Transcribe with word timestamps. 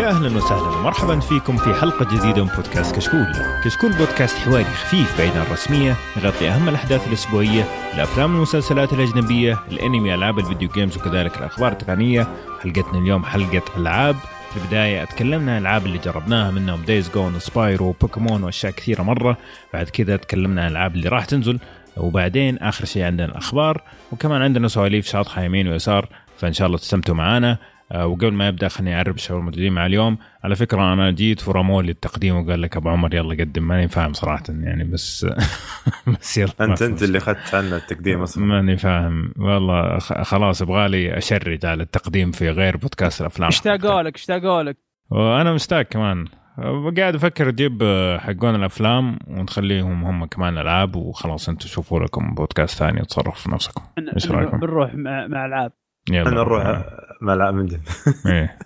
يا 0.00 0.08
أهلا 0.08 0.36
وسهلا 0.36 0.68
ومرحبا 0.68 1.20
فيكم 1.20 1.56
في 1.56 1.74
حلقة 1.74 2.16
جديدة 2.16 2.44
من 2.44 2.50
بودكاست 2.56 2.96
كشكول. 2.96 3.26
كشكول 3.64 3.92
بودكاست 3.92 4.38
حواري 4.38 4.64
خفيف 4.64 5.18
بعيد 5.18 5.32
عن 5.32 5.42
الرسمية 5.42 5.96
يغطي 6.16 6.48
أهم 6.48 6.68
الأحداث 6.68 7.08
الأسبوعية، 7.08 7.64
الأفلام 7.94 8.32
والمسلسلات 8.32 8.92
الأجنبية، 8.92 9.58
الأنمي، 9.72 10.14
ألعاب 10.14 10.38
ال 10.38 10.43
video 10.43 10.68
games 10.68 10.96
وكذلك 10.96 11.38
الأخبار 11.38 11.72
التقنية. 11.72 12.28
حلقتنا 12.62 12.98
اليوم 12.98 13.24
حلقة 13.24 13.62
ألعاب. 13.76 14.16
في 14.50 14.56
البداية 14.56 15.04
تكلمنا 15.04 15.52
عن 15.52 15.58
الألعاب 15.58 15.86
اللي 15.86 15.98
جربناها 15.98 16.50
منهم 16.50 16.82
Days 16.82 17.10
Gone 17.10 17.38
Spyro 17.38 17.94
بوكيمون 18.00 18.42
وأشياء 18.42 18.72
كثيرة 18.72 19.02
مرة 19.02 19.36
بعد 19.72 19.88
كذا 19.88 20.16
تكلمنا 20.16 20.62
عن 20.62 20.66
الألعاب 20.66 20.94
اللي 20.94 21.08
راح 21.08 21.24
تنزل 21.24 21.58
وبعدين 21.96 22.58
آخر 22.58 22.84
شيء 22.84 23.02
عندنا 23.02 23.28
الأخبار 23.28 23.82
وكمان 24.12 24.42
عندنا 24.42 24.68
سواليف 24.68 25.06
شاطحة 25.06 25.42
يمين 25.42 25.68
ويسار 25.68 26.08
فإن 26.38 26.52
شاء 26.52 26.66
الله 26.66 26.78
تستمتعوا 26.78 27.16
معنا 27.16 27.58
وقبل 27.94 28.32
ما 28.32 28.48
يبدأ 28.48 28.68
خليني 28.68 28.96
اعرف 28.96 29.16
الشباب 29.16 29.38
الموجودين 29.38 29.72
مع 29.72 29.86
اليوم. 29.86 30.18
على 30.44 30.56
فكرة 30.56 30.92
أنا 30.92 31.10
جيت 31.10 31.48
ورموا 31.48 31.82
لي 31.82 31.90
التقديم 31.90 32.36
وقال 32.36 32.62
لك 32.62 32.76
أبو 32.76 32.88
عمر 32.88 33.14
يلا 33.14 33.44
قدم. 33.44 33.62
ماني 33.62 33.88
فاهم 33.88 34.12
صراحة 34.12 34.42
يعني 34.48 34.84
بس 34.84 35.26
بس 36.20 36.38
يلا 36.38 36.52
أنت 36.60 36.82
أنت 36.82 37.02
اللي 37.02 37.18
أخذت 37.18 37.54
عنا 37.54 37.76
التقديم 37.76 38.22
أصلا. 38.22 38.44
ماني 38.44 38.76
فاهم. 38.76 39.32
والله 39.38 39.98
خلاص 39.98 40.62
يبغى 40.62 40.88
لي 40.88 41.18
اشرج 41.18 41.66
على 41.66 41.82
التقديم 41.82 42.30
في 42.30 42.50
غير 42.50 42.76
بودكاست 42.76 43.20
الأفلام. 43.20 43.48
اشتاقوا 43.48 44.02
لك؟ 44.02 44.14
اشتاقوا 44.14 44.62
لك؟ 44.62 44.76
وأنا 45.10 45.52
مشتاق 45.52 45.82
كمان. 45.82 46.26
قاعد 46.96 47.14
أفكر 47.14 47.48
أجيب 47.48 47.82
حقون 48.20 48.54
الأفلام 48.54 49.18
ونخليهم 49.26 50.04
هم 50.04 50.24
كمان 50.24 50.58
ألعاب 50.58 50.96
وخلاص 50.96 51.48
أنتم 51.48 51.66
شوفوا 51.66 52.00
لكم 52.00 52.34
بودكاست 52.34 52.78
ثاني 52.78 53.00
تصرفوا 53.00 53.52
نفسكم. 53.54 53.82
إيش 54.14 54.30
رأيكم؟ 54.30 54.58
بنروح 54.58 54.94
مع 54.94 55.46
ألعاب. 55.46 55.72
يلا. 56.08 56.20
إحنا 56.28 56.30
نروح. 56.30 56.84
ملعب 57.22 57.54
من 57.54 57.66
جد. 57.66 57.80
إيه. 58.26 58.58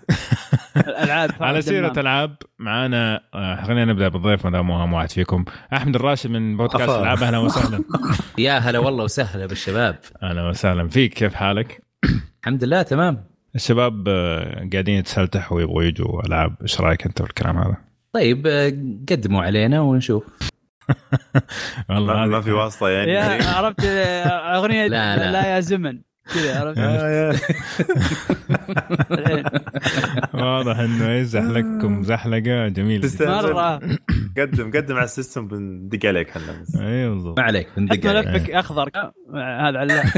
الألعاب 0.87 1.31
على 1.43 1.61
سيرة 1.61 1.93
ألعاب 1.99 2.35
معانا 2.59 3.21
آه، 3.33 3.63
خلينا 3.65 3.85
نبدأ 3.85 4.07
بالضيف 4.07 4.45
ما 4.45 4.51
دام 4.51 4.67
مهم 4.67 4.93
واحد 4.93 5.11
فيكم. 5.11 5.45
أحمد 5.73 5.95
الراشد 5.95 6.29
من 6.29 6.57
بودكاست 6.57 6.89
ألعاب 6.89 7.23
أهلا 7.23 7.37
وسهلا. 7.37 7.83
يا 8.37 8.57
هلا 8.57 8.79
والله 8.79 9.03
وسهلا 9.03 9.45
بالشباب. 9.45 9.95
أهلا 10.23 10.49
وسهلا. 10.49 10.87
فيك 10.87 11.13
كيف 11.13 11.33
حالك؟ 11.33 11.81
الحمد 12.41 12.63
لله 12.63 12.81
تمام. 12.81 13.23
الشباب 13.55 14.03
آه، 14.07 14.69
قاعدين 14.73 14.97
يتسلتحوا 14.99 15.57
ويبغوا 15.57 15.83
يجوا 15.83 16.25
ألعاب. 16.27 16.55
إيش 16.61 16.81
رأيك 16.81 17.05
أنت 17.05 17.21
بالكلام 17.21 17.57
هذا؟ 17.57 17.77
طيب 18.13 18.47
آه، 18.47 18.69
قدموا 19.09 19.43
علينا 19.43 19.81
ونشوف. 19.81 20.23
والله 21.89 22.25
ما 22.25 22.41
في 22.41 22.51
واسطة 22.51 22.89
يعني. 22.89 23.17
عرفت 23.47 23.85
أغنية 24.55 24.87
لا, 24.87 25.17
لا. 25.17 25.31
لا 25.31 25.55
يا 25.55 25.59
زمن. 25.59 25.99
كذا 26.33 26.59
عرفت؟ 26.59 26.77
آه، 26.79 27.35
واضح 30.43 30.79
إنه 30.79 31.11
يزحلقكم 31.13 32.03
زحلقة 32.03 32.67
جميلة. 32.67 33.09
مرة. 33.21 33.79
قدم 34.37 34.71
قدم 34.71 34.95
على 34.95 35.03
ال 35.03 35.09
system 35.09 35.47
بندق 35.47 36.05
عليك 36.05 36.29
إحنا 36.29 36.63
اي 36.81 37.09
بالضبط. 37.09 37.39
ما 37.39 37.45
عليك 37.45 37.67
بندق 37.77 38.09
عليك. 38.09 38.27
ملفك 38.27 38.51
أخضر. 38.51 38.89
هذا 39.33 39.77
علاق 39.79 40.05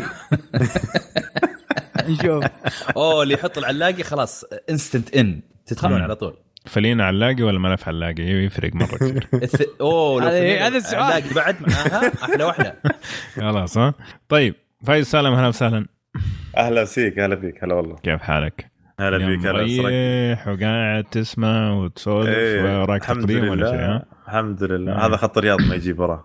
نشوف. 2.10 2.44
أوه 2.98 3.24
اللي 3.24 3.34
يحط 3.34 3.58
العلاقي 3.58 4.04
خلاص 4.04 4.44
instant 4.70 5.16
ان 5.16 5.42
تدخلون 5.66 6.02
على 6.02 6.16
طول. 6.16 6.34
فلين 6.66 7.02
علاقي 7.02 7.44
ولا 7.44 7.60
ملف 7.60 7.88
علاقي 7.88 8.24
يفرق 8.24 8.76
مرة 8.76 8.98
كثير. 8.98 9.28
أوه 9.82 10.24
هذا 10.68 10.78
السؤال. 10.78 11.02
علاقي 11.04 11.34
بعد 11.34 11.56
معاها 11.62 12.12
أحلى 12.24 12.44
وأحلى. 12.44 12.74
خلاص 13.36 13.78
ها. 13.78 13.94
طيب 14.30 14.56
فايز 14.86 15.08
سالم 15.08 15.34
أهلا 15.34 15.48
وسهلا. 15.48 15.86
أهلا 16.58 16.86
فيك 16.86 17.20
أهلا 17.20 17.36
فيك. 17.36 17.64
هلا 17.64 17.74
والله. 17.76 17.96
كيف 17.96 18.22
حالك؟ 18.22 18.72
هلا 19.00 19.18
بيك 19.18 19.40
هلا 19.40 19.52
مريح 19.84 20.48
وقاعد 20.48 21.04
تسمع 21.04 21.74
وتسولف 21.74 22.30
إيه 22.30 22.82
وراك 22.82 23.06
تقديم 23.06 23.48
ولا 23.48 23.72
شيء 23.72 24.08
الحمد 24.28 24.64
لله. 24.64 24.92
آه. 24.92 25.08
هذا 25.08 25.18
خط 25.18 25.38
الرياض 25.38 25.62
ما 25.62 25.76
يجيب 25.76 26.00
وراه. 26.00 26.24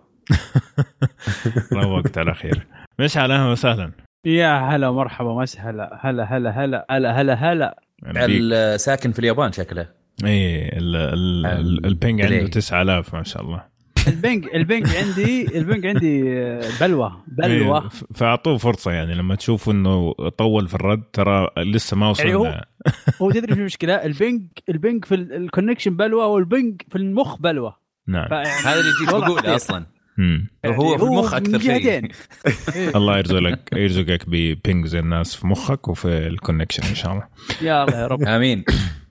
روقت 1.72 2.18
على 2.18 2.34
خير. 2.34 2.66
مشعل 2.98 3.32
أهلا 3.32 3.50
وسهلا. 3.50 3.92
يا 4.24 4.58
هلا 4.58 4.88
ومرحبا 4.88 5.30
وسهلا 5.30 5.98
هلا. 6.00 6.24
هلا 6.36 6.50
هلا 6.50 6.86
هلا 6.90 7.34
هلا 7.50 7.80
هلا 8.16 8.76
ساكن 8.76 9.12
في 9.12 9.18
اليابان 9.18 9.52
شكله. 9.52 9.88
اي 10.24 10.68
ال 11.84 11.92
ping 11.92 12.22
عنده 12.22 12.46
9000 12.46 13.14
ما 13.14 13.22
شاء 13.22 13.42
الله. 13.42 13.64
ال 14.08 14.16
ping 14.16 14.48
ال 14.54 14.63
ping 14.63 14.96
عندي 14.96 15.58
ال 15.58 15.64
ping 15.64 15.86
عندي 15.86 16.22
بلوى. 16.80 17.12
بلوى. 17.26 17.78
إيه، 17.78 17.88
فأعطوه 18.14 18.56
فرصة 18.56 18.90
يعني 18.92 19.14
لما 19.14 19.34
تشوفوا 19.34 19.72
إنه 19.72 20.12
طول 20.12 20.68
في 20.68 20.74
الرد 20.74 21.02
ترى 21.12 21.48
لسه 21.58 21.96
ما 21.96 22.10
وصل 22.10 22.22
يعني 22.22 22.34
هو, 22.34 22.64
هو 23.22 23.30
تدري 23.30 23.54
شو 23.54 23.60
المشكلة؟ 23.60 23.94
البنج 23.94 24.42
البنج 24.68 25.04
في 25.04 25.14
الكونكشن 25.14 25.96
بلوى 25.96 26.24
والبنج 26.24 26.82
في 26.90 26.98
المخ 26.98 27.38
بلوى. 27.38 27.74
نعم. 28.06 28.32
هذا 28.32 28.80
اللي 28.80 28.92
جيت 29.00 29.10
بقوله 29.10 29.56
أصلا. 29.56 29.86
يعني 30.18 30.76
هو 30.78 30.98
في 30.98 31.04
المخ 31.04 31.34
أكثر 31.34 31.58
شيء. 31.58 32.10
الله 32.96 33.18
يرزقك 33.18 33.68
يرزقك 33.72 34.24
ب 34.28 34.40
ping 34.40 34.86
زي 34.86 34.98
الناس 34.98 35.36
في 35.36 35.46
مخك 35.46 35.88
وفي 35.88 36.08
ال 36.08 36.15
connection 36.15 36.82
إن 36.82 36.94
شاء 36.94 37.12
الله. 37.12 37.28
يا 37.62 37.84
الله 37.84 38.00
يا 38.00 38.06
رب. 38.06 38.22
آمين. 38.22 38.64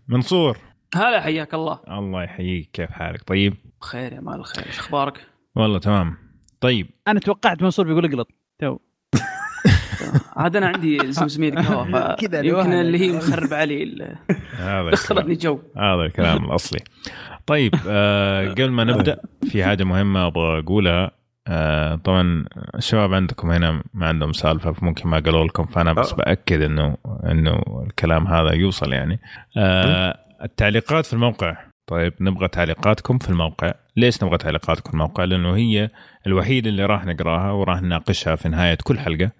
منصور. 0.07 0.57
هلا 0.95 1.21
حياك 1.21 1.53
الله. 1.53 1.79
الله 1.87 2.23
يحييك. 2.23 2.69
كيف 2.73 2.91
حالك؟ 2.91 3.23
طيب؟ 3.23 3.53
بخير 3.81 4.13
يا 4.13 4.19
مال 4.19 4.35
الخير. 4.35 4.65
إيش 4.65 4.79
أخبارك؟ 4.79 5.25
والله 5.55 5.79
تمام. 5.79 6.17
طيب. 6.61 6.89
أنا 7.07 7.19
توقعت 7.19 7.61
منصور 7.61 7.87
بيقول 7.87 8.05
اقلط. 8.05 8.27
تو. 8.59 8.77
عاد 10.37 10.55
أنا 10.55 10.67
عندي 10.67 11.11
زمزميه 11.11 11.49
القهوه 11.49 12.15
كذا 12.21 12.39
يمكن 12.41 12.73
اللي 12.73 12.99
هي 12.99 13.11
مخرب 13.17 13.53
علي 13.53 14.15
هذا 14.57 14.89
دخلتني 14.91 15.35
جو. 15.35 15.59
هذا 15.77 16.01
الكلام 16.01 16.45
الأصلي. 16.45 16.79
طيب 17.45 17.75
آه 17.87 18.49
قبل 18.49 18.71
ما 18.71 18.83
نبدأ 18.83 19.21
في 19.51 19.63
حاجة 19.63 19.83
مهمة 19.83 20.27
أبغى 20.27 20.59
أقولها. 20.59 21.11
آه 21.47 21.95
طبعا 21.95 22.45
الشباب 22.75 23.13
عندكم 23.13 23.51
هنا 23.51 23.83
ما 23.93 24.07
عندهم 24.07 24.33
سالفة 24.33 24.71
فممكن 24.71 25.09
ما 25.09 25.19
قالوا 25.19 25.45
لكم 25.45 25.65
فأنا 25.65 25.93
بس 25.93 26.11
بأكد 26.13 26.61
انه 26.61 26.97
إنه 27.25 27.83
الكلام 27.87 28.27
هذا 28.27 28.53
يوصل 28.53 28.93
يعني. 28.93 29.19
آه. 29.57 30.19
التعليقات 30.43 31.05
في 31.05 31.13
الموقع. 31.13 31.57
طيب 31.87 32.13
نبغى 32.21 32.47
تعليقاتكم 32.47 33.17
في 33.17 33.29
الموقع. 33.29 33.73
ليش 33.97 34.23
نبغى 34.23 34.37
تعليقاتكم 34.37 34.89
في 34.89 34.93
الموقع؟ 34.93 35.23
لأنه 35.23 35.55
هي 35.55 35.89
الوحيدة 36.27 36.69
اللي 36.69 36.85
راح 36.85 37.05
نقراها 37.05 37.51
وراح 37.51 37.81
نناقشها 37.81 38.35
في 38.35 38.49
نهاية 38.49 38.77
كل 38.83 38.99
حلقة. 38.99 39.31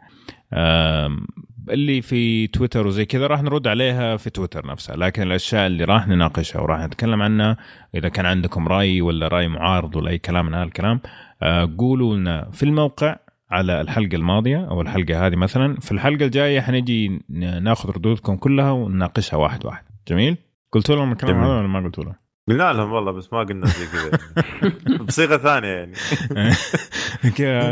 اللي 1.70 2.02
في 2.02 2.48
تويتر 2.48 2.88
وزي 2.88 3.06
كذا 3.06 3.28
راح 3.28 3.42
نرد 3.42 3.68
عليها 3.68 4.18
في 4.18 4.30
تويتر 4.30 4.68
نفسها. 4.68 4.96
لكن 4.96 5.24
الأشياء 5.24 5.68
اللي 5.68 5.84
راح 5.84 6.08
نناقشها 6.08 6.62
وراح 6.62 6.86
نتكلم 6.86 7.22
عنها 7.22 7.58
إذا 7.96 8.10
كان 8.10 8.26
عندكم 8.26 8.68
رأي 8.68 9.02
ولا 9.02 9.28
رأي 9.28 9.48
معارض 9.48 9.96
ولا 9.96 10.10
أي 10.10 10.18
كلام 10.18 10.46
من 10.46 10.54
هذا 10.54 10.64
الكلام 10.64 11.00
آه، 11.44 11.76
قولوا 11.78 12.16
لنا 12.16 12.50
في 12.52 12.64
الموقع 12.64 13.16
على 13.52 13.82
الحلقة 13.82 14.16
الماضية 14.16 14.68
أو 14.70 14.82
الحلقة 14.82 15.28
هذه 15.28 15.36
مثلا. 15.36 15.80
في 15.80 15.92
الحلقة 15.92 16.26
الجاية 16.26 16.62
حنجي 16.62 17.22
ناخذ 17.62 17.90
ردودكم 17.90 18.36
كلها 18.36 18.72
ونناقشها 18.72 19.38
واحد 19.38 19.66
واحد. 19.66 19.84
جميل؟ 20.08 20.38
قلت 20.72 20.90
لهم 20.90 21.12
الكلام 21.12 21.44
هذا 21.44 21.54
ولا 21.54 21.68
ما 21.68 21.80
قلت 21.80 22.00
لهم 22.00 22.16
قلنا 22.48 22.74
لهم 22.74 22.92
والله 22.92 23.12
بس 23.12 23.34
ما 23.34 23.40
قلنا 23.40 23.68
زي 23.68 23.88
كذا. 23.88 24.20
بصيغة 25.06 25.38
ثانية 25.38 25.68
يعني. 25.68 25.94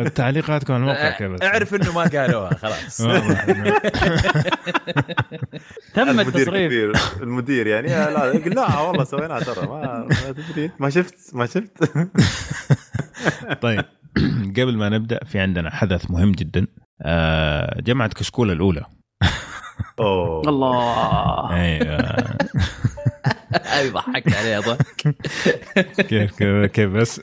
تعليقاتكم 0.20 0.74
على 0.74 0.82
الموقع 0.82 1.12
كذا. 1.12 1.36
اعرف 1.44 1.76
إنه 1.76 1.94
ما 1.94 2.02
قالوها 2.02 2.54
خلاص. 2.56 2.98
تم 5.94 6.20
التصريف. 6.20 6.74
المدير 7.22 7.68
يعني 7.68 7.88
لا 7.88 8.32
قلناها 8.32 8.82
والله 8.82 9.04
سويناها 9.04 9.40
ترى 9.40 9.68
ما 9.68 10.08
تدري. 10.32 10.72
ما 10.80 10.90
شفت 10.90 11.36
ما 11.36 11.46
شفت. 11.46 11.84
طيب 13.62 13.86
قبل 14.58 14.78
ما 14.78 14.90
نبدأ 14.90 15.20
في 15.26 15.40
عندنا 15.40 15.70
حدث 15.70 16.12
مهم 16.12 16.32
جدا. 16.32 16.68
آه، 17.02 17.82
جمعة 17.82 18.10
كشكول 18.10 18.52
الأولى. 18.52 18.86
أوه. 20.00 20.50
الله. 20.50 21.52
أيوه. 21.56 22.00
هذه 23.66 23.90
ضحكت 23.90 24.34
عليها 24.34 24.60
ضحك 24.60 25.16
كيف 26.08 26.38
كيف 26.38 26.66
كيف 26.66 26.90
بس؟ 26.90 27.22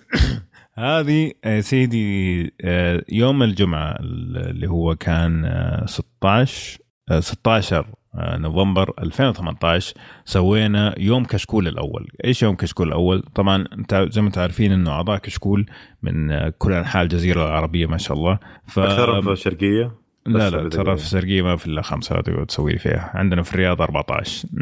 هذه 0.74 1.32
يا 1.44 1.60
سيدي 1.60 2.52
آه، 2.60 3.02
يوم 3.08 3.42
الجمعة 3.42 3.96
اللي 4.00 4.66
هو 4.66 4.94
كان 4.94 5.52
16 5.86 6.78
آه، 7.10 7.20
16 7.20 7.86
آه، 8.14 8.36
نوفمبر 8.36 8.94
2018 8.98 9.94
سوينا 10.24 10.94
يوم 10.98 11.24
كشكول 11.24 11.68
الأول، 11.68 12.08
إيش 12.24 12.42
يوم 12.42 12.56
كشكول 12.56 12.88
الأول؟ 12.88 13.22
طبعا 13.34 13.64
أنت 13.72 14.06
زي 14.10 14.20
ما 14.20 14.26
أنتم 14.26 14.40
عارفين 14.40 14.72
إنه 14.72 14.90
أعضاء 14.90 15.18
كشكول 15.18 15.66
من 16.02 16.48
كل 16.48 16.72
أنحاء 16.72 17.02
الجزيرة 17.02 17.46
العربية 17.46 17.86
ما 17.86 17.98
شاء 17.98 18.16
الله. 18.16 18.38
ف 18.68 18.78
أكثر 18.78 19.22
في 19.22 19.32
الشرقيه 19.32 20.05
لا 20.26 20.50
لا 20.50 20.68
ترى 20.68 20.96
في 20.96 21.02
الشرقيه 21.04 21.42
ما 21.42 21.56
في 21.56 21.66
إلا 21.66 21.82
خمسة 21.82 22.16
لا 22.16 22.22
تقعد 22.22 22.46
تسوي 22.46 22.78
فيها. 22.78 23.10
عندنا 23.14 23.42
في 23.42 23.52
الرياض 23.54 23.80
14 23.82 24.48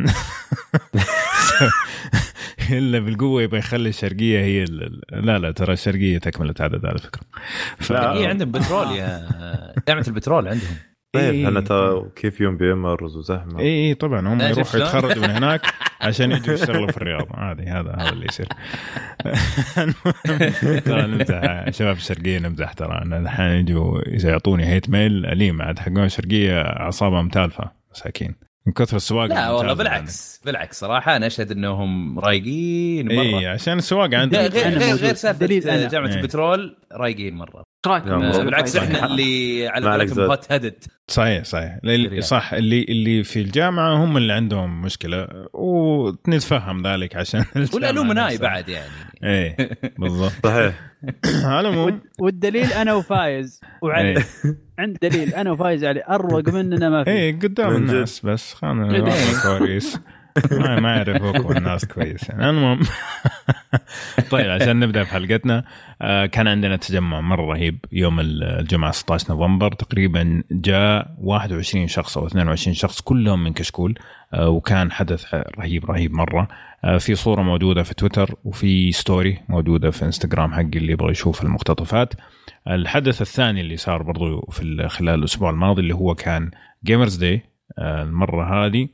إلا 2.71 2.99
بالقوة 2.99 3.43
يبغى 3.43 3.59
يخلي 3.59 3.89
الشرقيه 3.89 4.41
هي 4.41 4.65
لا 5.13 5.39
لا 5.39 5.51
ترى 5.53 5.73
الشرقيه 5.73 6.19
تكمله 6.19 6.55
عدد 6.61 6.87
على 6.87 6.99
فكرة. 6.99 7.23
ف... 7.79 7.93
هي 7.93 8.27
عندهم 8.27 8.51
بترول 8.51 8.87
يا 8.97 9.29
نعمه 9.89 10.05
البترول 10.09 10.49
عندهم. 10.49 10.77
طيب 11.15 11.35
إيه. 11.35 11.47
إحنا 11.47 11.61
ترى 11.61 12.05
كيف 12.17 12.41
يوم 12.41 12.57
بيمرز 12.57 13.17
وزحمة 13.17 13.61
اي 13.61 13.89
اي 13.89 13.95
طبعا 13.95 14.21
هم 14.21 14.41
يروحوا؟ 14.41 14.81
يتخرجوا 14.81 15.23
من 15.23 15.31
هناك 15.39 15.61
عشان 16.01 16.33
يجوا 16.33 16.55
يشتغلوا 16.55 16.91
في 16.91 16.97
الرياض 16.97 17.27
عادي 17.31 17.63
هذا 17.63 17.95
هذا 17.99 18.09
اللي 18.09 18.27
يصير 18.27 18.49
المهم، 19.79 20.79
ترى 20.79 21.07
نمزح 21.07 21.71
شباب 21.71 21.97
الشرقيه 21.97 22.39
نمزح 22.39 22.73
ترى 22.73 23.03
أنا 23.03 23.19
الحين 23.19 23.47
يجوا 23.47 24.01
يعطوني 24.07 24.67
هيت 24.67 24.91
ميل 24.91 25.27
أليم 25.27 25.63
عاد 25.63 25.79
حقون 25.79 26.05
الشرقيه 26.05 26.61
أعصابهم 26.61 27.29
تالفه 27.29 27.71
مساكين 27.91 28.35
من 28.67 28.73
كثر 28.73 28.97
السواق 28.97 29.27
لا 29.27 29.51
والله 29.51 29.61
الممتازة 29.61 29.75
بالعكس 29.75 30.41
بالعكس 30.45 30.81
صراحة 30.81 31.17
أنا 31.17 31.27
أشهد 31.27 31.51
إنهم 31.51 32.19
رايقين 32.19 33.11
يعني. 33.11 33.31
مرة 33.31 33.41
اي 33.41 33.47
عشان 33.47 33.79
السواق 33.79 34.15
عندهم 34.15 34.41
غير 34.41 34.79
غير. 34.79 34.95
غير 34.95 35.15
سالفة. 35.15 35.47
جامعة 35.89 36.09
إيه. 36.09 36.15
البترول 36.15 36.77
رايقين 36.93 37.35
مرة 37.35 37.64
رايك 37.87 38.05
بالعكس؟ 38.05 38.77
إحنا 38.77 39.07
اللي 39.07 39.69
على 39.69 39.91
قولتهم. 39.99 40.25
هوت 40.25 40.53
هيدد 40.53 40.75
صحيح 41.09 41.45
صحيح 41.45 41.79
اللي- 41.85 42.07
الرياض. 42.07 42.23
صح 42.25 42.53
اللي 42.53 42.83
اللي 42.89 43.23
في 43.25 43.41
الجامعة 43.41 44.05
هم 44.05 44.17
اللي 44.17 44.33
عندهم 44.33 44.83
مشكلة 44.83 45.29
ونتفهم 45.53 46.87
ذلك 46.87 47.17
عشان 47.17 47.45
والألومناي. 47.75 48.37
بعد 48.39 48.69
يعني 48.69 48.91
إيه 49.25 49.57
بالضبط 49.99 50.33
صحيح 50.47 50.75
على 51.45 51.69
العموم 51.69 51.85
والد- 51.85 52.01
والدليل 52.21 52.73
أنا 52.73 52.95
وفايز 52.95 53.61
وعلي 53.83 54.09
إيه. 54.09 54.25
عند 54.79 54.97
دليل 55.03 55.35
أنا 55.35 55.53
وفايز 55.53 55.85
علي 55.85 56.03
أروق 56.11 56.49
مننا 56.49 56.89
ما 56.91 57.05
في 57.05 57.11
إيه 57.11 57.39
قدام. 57.39 57.77
الناس 57.77 58.27
بس 58.27 58.55
خلنا 58.55 58.95
إيه. 58.95 59.59
كويس 59.59 59.99
ما 60.53 60.81
ما 60.81 60.97
يعرفوكم 60.97 61.57
الناس 61.57 61.85
كويس 61.85 62.29
يعني 62.29 62.51
المهم 62.51 62.81
طيب 64.31 64.51
عشان 64.51 64.81
نبدا 64.81 65.05
في 65.05 65.11
حلقتنا 65.11 65.65
كان 66.27 66.49
عندنا 66.49 66.77
تجمع 66.77 67.21
مره 67.21 67.43
رهيب 67.53 67.85
يوم 67.93 68.21
الجمعه 68.21 68.91
16 68.91 69.35
نوفمبر 69.35 69.73
تقريبا 69.73 70.43
جاء 70.51 71.15
21 71.19 71.89
شخص 71.89 72.19
أو 72.19 72.27
22 72.27 72.75
شخص 72.75 73.01
كلهم 73.01 73.45
من 73.45 73.53
كشكول 73.53 73.95
وكان 74.39 74.93
حدث 74.93 75.35
رهيب 75.35 75.85
رهيب 75.91 76.13
مره 76.13 76.49
في 76.99 77.15
صوره 77.15 77.43
موجوده 77.43 77.83
في 77.83 77.95
تويتر 77.95 78.35
وفي 78.45 78.93
story 78.93 79.39
موجوده 79.49 79.91
في 79.91 80.05
انستغرام 80.05 80.53
حقي 80.53 80.63
اللي 80.79 80.93
يبغى 80.93 81.11
يشوف 81.11 81.43
المقتطفات 81.43 82.15
الحدث 82.69 83.23
الثاني 83.23 83.61
اللي 83.61 83.77
صار 83.77 84.03
برضو 84.03 84.49
في 84.51 84.63
ال- 84.63 84.91
خلال 84.91 85.15
الأسبوع 85.19 85.51
الماضي 85.51 85.81
اللي 85.83 85.95
هو 85.95 86.15
كان 86.15 86.51
Gamers 86.85 87.17
Day 87.17 87.43
المره 87.79 88.67
هذه 88.67 88.89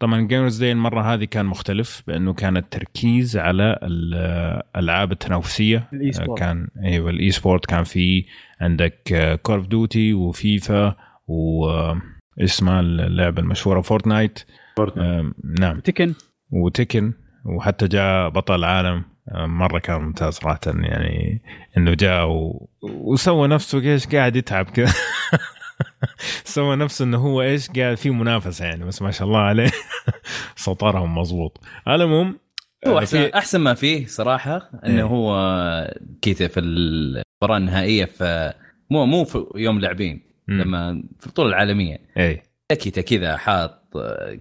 طبعا 0.00 0.20
Gamers 0.20 0.60
Day 0.60 0.72
المرة 0.72 1.14
هذه 1.14 1.24
كان 1.24 1.46
مختلف 1.46 2.02
بأنه 2.06 2.34
كان 2.34 2.56
التركيز 2.56 3.36
على 3.36 3.78
الألعاب 3.82 5.12
التنافسية. 5.12 5.88
كان 6.36 6.68
أيوه 6.84 7.10
ال 7.10 7.30
e-sport 7.30 7.66
كان 7.66 7.84
في 7.84 8.24
عندك 8.60 9.38
Call 9.42 9.56
of 9.56 9.66
Duty 9.66 10.14
وفيفا 10.14 10.96
و 11.28 11.68
آه، 11.68 12.02
اسمها 12.38 12.80
اللعبة 12.80 13.42
المشهورة 13.42 13.80
Fortnite 13.80 14.38
آه، 14.78 15.32
نعم. 15.60 15.80
Tekken 15.80 16.14
و 16.52 16.61
Tekken 16.61 17.12
وحتى 17.44 17.88
جاء 17.88 18.28
بطل 18.28 18.54
العالم 18.54 19.04
آه، 19.28 19.46
مرة 19.46 19.78
كان 19.78 20.02
ممتاز 20.02 20.32
صراحة 20.32 20.60
يعني 20.66 21.42
إنه 21.76 21.94
جاء 21.94 22.28
و... 22.28 22.68
وسوى 22.82 23.48
نفسه 23.48 23.78
إيش 23.80 24.06
قاعد 24.06 24.36
يتعب 24.36 24.64
كذا. 24.64 24.94
سوى 26.44 26.76
نفسه 26.76 27.04
إنه 27.04 27.18
هو 27.18 27.42
إيش 27.42 27.70
قاعد 27.70 27.96
في 27.96 28.10
منافسة 28.10 28.64
يعني 28.64 28.84
بس 28.84 29.02
ما 29.02 29.10
شاء 29.10 29.28
الله 29.28 29.38
عليه 29.38 29.70
سطرهم 30.56 31.18
مضبوط 31.18 31.60
على 31.86 32.04
العموم 32.04 32.38
هو 32.86 32.98
آه، 32.98 33.00
احسن 33.00 33.18
في 33.18 33.34
أحسن 33.34 33.60
ما 33.60 33.74
فيه 33.74 34.06
صراحة 34.06 34.70
إنه 34.86 34.96
إيه. 34.96 35.02
هو 35.02 35.94
كذا 36.22 36.48
في 36.48 36.60
المباراة 36.60 37.56
النهائية 37.56 38.04
في 38.04 38.54
مو 38.90 39.06
مو 39.06 39.24
في 39.24 39.46
يوم 39.54 39.80
لاعبين. 39.80 40.30
لما 40.48 41.02
في 41.18 41.26
البطولة 41.26 41.48
العالمية 41.48 41.98
اي 42.16 42.42
كذا 42.68 43.02
كذا 43.02 43.36
حاط 43.36 43.79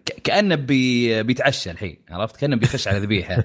ك- 0.05 0.21
كأنه 0.23 0.55
بي 0.55 1.23
بيتعشى 1.23 1.71
الحين 1.71 1.97
عرفت؟ 2.11 2.37
كأنه 2.39 2.55
بيخش 2.55 2.87
على 2.87 2.99
ذبيحة. 2.99 3.43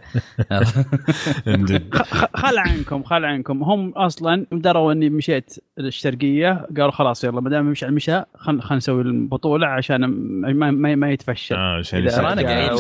خل 2.35 2.59
عنكم 2.59 3.03
خل 3.03 3.25
عنكم. 3.25 3.63
هم 3.63 3.91
أصلا 3.91 4.47
دروا 4.53 4.93
إني 4.93 5.11
مشيت 5.11 5.55
الشرقية 5.79 6.67
قالوا 6.77 6.91
خلاص 6.91 7.25
يلا 7.25 7.41
ما 7.41 7.51
دام 7.51 7.65
مشى 7.71 7.87
المشى 7.87 8.23
خل 8.39 8.61
خل 8.63 8.77
نسوي 8.77 9.03
البطولة 9.03 9.67
عشان 9.67 10.01
ما, 10.07 10.71
ما, 10.71 10.95
ما 10.95 11.11
يتفشل 11.11 11.55
آه 11.57 11.79
عشان 11.79 12.09
أنا 12.09 12.43
قاعد 12.43 12.73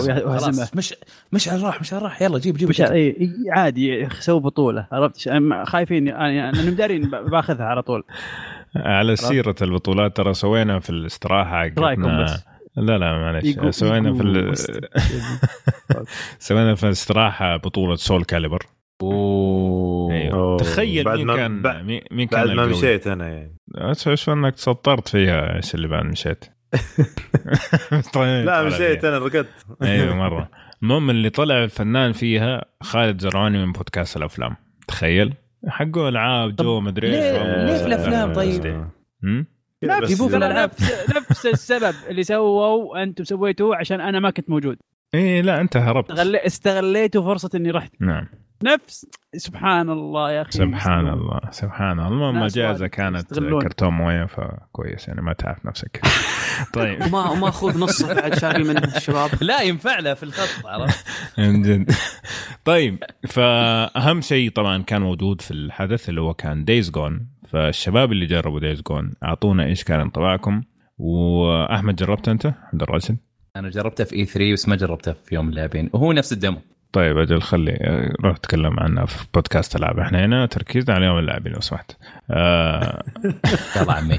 مش 0.75 0.95
مش 1.33 1.49
على 1.49 1.59
الراح 1.61 1.81
مش 1.81 1.93
على 1.93 2.01
الراح 2.01 2.23
يلا 2.23 2.39
جيب 2.39 2.57
جيب 2.57 2.69
مش 2.69 2.81
إي 2.81 3.31
عادي 3.51 4.09
سووا 4.21 4.41
بطولة 4.41 4.87
عرفت؟ 4.93 5.31
خايفين 5.65 6.07
يعني 6.07 6.49
أنا 6.49 6.71
دارين 6.71 7.11
ب- 7.11 7.31
باخذها 7.31 7.65
على 7.67 7.83
طول. 7.83 8.03
على 8.77 9.17
سيرة 9.17 9.55
البطولات 9.63 10.17
ترى 10.17 10.35
سوينا 10.35 10.81
في 10.81 10.91
الاستراحة 10.91 11.57
رأيكم 11.79 11.85
حقتنا. 11.87 12.25
بس؟ 12.25 12.45
لا 12.77 12.99
لا 12.99 13.19
معلش 13.19 13.59
سوينا 13.71 14.15
في 14.15 14.23
ال... 14.23 14.55
سوينا 16.39 16.75
في 16.75 16.85
الاستراحة 16.87 17.57
بطولة 17.57 17.97
Soulcalibur. 17.97 18.67
أوه. 19.03 20.29
أوه. 20.33 20.57
تخيل 20.57 21.05
بعد 21.05 21.17
مين 21.19 21.27
ما- 21.27 21.37
كان 21.37 21.63
بعد- 21.63 21.85
مين 22.11 22.27
كان 22.29 22.47
بعد 22.47 22.57
ما؟ 22.57 22.67
مشيت 22.67 23.07
أنا 23.07 23.29
يعني. 23.29 23.57
إيش 24.07 24.29
إنك 24.29 24.55
تسطرت 24.55 25.09
فيها؟ 25.09 25.57
إيش 25.57 25.75
اللي 25.75 25.89
بعد 25.89 26.05
مشيت؟ 26.05 26.45
طيب 28.15 28.47
لا 28.47 28.63
مشيت. 28.63 29.05
أنا 29.05 29.19
رقدت 29.19 29.67
أيوه 29.83 30.15
مرة. 30.27 30.49
المهم 30.83 31.11
اللي 31.11 31.31
طلع 31.31 31.65
الفنان 31.65 32.13
فيها 32.13 32.65
خالد 32.83 33.21
زرعوني 33.21 33.67
من 33.67 33.73
بودكاست 33.73 34.17
الأفلام. 34.17 34.57
تخيل. 34.89 35.35
حقه 35.69 36.09
ألعاب 36.09 36.57
جو 36.57 36.81
مدري 36.81 37.07
إيش. 37.09 37.37
ليه- 37.43 37.79
في 37.79 37.87
الأفلام؟ 37.87 38.33
طيب؟ 38.33 38.87
نفس 39.87 40.23
نفس 41.17 41.47
السبب 41.47 41.95
اللي 42.09 42.23
سووا 42.23 43.03
أنتم 43.03 43.25
سويتوه 43.25 43.77
عشان 43.77 44.01
أنا 44.01 44.21
ما 44.21 44.31
كنت 44.31 44.51
موجود. 44.51 44.77
إيه 45.15 45.41
لا 45.43 45.61
أنت 45.61 45.77
هربت. 45.77 46.11
استغل- 46.11 46.37
استغليتوا 46.37 47.23
فرصة 47.23 47.51
إني 47.55 47.71
رحت. 47.71 47.93
نعم. 48.01 48.27
نفس 48.65 49.07
سبحان 49.37 49.91
الله 49.91 50.33
يا 50.33 50.43
أخي. 50.43 50.51
سبحان 50.51 51.09
الله 51.09 51.41
سبحان 51.51 51.99
الله. 51.99 52.09
المهم 52.09 52.41
وايد 52.43 52.85
كانت. 52.85 53.35
كرتون 53.41 53.89
موية 53.89 54.25
فكويس 54.25 55.09
يعني 55.09 55.23
ما 55.23 55.33
تعب 55.33 55.57
نفسك. 55.65 56.01
طيب. 56.75 57.03
وما 57.03 57.31
وما 57.31 57.49
اخذ 57.49 57.79
نصه 57.79 58.15
بعد 58.15 58.35
شاري 58.39 58.65
منه 58.65 58.97
الشباب. 58.97 59.31
لا 59.43 59.63
ينفع 59.63 59.99
له 59.99 60.15
في 60.15 60.23
الخط 60.23 60.67
عرفت؟ 60.67 61.07
من 61.39 61.63
جد. 61.63 61.91
طيب 62.65 63.05
فأهم 63.29 64.21
شيء 64.21 64.51
طبعا 64.51 64.83
كان 64.83 65.03
موجود 65.03 65.41
في 65.41 65.51
الحدث 65.51 66.09
اللي 66.09 66.21
هو 66.21 66.35
كان 66.35 66.65
Days 66.65 66.91
Gone 66.91 67.27
فالشباب 67.49 68.13
اللي 68.13 68.27
جربوا 68.27 68.61
Days 68.61 68.83
Gone 68.83 69.13
أعطونا 69.25 69.65
إيش 69.65 69.85
كان 69.85 70.01
انطباعكم. 70.01 70.63
وأحمد 70.99 71.97
جربت 71.97 72.29
أنت؟ 72.29 72.47
عبد 72.47 72.83
الراشد 72.83 73.17
أنا 73.57 73.71
جربتها 73.71 74.05
في 74.05 74.17
E3 74.17 74.53
بس 74.53 74.69
ما 74.69 74.77
جربتها 74.77 75.13
في 75.13 75.35
يوم 75.35 75.49
اللاعبين 75.49 75.91
وهو 75.93 76.13
نفس 76.13 76.33
ال 76.33 76.37
demo. 76.37 76.59
طيب 76.93 77.19
أجل 77.19 77.43
خلي 77.43 77.79
روح 78.25 78.37
تكلم 78.37 78.81
عنها 78.81 79.07
في 79.07 79.27
بودكاست 79.35 79.77
ألعاب. 79.77 79.99
إحنا 79.99 80.25
هنا 80.25 80.47
تركيزنا 80.47 80.95
على 80.95 81.07
يوم 81.07 81.19
اللاعبين 81.19 81.53
لو 81.53 81.61
سمحت. 81.61 81.93
آه. 82.31 83.03
يلا 83.77 83.93
عمي. 83.93 84.19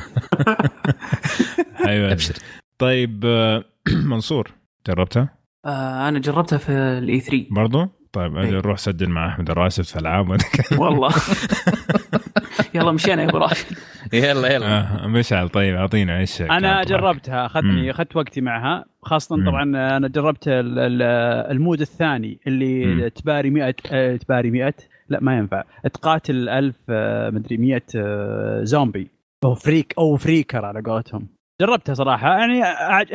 أيوه. 1.88 2.12
أبشر. 2.12 2.36
طيب 2.78 3.26
آه، 3.26 3.64
منصور 4.12 4.52
جربتها 4.88 5.30
آه 5.66 6.10
أنا 6.10 6.20
جربتها 6.20 6.58
في 6.58 6.72
ال 6.72 7.20
E3 7.20 7.46
برضو؟ 7.52 7.88
طيب 8.16 8.38
أجل 8.38 8.54
إيه. 8.54 8.62
روح 8.62 8.78
سجل 8.78 9.10
مع 9.10 9.28
أحمد 9.28 9.50
الراشد 9.50 9.84
في 9.84 10.00
ألعاب 10.00 10.38
والله 10.78 11.12
يلا 12.76 12.92
مشينا 12.92 13.24
يا 13.24 13.30
أبو 13.30 13.38
راشد 13.38 13.66
يلا 14.14 14.54
يلا 14.54 14.66
آه 15.04 15.08
مشعل 15.08 15.50
طيب 15.50 15.76
اعطينا 15.76 16.20
إيش 16.20 16.42
أنا؟ 16.42 16.84
جربتها 16.84 17.40
مم. 17.40 17.46
اخذني 17.46 17.92
أخذت 17.92 18.16
وقتي 18.16 18.42
معها 18.42 18.86
خاصة 19.02 19.36
مم. 19.36 19.46
طبعا 19.50 19.64
أنا 19.98 20.08
جربت 20.08 20.48
ال- 20.48 20.80
ال- 20.80 21.02
ال 21.52 21.58
mode 21.58 21.82
الثاني 21.82 22.40
اللي 22.48 22.86
مم. 22.86 23.08
تباري 23.08 23.50
100 23.50 23.76
آه، 23.92 24.16
تباري 24.16 24.52
100 24.52 24.74
لا 25.10 25.20
ما 25.22 25.38
ينفع 25.38 25.64
تقاتل 25.94 26.50
1000 26.50 26.76
آه، 26.90 27.30
مدري 27.30 27.58
100 27.58 27.82
آه، 27.96 28.64
زومبي 28.64 29.08
أو 29.44 29.56
freak 29.56 29.94
أو 29.98 30.16
freaker 30.16 30.66
على 30.66 30.82
قولتهم 30.82 31.28
جربتها 31.62 31.94
صراحة. 31.94 32.28
يعني 32.40 32.64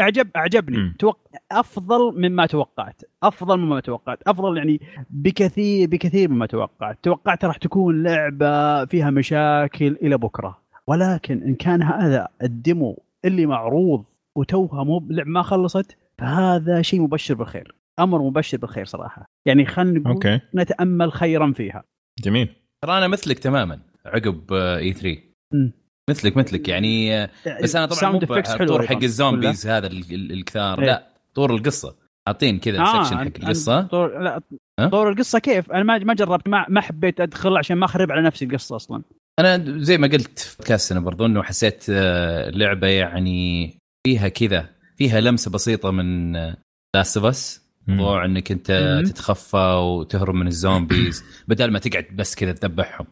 اعجب 0.00 0.28
أعجبني. 0.37 0.76
مم. 0.78 0.97
توق... 0.99 1.18
أفضل 1.52 2.20
مما 2.20 2.47
توقعت. 2.47 3.02
أفضل 3.23 3.59
مما 3.59 3.80
توقعت. 3.80 4.18
أفضل 4.26 4.56
يعني 4.56 4.80
بكثير 5.11 5.88
بكثير 5.88 6.28
مما 6.30 6.47
توقعت. 6.47 6.99
توقعت 7.02 7.44
راح 7.44 7.56
تكون 7.56 8.02
لعبة 8.02 8.85
فيها 8.85 9.11
مشاكل 9.11 9.97
إلى 10.02 10.18
بكرة. 10.18 10.61
ولكن 10.87 11.42
إن 11.42 11.54
كان 11.54 11.82
هذا 11.82 12.28
ال 12.42 12.54
demo 12.54 13.02
اللي 13.25 13.47
معروض 13.47 14.04
وتوها 14.37 14.85
مو 14.85 15.06
لعب 15.11 15.26
ما 15.26 15.42
خلصت 15.42 15.97
فهذا 16.18 16.82
شيء 16.82 17.00
مبشر 17.00 17.35
بالخير. 17.35 17.75
أمر 17.99 18.23
مبشر 18.23 18.59
بالخير 18.59 18.85
صراحة. 18.85 19.25
يعني 19.47 19.66
خلينا 19.66 19.99
نقول 19.99 20.12
okay. 20.12 20.40
نتأمل 20.54 21.12
خيرا 21.12 21.52
فيها. 21.52 21.85
جميل. 22.25 22.49
ترى 22.85 22.99
أنا 22.99 23.09
مثلك 23.09 23.38
تماما 23.38 23.80
عقب 24.06 24.52
E3 24.52 25.18
مم. 25.52 25.73
مثلك 26.11 26.37
مثلك. 26.37 26.69
يعني 26.69 27.17
آه، 27.23 27.31
بس 27.62 27.76
أنا 27.76 27.87
طبعا 27.87 28.12
مو 28.12 28.19
أيضاً. 28.21 28.83
حق 28.87 29.02
ال 29.02 29.11
zombies 29.11 29.66
هذا 29.67 29.87
ال- 29.87 30.05
ال- 30.14 30.33
الكثار. 30.33 30.81
إيه. 30.81 30.87
لا 30.87 31.07
طور 31.35 31.55
القصة. 31.55 31.95
حاطين 32.29 32.59
كذا 32.59 32.81
آه، 32.81 33.05
section 33.04 33.18
حق 33.19 33.23
القصة. 33.43 33.81
طور 33.83 34.19
لا؟ 34.23 34.40
طور 34.88 35.09
القصة 35.11 35.38
كيف؟ 35.38 35.73
أنا 35.73 35.83
ما 35.83 35.99
ما 35.99 36.14
جربت 36.14 36.49
ما, 36.49 36.67
ما 36.69 36.81
حبيت 36.81 37.21
أدخل 37.21 37.57
عشان 37.57 37.76
ما 37.76 37.85
أخرب 37.85 38.12
على 38.12 38.23
نفسي 38.23 38.45
القصة 38.45 38.76
أصلا. 38.76 39.02
أنا 39.38 39.64
زي 39.83 39.99
ما 39.99 40.07
قلت 40.07 40.38
في 40.38 40.57
بودكاست 40.57 40.93
أنا 40.93 41.00
برضو 41.00 41.26
إنه 41.26 41.43
حسيت 41.43 41.85
اللعبة 41.88 42.87
يعني 42.87 43.71
فيها 44.07 44.29
كذا 44.29 44.69
فيها 44.97 45.21
لمسة 45.21 45.50
بسيطة 45.50 45.90
من 45.90 46.33
Last 46.97 47.16
of 47.16 47.26
Us 47.26 47.62
موضوع 47.87 48.25
إنك 48.25 48.50
أنت 48.52 49.00
تتخفى 49.07 49.57
وتهرب 49.83 50.35
من 50.35 50.47
ال 50.47 50.55
zombies. 50.55 51.25
بدل 51.49 51.71
ما 51.71 51.79
تقعد 51.79 52.07
بس 52.12 52.35
كذا 52.35 52.52
تذبحهم. 52.52 53.07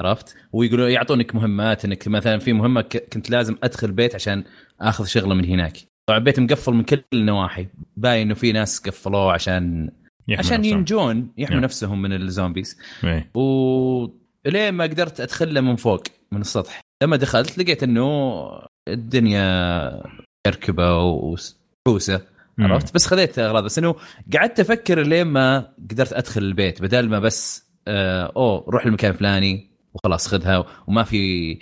عرفت؟ 0.00 0.36
ويقولوا 0.52 0.88
يعطونك 0.88 1.34
مهمات 1.34 1.84
إنك 1.84 2.08
مثلا 2.08 2.38
في 2.38 2.52
مهمة 2.52 2.82
كنت 3.12 3.30
لازم 3.30 3.56
أدخل 3.62 3.92
بيت 3.92 4.14
عشان 4.14 4.44
آخذ 4.80 5.04
شغله 5.04 5.34
من 5.34 5.44
هناك. 5.44 5.76
طبعا 6.06 6.18
البيت 6.18 6.40
مقفل 6.40 6.72
من 6.72 6.82
كل 6.82 7.02
النواحي. 7.12 7.66
باين 7.96 8.22
إنه 8.22 8.34
في 8.34 8.52
ناس 8.52 8.80
قفلوه 8.80 9.32
عشان 9.32 9.90
عشان 10.30 10.58
نفسهم. 10.58 10.78
ينجون 10.78 11.32
يحموا 11.38 11.60
yeah. 11.60 11.62
نفسهم 11.62 12.02
من 12.02 12.12
ال 12.12 12.19
zombies. 12.19 12.78
yeah. 13.02 13.36
و 13.36 14.08
لين 14.46 14.74
ما 14.74 14.84
قدرت 14.84 15.20
ادخل 15.20 15.54
له 15.54 15.60
من 15.60 15.76
فوق 15.76 16.02
من 16.32 16.40
السطح. 16.40 16.80
لما 17.02 17.16
دخلت 17.16 17.58
لقيت 17.58 17.82
إنه 17.82 18.42
الدنيا 18.88 20.02
كركبة 20.46 20.98
وحوسه 20.98 22.20
عرفت؟ 22.58 22.94
بس 22.94 23.06
خذيت 23.06 23.38
أغراض. 23.38 23.64
بس 23.64 23.78
إنه 23.78 23.94
قعدت 24.32 24.60
أفكر 24.60 25.02
لين 25.02 25.26
ما 25.26 25.72
قدرت 25.90 26.12
أدخل 26.12 26.42
البيت. 26.42 26.82
بدل 26.82 27.08
ما 27.08 27.18
بس 27.18 27.71
آه 27.88 28.32
أوه 28.36 28.64
روح 28.68 28.86
المكان 28.86 29.10
الفلاني 29.10 29.70
وخلاص 29.94 30.28
خذها. 30.28 30.64
وما 30.86 31.02
في 31.04 31.58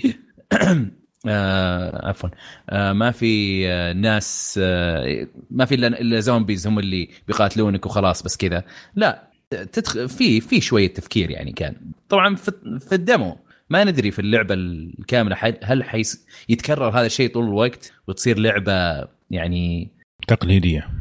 آه 1.28 2.08
عفوا. 2.08 2.28
آه 2.70 2.92
ما 2.92 3.10
في 3.10 3.64
آه 3.68 3.92
ناس 3.92 4.60
آه 4.62 5.26
ما 5.50 5.64
في 5.64 5.74
إلا 5.74 6.20
زومبيز 6.20 6.66
هم 6.66 6.78
اللي 6.78 7.08
بيقاتلونك 7.28 7.86
وخلاص 7.86 8.22
بس 8.22 8.36
كذا. 8.36 8.64
لا 8.94 9.30
تدخل 9.50 10.08
في 10.08 10.40
في 10.40 10.60
شوية 10.60 10.94
تفكير 10.94 11.30
يعني 11.30 11.52
كان. 11.52 11.76
طبعا 12.08 12.34
في, 12.34 12.52
في 12.80 12.94
الدمو. 12.94 13.36
ما 13.70 13.84
ندري 13.84 14.10
في 14.10 14.18
اللعبة 14.18 14.54
الكاملة 14.54 15.36
هل 15.62 15.84
حيس 15.84 16.26
يتكرر 16.48 16.88
هذا 16.88 17.06
الشيء 17.06 17.32
طول 17.32 17.44
الوقت 17.44 17.92
وتصير 18.08 18.38
لعبة 18.38 19.08
يعني 19.30 19.88
تقليدية. 20.28 20.99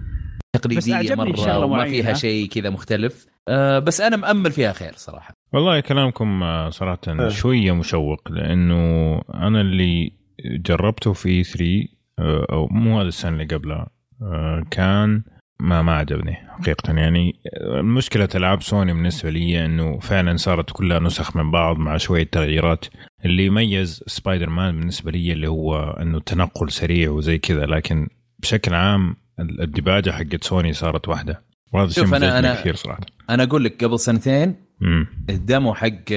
تقليدية 0.54 1.16
مرة 1.16 1.58
وما 1.60 1.86
فيها 1.86 2.14
شيء 2.14 2.48
كذا 2.48 2.70
مختلف. 2.70 3.26
أه 3.48 3.80
بس 3.80 4.02
أنا 4.02 4.18
مأمل 4.18 4.52
فيها 4.52 4.74
خير 4.74 4.94
صراحة. 4.96 5.34
والله 5.54 5.80
كلامكم 5.80 6.44
آه، 6.44 6.70
صراحة 6.70 7.00
أه. 7.08 7.30
شوية 7.30 7.72
مشوق 7.72 8.32
لأنه 8.32 9.22
أنا 9.34 9.62
اللي 9.62 10.12
جربته 10.46 11.14
في 11.14 11.44
3 11.44 11.88
آه، 12.20 12.48
أو 12.52 12.68
مو 12.68 13.00
هذا 13.00 13.08
السنة 13.08 13.32
اللي 13.32 13.56
قبلها 13.56 13.90
آه، 14.22 14.64
كان 14.72 15.24
ما 15.60 15.82
ما 15.82 15.96
عجبني 15.96 16.34
حقيقة. 16.34 16.94
يعني 16.94 17.34
مشكلة 17.82 18.30
ألعاب 18.36 18.62
سوني 18.62 18.94
بالنسبة 18.94 19.30
لي 19.30 19.66
أنه 19.66 20.00
فعلا 20.00 20.38
صارت 20.38 20.72
كلها 20.72 21.00
نسخ 21.00 21.36
من 21.36 21.52
بعض 21.52 21.78
مع 21.78 21.98
شوية 21.98 22.24
تغييرات. 22.24 22.86
اللي 23.26 23.46
يميز 23.46 24.04
سبايدر 24.08 24.50
مان 24.50 24.80
بالنسبة 24.80 25.12
لي 25.12 25.32
اللي 25.32 25.48
هو 25.48 25.80
أنه 25.80 26.18
التنقل 26.18 26.72
سريع 26.72 27.10
وزي 27.10 27.38
كذا 27.38 27.66
لكن 27.66 28.08
بشكل 28.40 28.74
عام 28.74 29.16
الدبلجة 29.40 30.12
حقت 30.12 30.44
سوني 30.44 30.74
صارت 30.74 31.08
واحدة. 31.08 31.44
وهذا 31.74 31.90
الشيء 31.90 32.16
أنا 32.16 32.40
أنا 32.40 32.56
كثير 32.56 32.76
صراحة. 32.76 33.02
أنا 33.30 33.44
أقول 33.44 33.64
لك 33.64 33.84
قبل 33.84 34.00
سنتين 34.00 34.56
مم. 34.82 35.08
ال 35.30 35.39
demo 35.39 35.74
حق 35.74 36.10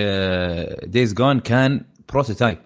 Days 0.86 1.14
Gone 1.14 1.40
كان 1.40 1.84
prototype 2.12 2.58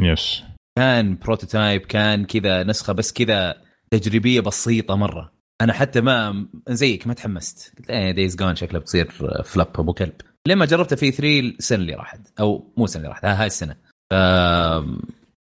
بس 0.00 0.42
كان 0.78 1.16
بروتوتايب 1.16 1.80
كان 1.80 2.24
كذا 2.24 2.62
نسخة 2.62 2.92
بس 2.92 3.12
كذا 3.12 3.54
تجريبية 3.90 4.40
بسيطة 4.40 4.96
مرة. 4.96 5.32
أنا 5.60 5.72
حتى 5.72 6.00
ما 6.00 6.46
زيك 6.68 7.06
ما 7.06 7.14
تحمست. 7.14 7.74
قلت 7.78 7.90
إيه 7.90 8.10
Days 8.12 8.36
Gone 8.36 8.56
شكله 8.56 8.78
بتصير 8.78 9.10
flop 9.44 9.68
أبو 9.74 9.92
كلب. 9.92 10.12
لما 10.48 10.64
جربته 10.64 10.96
في 10.96 11.10
E3 11.10 11.40
السنة 11.40 11.78
اللي 11.78 11.94
راحت. 11.94 12.20
أو 12.40 12.72
مو 12.76 12.84
السنة 12.84 13.02
اللي 13.02 13.08
راحت 13.08 13.24
هاي 13.24 13.46
السنة. 13.46 13.76
ف... 14.10 14.14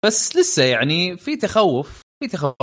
بس 0.06 0.36
لسه 0.36 0.62
يعني 0.62 1.16
في 1.16 1.36
تخوف. 1.36 2.03
في 2.28 2.36
تخوف. 2.36 2.54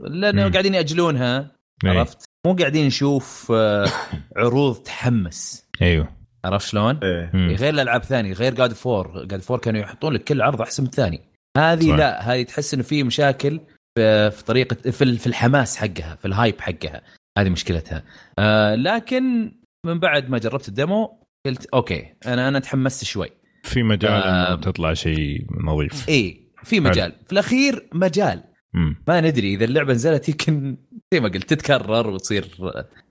لأنه 0.00 0.50
قاعدين 0.50 0.74
يأجلونها 0.74 1.50
إيه. 1.84 1.90
عرفت؟ 1.90 2.24
مو 2.46 2.54
قاعدين 2.54 2.86
نشوف 2.86 3.52
آه، 3.54 3.86
عروض 4.36 4.76
تحمس. 4.76 5.66
أيوه. 5.82 6.08
عرفت 6.44 6.68
شلون؟ 6.68 7.00
إيه. 7.02 7.56
غير 7.56 7.74
الألعاب 7.74 8.04
ثانية 8.04 8.32
غير 8.32 8.54
God 8.54 8.72
of 8.72 8.93
War 8.93 9.24
God 9.24 9.40
of 9.40 9.47
War 9.47 9.58
كانوا 9.58 9.80
يحطون 9.80 10.12
لك 10.12 10.24
كل 10.24 10.42
عرض 10.42 10.60
أحسن 10.60 10.82
من 10.82 10.88
الثاني. 10.88 11.20
هذه 11.58 11.96
لا 11.96 12.32
هذه 12.32 12.42
تحس 12.42 12.74
إنه 12.74 12.82
في 12.82 13.02
مشاكل 13.02 13.60
في 13.96 14.42
طريقة 14.46 14.90
في 14.90 15.18
في 15.18 15.26
الحماس 15.26 15.76
حقها 15.76 16.16
في 16.16 16.28
ال 16.28 16.34
hype 16.34 16.60
حقها. 16.60 17.02
هذه 17.38 17.48
مشكلتها. 17.48 18.04
آه 18.38 18.74
لكن 18.74 19.52
من 19.86 19.98
بعد 19.98 20.30
ما 20.30 20.38
جربت 20.38 20.68
ال 20.68 20.79
demo 20.79 21.22
قلت 21.46 21.66
okay 21.66 22.14
أنا 22.26 22.48
أنا 22.48 22.58
تحمست 22.58 23.04
شوي. 23.04 23.28
في 23.62 23.82
مجال 23.82 24.10
آه 24.12 24.54
تطلع 24.54 24.94
شيء 24.94 25.46
نظيف. 25.64 26.08
اي 26.08 26.42
في 26.64 26.80
مجال. 26.80 27.12
في 27.26 27.32
الأخير 27.32 27.88
مجال. 27.92 28.42
مم. 28.74 28.96
ما 29.08 29.20
ندري 29.20 29.54
إذا 29.54 29.64
اللعبة 29.64 29.92
نزلت 29.92 30.28
يمكن 30.28 30.76
زي 31.14 31.20
ما 31.20 31.28
قلت 31.28 31.54
تتكرر 31.54 32.10
وتصير 32.10 32.46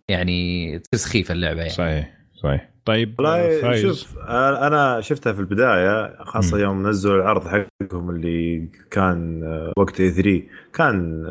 يعني 0.10 0.80
تصير 0.80 1.08
سخيفة 1.08 1.34
اللعبة 1.34 1.60
يعني 1.60 1.70
صحيح 1.70 2.18
صحيح 2.34 2.70
طيب 2.86 3.16
والله 3.20 3.82
شوف 3.82 4.18
أنا 4.28 5.02
شفتها 5.02 5.34
في 5.34 5.40
البداية 5.40 6.24
خاصة 6.24 6.58
م. 6.58 6.60
يوم 6.60 6.88
نزلوا 6.88 7.16
العرض 7.16 7.48
حقهم 7.48 8.10
اللي 8.10 8.68
كان 8.92 9.44
وقت 9.78 10.02
إي 10.02 10.12
3 10.12 10.42
كان 10.74 11.24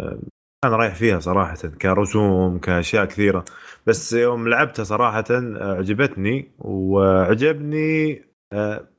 كان 0.65 0.73
رايح 0.73 0.95
فيها 0.95 1.19
صراحة 1.19 1.57
كرسوم 1.83 2.59
كأشياء 2.59 3.05
كثيرة 3.05 3.45
بس 3.87 4.13
يوم 4.13 4.49
لعبتها 4.49 4.85
صراحة 4.85 5.25
عجبتني 5.61 6.49
وعجبني 6.59 8.23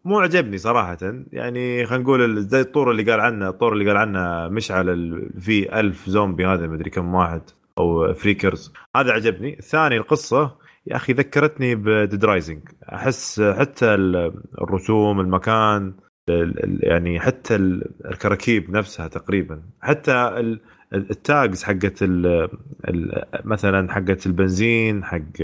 مو 0.05 0.19
عجبني 0.19 0.57
صراحة. 0.57 0.97
يعني 1.31 1.85
خلينا 1.85 2.03
نقول 2.03 2.41
زي 2.41 2.61
الطور 2.61 2.91
اللي 2.91 3.11
قال 3.11 3.19
عنه 3.19 3.49
الطور 3.49 3.73
اللي 3.73 3.87
قال 3.87 3.97
عنه 3.97 4.47
مشعل 4.47 5.29
في 5.39 5.79
ألف 5.79 6.09
زومبي 6.09 6.45
هذا 6.45 6.67
مدري 6.67 6.89
كم 6.89 7.15
واحد 7.15 7.41
أو 7.77 8.13
freakers 8.13 8.73
هذا 8.95 9.11
عجبني 9.11 9.59
الثاني 9.59 9.97
القصة 9.97 10.57
يا 10.87 10.95
أخي 10.95 11.13
ذكرتني 11.13 11.75
ب 11.75 11.85
Dead 11.85 12.25
Rising 12.25 12.61
أحس 12.93 13.41
حتى 13.41 13.85
الرسوم 14.61 15.19
المكان 15.19 15.93
يعني 16.79 17.19
حتى 17.19 17.55
الكراكيب 18.05 18.71
نفسها 18.71 19.07
تقريبا. 19.07 19.61
حتى 19.81 20.31
ال 20.93 21.07
tags 21.07 21.63
حقت 21.63 22.03
مثلا 23.45 23.93
حقت 23.93 24.25
البنزين 24.25 25.03
حق 25.03 25.41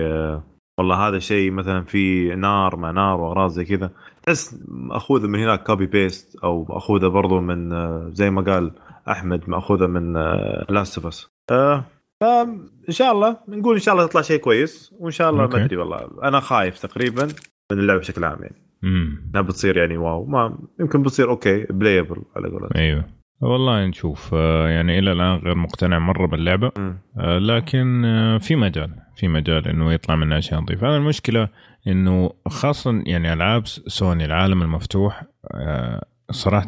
والله 0.78 1.08
هذا 1.08 1.20
شيء 1.20 1.52
مثلا 1.52 1.84
في 1.84 2.36
نار 2.36 2.76
ما 2.76 2.92
نار 2.92 3.22
وأغراض 3.22 3.50
زي 3.50 3.66
كذا 3.66 3.92
تحس 4.24 4.60
مأخوذة 4.68 5.28
من 5.28 5.40
هناك 5.40 5.64
copy 5.64 5.86
paste 5.86 6.36
أو 6.44 6.66
مأخوذة 6.70 7.08
برضو 7.08 7.40
من 7.40 7.72
زي 8.14 8.30
ما 8.30 8.42
قال 8.42 8.72
أحمد 9.10 9.50
مأخوذة 9.50 9.88
من 9.88 10.14
Last 10.70 10.98
of 10.98 11.08
Us 11.08 11.28
فان 12.22 12.68
شاء 12.90 13.12
الله 13.12 13.38
نقول 13.48 13.74
إن 13.74 13.82
شاء 13.82 13.96
الله 13.96 14.08
تطلع 14.08 14.22
شيء 14.22 14.40
كويس 14.40 14.94
وإن 15.00 15.12
شاء 15.12 15.30
الله 15.30 15.48
ما 15.48 15.66
أدري 15.66 15.78
والله 15.78 16.10
أنا 16.24 16.40
خايف 16.40 16.80
تقريبا 16.80 17.28
من 17.72 17.80
اللعبة 17.80 18.00
بشكل 18.00 18.24
عام 18.24 18.42
يعني. 18.42 18.68
انها 18.84 19.42
بتصير 19.42 19.78
يعني 19.78 19.98
wow 19.98 20.26
ما 20.26 20.58
يمكن 20.80 21.02
بتصير 21.04 21.30
okay 21.30 21.64
playable 21.64 22.22
على 22.36 22.50
قولتهم. 22.50 22.70
أيوه. 22.76 23.17
والله 23.42 23.86
نشوف. 23.86 24.34
آه، 24.34 24.70
يعني 24.70 25.00
إلى 25.00 25.12
الآن 25.12 25.36
غير 25.38 25.56
مقتنع 25.56 26.00
مرة 26.00 26.28
باللعبة. 26.28 26.72
آه، 27.18 27.38
لكن 27.38 28.06
آه، 28.06 28.38
في 28.38 28.56
مجال 28.56 28.96
في 29.16 29.28
مجال 29.28 29.68
إنه 29.68 29.94
يطلع 29.94 30.16
منها 30.16 30.38
أشياء 30.38 30.62
نظيفة. 30.62 30.88
أنا 30.88 30.98
المشكلة 30.98 31.50
إنه 31.88 32.32
خاصة 32.48 33.04
يعني 33.06 33.34
ألعاب 33.34 33.68
سوني 33.68 34.26
العالم 34.26 34.62
المفتوح 34.62 35.24
صراحة 36.32 36.68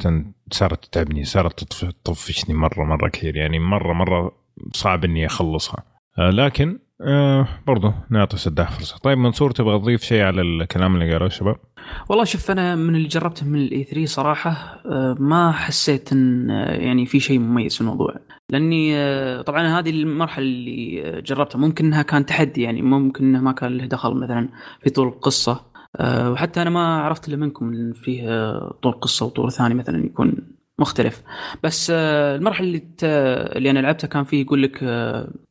صارت 0.51 0.85
تتعبني 0.85 1.23
صارت 1.23 1.63
تطفشني 1.73 2.55
مرة 2.55 2.83
مرة 2.83 3.09
كثير. 3.09 3.35
يعني 3.35 3.59
مرة 3.59 3.93
مرة 3.93 4.31
صعب 4.73 5.05
إني 5.05 5.25
أخلصها. 5.25 5.83
لكن 6.17 6.79
آه 7.01 7.47
برضو 7.67 7.93
نعطي 8.09 8.37
سداح 8.37 8.71
فرصة. 8.71 8.97
طيب 8.97 9.17
منصور 9.17 9.51
تبغى 9.51 9.79
تضيف 9.79 10.01
شيء 10.03 10.21
على 10.21 10.41
الكلام 10.41 10.95
اللي 10.95 11.13
قاله 11.13 11.25
الشباب؟ 11.25 11.55
والله 12.09 12.23
شوف 12.23 12.51
أنا 12.51 12.75
من 12.75 12.95
اللي 12.95 13.07
جربته 13.07 13.45
من 13.45 13.59
الاي 13.59 13.83
3 13.83 14.05
صراحة 14.05 14.81
آه 14.85 15.15
ما 15.19 15.51
حسيت 15.51 16.11
إن 16.13 16.51
آه، 16.51 16.71
يعني 16.71 17.05
في 17.05 17.19
شيء 17.19 17.39
مميز 17.39 17.75
في 17.75 17.81
الموضوع. 17.81 18.15
لأني 18.49 18.95
آه 18.95 19.41
طبعا 19.41 19.79
هذه 19.79 19.89
المرحلة 19.89 20.45
اللي 20.45 21.21
جربتها 21.21 21.59
ممكن 21.59 21.85
إنها 21.85 22.01
كان 22.01 22.25
تحدي 22.25 22.61
يعني 22.61 22.81
ممكن 22.81 23.25
إنه 23.25 23.41
ما 23.41 23.51
كان 23.51 23.77
له 23.77 23.85
دخل 23.85 24.13
مثلا 24.13 24.49
في 24.83 24.89
طول 24.89 25.07
القصة. 25.07 25.65
أه 25.95 26.31
وحتى 26.31 26.61
أنا 26.61 26.69
ما 26.69 26.97
عرفت 27.01 27.27
إلا 27.27 27.37
منكم 27.37 27.73
إن 27.73 27.93
فيه 27.93 28.59
طول 28.69 28.91
قصة 28.91 29.25
وطول 29.25 29.51
ثاني 29.51 29.73
مثلا 29.73 30.05
يكون 30.05 30.35
مختلف. 30.79 31.23
بس 31.63 31.91
المرحلة 31.91 32.67
اللي. 32.67 32.81
اللي 33.57 33.69
أنا 33.69 33.79
لعبتها 33.79 34.07
كان 34.07 34.23
فيه 34.23 34.41
يقول 34.41 34.63
لك 34.63 34.77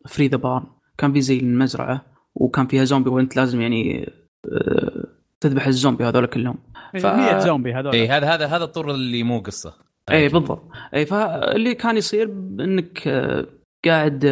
free 0.09 0.29
the 0.29 0.37
barn 0.37 0.78
كان 0.99 1.13
في 1.13 1.21
زي 1.21 1.39
المزرعة 1.39 2.05
وكان 2.35 2.67
فيها 2.67 2.85
زومبي 2.85 3.11
وانت 3.11 3.37
لازم 3.37 3.61
يعني 3.61 4.13
آه، 4.53 5.05
تذبح 5.41 5.67
الزومبي 5.67 6.05
هذول 6.05 6.27
كلهم. 6.27 6.59
ف... 6.99 7.07
100 7.07 7.39
زومبي 7.39 7.75
هذول. 7.75 7.93
اي 7.93 8.09
هذا 8.09 8.35
هذا 8.35 8.47
هذا 8.47 8.65
الطور 8.65 8.91
اللي 8.91 9.23
مو 9.23 9.41
قصة. 9.41 9.75
اي 10.11 10.29
بالضبط. 10.29 10.63
اي 10.95 11.07
فاللي 11.07 11.75
كان 11.75 11.97
يصير 11.97 12.29
إنك 12.61 13.09
آه، 13.09 13.47
قاعد 13.85 14.25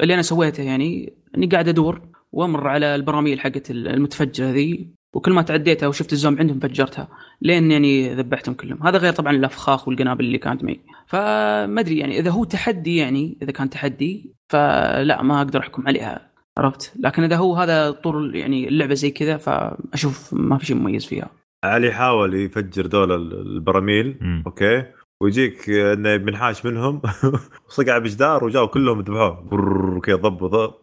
اللي 0.00 0.14
أنا 0.14 0.22
سويته 0.22 0.62
يعني 0.62 1.12
إني 1.36 1.46
قاعد 1.46 1.68
أدور 1.68 2.02
وأمر 2.32 2.68
على 2.68 2.94
البراميل 2.94 3.40
حقت 3.40 3.70
المتفجرة 3.70 4.50
ذي 4.50 4.94
وكل 5.14 5.32
ما 5.32 5.42
تعديتها 5.42 5.86
وشفت 5.86 6.12
الزوم 6.12 6.38
عندهم 6.38 6.58
فجرتها 6.58 7.08
لين 7.42 7.70
يعني 7.70 8.14
ذبحتهم 8.14 8.54
كلهم. 8.54 8.86
هذا 8.86 8.98
غير 8.98 9.12
طبعا 9.12 9.32
الأفخاخ 9.32 9.88
والقنابل 9.88 10.24
اللي 10.24 10.38
كانت 10.38 10.64
معي. 10.64 10.80
فما 11.06 11.80
أدري 11.80 11.98
يعني 11.98 12.18
إذا 12.18 12.30
هو 12.30 12.44
تحدي 12.44 12.96
يعني 12.96 13.38
إذا 13.42 13.52
كان 13.52 13.70
تحدي 13.70 14.34
فلا 14.48 15.22
ما 15.22 15.38
أقدر 15.38 15.60
أحكم 15.60 15.88
عليها 15.88 16.30
عرفت؟ 16.58 16.92
لكن 17.00 17.22
إذا 17.22 17.36
هو 17.36 17.54
هذا 17.54 17.90
طول 17.90 18.36
يعني 18.36 18.68
اللعبة 18.68 18.94
زي 18.94 19.10
كذا 19.10 19.36
فأشوف 19.36 20.34
ما 20.34 20.58
في 20.58 20.66
شيء 20.66 20.76
مميز 20.76 21.06
فيها. 21.06 21.30
علي 21.64 21.92
حاول 21.92 22.34
يفجر 22.34 22.86
دول 22.86 23.12
البراميل 23.32 24.18
مم. 24.20 24.42
okay؟ 24.46 24.84
ويجيك 25.22 25.70
إنه 25.70 26.16
بنحاش 26.16 26.66
منهم 26.66 27.02
وصقع 27.68 27.98
بجدار 27.98 28.44
وجاوا 28.44 28.66
كلهم 28.66 29.00
ذبحوه. 29.00 30.00
كذا 30.00 30.16
ضبوا 30.16 30.48
ضب 30.48 30.74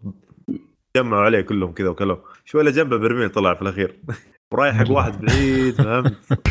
جمعوا 0.98 1.24
عليه 1.24 1.42
كلهم 1.42 1.72
كذا 1.72 1.90
وكلوا 1.90 2.18
شوي 2.50 2.62
الا 2.62 2.72
جنبه 2.72 2.98
برميل 2.98 3.30
طلع 3.30 3.54
في 3.54 3.62
الأخير. 3.62 3.96
ورايح 4.54 4.76
حق 4.76 4.92
واحد 4.92 5.22
بعيد 5.22 5.74
فهمت. 5.74 6.16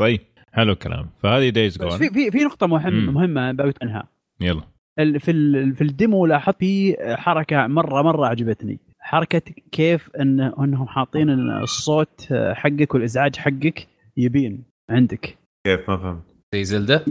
طيب 0.00 0.20
حلو 0.52 0.72
الكلام. 0.72 1.10
فهذه 1.22 1.48
Days 1.48 1.76
بس 1.76 1.82
Gone 1.84 1.98
في 1.98 2.10
في 2.10 2.30
في 2.30 2.44
نقطة 2.44 2.66
مهم. 2.66 3.14
مهمة 3.14 3.72
عنها. 3.82 4.08
يلا. 4.40 4.62
ال- 4.98 5.20
في 5.20 5.30
ال- 5.30 5.74
في 5.74 5.84
ال 5.84 5.92
demo 5.92 6.26
لاحظت 6.26 6.58
في 6.58 6.96
حركة 7.18 7.66
مره 7.66 8.02
مرة 8.02 8.26
عجبتني. 8.26 8.78
حركة 9.00 9.42
كيف 9.72 10.10
ان 10.20 10.40
إنهم 10.40 10.86
حاطين 10.88 11.30
الصوت 11.30 12.28
حقك 12.52 12.94
والإزعاج 12.94 13.36
حقك 13.36 13.88
يبين 14.16 14.62
عندك. 14.90 15.38
كيف؟ 15.66 15.90
ما 15.90 15.96
فهمت. 15.96 16.22
زي 16.54 16.64
زلدة؟ 16.64 17.04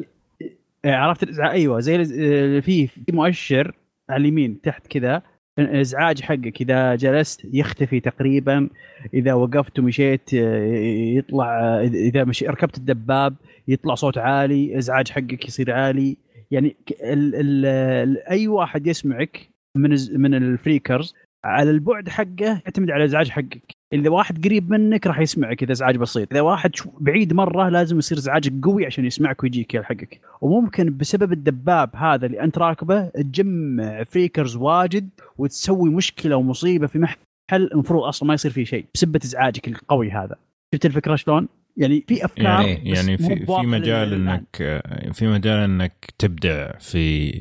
إيه، 0.85 0.93
عرفت 0.95 1.23
الإزعاج؟ 1.23 1.51
أيوه 1.51 1.79
زي 1.79 2.05
في 2.61 2.89
مؤشر 3.13 3.75
على 4.09 4.21
اليمين 4.21 4.61
تحت 4.61 4.87
كذا. 4.87 5.21
الإزعاج 5.61 6.21
حقك. 6.21 6.61
إذا 6.61 6.95
جلست 6.95 7.47
يختفي 7.53 7.99
تقريبا 7.99 8.69
إذا 9.13 9.33
وقفت 9.33 9.79
ومشيت 9.79 10.33
آه، 10.33 10.65
يطلع 11.17 11.59
آه، 11.59 11.81
اذا 11.83 12.23
مش 12.23 12.43
ركبت 12.43 12.77
الدباب 12.77 13.35
يطلع 13.67 13.95
صوت 13.95 14.17
عالي 14.17 14.77
إزعاج 14.77 15.09
حقك 15.09 15.47
يصير 15.47 15.71
عالي. 15.71 16.17
يعني 16.51 16.75
ال 17.03 17.35
ال 17.35 17.65
ال 17.65 18.27
أي 18.27 18.47
واحد 18.47 18.87
يسمعك 18.87 19.49
من 19.77 19.89
من 20.21 20.33
ال 20.33 20.42
freakers 20.42 21.13
على 21.45 21.69
البعد 21.69 22.09
حقه 22.09 22.61
يعتمد 22.65 22.91
على 22.91 23.03
الازعاج 23.03 23.29
حقك. 23.29 23.80
إذا 23.93 24.09
واحد 24.09 24.45
قريب 24.45 24.69
منك 24.69 25.07
راح 25.07 25.19
يسمعك 25.19 25.63
إذا 25.63 25.71
إزعاج 25.71 25.97
بسيط 25.97 26.31
إذا 26.31 26.41
واحد 26.41 26.71
بعيد 26.99 27.33
مرة 27.33 27.69
لازم 27.69 27.97
يصير 27.97 28.17
ازعاجك 28.17 28.53
قوي 28.63 28.85
عشان 28.85 29.05
يسمعك 29.05 29.43
ويجيك 29.43 29.81
حقك 29.81 30.21
وممكن 30.41 30.97
بسبب 30.97 31.31
الدباب 31.31 31.95
هذا 31.95 32.25
اللي 32.25 32.43
أنت 32.43 32.57
راكبه 32.57 33.05
تجمع 33.05 34.03
freakers 34.03 34.55
واجد 34.55 35.09
وتسوي 35.37 35.89
مشكلة 35.89 36.35
ومصيبة 36.35 36.87
في 36.87 36.99
محل 36.99 37.17
المفروض 37.51 38.03
أصلا 38.03 38.27
ما 38.27 38.33
يصير 38.33 38.51
فيه 38.51 38.63
شيء 38.63 38.85
بسبه 38.95 39.19
إزعاجك 39.23 39.67
القوي 39.67 40.11
هذا 40.11 40.35
شفت 40.75 40.85
الفكرة 40.85 41.15
شلون؟ 41.15 41.47
يعني 41.77 42.05
في 42.07 42.25
أفكار 42.25 42.45
يعني 42.45 42.89
يعني 42.89 43.17
في 43.17 43.45
في 43.45 43.51
مجال. 43.51 44.13
انك 44.13 44.81
في 45.13 45.27
مجال 45.27 45.59
إنك 45.59 46.13
تبدع 46.17 46.71
في 46.79 47.31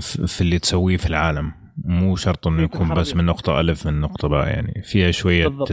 في 0.00 0.26
في 0.26 0.40
اللي 0.40 0.58
تسويه 0.58 0.96
في 0.96 1.06
العالم 1.06 1.52
مو 1.84 2.16
شرط 2.16 2.46
إنه 2.46 2.62
يكون 2.62 2.94
بس. 2.94 3.16
من 3.16 3.24
نقطة 3.24 3.60
ألف 3.60 3.86
من 3.86 4.00
نقطة 4.00 4.28
باء 4.28 4.46
يعني 4.46 4.82
فيها 4.82 5.10
شوية 5.10 5.48
بالضبط. 5.48 5.72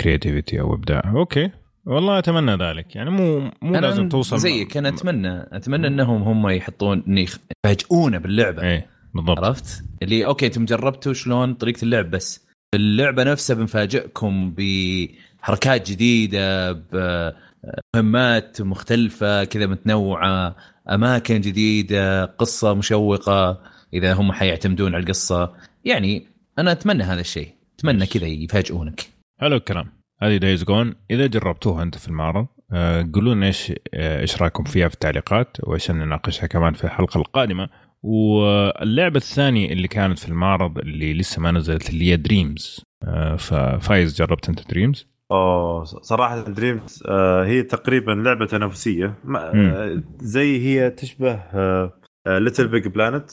creativity 0.00 0.60
أو 0.60 0.74
إبداع 0.74 1.12
okay 1.16 1.50
والله 1.86 2.18
أتمنى 2.18 2.52
ذلك 2.52 2.96
يعني 2.96 3.10
مو 3.10 3.38
مو 3.40 3.50
أنا 3.74 3.78
لازم 3.78 4.08
توصل 4.08 4.38
زيك 4.38 4.76
أنا 4.76 4.88
أتمنى 4.88 5.42
أتمنى 5.52 5.86
إنهم 5.86 6.22
هم 6.22 6.48
يحطون 6.48 7.02
يفاجئونا 7.66 8.18
باللعبة 8.18 8.62
إيه 8.62 8.86
بالضبط 9.14 9.38
عرفت؟ 9.38 9.84
اللي 10.02 10.26
okay 10.26 10.46
أنتم 10.46 10.64
جربتوا 10.64 11.12
شلون 11.12 11.54
طريقة 11.54 11.82
اللعب 11.82 12.10
بس 12.10 12.46
اللعبة 12.74 13.24
نفسها 13.24 13.56
بنفاجئكم 13.56 14.54
بحركات 14.56 15.90
جديدة 15.90 16.72
بمهمات 16.72 18.62
مختلفة 18.62 19.44
كذا 19.44 19.66
متنوعة 19.66 20.56
أماكن 20.90 21.40
جديدة 21.40 22.24
قصة 22.24 22.74
مشوقة 22.74 23.60
إذا 23.94 24.12
هم 24.12 24.32
حيعتمدون 24.32 24.94
على 24.94 25.02
القصة. 25.02 25.52
يعني 25.84 26.26
أنا 26.58 26.72
أتمنى 26.72 27.02
هذا 27.02 27.20
الشيء. 27.20 27.48
أتمنى 27.78 28.06
كذا 28.06 28.26
يفاجئونك. 28.26 29.00
حلو 29.40 29.56
الكلام 29.56 29.86
هذه 30.22 30.36
Days 30.36 30.64
Gone 30.64 30.94
إذا 31.10 31.26
جربتوها 31.26 31.82
أنت 31.82 31.98
في 31.98 32.08
المعرض 32.08 32.46
آه، 32.72 33.08
قولوا 33.14 33.34
لنا 33.34 33.46
إيش 33.46 33.72
آه، 33.94 34.20
إيش 34.20 34.42
رأيكم 34.42 34.64
فيها 34.64 34.88
في 34.88 34.94
التعليقات 34.94 35.56
وعشان 35.62 35.98
نناقشها 35.98 36.46
كمان 36.46 36.72
في 36.72 36.84
الحلقة 36.84 37.18
القادمة. 37.18 37.68
واللعبة 38.02 39.16
الثانية 39.16 39.72
اللي 39.72 39.88
كانت 39.88 40.18
في 40.18 40.28
المعرض 40.28 40.78
اللي 40.78 41.14
لسه 41.14 41.42
ما 41.42 41.50
نزلت 41.50 41.90
اللي 41.90 42.10
هي 42.10 42.16
Dreams 42.16 42.84
ففايز 43.38 44.16
جربت 44.16 44.48
أنت 44.48 44.70
Dreams؟ 44.70 45.06
أوه 45.30 45.84
صراحة 45.84 46.44
Dreams 46.44 47.02
آه 47.08 47.44
هي 47.44 47.62
تقريبا 47.62 48.12
لعبة 48.12 48.46
تنافسية. 48.46 49.14
آه 49.36 50.02
زي 50.18 50.60
هي 50.66 50.90
تشبه 50.90 51.32
آه 51.34 51.92
LittleBigPlanet. 52.26 53.30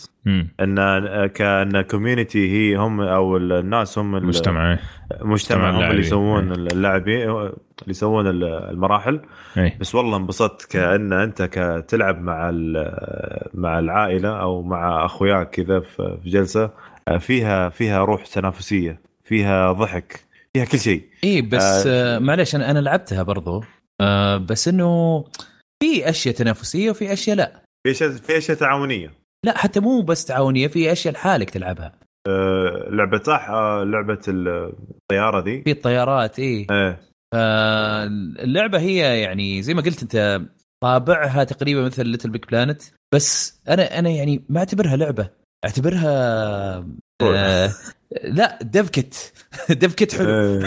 إن 0.60 0.80
آه، 0.80 1.28
كأن 1.28 1.82
community 1.82 2.52
هي 2.52 2.76
هم 2.76 3.02
أو 3.02 3.38
الناس 3.38 3.98
هم 3.98 4.16
ال- 4.16 4.26
مجتمع 4.26 4.72
إيه. 4.72 4.80
مجتمع 5.22 5.70
هم. 5.72 5.84
اللي 5.84 6.00
يسوون 6.00 6.48
إيه. 6.52 6.56
اللاعبين 6.56 7.30
اللي 7.30 7.54
يسوون 7.88 8.28
المراحل 8.44 9.22
إيه 9.58 9.78
بس 9.80 9.96
والله 9.96 10.18
انبسطت 10.18 10.72
كأن 10.72 11.14
أنت 11.14 11.42
كتلعب 11.42 12.22
مع 12.22 12.50
ال- 12.50 13.48
مع 13.54 13.80
العائلة 13.80 14.42
أو 14.42 14.62
مع 14.64 15.06
أخوياك 15.06 15.50
كذا 15.50 15.80
في 15.80 16.18
في 16.24 16.30
جلسة 16.30 16.72
آه، 17.08 17.18
فيها 17.18 17.70
فيها 17.70 18.00
روح 18.06 18.26
تنافسية 18.26 19.00
فيها 19.24 19.72
ضحك 19.72 20.20
فيها 20.54 20.66
كل 20.66 20.80
شيء 20.80 21.04
اي 21.24 21.42
بس 21.42 21.64
آه. 21.88 22.16
آه 22.16 22.20
معلش 22.20 22.56
أنا 22.56 22.72
أنا 22.72 22.80
لعبتها 22.80 23.24
برضو 23.24 23.64
آه 24.02 24.38
بس 24.38 24.68
إنه 24.68 25.24
في 25.84 26.10
أشياء 26.10 26.36
تنافسية 26.36 26.90
وفي 26.92 27.14
أشياء 27.14 27.36
لا 27.38 27.62
في 27.84 27.92
اشياء 27.92 28.10
في 28.12 28.38
أشياء 28.38 28.58
تعاونية. 28.58 29.14
لا 29.46 29.58
حتى 29.58 29.80
مو 29.80 30.02
بس 30.02 30.26
تعاونية 30.26 30.68
في 30.68 30.92
أشياء 30.92 31.14
لحالك 31.14 31.50
تلعبها. 31.50 31.92
آه، 32.28 32.88
لعبة 32.90 33.24
صح 33.24 33.50
آه، 33.50 33.84
لعبة 33.84 34.20
الطيارة 34.28 35.44
ذي 35.44 35.62
في 35.64 35.72
الطيارات 35.72 36.40
اي 36.40 36.68
إيه 36.72 37.00
اللعبة 38.44 38.80
هي 38.80 39.22
يعني 39.22 39.62
زي 39.62 39.74
ما 39.74 39.82
قلت 39.82 40.02
أنت 40.02 40.42
طابعها 40.84 41.44
تقريبا 41.44 41.82
مثل 41.82 42.06
LittleBigPlanet 42.08 42.82
بس 43.14 43.62
أنا 43.70 44.00
أنا 44.00 44.10
يعني 44.10 44.44
ما 44.50 44.60
أعتبرها 44.60 44.96
لعبة 44.96 45.30
أعتبرها 45.66 46.10
آه 47.22 47.72
لا 48.40 48.60
dev 48.62 48.98
kit 48.98 49.34
dev 49.70 49.93
kit 49.93 50.16
حلو. 50.18 50.62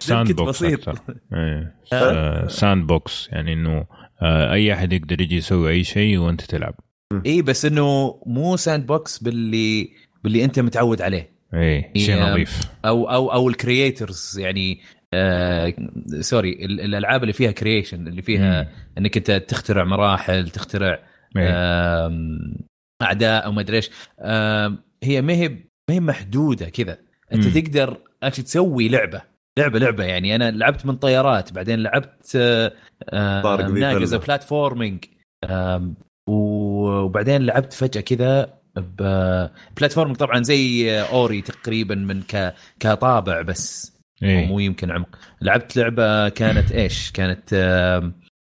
sand 0.00 0.26
dev 0.26 0.32
kit 0.32 0.38
box 0.38 0.62
بسيط. 0.62 0.88
آه، 1.92 2.46
sandbox 2.46 3.28
يعني 3.32 3.52
إنه 3.52 3.86
أي 4.22 4.72
أحد 4.72 4.92
يقدر 4.92 5.20
يجي 5.20 5.36
يسوي 5.36 5.70
أي 5.72 5.84
شيء 5.84 6.18
وأنت 6.18 6.40
تلعب. 6.40 6.74
اي 7.26 7.42
بس 7.42 7.64
إنه 7.64 8.20
مو 8.26 8.56
sandbox 8.56 9.18
باللي 9.18 9.88
باللي 10.24 10.44
أنت 10.44 10.60
متعود 10.60 11.02
عليه. 11.02 11.30
إيه 11.54 11.92
شيء 11.96 12.14
هي- 12.14 12.30
نظيف. 12.30 12.60
أو 12.84 13.10
أو 13.10 13.32
أو 13.32 13.48
ال 13.48 13.58
creators 13.58 14.38
يعني 14.38 14.80
آه 15.14 15.74
sorry 16.20 16.52
ال- 16.64 16.80
الألعاب 16.80 17.22
اللي 17.22 17.32
فيها 17.32 17.50
creation 17.50 18.08
اللي 18.08 18.22
فيها 18.22 18.62
مم. 18.62 18.68
إنك 18.98 19.16
أنت 19.16 19.30
تخترع 19.48 19.84
مراحل 19.84 20.48
تخترع. 20.48 20.98
آم، 21.36 22.38
أعداء 23.02 23.44
أو 23.44 23.52
ما 23.52 23.60
أدري 23.60 23.76
إيش. 23.76 23.90
آم، 24.20 24.78
هي 25.02 25.22
ما 25.22 25.32
هي 25.32 25.48
ما 25.48 25.94
هي 25.94 26.00
محدودة 26.00 26.68
كذا. 26.68 26.98
أنت 27.32 27.46
مم. 27.46 27.52
تقدر 27.52 27.96
actually 28.22 28.44
تسوي 28.44 28.88
لعبة. 28.88 29.22
لعبة 29.58 29.78
لعبة 29.78 30.04
يعني. 30.04 30.34
أنا 30.34 30.50
لعبت 30.50 30.86
من 30.86 30.96
طيارات 30.96 31.52
بعدين 31.52 31.78
لعبت 31.78 32.36
آه، 32.36 32.72
آه، 33.08 33.42
طارق. 33.42 33.66
platforming 34.24 35.04
وبعدين 36.28 37.42
لعبت 37.42 37.72
فجأة 37.72 38.00
كذا 38.00 38.58
platforming 39.76 40.16
طبعا 40.16 40.42
زي 40.42 41.00
Ori 41.00 41.42
تقريبا 41.42 41.94
من 41.94 42.22
ك 42.22 42.54
كطابع 42.80 43.42
بس. 43.42 43.98
إيه. 44.22 44.46
مو 44.46 44.58
يمكن 44.58 44.90
عمق. 44.90 45.18
لعبت 45.42 45.76
لعبة 45.76 46.28
كانت 46.28 46.72
إيش؟ 46.72 47.10
كانت 47.12 47.54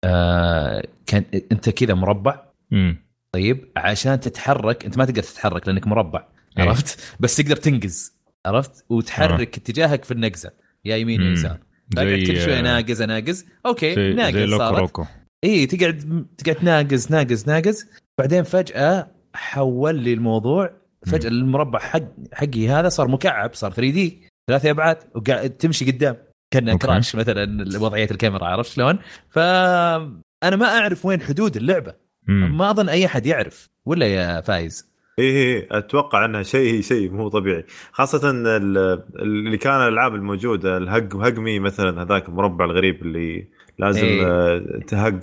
آه 0.03 0.83
كان 1.05 1.25
أنت 1.51 1.69
كذا 1.69 1.93
مربع. 1.93 2.43
مم. 2.71 3.03
طيب 3.33 3.71
عشان 3.77 4.19
تتحرك 4.19 4.85
أنت 4.85 4.97
ما 4.97 5.05
تقدر 5.05 5.23
تتحرك 5.23 5.67
لأنك 5.67 5.87
مربع. 5.87 6.25
إيه. 6.59 6.63
عرفت؟ 6.63 7.15
بس 7.19 7.35
تقدر 7.35 7.55
تنقز. 7.55 8.13
عرفت؟ 8.45 8.85
وتحرك 8.89 9.57
اتجاهك 9.57 10.03
في 10.03 10.11
النقزة. 10.11 10.51
يا 10.85 10.95
يمين 10.95 11.21
يا 11.21 11.27
مم. 11.27 11.33
يسار 11.33 11.59
كل 11.95 12.41
شوي 12.41 12.59
آه، 12.59 12.61
ناقز 12.61 13.01
اناقز 13.01 13.45
أوكي 13.65 13.95
زي, 13.95 14.13
ناقز 14.13 14.53
صارت. 14.53 15.07
اي 15.43 15.65
تقعد 15.65 16.25
تقعد 16.37 16.55
تناقز 16.55 17.11
ناقز 17.11 17.49
ناقز. 17.49 17.87
بعدين 18.19 18.43
فجأة 18.43 19.07
حول 19.33 19.95
لي 19.95 20.13
الموضوع. 20.13 20.73
فجأة 21.07 21.29
المربع 21.29 21.79
حق 21.79 22.03
حقي 22.33 22.69
هذا 22.69 22.89
صار 22.89 23.07
مكعب 23.07 23.53
صار 23.53 23.71
3 23.71 23.91
دي. 23.91 24.21
ثلاثة 24.49 24.69
أبعاد 24.69 24.97
وقاعد 25.15 25.49
تمشي 25.49 25.91
قدام. 25.91 26.17
كان. 26.53 26.77
كراش 26.77 27.15
مثلا 27.15 27.63
وضعية 27.79 28.07
الكاميرا 28.11 28.45
عرفت 28.45 28.71
شلون؟ 28.71 28.99
فانا 29.29 30.55
ما 30.55 30.65
أعرف 30.65 31.05
وين 31.05 31.21
حدود 31.21 31.57
اللعبة. 31.57 31.93
مم. 32.27 32.57
ما 32.57 32.71
أظن 32.71 32.89
أي 32.89 33.05
أحد 33.05 33.25
يعرف. 33.25 33.69
ولا 33.85 34.05
يا 34.05 34.41
فايز؟ 34.41 34.92
اي 35.19 35.25
اي 35.55 35.67
أتوقع 35.71 36.25
أنها 36.25 36.43
شيء 36.43 36.81
شيء 36.81 37.11
مو 37.11 37.29
طبيعي. 37.29 37.65
خاصة 37.91 38.29
ال- 38.31 39.03
اللي 39.19 39.57
كان 39.57 39.81
الألعاب 39.81 40.15
الموجودة 40.15 40.77
الهق 40.77 41.15
هقمي 41.15 41.59
مثلا 41.59 42.01
هذاك 42.01 42.29
المربع 42.29 42.65
الغريب 42.65 43.01
اللي 43.01 43.47
لازم 43.79 44.05
إيه. 44.05 44.27
آه، 44.27 44.79
تهق 44.87 45.19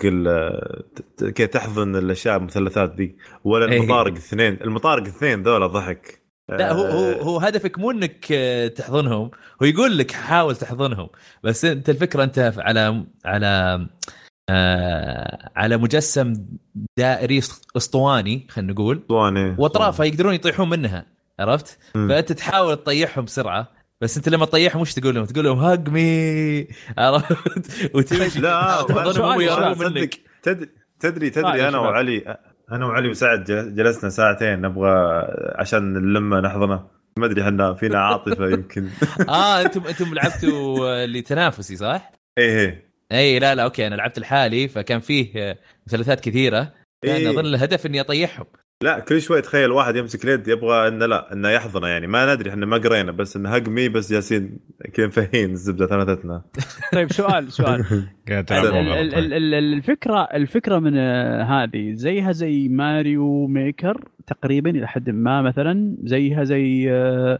كي 1.34 1.46
تحضن 1.46 1.96
الأشياء 1.96 2.36
المثلثات 2.36 2.94
ذي 2.96 3.16
ولا 3.44 3.72
إيه. 3.72 3.78
المطارق 3.78 4.10
الاثنين 4.12 4.58
المطارق 4.64 5.02
الاثنين 5.02 5.42
ذولا 5.42 5.66
ضحك. 5.66 6.20
لا 6.48 6.72
هو 6.72 6.82
هو 6.84 7.10
آه، 7.10 7.22
هو 7.22 7.38
هدفك 7.38 7.78
مو 7.78 7.90
إنك 7.90 8.26
آه، 8.32 8.68
تحضنهم. 8.68 9.30
هو 9.62 9.66
يقول 9.66 9.98
لك 9.98 10.10
حاول 10.10 10.56
تحضنهم. 10.56 11.08
بس 11.44 11.64
أنت 11.64 11.90
الفكرة 11.90 12.24
أنت 12.24 12.52
على 12.58 13.04
على 13.24 13.86
آه 14.50 15.50
على 15.56 15.76
مجسم 15.76 16.32
دائري 16.98 17.40
إسطواني 17.76 18.46
خلينا 18.50 18.72
نقول 18.72 18.96
إسطواني 18.96 19.54
وأطرافها 19.58 20.06
يقدرون 20.06 20.34
يطيحون 20.34 20.68
منها 20.70 21.06
عرفت؟ 21.40 21.78
مم. 21.94 22.08
فأنت 22.08 22.32
تحاول 22.32 22.76
تطيحهم 22.76 23.24
بسرعة 23.24 23.68
بس 24.00 24.16
أنت 24.16 24.28
لما 24.28 24.44
تطيحهم 24.46 24.82
وش 24.82 24.94
تقول 24.94 25.14
لهم؟ 25.14 25.24
تقول 25.24 25.44
لهم 25.44 25.58
هق 25.58 25.88
مي 25.88 26.68
عرفت؟ 26.98 27.90
وتمشي 27.94 28.40
لا 28.40 28.86
منك 29.80 30.14
تدري 30.42 30.68
تدري 31.00 31.26
آه، 31.26 31.30
تدري 31.30 31.68
أنا. 31.68 31.78
وعلي 31.78 32.36
أنا 32.72 32.86
وعلي 32.86 33.08
وسعد 33.08 33.44
جل- 33.44 33.74
جلسنا 33.74 34.10
ساعتين 34.10 34.60
نبغى 34.60 34.90
عشان 35.54 35.92
نلمه 35.92 36.40
نحضنه 36.40 36.86
ما 37.16 37.26
أدري 37.26 37.42
إحنا 37.42 37.74
فينا 37.74 37.98
عاطفة 37.98 38.48
يمكن 38.50 38.88
آه 39.28 39.60
أنتم 39.62 39.86
أنتم 39.86 40.14
لعبتوا 40.14 41.04
اللي 41.04 41.22
تنافسي 41.22 41.76
صح؟ 41.76 42.12
إيه 42.38 42.58
إيه 42.58 42.89
اي 43.12 43.38
لا 43.38 43.54
لا 43.54 43.62
أوكي 43.62 43.86
أنا 43.86 43.94
لعبت 43.94 44.18
الحالي 44.18 44.68
فكان 44.68 45.00
فيه 45.00 45.32
آه، 45.36 45.56
مثلثات 45.86 46.20
كثيرة. 46.20 46.72
كان 47.04 47.16
إيه. 47.16 47.30
أظن 47.30 47.46
الهدف 47.46 47.86
إني 47.86 48.00
أطيحهم. 48.00 48.46
لا 48.82 48.98
كل 48.98 49.22
شوي 49.22 49.42
تخيل 49.42 49.70
واحد 49.70 49.96
يمسك 49.96 50.24
اليد 50.24 50.48
يبغى 50.48 50.88
إنه 50.88 51.06
لا 51.06 51.32
إنه 51.32 51.48
يحضنه 51.48 51.88
يعني 51.88 52.06
ما 52.06 52.34
ندري 52.34 52.50
إحنا 52.50 52.66
ما 52.66 52.76
قرينا 52.76 53.12
بس 53.12 53.36
إنه 53.36 53.48
هقمي 53.48 53.88
بس 53.88 54.12
جالسين 54.12 54.58
كذا 54.94 55.06
مفهين 55.06 55.50
الزبدة 55.50 55.86
ثلاثتنا. 55.86 56.42
طيب 56.92 57.12
سؤال 57.12 57.52
سؤال. 57.52 57.84
الفكرة 59.58 60.22
الفكرة 60.22 60.78
من 60.78 60.96
آه، 60.96 61.42
هذه 61.42 61.92
زيها 61.94 62.32
زي 62.32 62.68
Mario 62.68 63.46
Maker 63.46 64.04
تقريبا 64.26 64.70
إلى 64.70 64.88
حد 64.88 65.10
ما 65.10 65.42
مثلا 65.42 65.96
زيها 66.04 66.44
زي 66.44 66.90
آه، 66.90 67.38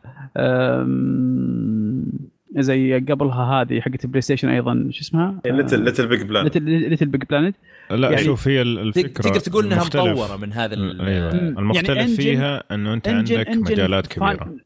زي 2.56 2.94
قبلها 2.98 3.44
هذه 3.62 3.80
حقت 3.80 4.04
ال 4.04 4.20
PlayStation 4.20 4.48
أيضا 4.48 4.88
شو 4.90 5.00
اسمها؟ 5.00 5.40
Little 5.46 5.84
Little 5.84 6.06
Big 6.06 6.22
Plan 6.22 6.44
Little 6.44 7.06
Big 7.08 7.22
Planet 7.30 7.56
لا 7.90 8.10
يعني 8.10 8.24
شوف 8.24 8.48
هي 8.48 8.62
ال- 8.62 8.78
الفكرة 8.78 9.22
تقدر 9.22 9.40
تقول 9.40 9.66
إنها 9.66 9.84
مطورة 9.84 10.36
من 10.36 10.52
هذا 10.52 10.74
أيوه. 10.76 11.34
مم. 11.34 11.58
المختلف 11.58 11.88
يعني 11.96 12.16
فيها 12.16 12.74
إنه 12.74 12.94
أنت 12.94 13.08
عندك 13.08 13.48
مجالات 13.48 14.06
كبيرة. 14.06 14.56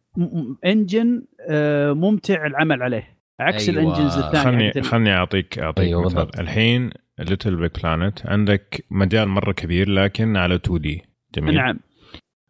engine 0.66 1.22
آه، 1.50 1.92
ممتع 1.92 2.46
العمل 2.46 2.82
عليه. 2.82 3.14
عكس 3.40 3.68
أيوة. 3.68 3.82
ال 3.82 3.87
engines 3.87 4.18
الثانية 4.18 4.44
خلني 4.44 4.72
ال- 4.76 4.84
خلني 4.84 5.14
اعطيك 5.14 5.58
أعطيك 5.58 5.84
أيوة 5.84 6.04
مثال. 6.04 6.14
بالضبط. 6.14 6.38
الحين 6.40 6.90
Little 7.18 7.56
Big 7.56 7.70
Planet 7.82 8.26
عندك 8.26 8.84
مجال 8.90 9.28
مرة 9.28 9.52
كبير 9.52 9.88
لكن 9.90 10.36
على 10.36 10.54
2D 10.54 11.02
جميل؟ 11.34 11.54
نعم. 11.54 11.78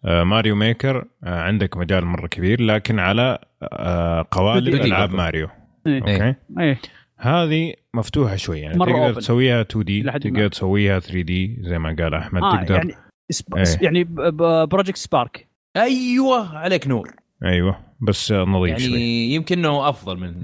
Mario 0.04 0.54
Maker 0.54 1.04
آه 1.24 1.40
عندك 1.40 1.76
مجال 1.76 2.04
مرة 2.04 2.26
كبير 2.26 2.60
لكن 2.62 2.98
على 2.98 3.38
آه 3.62 4.26
قوالب 4.30 4.76
2D 4.76 4.84
ألعاب. 4.84 5.14
ماريو 5.14 5.48
إيه. 5.86 6.00
أوكي 6.00 6.34
إيه 6.60 6.78
هذه 7.16 7.74
مفتوحة 7.94 8.36
شوي 8.36 8.60
يعني 8.60 8.78
مرة 8.78 8.92
تقدر 8.92 9.14
open. 9.14 9.16
تسويها 9.16 9.60
2D. 9.60 10.02
تقدر 10.02 10.48
تسويها 10.48 10.98
3D 10.98 11.58
زي 11.60 11.78
ما 11.78 11.96
قال 11.98 12.14
أحمد 12.14 12.42
آه 12.42 12.56
تقدر 12.56 12.74
يعني 12.74 12.94
سب... 13.30 13.54
إيه. 13.56 13.64
يعني 13.80 14.04
Project 14.66 14.96
Spark 14.96 15.48
أيوه 15.76 16.58
عليك 16.58 16.86
نور 16.88 17.10
أيوه 17.44 17.78
بس 18.00 18.32
آه، 18.32 18.44
نظيف 18.44 18.78
شوي 18.78 18.90
يعني 18.90 19.34
يمكن 19.34 19.58
إنه 19.58 19.88
أفضل 19.88 20.16
من. 20.18 20.34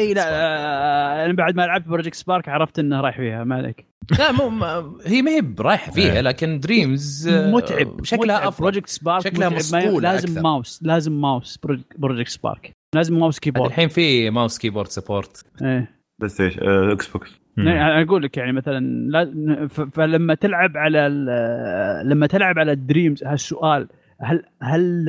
إي 0.00 0.14
لا 0.14 0.22
آه، 0.28 1.24
أنا 1.24 1.32
بعد 1.32 1.56
ما 1.56 1.62
لعبت 1.62 1.88
Project 1.88 2.14
Spark 2.14 2.48
عرفت 2.48 2.78
إنه 2.78 3.00
رايح 3.00 3.16
فيها 3.16 3.44
ما 3.44 3.54
عليك 3.56 3.86
لا 4.18 4.32
مو 4.32 4.48
ما 4.48 4.92
هي 5.06 5.22
ما 5.22 5.30
هي 5.30 5.40
برايحه 5.40 5.92
فيها 5.92 6.12
إيه. 6.14 6.20
لكن 6.20 6.60
Dreams 6.60 7.28
متعب 7.28 8.04
شكلها 8.04 8.36
متعب. 8.36 8.48
أفضل 8.48 8.60
Project 8.62 8.88
Spark 8.88 9.24
شكلها 9.24 9.48
مصقولة 9.48 9.98
لازم 10.12 10.28
أكثر. 10.28 10.42
ماوس 10.42 10.80
لازم 10.82 11.20
mouse 11.20 11.58
Project 11.98 12.28
Spark 12.28 12.72
لازم 12.94 13.18
mouse 13.18 13.38
keyboard 13.38 13.70
الحين 13.70 13.88
في 13.88 14.30
mouse 14.30 14.58
keyboard 14.58 14.88
support 14.88 15.44
إيه 15.62 15.90
PlayStation 16.18 16.60
آه، 16.68 16.92
Xbox. 16.92 17.30
أنا 17.58 18.02
أقول 18.02 18.22
لك 18.22 18.36
يعني 18.36 18.52
مثلا 18.52 19.68
فلما 19.92 20.34
تلعب 20.34 20.76
على 20.76 21.06
ال- 21.06 22.08
لما 22.08 22.26
تلعب 22.26 22.58
على 22.58 22.72
ال 22.72 22.79
Dreams 22.79 23.24
هالسؤال 23.24 23.88
هل 24.20 24.42
هل 24.62 25.08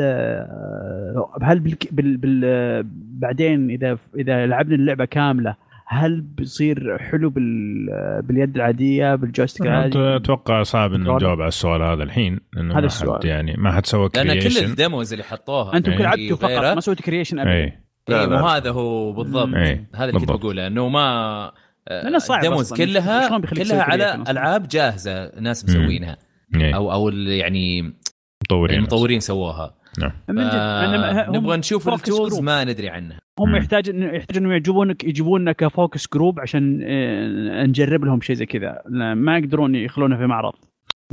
هل 1.44 1.60
بالك- 1.60 1.94
بال 1.94 2.18
بال 2.18 2.84
بعدين 3.20 3.70
إذا 3.70 3.98
إذا 4.16 4.46
لعبنا 4.46 4.76
اللعبة 4.76 5.06
كاملة 5.06 5.56
هل 5.90 6.22
بيصير 6.22 6.98
حلو 6.98 7.30
بال 7.30 7.86
باليد 8.24 8.56
العادية 8.56 9.16
بال 9.16 9.26
joystick 9.26 9.68
العادي؟ 9.68 10.16
أتوقع 10.16 10.64
صعب 10.64 10.94
إنه. 10.94 11.16
نجاوب 11.16 11.42
على 11.42 11.48
السؤال 11.48 11.82
هذا 11.82 12.04
الحين 12.04 12.40
لأنه 12.54 12.72
هذا 12.74 12.80
ما 12.80 12.86
السؤال. 12.86 13.18
حد 13.20 13.26
يعني 13.26 13.56
ما 13.58 13.72
حد 13.72 13.86
سوى 13.86 14.10
لأن 14.16 14.40
كل 14.40 14.58
ال 14.58 14.67
demos 14.67 15.12
اللي 15.14 15.24
حطوها 15.24 15.78
أنتم. 15.78 15.98
كل 15.98 16.04
لعبتوا 16.04 16.38
فقط 16.38 16.50
غيره. 16.50 16.74
ما 16.74 16.80
سويتوا 16.80 17.06
creation 17.06 17.40
ابدا 17.40 17.52
اي 17.54 17.74
لا، 18.10 18.22
اي 18.22 18.28
لا. 18.28 18.40
مو 18.42 18.48
هذا 18.48 18.70
هو 18.72 19.12
بالضبط 19.14 19.54
إيه، 19.56 19.90
هذا 19.96 20.10
اللي 20.10 20.20
كنت. 20.20 20.30
بقوله 20.32 20.68
إنه 20.68 20.90
ما 20.90 21.52
ال 22.38 22.43
demos. 22.43 22.74
كلها 22.74 23.40
كلها 23.40 23.84
على؟ 23.84 24.24
ألعاب 24.30 24.68
جاهزة 24.68 25.32
ناس. 25.40 25.66
مسوينها 25.66 26.18
إيه. 26.56 26.76
أو 26.76 26.92
أو 26.92 27.10
ال- 27.10 27.28
يعني 27.28 27.94
مطورين 28.44 28.78
المطورين 28.78 29.20
سووها 29.20 29.76
هم 30.30 31.36
نبغى 31.36 31.58
نشوف 31.58 31.90
ال 31.90 31.97
tools. 31.97 32.40
ما 32.40 32.64
ندري 32.64 32.90
عنها 32.90 33.20
هم. 33.40 33.56
يحتاج 33.56 33.88
يحتاج 33.88 34.38
إنه 34.38 34.56
يجيبونك 34.56 35.04
يجيبوننا 35.04 35.52
ك 35.52 35.61
focus 35.61 36.08
group 36.14 36.40
عشان 36.40 36.82
آه، 36.84 37.64
نجرب 37.66 38.06
لهم 38.06 38.22
شيء 38.22 38.36
زي 38.36 38.46
كذا 38.46 38.82
لا، 38.90 39.14
ما 39.14 39.38
يقدرون 39.38 39.76
يخلونه 39.76 40.18
في 40.18 40.26
معرض 40.26 40.54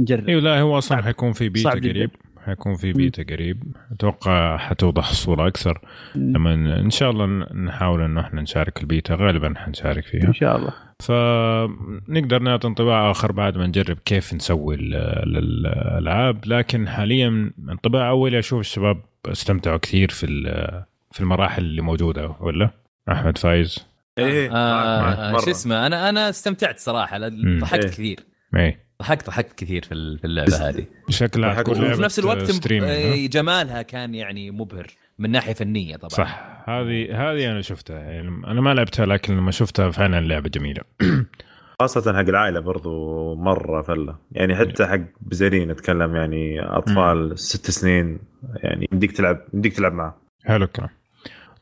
نجرب 0.00 0.28
أيوه 0.28 0.40
لا 0.42 0.60
هو 0.60 0.78
أصلا. 0.78 1.02
حيكون 1.02 1.32
في 1.32 1.48
بيتا. 1.48 1.70
قريب 1.70 2.10
حيكون 2.46 2.74
في 2.76 2.92
بيتا 2.92 3.22
قريب. 3.22 3.62
أتوقع 3.92 4.56
حتوضح 4.56 5.08
الصورة 5.08 5.46
أكثر. 5.48 5.80
لما 6.14 6.54
ان 6.80 6.90
شاء 6.90 7.10
الله 7.10 7.26
نحاول 7.54 8.02
إنه 8.02 8.20
إحنا 8.20 8.40
نشارك 8.42 8.80
البيتا 8.80 9.14
غالبا 9.14 9.54
حنشارك 9.56 10.04
فيها. 10.04 10.28
إن 10.28 10.32
شاء 10.34 10.56
الله. 10.56 10.72
فنقدر 11.02 12.38
نعطي 12.42 12.68
انطباع 12.68 13.10
آخر 13.10 13.32
بعد 13.32 13.58
ما 13.58 13.66
نجرب 13.66 13.98
كيف 14.04 14.34
نسوي 14.34 14.74
ال- 14.74 14.94
الألعاب. 15.38 16.40
لكن 16.46 16.88
حاليا 16.88 17.52
انطباع 17.68 18.08
اولي 18.08 18.38
أشوف 18.38 18.60
الشباب 18.60 19.02
استمتعوا 19.26 19.76
كثير 19.78 20.08
في 20.10 20.26
ال- 20.26 20.84
في 21.12 21.20
المراحل 21.20 21.62
اللي 21.62 21.82
موجودة 21.82 22.36
ولا؟ 22.40 22.70
أحمد 23.12 23.38
فايز؟ 23.38 23.86
إيه 24.18 24.50
آه 24.52 24.54
آه، 24.56 25.38
شو. 25.38 25.50
اسمه 25.50 25.86
أنا 25.86 26.08
أنا 26.08 26.28
استمتعت 26.28 26.78
صراحة. 26.78 27.18
ضحكت 27.60 27.84
إيه. 27.84 27.90
كثير. 27.90 28.18
اي 28.56 28.78
ضحكت 29.04 29.26
ضحكت 29.26 29.52
كثير 29.58 29.84
في 29.84 29.94
ال- 29.94 30.18
في 30.18 30.24
اللعبة 30.24 30.68
هذه. 30.68 30.86
شكلها 31.08 31.60
وفي 31.68 32.02
نفس 32.02 32.18
الوقت 32.18 32.72
آه، 32.72 33.26
جمالها 33.26 33.82
كان 33.82 34.14
يعني 34.14 34.50
مبهر 34.50 34.86
من 35.18 35.30
ناحية 35.30 35.52
فنية 35.52 35.96
طبعا. 35.96 36.08
صح. 36.08 36.62
هذه 36.68 37.06
هذه 37.30 37.50
أنا 37.50 37.62
شفتها 37.62 37.98
يعني 38.00 38.28
أنا 38.28 38.60
ما 38.60 38.74
لعبتها 38.74 39.06
لكن 39.06 39.36
لما 39.36 39.50
شفتها 39.50 39.90
فعلا 39.90 40.20
لعبه 40.20 40.48
جميلة. 40.48 40.82
خاصة 41.80 42.12
حق 42.12 42.28
العائلة 42.28 42.60
برضو 42.60 43.34
مرة 43.34 43.82
فلة. 43.82 44.16
يعني 44.32 44.56
حتى 44.56 44.86
حق 44.86 45.00
بزرين 45.20 45.70
أتكلم 45.70 46.16
يعني 46.16 46.60
أطفال 46.60 47.38
ست 47.38 47.70
سنين 47.70 48.18
يعني 48.62 48.88
يمديك 48.92 49.12
تلعب 49.12 49.44
يمديك 49.54 49.72
تلعب 49.76 49.92
معه. 49.92 50.20
حلو 50.44 50.64
الكلام. 50.64 50.90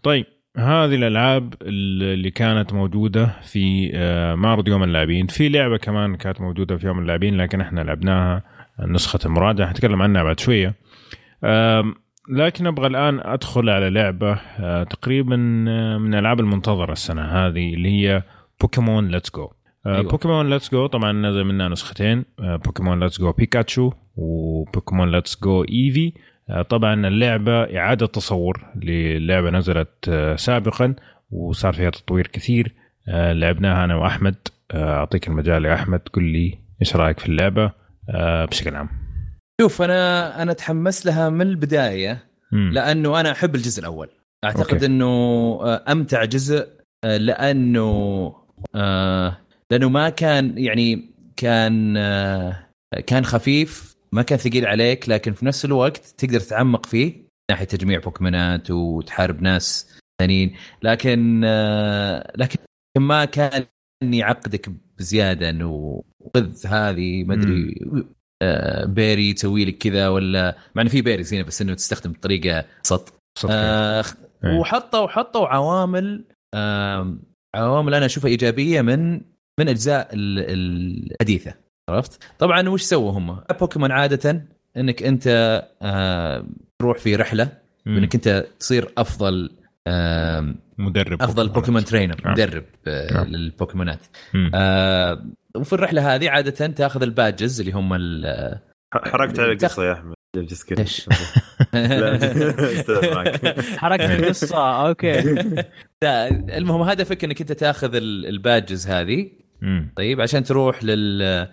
طيب 0.02 0.26
هذه 0.56 0.94
الألعاب 0.94 1.54
اللي 1.62 2.30
كانت 2.30 2.72
موجودة 2.72 3.36
في 3.42 3.90
آه، 3.94 4.34
معرض 4.34 4.68
يوم 4.68 4.82
اللاعبين. 4.82 5.26
في 5.26 5.48
لعبة 5.48 5.76
كمان 5.76 6.16
كانت 6.16 6.40
موجودة 6.40 6.76
في 6.76 6.86
يوم 6.86 6.98
اللاعبين 6.98 7.36
لكن 7.36 7.60
إحنا 7.60 7.80
لعبناها. 7.80 8.42
نسخة 8.80 9.18
المراجعة 9.26 9.66
حنتكلم 9.68 10.02
عنها 10.02 10.22
بعد 10.22 10.40
شوية. 10.40 10.74
لكن 12.28 12.66
أبغى 12.66 12.86
الآن 12.86 13.20
أدخل 13.20 13.70
على 13.70 13.90
لعبة 13.90 14.32
آه، 14.58 14.82
تقريبا 14.84 15.64
آه، 15.68 15.98
من 15.98 16.14
الألعاب 16.14 16.40
المنتظرة 16.40 16.92
السنة 16.92 17.22
هذه 17.22 17.74
اللي 17.74 17.88
هي 17.88 18.22
Pokémon 18.60 19.08
Let's 19.08 19.30
Go 19.30 19.50
أيوة. 19.86 20.02
Pokémon 20.02 20.50
Let's 20.50 20.72
Go 20.72 20.86
طبعا 20.86 21.12
نزل 21.12 21.44
منها 21.44 21.68
نسختين. 21.68 22.24
Pokémon 22.38 23.00
Let's 23.00 23.20
Go 23.20 23.32
Pikachu 23.32 23.90
و 24.16 24.28
Pokémon 24.28 25.10
Let's 25.10 25.40
Go 25.42 25.64
Eevee 25.64 26.12
طبعا 26.68 27.06
اللعبة 27.08 27.62
إعادة 27.78 28.06
تصور 28.06 28.66
للعبة 28.76 29.50
نزلت 29.50 30.08
آه، 30.08 30.36
سابقا 30.36 30.94
وصار 31.30 31.72
فيها 31.72 31.90
تطوير 31.90 32.26
كثير 32.26 32.74
آه، 33.08 33.32
لعبناها 33.32 33.84
أنا 33.84 33.94
وأحمد 33.94 34.34
آه، 34.70 34.94
أعطيك 34.94 35.28
المجال 35.28 35.64
يا 35.64 35.74
أحمد 35.74 36.00
قل 36.12 36.22
لي 36.24 36.58
إيش 36.80 36.96
رأيك 36.96 37.20
في 37.20 37.26
اللعبة 37.26 37.72
آه، 38.10 38.44
بشكل 38.44 38.74
عام 38.76 38.88
شوف 39.60 39.82
أنا 39.82 40.42
أنا 40.42 40.52
أتحمس 40.52 41.06
لها 41.06 41.28
من 41.28 41.46
البداية 41.46 42.24
مم. 42.52 42.70
لأنه 42.72 43.20
أنا 43.20 43.32
أحب 43.32 43.54
الجزء 43.54 43.80
الأول 43.80 44.08
أعتقد 44.44 44.72
أوكي. 44.72 44.86
إنه 44.86 45.06
آه، 45.62 45.84
أمتع 45.92 46.24
جزء 46.24 46.68
آه، 47.04 47.16
لأنه 47.16 48.34
آه، 48.74 49.38
لأنه 49.70 49.88
ما 49.88 50.08
كان 50.08 50.58
يعني 50.58 51.10
كان 51.36 51.96
آه، 51.96 52.66
كان 53.06 53.24
خفيف 53.24 53.91
ما 54.12 54.22
كان 54.22 54.38
ثقيل 54.38 54.66
عليك 54.66 55.08
لكن 55.08 55.32
في 55.32 55.46
نفس 55.46 55.64
الوقت 55.64 56.06
تقدر 56.06 56.40
تتعمق 56.40 56.86
فيه 56.86 57.06
من 57.14 57.24
ناحية 57.50 57.64
تجميع 57.64 57.98
بوكيمونات 58.00 58.70
وتحارب 58.70 59.42
ناس 59.42 59.96
ثانيين. 60.20 60.56
لكن 60.82 61.42
آه، 61.44 62.32
لكن 62.36 62.58
ما 62.98 63.24
كان 63.24 63.64
يعقدك 64.02 64.70
بزيادة 64.98 65.50
إنه 65.50 66.02
خذ 66.36 66.66
هذه 66.66 67.24
ما 67.24 67.34
أدري 67.34 67.74
آه، 68.42 68.84
berry 68.84 69.32
تسوي 69.32 69.64
لك 69.64 69.78
كذا 69.78 70.08
ولا 70.08 70.56
مع 70.74 70.82
إنه 70.82 70.90
في 70.90 71.02
berries 71.02 71.34
هنا 71.34 71.42
بس 71.42 71.62
إنه 71.62 71.74
تستخدم 71.74 72.12
بطريقة 72.12 72.64
سط 72.82 73.14
آه 73.50 74.04
إيه. 74.44 74.58
وحطوا 74.58 75.00
وحطوا 75.00 75.46
عوامل 75.48 76.24
آه 76.54 77.16
عوامل 77.54 77.94
أنا 77.94 78.06
أشوفها 78.06 78.30
إيجابية 78.30 78.80
من 78.82 79.12
من 79.60 79.68
أجزاء 79.68 80.08
ال- 80.14 81.12
الحديثة. 81.12 81.54
عرفت؟ 81.88 82.22
طبعا 82.38 82.68
وش 82.68 82.82
سووا 82.82 83.12
هم؟ 83.12 83.40
بوكيمون 83.60 83.92
عادة 83.92 84.44
إنك 84.76 85.02
أنت 85.02 85.26
آه 85.82 86.46
تروح 86.78 86.98
في 86.98 87.16
رحلة. 87.16 87.48
إنك 87.86 88.14
أنت 88.14 88.46
تصير 88.60 88.88
أفضل 88.98 89.50
آه 89.86 90.54
مدرب 90.78 91.22
أفضل 91.22 91.48
Pokémon 91.48 91.84
trainer 91.84 92.16
نعم. 92.24 92.32
مدرب 92.34 92.64
آه 92.86 93.12
نعم. 93.12 93.26
للبوكيمونات. 93.26 94.00
آه 94.54 95.24
وفي 95.56 95.72
الرحلة 95.72 96.14
هذه 96.14 96.30
عادة 96.30 96.66
تأخذ 96.66 97.02
ال 97.02 97.11
badges 97.11 97.60
اللي 97.60 97.72
هم 97.72 97.94
ال- 97.94 98.58
حركت 98.94 99.38
على 99.40 99.52
القصة 99.52 99.84
يا 99.84 99.92
أحمد 99.92 100.14
كذا 100.68 100.80
إيش؟ 100.80 101.06
حركت 103.82 104.10
القصة 104.10 104.86
أوكي 104.88 105.20
المهم 106.56 106.80
هدفك 106.80 107.24
إنك 107.24 107.40
أنت 107.40 107.52
تأخذ 107.52 107.94
ال- 107.94 108.26
ال 108.26 108.35
badges 108.35 108.88
هذه. 108.88 109.30
طيب 109.96 110.20
عشان 110.20 110.44
تروح 110.44 110.84
لل 110.84 111.48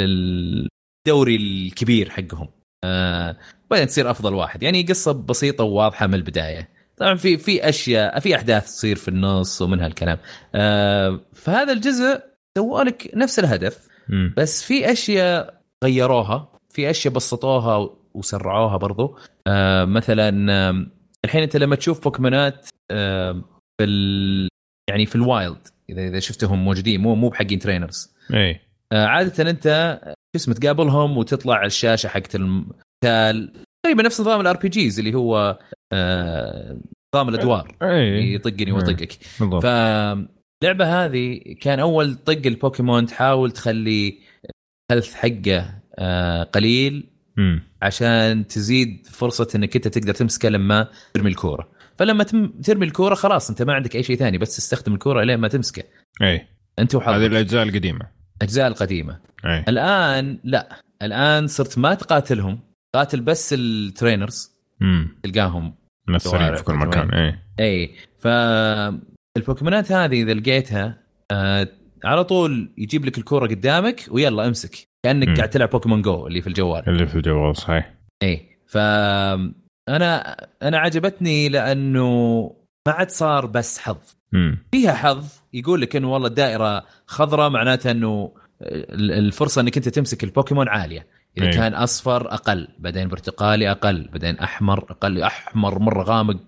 للدوري 0.00 1.36
الكبير 1.36 2.10
حقهم. 2.10 2.48
آه 2.84 3.36
بعدين 3.70 3.86
تصير 3.86 4.10
أفضل 4.10 4.34
واحد. 4.34 4.62
يعني 4.62 4.82
قصة 4.82 5.12
بسيطة 5.12 5.64
وواضحة 5.64 6.06
من 6.06 6.14
البداية. 6.14 6.68
طبعا 6.96 7.14
في 7.14 7.36
في 7.38 7.68
أشياء 7.68 8.20
في 8.20 8.36
أحداث 8.36 8.64
تصير 8.64 8.96
في 8.96 9.08
النص 9.08 9.62
ومنها 9.62 9.86
الكلام 9.86 10.18
آه 10.54 11.20
فهذا 11.32 11.72
الجزء 11.72 12.20
سووا 12.58 12.84
لك 12.84 13.10
نفس 13.14 13.38
الهدف. 13.38 13.88
بس 14.36 14.62
في 14.62 14.92
أشياء 14.92 15.62
غيروها 15.84 16.52
في 16.70 16.90
أشياء 16.90 17.14
بسطوها 17.14 17.90
وسرعوها 18.14 18.76
برضو. 18.76 19.18
آه 19.46 19.84
مثلا 19.84 20.28
الحين 21.24 21.42
أنت 21.42 21.56
لما 21.56 21.76
تشوف 21.76 22.04
بوكيمونات 22.04 22.68
آم، 22.90 23.44
في. 23.80 24.48
يعني 24.90 25.06
في 25.06 25.16
ال 25.16 25.26
wild 25.26 25.68
اذا 25.90 26.08
إذا 26.08 26.18
شفتهم 26.20 26.64
موجودين 26.64 27.00
مو 27.00 27.14
مو 27.14 27.28
بحقين 27.28 27.58
trainers 27.58 28.14
اي 28.34 28.50
آه، 28.50 28.60
عادة 28.94 29.50
أنت 29.50 29.98
شو 30.04 30.36
اسمه 30.36 30.54
تقابلهم 30.54 31.18
وتطلع 31.18 31.64
الشاشة 31.64 32.08
حقت 32.08 32.34
القتال 32.34 33.52
تقريبا 33.84 34.02
نفس 34.02 34.20
نظام 34.20 34.40
ال 34.40 34.56
RPGs 34.56 34.98
اللي 34.98 35.14
هو 35.14 35.58
آه، 35.92 36.80
نظام 37.14 37.28
الأدوار. 37.28 37.76
اي 37.82 38.34
يطقني 38.34 38.72
واطقك 38.72 39.18
بالضبط. 39.40 39.62
فاللعبه 39.62 41.04
هذه 41.04 41.40
كان 41.60 41.80
أول 41.80 42.14
طق 42.14 42.42
البوكيمون 42.46 43.06
تحاول 43.06 43.50
تخلي 43.50 44.18
ال 44.90 44.93
health 44.93 45.14
حقه 45.14 45.80
آه، 45.98 46.42
قليل 46.42 47.10
مم. 47.36 47.62
عشان 47.82 48.46
تزيد 48.46 49.06
فرصة 49.06 49.48
إنك 49.54 49.76
أنت 49.76 49.88
تقدر 49.88 50.14
تمسكه 50.14 50.48
لما 50.48 50.88
ترمي 51.14 51.28
الكورة. 51.28 51.68
فلما 51.98 52.24
ترمي 52.64 52.86
الكورة 52.86 53.14
خلاص 53.14 53.50
أنت 53.50 53.62
ما 53.62 53.74
عندك 53.74 53.96
أي 53.96 54.02
شيء 54.02 54.16
ثاني 54.16 54.38
بس 54.38 54.56
تستخدم 54.56 54.94
الكورة 54.94 55.24
لين 55.24 55.38
ما 55.38 55.48
تمسكه. 55.48 55.82
اي 56.22 56.48
أنت 56.78 56.94
هذه 56.94 57.02
وحظك 57.02 57.26
الأجزاء 57.26 57.62
القديمة. 57.62 58.23
الاجزاء 58.36 58.66
القديمة. 58.66 59.20
اي 59.44 59.64
الآن 59.68 60.38
لا. 60.44 60.80
الآن 61.02 61.46
صرت 61.46 61.78
ما 61.78 61.94
تقاتلهم. 61.94 62.60
قاتل 62.94 63.20
بس 63.20 63.54
ال 63.58 63.68
trainers. 63.68 64.54
مم. 64.80 65.16
تلقاهم 65.22 65.74
منثرين 66.08 66.54
في 66.54 66.64
كل 66.64 66.74
مكان. 66.74 67.10
اي 67.10 67.38
اي 67.60 67.94
فالبوكيمونات 68.18 69.92
هذه 69.92 70.22
إذا 70.22 70.34
لقيتها 70.34 70.98
آه 71.30 71.68
على 72.04 72.24
طول 72.24 72.74
يجيب 72.78 73.04
لك 73.04 73.18
الكورة 73.18 73.46
قدامك 73.46 74.04
ويلا 74.10 74.46
امسك. 74.46 74.88
كأنك 75.04 75.28
مم. 75.28 75.34
قاعد 75.34 75.50
تلعب 75.50 75.70
بوكيمون 75.70 76.02
جو 76.02 76.26
اللي 76.26 76.40
في 76.40 76.46
الجوال. 76.46 76.88
اللي 76.88 77.06
في 77.06 77.14
الجوال 77.14 77.56
صحيح. 77.56 77.94
اي 78.22 78.48
ف 78.66 78.76
أنا 79.88 80.36
أنا 80.62 80.78
عجبتني 80.78 81.48
لأنه 81.48 82.50
ما 82.86 82.92
عاد 82.92 83.10
صار 83.10 83.46
بس 83.46 83.78
حظ. 83.78 83.96
مم. 84.32 84.58
فيها 84.72 84.94
حظ 84.94 85.24
يقول 85.52 85.80
لك 85.80 85.96
إنه 85.96 86.12
والله 86.12 86.28
الدائرة 86.28 86.84
خضراء 87.06 87.50
معناتها 87.50 87.92
إنه 87.92 88.32
ال- 88.62 89.12
الفرصة 89.12 89.60
إنك 89.60 89.76
أنت 89.76 89.88
تمسك 89.88 90.24
البوكيمون 90.24 90.68
عالية. 90.68 91.06
إذا 91.38 91.46
أي. 91.46 91.52
كان 91.52 91.74
أصفر 91.74 92.32
أقل 92.34 92.68
بعدين 92.78 93.08
برتقالي 93.08 93.70
أقل 93.70 94.08
بعدين 94.12 94.38
أحمر 94.38 94.78
أقل 94.90 95.22
أحمر 95.22 95.78
مرة 95.78 96.02
غامق. 96.02 96.40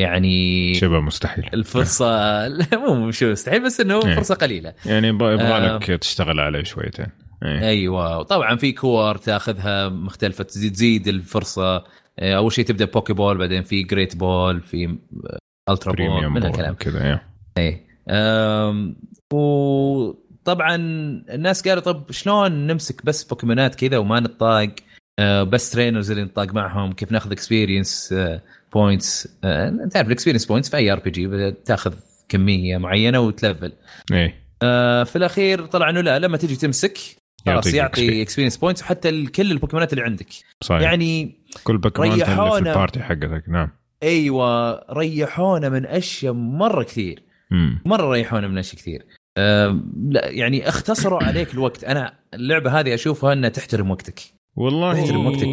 يعني 0.00 0.74
شبه 0.74 1.00
مستحيل. 1.00 1.50
الفرصة 1.54 2.06
لا، 2.48 2.66
مو 2.94 3.10
شو 3.10 3.30
مستحيل 3.30 3.64
بس 3.64 3.80
إنه 3.80 4.00
إيه. 4.06 4.14
فرصة 4.14 4.34
قليلة. 4.34 4.74
يعني 4.86 5.08
يبغى 5.08 5.34
آه. 5.34 5.76
لك 5.76 5.84
تشتغل 5.84 6.40
عليه 6.40 6.62
شويتين. 6.62 7.06
اي 7.44 7.68
أيوه. 7.68 8.18
وطبعا 8.18 8.56
في 8.56 8.72
كور 8.72 9.16
تأخذها 9.16 9.88
مختلفة 9.88 10.44
تزيد 10.44 10.72
تزيد 10.72 11.08
الفرصة. 11.08 11.84
إيه، 12.22 12.36
أول 12.36 12.52
شيء 12.52 12.64
تبدأ 12.64 12.84
بوكي 12.84 13.12
ball 13.12 13.38
بعدين 13.38 13.62
في 13.62 13.82
great 13.82 14.16
ball 14.16 14.60
في 14.60 14.98
ultra 15.70 15.92
premium 15.92 16.32
من 16.32 16.46
الكلام. 16.46 16.74
كذا. 16.74 17.20
اي 17.58 17.86
وطبعا 19.32 20.74
الناس 21.30 21.68
قالوا 21.68 21.82
طب 21.82 22.10
شلون 22.10 22.66
نمسك 22.66 23.04
بس 23.04 23.24
بوكيمونات 23.24 23.74
كذا 23.74 23.98
وما 23.98 24.20
نطاق 24.20 24.74
أه، 25.18 25.42
بس 25.42 25.70
trainers 25.70 26.10
اللي 26.10 26.24
نطاق 26.24 26.54
معهم 26.54 26.92
كيف 26.92 27.12
ناخذ 27.12 27.32
experience 27.32 28.14
points 28.72 29.38
أنت 29.44 29.96
عارف 29.96 30.08
ال 30.08 30.12
experience 30.12 30.46
points 30.46 30.70
في 30.70 30.76
أي 30.76 30.92
RPG 30.92 31.52
تاخذ 31.52 31.94
كمية 32.28 32.78
معينة 32.78 33.20
وتلفل. 33.20 33.72
اي 34.12 34.34
أه، 34.62 35.04
في 35.04 35.16
الأخير 35.16 35.66
طلع 35.66 35.90
إنه 35.90 36.00
لا 36.00 36.18
لما 36.18 36.36
تجي 36.36 36.56
تمسك 36.56 36.98
خلاص 37.46 37.74
يعطي. 37.74 38.22
experience 38.22 38.56
points 38.56 38.82
وحتى 38.82 39.26
كل 39.26 39.50
البوكيمونات 39.50 39.92
اللي 39.92 40.04
عندك. 40.04 40.26
صحيح. 40.60 40.82
يعني 40.82 41.38
كل 41.64 41.78
بوكيمون 41.78 42.24
في. 42.24 42.58
ال 42.58 42.65
party 42.65 43.02
حقتك 43.02 43.44
نعم. 43.48 43.70
أيوه 44.02 44.80
ريحونا 44.92 45.68
من 45.68 45.86
أشياء 45.86 46.32
مرة 46.32 46.82
كثير. 46.82 47.22
مم. 47.50 47.82
مرة 47.84 48.10
ريحونا 48.12 48.48
من 48.48 48.58
أشياء 48.58 48.76
كثير. 48.82 49.06
لا 50.10 50.28
يعني 50.30 50.68
اختصروا 50.68 51.22
عليك 51.24 51.54
الوقت. 51.54 51.84
أنا 51.84 52.12
اللعبة 52.34 52.80
هذه 52.80 52.94
أشوفها 52.94 53.32
أنها 53.32 53.48
تحترم 53.48 53.90
وقتك. 53.90 54.20
والله 54.56 54.94
تحترم 54.94 55.26
وقتك. 55.26 55.48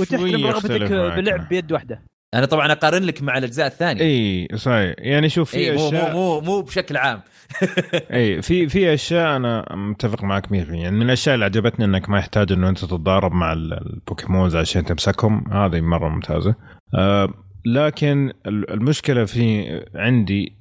وتحترم 0.00 0.46
رغبتك 0.46 0.92
أنا. 0.92 1.48
بيد 1.50 1.72
واحدة. 1.72 2.02
أنا 2.34 2.46
طبعا 2.46 2.72
أقارن 2.72 3.02
لك 3.02 3.22
مع 3.22 3.38
الأجزاء 3.38 3.66
الثانية. 3.66 4.00
إي 4.02 4.48
صحيح. 4.54 4.94
يعني 4.98 5.28
شوف 5.28 5.50
في 5.50 5.56
إي 5.58 5.76
مو 5.76 5.78
مو 5.78 5.88
أشياء 5.88 6.12
مو 6.12 6.40
مو 6.40 6.60
بشكل 6.62 6.96
عام. 6.96 7.20
إي 8.12 8.42
في 8.42 8.68
في 8.68 8.94
أشياء 8.94 9.36
أنا 9.36 9.76
متفق 9.76 10.24
معك 10.24 10.46
100% 10.46 10.52
يعني 10.52 10.90
من 10.90 11.02
الأشياء 11.02 11.34
اللي 11.34 11.44
عجبتني 11.44 11.84
إنك 11.84 12.08
ما 12.08 12.18
يحتاج 12.18 12.52
إنه 12.52 12.68
أنت 12.68 12.78
تتضارب 12.78 13.32
مع 13.32 13.52
ال- 13.52 13.72
البوكيمونز 13.94 14.56
عشان 14.56 14.84
تمسكهم 14.84 15.52
هذه 15.52 15.80
مرة 15.80 16.08
ممتازة. 16.08 16.54
آه 16.94 17.34
لكن 17.64 18.32
ال- 18.46 18.70
المشكلة 18.70 19.24
في 19.24 19.66
عندي 19.94 20.52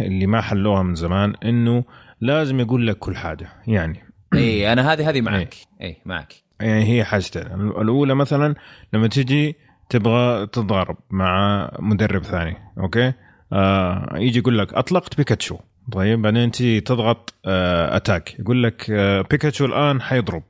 اللي 0.00 0.26
ما 0.26 0.40
حلوها 0.40 0.82
من 0.82 0.94
زمان 0.94 1.34
إنه 1.44 1.84
لازم 2.20 2.60
يقول 2.60 2.86
لك 2.86 2.98
كل 2.98 3.16
حاجة 3.16 3.48
يعني. 3.66 4.00
إي 4.34 4.72
أنا 4.72 4.92
هذه 4.92 5.08
هذه 5.10 5.20
معك. 5.20 5.54
إي. 5.82 5.96
معك. 6.04 6.34
يعني 6.60 6.84
هي 6.84 7.04
حاجتين. 7.04 7.42
الأولى 7.52 8.14
مثلا 8.14 8.54
لما 8.92 9.06
تجي 9.06 9.56
تبغى 9.88 10.46
تتضارب 10.46 10.96
مع 11.10 11.68
مدرب 11.78 12.22
ثاني 12.22 12.56
okay؟ 12.78 13.12
آه 13.52 14.08
يجي 14.16 14.38
يقول 14.38 14.58
لك 14.58 14.74
أطلقت 14.74 15.16
بيكاتشو. 15.16 15.56
طيب 15.92 16.22
بعدين 16.22 16.50
تجي 16.50 16.80
تضغط 16.80 17.34
آه 17.46 17.96
attack. 17.96 18.40
يقول 18.40 18.62
لك 18.62 18.90
آه 18.90 19.22
بيكاتشو 19.30 19.64
الآن 19.64 20.02
حيضرب. 20.02 20.42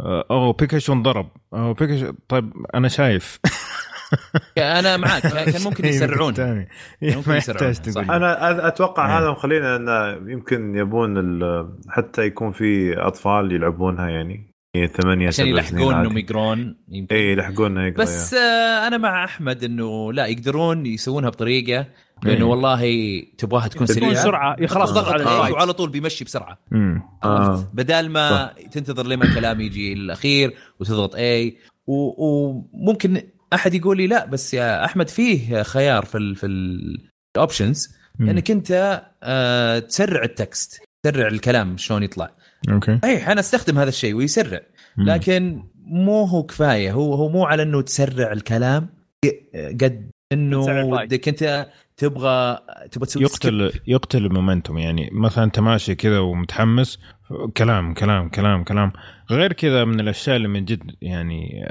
آه 0.00 0.24
أو 0.30 0.52
بيكاتشو 0.52 0.92
انضرب. 0.92 1.28
أو 1.54 1.72
بيكاتشو 1.74 2.12
طيب 2.28 2.52
أنا 2.74 2.88
شايف. 2.88 3.40
أنا 4.58 4.96
معك 4.96 5.22
كان 5.52 5.62
ممكن 5.62 5.84
يسرعون. 5.84 6.34
ممكن 7.02 7.32
يسرعون، 7.32 7.72
صح. 7.72 8.10
أنا 8.10 8.68
أتوقع 8.68 9.06
إيه. 9.06 9.18
هذا 9.18 9.30
مخلينا 9.30 9.76
انه 9.76 10.30
يمكن 10.32 10.76
يبون 10.76 11.40
حتى 11.88 12.22
يكون 12.22 12.52
في 12.52 12.94
أطفال 12.98 13.52
يلعبونها 13.52 14.08
يعني 14.08 14.50
يعني 14.74 14.88
ثمانية 14.88 15.26
عشان 15.28 15.46
يلحقون. 15.46 16.16
يقرون 16.18 16.76
يمكن 16.88 17.16
اي 17.16 17.32
يلحقوننا 17.32 17.86
يقرا 17.86 18.02
بس 18.02 18.34
آه 18.34 18.86
أنا 18.86 18.98
مع 18.98 19.24
أحمد 19.24 19.64
إنه 19.64 20.12
لا 20.12 20.26
يقدرون 20.26 20.86
يسوونها 20.86 21.30
بطريقة 21.30 21.86
لأنه 22.22 22.38
إيه. 22.38 22.50
والله 22.50 22.82
تبغاها 23.38 23.68
تكون 23.68 23.86
تكون 23.86 23.96
سريعة 23.96 24.14
سرعة، 24.14 24.56
خلاص 24.56 24.70
يخلص 24.70 24.90
ضغط 24.90 25.12
على 25.12 25.24
على. 25.24 25.52
وعلى 25.52 25.72
طول 25.72 25.90
بيمشي 25.90 26.24
بسرعة. 26.24 26.58
آه. 27.24 27.64
بدال 27.72 28.10
ما 28.10 28.54
تنتظر 28.72 29.06
لما 29.06 29.24
الكلام 29.24 29.60
يجي 29.60 29.92
الأخير 29.92 30.54
وتضغط 30.80 31.14
اي 31.14 31.56
وممكن 31.86 33.22
أحد 33.54 33.74
يقول 33.74 33.96
لي 33.96 34.06
لا 34.06 34.26
بس 34.26 34.54
يا 34.54 34.84
أحمد 34.84 35.08
فيه 35.08 35.62
خيار 35.62 36.04
في 36.04 36.18
ال 36.18 36.36
في 36.36 36.46
ال 37.36 37.43
options. 37.43 38.00
إنك 38.20 38.50
أنت 38.50 39.02
آه 39.22 39.78
تسرع 39.78 40.22
ال 40.22 40.34
text 40.34 40.82
تسرع 41.06 41.28
الكلام 41.28 41.76
شلون 41.76 42.02
يطلع 42.02 42.30
okay 42.68 43.00
أي 43.04 43.26
أنا 43.26 43.40
أستخدم 43.40 43.78
هذا 43.78 43.88
الشيء 43.88 44.14
ويسرع. 44.14 44.60
لكن 44.98 45.62
مو 45.84 46.24
هو 46.24 46.42
كفاية 46.42 46.92
هو 46.92 47.14
هو 47.14 47.28
مو 47.28 47.44
على 47.44 47.62
إنه 47.62 47.82
تسرع 47.82 48.32
الكلام 48.32 48.88
قد 49.54 50.10
إنه. 50.32 50.84
ودك 50.84 51.28
أنت 51.28 51.70
تبغى 51.96 52.58
تبغى 52.90 53.06
تسوي 53.06 53.22
يقتل 53.22 53.72
يقتل 53.86 54.26
ال 54.26 54.32
momentum 54.32 54.78
يعني 54.78 55.10
مثلا 55.12 55.44
انت 55.44 55.60
ماشي 55.60 55.94
كذا 55.94 56.18
ومتحمس 56.18 56.98
كلام 57.56 57.94
كلام 57.94 58.28
كلام 58.28 58.64
كلام. 58.64 58.92
غير 59.30 59.52
كذا 59.52 59.84
من 59.84 60.00
الأشياء 60.00 60.36
اللي 60.36 60.48
من 60.48 60.64
جد 60.64 60.94
يعني 61.02 61.66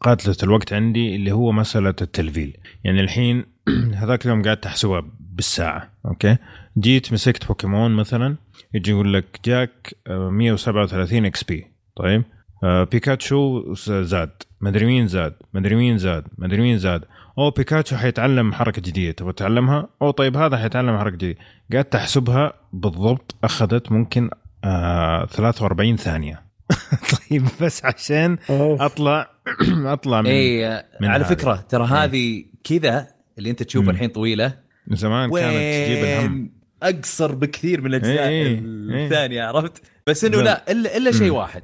قاتلة 0.00 0.36
الوقت 0.42 0.72
عندي 0.72 1.16
اللي 1.16 1.32
هو 1.32 1.52
مسألة 1.52 1.94
التلفيل. 2.02 2.56
يعني 2.84 3.00
الحين 3.00 3.44
هذاك 4.02 4.24
اليوم 4.24 4.42
قاعد 4.42 4.56
تحسبها 4.56 5.02
بالساعة 5.20 5.90
okay؟ 6.06 6.36
جيت 6.78 7.12
مسكت 7.12 7.46
بوكيمون 7.46 7.90
مثلا 7.90 8.36
يجي 8.74 8.90
يقول 8.90 9.14
لك 9.14 9.40
جاك 9.44 9.94
آه، 10.06 10.30
137 10.30 11.24
XP. 11.24 11.66
طيب؟ 11.96 12.22
آه، 12.64 12.84
بيكاتشو 12.84 13.74
زاد. 14.02 14.30
مدري 14.60 14.86
مين 14.86 15.06
زاد؟ 15.06 15.34
مدري 15.54 15.74
مين 15.74 15.98
زاد؟ 15.98 16.24
مدري 16.38 16.62
مين 16.62 16.78
زاد؟ 16.78 17.04
أو 17.38 17.50
بيكاتشو 17.50 17.96
حيتعلم 17.96 18.52
حركة 18.52 18.82
جديدة. 18.82 19.12
تبغى 19.12 19.32
تعلمها 19.32 19.88
أو 20.02 20.10
طيب 20.10 20.36
هذا 20.36 20.56
حيتعلم 20.56 20.98
حركة 20.98 21.16
جديدة. 21.16 21.38
قعدت 21.72 21.94
أحسبها 21.94 22.52
بالضبط 22.72 23.36
أخذت 23.44 23.92
ممكن 23.92 24.30
آه 24.64 25.26
43 25.26 25.96
ثانية. 25.96 26.50
طيب 27.30 27.46
بس 27.60 27.84
عشان 27.84 28.38
اطلع 28.50 29.30
أطلع 29.94 30.20
من 30.22 30.26
اي 30.26 30.82
من 31.00 31.08
على 31.08 31.24
هذه. 31.24 31.28
فكرة 31.28 31.64
ترى 31.68 31.84
إيه. 31.84 32.04
هذه 32.04 32.44
كذا 32.64 33.08
اللي 33.38 33.50
أنت 33.50 33.62
تشوفها. 33.62 33.90
الحين 33.90 34.08
طويلة. 34.08 34.58
من 34.86 34.96
زمان 34.96 35.30
كانت 35.30 35.86
تجيب 35.86 36.04
الهم. 36.04 36.52
أقصر 36.82 37.34
بكثير 37.34 37.80
من 37.80 37.86
الأجزاء 37.86 38.28
إيه، 38.28 38.46
إيه، 38.46 39.04
الثانية 39.04 39.42
عرفت؟ 39.42 39.82
بس 40.06 40.24
إنه. 40.24 40.42
لا 40.42 40.72
الا 40.72 40.96
إلا 40.96 41.12
شيء. 41.12 41.30
واحد. 41.30 41.62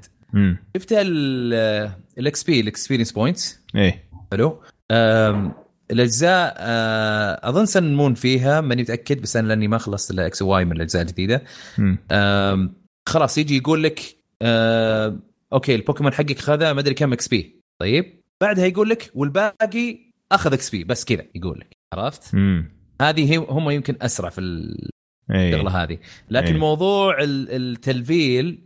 شفت 0.77 0.89
ال 2.19 2.43
XP 2.43 2.61
ال 2.61 2.65
experience 2.65 3.13
points 3.13 3.61
إيه. 3.75 4.05
حلو. 4.33 4.63
الأجزاء 5.91 6.55
أه، 6.59 7.49
أظن 7.49 7.67
Sun 7.67 7.95
Moon 7.95 8.15
فيها 8.15 8.61
ماني 8.61 8.83
متأكد 8.83 9.21
بس 9.23 9.37
أنا 9.37 9.49
لأني 9.49 9.69
ما 9.69 9.79
خلصت 9.79 10.11
إلا 10.11 10.27
X 10.27 10.43
Y 10.43 10.65
من 10.65 10.73
الأجزاء 10.73 11.03
الجديدة. 11.03 11.43
خلاص 13.07 13.39
يجي 13.39 13.57
يقول 13.57 13.83
لك 13.83 14.17
أم، 14.43 15.21
okay 15.53 15.75
البوكيمون 15.75 16.13
حقك 16.13 16.39
خذا 16.39 16.73
ما 16.73 16.81
أدري 16.81 16.95
كم 16.95 17.13
XP. 17.13 17.61
طيب. 17.79 18.23
بعدها 18.41 18.67
يقول 18.67 18.89
لك 18.89 19.11
والباقي 19.15 19.99
أخذ 20.33 20.53
XP 20.53 20.85
بس 20.85 21.05
كذا 21.05 21.23
يقول 21.35 21.59
لك. 21.59 21.77
عرفت؟ 21.93 22.35
امم 22.35 22.71
هذه 23.03 23.47
هم 23.49 23.71
يمكن 23.71 23.97
أسرع 24.03 24.29
في 24.29 24.41
الشغله 24.41 25.71
إيه. 25.79 25.83
هذه. 25.83 25.99
لكن 26.31 26.53
إيه. 26.53 26.61
موضوع 26.61 27.23
ال- 27.23 27.51
التلفيل 27.51 28.59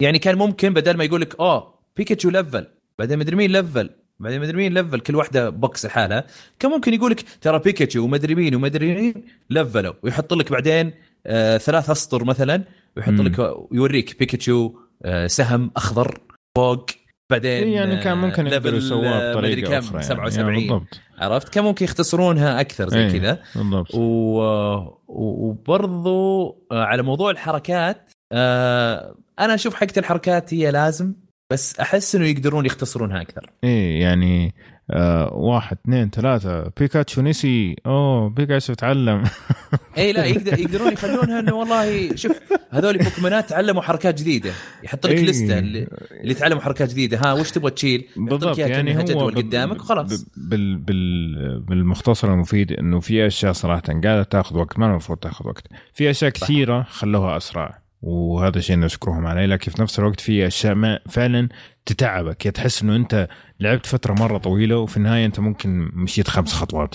يعني 0.00 0.18
كان 0.18 0.38
ممكن 0.38 0.74
بدل 0.74 0.96
ما 0.96 1.04
يقول 1.04 1.20
لك 1.20 1.40
أوه 1.40 1.74
بيكاتشو 1.96 2.30
level 2.30 2.66
بعدين 2.98 3.18
مدري 3.18 3.36
مين 3.36 3.50
level 3.52 3.90
بعدين 4.20 4.40
مدري 4.40 4.56
مين 4.56 4.74
level 4.74 5.00
كل 5.00 5.16
واحدة 5.16 5.50
box 5.50 5.86
لحالها. 5.86 6.26
كان 6.58 6.70
ممكن 6.70 6.94
يقول 6.94 7.10
لك 7.10 7.24
ترى 7.40 7.58
بيكاتشو 7.58 8.04
ومدري 8.04 8.34
مين 8.34 8.54
ومدري 8.54 8.94
مين 8.94 9.14
ليفلوا. 9.50 9.92
ويحط 10.02 10.34
لك 10.34 10.52
بعدين 10.52 10.92
آه 11.26 11.58
ثلاث 11.58 11.90
أسطر 11.90 12.24
مثلا 12.24 12.64
ويحط. 12.96 13.12
لك 13.12 13.38
يوريك 13.72 14.18
بيكاتشو 14.18 14.72
آه 15.04 15.26
سهم 15.26 15.70
أخضر 15.76 16.20
فوق 16.56 16.86
بعدين 17.30 17.68
يعني 17.68 17.96
كان 17.96 18.18
ممكن 18.18 18.46
آه، 18.46 18.50
يقدروا 18.50 18.78
يسووها 18.78 19.32
بطريقة 19.32 19.68
كم 19.68 19.76
أخرى 19.76 19.92
يعني. 19.92 20.02
77 20.02 20.48
يعني 20.48 20.68
بالضبط 20.68 21.00
عرفت 21.18 21.48
كان 21.48 21.64
ممكن 21.64 21.84
يختصرونها 21.84 22.60
أكثر 22.60 22.88
زي. 22.88 23.18
كذا 23.18 23.42
بالضبط 23.54 23.94
و... 23.94 24.40
وبرضو 25.08 26.56
على 26.72 27.02
موضوع 27.02 27.30
الحركات 27.30 28.10
أنا 28.32 29.54
أشوف 29.54 29.74
حقة 29.74 29.98
الحركات 29.98 30.54
هي 30.54 30.70
لازم 30.70 31.12
بس 31.50 31.80
أحس 31.80 32.14
إنه 32.16 32.26
يقدرون 32.26 32.66
يختصرونها 32.66 33.20
أكثر. 33.22 33.50
إيه 33.64 34.00
يعني 34.00 34.54
آه 34.90 35.34
واحد 35.34 35.76
اثنين 35.84 36.10
ثلاثة. 36.10 36.72
بيكاتشو 36.80 37.22
نسي. 37.22 37.76
أوه 37.86 38.28
بيكاتشو 38.28 38.74
تعلم. 38.74 39.24
اي 39.98 40.12
لا 40.12 40.24
يقدر 40.24 40.58
يقدرون 40.58 40.92
يخلونها 40.92 41.40
إنه 41.40 41.54
والله 41.54 42.16
شوف 42.16 42.40
هذول 42.70 42.98
بوكيمونات 42.98 43.50
تعلموا 43.50 43.82
حركات 43.82 44.20
جديدة. 44.20 44.50
يحط 44.84 45.06
لك 45.06 45.12
إيه. 45.12 45.24
لستة 45.24 45.58
اللي, 45.58 45.88
اللي 46.22 46.34
تعلموا 46.34 46.62
حركات 46.62 46.90
جديدة. 46.90 47.18
ها 47.18 47.32
وش 47.32 47.50
تبغى 47.50 47.70
تشيل؟ 47.70 48.08
بالضبط 48.16 48.58
يعني 48.58 48.96
هو 48.96 49.00
جدول 49.00 49.34
قدامك 49.34 49.80
وخلاص. 49.80 50.26
بال 50.36 50.76
بال 50.76 51.60
بالمختصر 51.60 52.32
المفيد 52.32 52.72
إنه 52.72 53.00
في 53.00 53.26
أشياء 53.26 53.52
صراحة 53.52 53.82
قاعدة 53.82 54.22
تاخذ 54.22 54.56
وقت 54.58 54.78
ما 54.78 54.86
المفروض 54.86 55.18
تاخذ 55.18 55.48
وقت. 55.48 55.66
في 55.94 56.10
أشياء 56.10 56.32
صح. 56.34 56.44
كثيرة 56.44 56.82
خلوها 56.82 57.36
أسرع. 57.36 57.85
وهذا 58.02 58.60
شيء 58.60 58.78
نشكرهم 58.78 59.26
عليه 59.26 59.46
لكن 59.46 59.72
في 59.72 59.82
نفس 59.82 59.98
الوقت 59.98 60.20
في 60.20 60.46
أشياء 60.46 60.74
ما 60.74 61.00
فعلا 61.08 61.48
تتعبك 61.86 62.44
يعني 62.44 62.54
تحس 62.54 62.82
إنه 62.82 62.96
أنت 62.96 63.28
لعبت 63.60 63.86
فترة 63.86 64.14
مرة 64.14 64.38
طويلة 64.38 64.78
وفي 64.78 64.96
النهاية 64.96 65.26
أنت 65.26 65.40
ممكن 65.40 65.90
مشيت 65.92 66.28
خمس 66.28 66.52
خطوات 66.52 66.94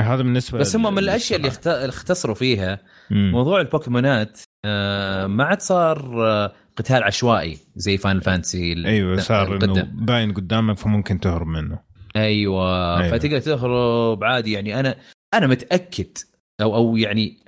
هذا 0.00 0.22
بالنسبة 0.22 0.58
بس 0.58 0.76
هم 0.76 0.92
من 0.92 0.98
الأشياء 0.98 1.40
اللي 1.40 1.88
اختصروا 1.88 2.34
فيها 2.34 2.78
مم. 3.10 3.30
موضوع 3.30 3.60
البوكيمونات 3.60 4.40
آه، 4.64 5.26
ما 5.26 5.44
عاد 5.44 5.60
صار 5.60 6.26
آه، 6.26 6.52
قتال 6.76 7.02
عشوائي 7.02 7.58
زي 7.76 7.96
فان 7.98 8.20
فانسي 8.20 8.86
أيوه 8.86 9.16
صار 9.16 9.64
إنه. 9.64 9.82
باين 9.82 10.32
قدامك 10.32 10.78
فممكن 10.78 11.20
تهرب 11.20 11.46
منه 11.46 11.78
أيوه 12.16 13.00
أيوة. 13.00 13.18
فتقدر 13.18 13.40
تهرب 13.40 14.24
عادي 14.24 14.52
يعني 14.52 14.80
أنا 14.80 14.96
أنا 15.34 15.46
متأكد 15.46 16.18
أو 16.60 16.76
أو 16.76 16.96
يعني 16.96 17.38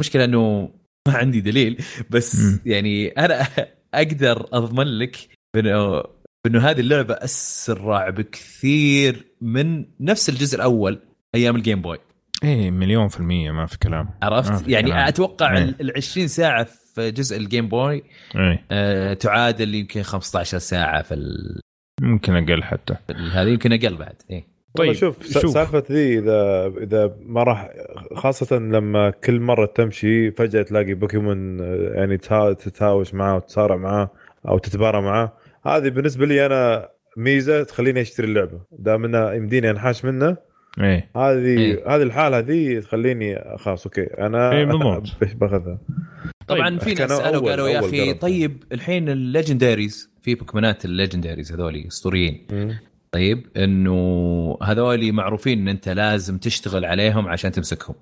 مشكلة 0.00 0.24
إنه 0.24 0.70
ما 1.08 1.14
عندي 1.16 1.40
دليل 1.40 1.84
بس 2.10 2.36
مم. 2.40 2.60
يعني 2.66 3.08
أنا 3.08 3.46
أقدر 3.94 4.46
أضمن 4.52 4.98
لك 4.98 5.16
انه 5.56 6.02
انه 6.46 6.60
هذه 6.70 6.80
اللعبة 6.80 7.14
أسرع 7.14 8.10
بكثير 8.10 9.24
من 9.40 9.84
نفس 10.00 10.28
الجزء 10.28 10.56
الأول 10.56 10.98
أيام 11.34 11.56
ال 11.56 11.61
Game 11.61 11.82
Boy 11.82 11.98
إيه 12.44 12.70
مليون 12.70 13.08
في 13.08 13.20
المية 13.20 13.50
ما 13.50 13.66
في 13.66 13.78
كلام 13.78 14.08
عرفت 14.22 14.52
في 14.64 14.72
يعني 14.72 14.90
كلام. 14.90 15.06
أتوقع 15.06 15.56
إيه. 15.56 15.62
ال 15.80 15.92
20 15.96 16.28
ساعة 16.28 16.64
في 16.94 17.10
جزء 17.10 17.36
ال 17.36 17.42
Game 17.42 17.68
Boy 17.68 18.02
إيه 18.36 18.64
آه، 18.70 19.14
تعادل 19.14 19.74
يمكن 19.74 20.02
15 20.02 20.58
ساعة 20.58 21.02
في 21.02 21.14
ال- 21.14 21.60
ممكن 22.00 22.34
أقل 22.34 22.62
حتى 22.62 22.94
هذه 23.32 23.48
يمكن 23.48 23.72
أقل 23.72 23.96
بعد 23.96 24.16
إيه. 24.30 24.46
طيب 24.74 24.92
شوف, 24.92 25.26
شوف. 25.26 25.50
سالفة 25.50 25.82
ذي 25.92 26.18
إذا 26.18 26.66
إذا 26.82 27.16
ما 27.22 27.42
راح 27.42 27.70
خاصة 28.14 28.56
لما 28.58 29.10
كل 29.10 29.40
مرة 29.40 29.66
تمشي 29.66 30.30
فجأة 30.30 30.62
تلاقي 30.62 30.94
بوكيمون 30.94 31.58
يعني 31.94 32.16
تها- 32.16 32.52
تتهاوش 32.52 33.14
معاه 33.14 33.36
وتصارع 33.36 33.76
معاه 33.76 34.10
أو 34.48 34.58
تتبارى 34.58 35.00
معاه 35.02 35.32
هذه 35.66 35.88
بالنسبة 35.88 36.26
لي 36.26 36.46
أنا 36.46 36.88
ميزة 37.16 37.62
تخليني 37.62 38.00
أشتري 38.00 38.26
اللعبة 38.26 38.60
دام 38.78 39.04
إنه 39.04 39.32
يمديني 39.32 39.70
أنحاش 39.70 40.04
منه 40.04 40.36
إيه 40.80 41.10
هذه 41.16 41.58
إيه. 41.58 41.94
هذه 41.96 42.02
الحالة 42.02 42.38
هذه 42.38 42.80
تخليني 42.80 43.56
خلاص 43.58 43.86
okay 43.86 44.02
أنا 44.04 44.52
إيه، 44.52 44.64
باخذها 45.40 45.78
طبعا 46.48 46.68
طيب، 46.68 46.80
في 46.80 46.94
ناس 46.94 47.10
سالوا 47.12 47.40
أول- 47.42 47.48
قالوا 47.48 47.68
يا 47.68 47.78
أخي. 47.80 48.14
طيب 48.14 48.62
الحين 48.72 49.08
ال 49.08 49.16
legendaries 49.16 50.10
في 50.22 50.34
بوكيمونات 50.34 50.84
ال 50.84 50.90
legendaries 50.90 51.52
هذول 51.52 51.84
أسطوريين. 51.88 52.46
طيب 53.12 53.46
إنه 53.56 54.58
هذول 54.62 55.12
معروفين 55.12 55.58
إن 55.58 55.68
أنت 55.68 55.88
لازم 55.88 56.38
تشتغل 56.38 56.84
عليهم 56.84 57.28
عشان 57.28 57.52
تمسكهم. 57.52 57.94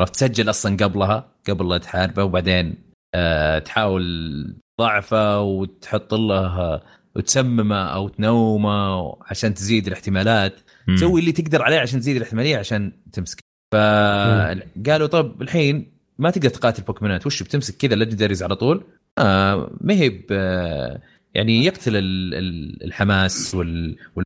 عرفت؟ 0.00 0.14
تسجل 0.14 0.50
أصلا 0.50 0.76
قبلها 0.76 1.28
قبل 1.48 1.68
لا 1.68 1.78
تحاربه 1.78 2.24
وبعدين 2.24 2.74
آه 3.14 3.58
تحاول 3.58 4.54
ضعفه 4.80 5.40
وتحط 5.40 6.14
له 6.14 6.80
وتسممه 7.16 7.82
أو 7.84 8.08
تنومه 8.08 9.16
عشان 9.30 9.54
تزيد 9.54 9.86
الاحتمالات. 9.86 10.60
مم. 10.88 10.96
تسوي 10.96 11.20
اللي 11.20 11.32
تقدر 11.32 11.62
عليه 11.62 11.78
عشان 11.80 12.00
تزيد 12.00 12.16
الاحتمالية 12.16 12.56
عشان 12.58 12.92
تمسك. 13.12 13.38
فقالوا 13.74 15.06
طب 15.06 15.42
الحين 15.42 15.92
ما 16.18 16.30
تقدر 16.30 16.48
تقاتل 16.48 16.82
بوكيمونات 16.82 17.26
وش 17.26 17.42
بتمسك 17.42 17.76
كذا؟ 17.76 17.94
ال 17.94 17.98
legendaries 17.98 18.42
على 18.42 18.56
طول. 18.56 18.84
آه 19.18 19.70
ما 19.80 19.94
هي 19.94 20.08
ب- 20.08 20.26
آه، 20.30 21.00
يعني 21.34 21.64
يقتل 21.64 21.96
ال- 21.96 22.34
ال- 22.34 22.84
الحماس 22.84 23.56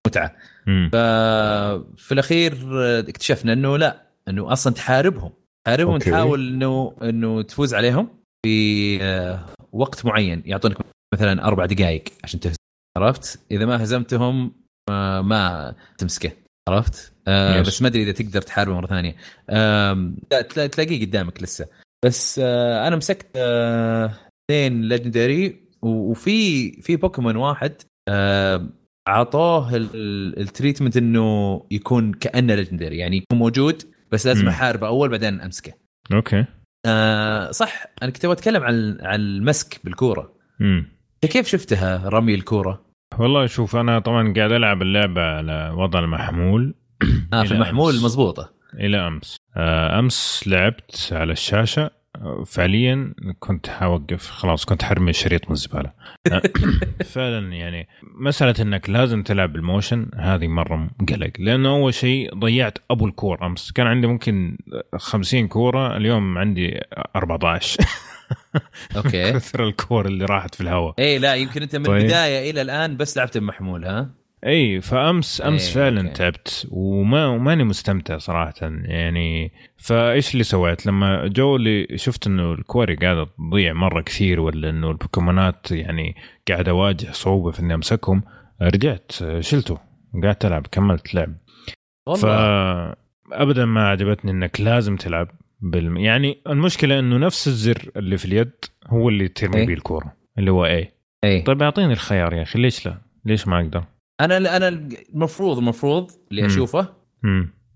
والمتعه 0.09 0.37
مم. 0.67 0.91
ففي 0.93 2.13
الأخير 2.13 2.53
آه، 2.73 3.01
اكتشفنا 3.01 3.53
إنه 3.53 3.77
لا 3.79 4.03
إنه 4.29 4.53
أصلا 4.53 4.73
تحاربهم 4.75 5.31
تحاربهم 5.67 5.93
أوكي. 5.93 6.11
تحاول 6.11 6.49
إنه 6.49 6.97
إنه 7.03 7.43
تفوز 7.43 7.75
عليهم 7.75 8.09
في 8.47 8.99
آه، 9.03 9.45
وقت 9.73 10.07
معين 10.07 10.43
يعطونك 10.47 10.77
مثلا 11.15 11.45
أربع 11.45 11.67
دقائق 11.67 12.05
عشان 12.25 12.41
تهزم 12.41 12.57
عرفت؟ 12.99 13.41
إذا 13.51 13.65
ما 13.67 13.83
هزمتهم 13.83 14.53
ما, 14.91 15.23
ما 15.23 15.75
تمسكه 15.99 16.31
عرفت؟ 16.69 17.13
آه. 17.29 17.61
بس 17.61 17.83
ما 17.83 17.89
أدري 17.89 18.03
إذا 18.03 18.13
تقدر 18.13 18.43
تحاربه 18.43 18.75
مرة 18.75 18.87
ثانية 18.87 19.17
تلا- 20.31 20.67
تلاقيه 20.67 21.07
قدامك 21.07 21.43
لسه 21.43 21.67
بس 22.05 22.41
آه 22.45 22.89
أنا 22.89 22.97
مسكت 22.97 23.27
آه، 23.37 24.13
اثنين 24.51 24.83
legendary 24.83 25.69
وفي 25.83 26.71
في 26.83 26.97
بوكيمون 26.97 27.37
واحد 27.37 27.73
آه 28.09 28.67
ال- 29.95 30.41
treatment 30.41 30.97
إنه 30.97 31.63
يكون 31.71 32.13
كأنه 32.13 32.55
legendary 32.55 32.97
يعني 32.99 33.17
يكون 33.17 33.39
موجود 33.39 33.83
بس 34.13 34.27
لازم. 34.27 34.49
أحاربه 34.49 34.87
أول 34.87 35.09
بعدين 35.09 35.41
أمسكه. 35.41 35.73
أوكي. 36.13 36.45
آه 36.87 37.51
صح 37.51 37.87
أنا 38.03 38.11
كنت 38.11 38.25
أتكلم 38.25 38.63
عن 38.63 38.99
عن 39.01 39.21
المسك 39.21 39.81
بالكورة. 39.85 40.33
مم. 40.61 40.87
كيف 41.21 41.49
شفتها 41.49 42.09
رمي 42.09 42.35
الكورة؟ 42.35 42.83
والله 43.19 43.47
شوف 43.47 43.77
أنا 43.77 43.99
طبعا 43.99 44.33
قاعد 44.37 44.53
ألعب 44.53 44.83
اللعبة 44.83 45.21
على 45.23 45.73
وضع 45.77 45.99
المحمول. 45.99 46.75
آه 47.33 47.43
في 47.45 47.53
المحمول 47.53 47.95
مضبوطة. 48.03 48.53
إلى 48.75 49.07
أمس. 49.07 49.37
آه، 49.57 49.99
أمس 49.99 50.45
لعبت 50.47 51.09
على 51.13 51.33
الشاشة. 51.33 51.91
فعليا 52.47 53.15
كنت 53.39 53.69
حوقف 53.69 54.31
خلاص 54.31 54.65
كنت 54.65 54.83
حرمي 54.83 55.11
الشريط 55.11 55.47
من 55.47 55.53
الزبالة. 55.53 55.93
فعلا 57.15 57.53
يعني 57.53 57.89
مسألة 58.03 58.55
إنك 58.61 58.91
لازم 58.91 59.23
تلعب 59.23 59.53
بال 59.53 59.67
motion 59.67 60.11
هذه 60.15 60.49
مرة 60.49 60.91
قلق 61.09 61.31
لأنه 61.39 61.69
أول 61.69 61.95
شيء 61.95 62.35
ضيعت 62.35 62.79
أبو 62.91 63.07
الكور 63.07 63.47
أمس. 63.47 63.73
كان 63.73 63.87
عندي 63.87 64.07
ممكن 64.07 64.59
50 64.97 65.49
كورة 65.49 65.97
اليوم 65.97 66.39
عندي 66.39 66.81
14 67.17 67.85
أوكي. 68.97 69.33
كثر 69.33 69.69
الكور 69.69 70.07
اللي 70.07 70.25
راحت 70.25 70.55
في 70.55 70.61
الهواء. 70.61 70.95
اي 70.99 71.19
لا 71.19 71.35
يمكن 71.35 71.63
أنت 71.63 71.77
من 71.77 71.85
طيب. 71.85 71.97
البداية 71.97 72.51
إلى 72.51 72.63
الآن 72.63 72.97
بس 72.97 73.17
لعبت 73.17 73.39
بمحمول 73.39 73.85
ها؟ 73.85 74.18
أي 74.47 74.81
فأمس 74.81 75.43
أمس 75.43 75.69
أي 75.69 75.75
فعلا 75.75 76.01
أوكي. 76.01 76.13
تعبت 76.13 76.69
وما 76.71 77.27
وماني 77.27 77.65
مستمتع 77.65 78.19
صراحة 78.19 78.55
يعني 78.63 79.53
فإيش 79.77 80.33
اللي 80.33 80.45
سويت 80.45 80.87
لما 80.87 81.27
جو 81.27 81.57
اللي 81.57 81.99
شفت 81.99 82.27
إنه 82.27 82.53
الكوري 82.53 82.95
قاعدة 82.97 83.29
تضيع 83.39 83.73
مرة 83.73 84.01
كثير 84.01 84.41
ولا 84.41 84.71
إنه 84.71 84.91
البوكيمونات 84.91 85.71
يعني 85.71 86.15
قاعد 86.49 86.69
اواجه 86.69 87.13
صعوبة 87.13 87.51
في 87.51 87.61
إني 87.61 87.75
أمسكهم 87.75 88.23
رجعت 88.63 89.13
شلته 89.41 89.79
قعدت 90.25 90.45
ألعب 90.45 90.67
كملت 90.67 91.15
لعب 91.15 91.35
والله 92.07 92.95
فابدا 93.31 93.65
ما 93.65 93.89
عجبتني 93.89 94.31
إنك 94.31 94.61
لازم 94.61 94.97
تلعب 94.97 95.29
بالم... 95.61 95.97
يعني 95.97 96.43
المشكلة 96.47 96.99
إنه 96.99 97.17
نفس 97.17 97.49
الزر 97.49 97.91
اللي 97.97 98.19
في 98.19 98.25
اليد 98.25 98.51
هو 98.87 99.09
اللي 99.09 99.29
ترمي 99.29 99.67
به 99.67 99.73
الكورة 99.73 100.13
اللي 100.39 100.51
هو 100.51 100.67
اي 100.67 100.93
اي 101.25 101.43
طيب 101.43 101.63
أعطيني 101.63 101.93
الخيار 101.93 102.35
يا 102.35 102.43
أخي 102.43 102.59
ليش 102.59 102.87
لا؟ 102.87 102.99
ليش 103.25 103.49
ما 103.49 103.61
أقدر؟ 103.61 103.85
أنا 104.21 104.57
أنا 104.57 104.69
المفروض 104.69 105.59
المفروض 105.59 106.11
اللي 106.31 106.47
أشوفه 106.47 106.89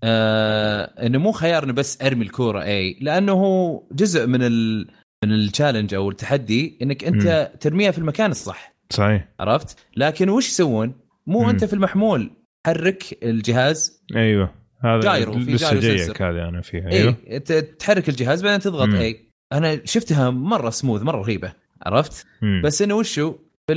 آه 0.03 1.05
إنه 1.05 1.17
مو 1.17 1.31
خيار 1.31 1.63
انه 1.63 1.73
بس 1.73 2.01
أرمي 2.01 2.25
الكورة 2.25 2.63
إي 2.63 2.97
لأنه 3.01 3.31
هو 3.31 3.83
جزء 3.91 4.27
من 4.27 4.41
ال 4.41 4.87
من 5.23 5.31
ال 5.31 5.37
challenge 5.37 5.93
أو 5.93 6.09
التحدي 6.09 6.77
إنك 6.81 7.03
أنت 7.03 7.51
مم. 7.53 7.59
ترميها 7.59 7.91
في 7.91 7.97
المكان 7.97 8.31
الصح 8.31 8.73
صحيح 8.89 9.27
عرفت؟ 9.39 9.77
لكن 9.97 10.29
وش 10.29 10.47
يسوون؟ 10.49 10.93
مو 11.27 11.43
مم. 11.43 11.49
أنت 11.49 11.65
في 11.65 11.73
المحمول 11.73 12.31
حرك 12.65 13.03
الجهاز 13.23 14.03
أيوه 14.15 14.49
هذا 14.79 14.99
gyro 14.99 15.39
في 15.39 15.55
gyro 15.55 15.79
جايك 15.79 16.21
هذه 16.21 16.49
أنا 16.49 16.61
فيها 16.61 16.91
أيوه 16.91 17.15
اي 17.29 17.39
تحرك 17.61 18.09
الجهاز 18.09 18.43
بعدين 18.43 18.59
تضغط 18.59 18.87
مم. 18.87 18.95
إي 18.95 19.29
أنا 19.53 19.85
شفتها 19.85 20.29
مرة 20.29 20.69
سموث 20.69 21.01
مرة 21.01 21.17
رهيبة 21.21 21.53
عرفت؟ 21.85 22.25
مم. 22.41 22.61
بس 22.65 22.81
إنه 22.81 22.95
وشو 22.95 23.35
في 23.67 23.73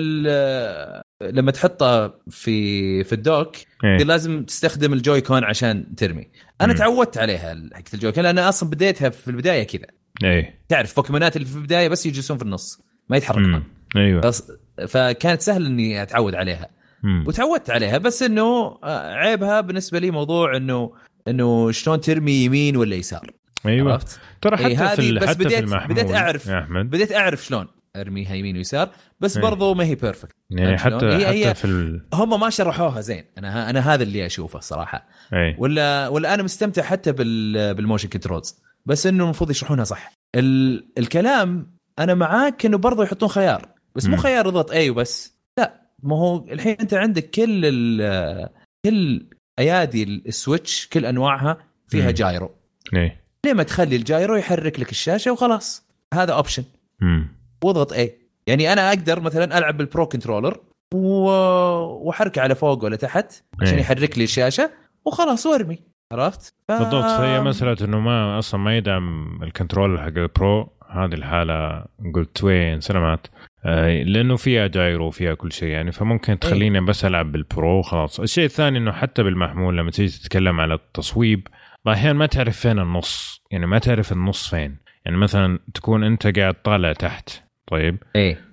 لما 1.22 1.50
تحطها 1.50 2.14
في 2.30 3.04
في 3.04 3.12
ال 3.12 3.21
dock 3.21 3.56
إيه؟ 3.84 3.96
لازم 3.96 4.44
تستخدم 4.44 4.92
الجوي 4.92 5.20
كون 5.20 5.44
عشان 5.44 5.94
ترمي. 5.96 6.28
أنا 6.60 6.72
مم. 6.72 6.78
تعودت 6.78 7.18
عليها 7.18 7.68
حقت 7.74 7.94
الجوي 7.94 8.12
كون 8.12 8.24
لأن 8.24 8.38
أصلا 8.38 8.70
بديتها 8.70 9.08
في 9.08 9.28
البداية 9.28 9.62
كذا. 9.62 9.86
إيه. 10.24 10.58
تعرف 10.68 10.96
بوكيمونات 10.96 11.36
اللي 11.36 11.48
في 11.48 11.56
البداية 11.56 11.88
بس 11.88 12.06
يجلسون 12.06 12.38
في 12.38 12.42
النص 12.42 12.80
ما 13.08 13.16
يتحركون. 13.16 13.64
أيوه. 13.96 14.20
بس 14.20 14.52
فكانت 14.88 15.40
سهل 15.40 15.66
إني 15.66 16.02
أتعود 16.02 16.34
عليها. 16.34 16.68
مم. 17.02 17.24
وتعودت 17.26 17.70
عليها 17.70 17.98
بس 17.98 18.22
إنه 18.22 18.78
آه، 18.84 19.12
عيبها 19.14 19.60
بالنسبة 19.60 19.98
لي 19.98 20.10
موضوع 20.10 20.56
إنه 20.56 20.92
إنه 21.28 21.70
شلون 21.70 22.00
ترمي 22.00 22.32
يمين 22.32 22.76
ولا 22.76 22.96
يسار. 22.96 23.30
أيوه. 23.66 23.92
عرفت؟ 23.92 24.20
ترى 24.42 24.56
حتى 24.56 24.66
إيه 24.66 24.94
في 24.94 25.12
بس 25.12 25.28
حتى 25.28 25.44
بديت 25.44 25.68
في 25.68 25.86
بديت 25.88 26.10
أعرف 26.10 26.50
بديت 26.66 27.12
أعرف 27.12 27.44
شلون. 27.44 27.66
ارميها 28.00 28.34
يمين 28.34 28.56
ويسار 28.56 28.90
بس 29.20 29.36
إيه. 29.36 29.42
برضو 29.42 29.74
ما 29.74 29.84
هي 29.84 29.94
perfect 29.94 30.36
يعني 30.50 30.78
حتى 30.78 31.06
هي 31.06 31.26
حتى 31.26 31.46
هي 31.46 31.54
في 31.54 31.64
ال... 31.64 32.08
هم 32.14 32.40
ما 32.40 32.50
شرحوها 32.50 33.00
زين. 33.00 33.24
أنا 33.38 33.70
أنا 33.70 33.94
هذا 33.94 34.02
اللي 34.02 34.26
أشوفه 34.26 34.58
الصراحه 34.58 35.08
أي. 35.32 35.56
ولا 35.58 36.08
ولا 36.08 36.34
أنا 36.34 36.42
مستمتع 36.42 36.82
حتى 36.82 37.12
بال 37.12 37.74
بال 37.74 37.83
motion 37.83 38.08
controls 38.08 38.62
بس 38.86 39.06
إنه 39.06 39.24
المفروض 39.24 39.50
يشرحونها 39.50 39.84
صح. 39.84 40.12
ال... 40.34 40.86
الكلام 40.98 41.76
أنا 41.98 42.14
معاك 42.14 42.66
إنه 42.66 42.78
برضو 42.78 43.02
يحطون 43.02 43.28
خيار. 43.28 43.68
بس 43.94 44.06
مو 44.06 44.16
خيار 44.16 44.48
اضغط 44.48 44.70
A 44.70 44.90
وبس. 44.90 45.38
لا 45.58 45.82
ما 46.02 46.16
هو 46.16 46.48
الحين 46.50 46.76
أنت 46.80 46.94
عندك 46.94 47.30
كل 47.30 47.60
ال... 47.64 48.48
كل 48.84 49.26
أيادي 49.58 50.02
السويتش 50.02 50.88
كل 50.88 51.06
أنواعها 51.06 51.58
فيها 51.88 52.10
gyro. 52.10 52.50
إيه. 52.94 53.26
ليه 53.46 53.52
ما 53.52 53.62
تخلي 53.62 53.96
ال 53.96 54.04
gyro 54.04 54.36
يحرك 54.36 54.80
لك 54.80 54.90
الشاشة 54.90 55.30
وخلاص؟ 55.30 55.86
هذا 56.14 56.32
option 56.32 56.64
واضغط 57.66 57.92
A 57.92 58.18
يعني 58.46 58.72
أنا 58.72 58.88
أقدر 58.88 59.20
مثلا 59.20 59.58
ألعب 59.58 59.76
بال 59.76 59.88
Pro 59.88 60.06
Controller 60.06 60.60
و... 60.94 61.28
وأحركه 62.08 62.42
على 62.42 62.54
فوق 62.54 62.84
ولا 62.84 62.96
تحت 62.96 63.32
عشان 63.60 63.74
إيه. 63.74 63.80
يحرك 63.80 64.18
لي 64.18 64.24
الشاشة 64.24 64.70
وخلاص 65.04 65.46
وارمي. 65.46 65.78
عرفت؟ 66.12 66.54
ف... 66.68 66.72
بالضبط. 66.72 67.04
فهي 67.04 67.40
مسألة 67.40 67.76
إنه 67.82 68.00
ما 68.00 68.38
أصلا 68.38 68.60
ما 68.60 68.76
يدعم 68.76 69.38
ال 69.42 69.49
control 69.49 70.00
حق 70.00 70.06
البرو 70.06 70.72
هذه 70.90 71.14
الحالة 71.14 71.84
قلت 72.14 72.44
وين 72.44 72.80
سلامات. 72.80 73.26
آه 73.64 74.02
لأنه 74.02 74.36
فيها 74.36 74.66
جايرو 74.66 75.06
وفيها 75.06 75.34
كل 75.34 75.52
شيء 75.52 75.68
يعني 75.68 75.92
فممكن 75.92 76.32
إيه. 76.32 76.40
تخليني 76.40 76.80
بس 76.80 77.04
ألعب 77.04 77.32
بالبرو 77.32 77.82
خلاص 77.82 78.20
الشيء 78.20 78.44
الثاني 78.44 78.78
إنه 78.78 78.92
حتى 78.92 79.22
بالمحمول 79.22 79.78
لما 79.78 79.90
تيجي 79.90 80.18
تتكلم 80.18 80.60
على 80.60 80.74
التصويب 80.74 81.48
أحيانا 81.88 82.18
ما 82.18 82.26
تعرف 82.26 82.56
فين 82.60 82.78
النص. 82.78 83.42
يعني 83.50 83.66
ما 83.66 83.78
تعرف 83.78 84.12
النص 84.12 84.48
فين. 84.50 84.76
يعني 85.04 85.16
مثلا 85.16 85.58
تكون 85.74 86.04
أنت 86.04 86.38
قاعد 86.38 86.54
طالع 86.62 86.92
تحت. 86.92 87.45
طيب. 87.66 87.98
إيه. 88.16 88.46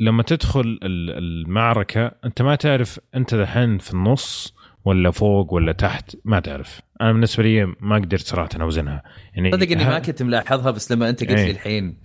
لما 0.00 0.22
تدخل 0.22 0.78
المعركة 0.82 2.12
أنت 2.24 2.42
ما 2.42 2.54
تعرف 2.54 3.00
أنت 3.14 3.34
دحين 3.34 3.78
في 3.78 3.94
النص 3.94 4.54
ولا 4.84 5.10
فوق 5.10 5.54
ولا 5.54 5.72
تحت 5.72 6.16
ما 6.24 6.40
تعرف. 6.40 6.80
أنا 7.00 7.12
بالنسبة 7.12 7.42
لي 7.42 7.74
ما 7.80 7.96
قدرت 7.96 8.20
صراحة 8.20 8.48
أوزنها. 8.60 9.02
يعني 9.34 9.52
صدق 9.52 9.70
إني 9.70 9.84
ما 9.84 9.98
كنت 9.98 10.22
ملاحظها 10.22 10.70
بس 10.70 10.92
لما 10.92 11.08
أنت 11.08 11.20
قلت 11.20 11.30
لي 11.30 11.44
إيه. 11.44 11.50
الحين 11.50 11.98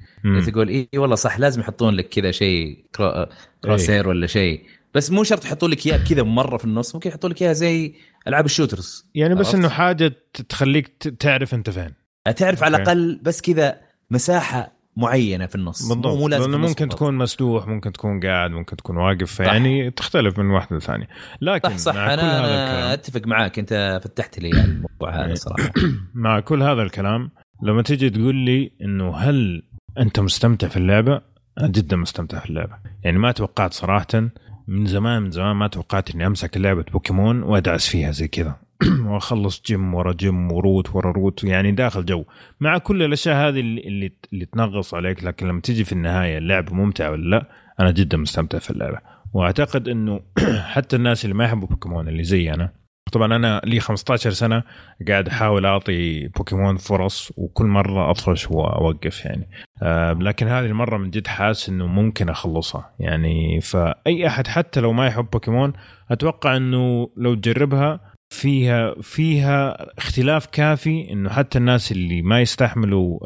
تقول 0.47 0.69
اي 0.69 0.89
والله 0.95 1.15
صح 1.15 1.39
لازم 1.39 1.61
يحطون 1.61 1.93
لك 1.93 2.09
كذا 2.09 2.31
شيء 2.31 2.85
cro... 2.95 3.25
crosshair 3.63 4.03
إيه. 4.03 4.09
ولا 4.09 4.27
شيء. 4.27 4.63
بس 4.93 5.11
مو 5.11 5.23
شرط 5.23 5.45
يحطون 5.45 5.71
لك 5.71 5.87
إياه 5.87 6.03
كذا 6.09 6.23
مرة 6.23 6.57
في 6.57 6.65
النص 6.65 6.95
ممكن 6.95 7.09
يحطون 7.09 7.31
لك 7.31 7.41
إياها 7.41 7.53
زي 7.53 7.93
ألعاب 8.27 8.45
ال 8.45 8.52
shooters. 8.52 9.09
يعني 9.15 9.35
بس 9.35 9.55
إنه 9.55 9.69
حاجة 9.69 10.13
تخليك 10.49 10.87
تعرف 11.19 11.53
أنت 11.53 11.69
فين. 11.69 11.93
تعرف 12.35 12.63
على 12.63 12.77
الأقل 12.77 13.19
بس 13.23 13.41
كذا 13.41 13.79
مساحة 14.11 14.76
معينة 14.97 15.45
في 15.45 15.55
النص. 15.55 15.89
بالضبط. 15.89 16.17
مو 16.17 16.27
لازم 16.27 16.61
ممكن 16.61 16.89
تكون 16.89 17.13
مسلوح 17.13 17.67
ممكن 17.67 17.91
تكون 17.91 18.19
قاعد 18.19 18.51
ممكن 18.51 18.75
تكون 18.75 18.97
واقف 18.97 19.39
يعني 19.39 19.91
تختلف 19.91 20.39
من 20.39 20.49
واحدة 20.49 20.77
لثانيه 20.77 21.07
لكن 21.41 21.69
صح 21.69 21.77
صح. 21.77 21.95
مع 21.95 22.13
أنا 22.13 22.21
كل 22.21 22.27
هذا 22.27 22.63
الكلام 22.63 22.91
أتفق 22.91 23.27
معاك. 23.27 23.59
أنت 23.59 23.99
فتحت 24.03 24.39
لي 24.39 24.49
الموضوع 24.49 25.25
هذا 25.25 25.33
صراحة. 25.33 25.71
مع 26.13 26.39
كل 26.39 26.63
هذا 26.63 26.81
الكلام 26.81 27.31
لما 27.63 27.81
تيجي 27.81 28.09
تقول 28.09 28.35
لي 28.35 28.71
إنه 28.81 29.17
هل 29.17 29.63
أنت 29.99 30.19
مستمتع 30.19 30.67
في 30.67 30.77
اللعبة؟ 30.77 31.21
أنا 31.57 31.67
جدا 31.67 31.95
مستمتع 31.95 32.39
في 32.39 32.49
اللعبة. 32.49 32.77
يعني 33.03 33.17
ما 33.17 33.31
توقعت 33.31 33.73
صراحة 33.73 34.29
من 34.67 34.85
زمان 34.85 35.21
من 35.21 35.31
زمان 35.31 35.55
ما 35.55 35.67
توقعت 35.67 36.15
إني 36.15 36.27
أمسك 36.27 36.57
لعبه 36.57 36.83
بوكيمون 36.93 37.43
وأدعس 37.43 37.87
فيها 37.87 38.11
زي 38.11 38.27
كذا. 38.27 38.55
واخلص 39.07 39.61
جيم 39.65 39.93
ورا 39.93 40.13
gym 40.13 40.51
و 40.51 40.59
route 40.59 40.95
ورا 40.95 41.11
route 41.11 41.43
يعني 41.43 41.71
داخل 41.71 42.05
جو. 42.05 42.23
مع 42.59 42.77
كل 42.77 43.03
الأشياء 43.03 43.35
هذه 43.35 43.59
اللي 43.59 44.11
اللي, 44.33 44.45
تنغص 44.45 44.93
عليك 44.93 45.23
لكن 45.23 45.47
لما 45.47 45.61
تيجي 45.61 45.83
في 45.83 45.91
النهاية 45.91 46.37
اللعبه 46.37 46.73
ممتعه 46.73 47.11
ولا 47.11 47.29
لا 47.29 47.49
أنا 47.79 47.91
جدا 47.91 48.17
مستمتع 48.17 48.59
في 48.59 48.71
اللعبة. 48.71 48.97
وأعتقد 49.33 49.87
إنه 49.87 50.19
حتى 50.73 50.95
الناس 50.95 51.25
اللي 51.25 51.35
ما 51.35 51.45
يحبوا 51.45 51.67
بوكيمون 51.67 52.07
اللي 52.07 52.23
زي 52.23 52.53
أنا 52.53 52.69
طبعا 53.11 53.35
أنا 53.35 53.61
لي 53.65 53.79
15 53.79 54.29
سنة 54.29 54.63
قاعد 55.07 55.27
أحاول 55.27 55.65
أعطي 55.65 56.27
بوكيمون 56.27 56.77
فرص 56.77 57.31
وكل 57.37 57.65
مرة 57.65 58.11
اطفش 58.11 58.51
واوقف 58.51 59.25
يعني. 59.25 59.49
آه 59.83 60.13
لكن 60.13 60.47
هذه 60.47 60.65
المرة 60.65 60.97
من 60.97 61.09
جد 61.09 61.27
حاسس 61.27 61.69
إنه 61.69 61.87
ممكن 61.87 62.29
أخلصها. 62.29 62.93
يعني 62.99 63.61
فأي 63.61 64.27
أحد 64.27 64.47
حتى 64.47 64.79
لو 64.79 64.93
ما 64.93 65.07
يحب 65.07 65.29
بوكيمون 65.29 65.73
أتوقع 66.11 66.57
إنه 66.57 67.09
لو 67.17 67.35
تجربها 67.35 68.16
فيها 68.29 68.95
فيها 69.01 69.87
اختلاف 69.97 70.45
كافي 70.45 71.11
إنه 71.11 71.29
حتى 71.29 71.57
الناس 71.57 71.91
اللي 71.91 72.21
ما 72.21 72.41
يستحملوا 72.41 73.19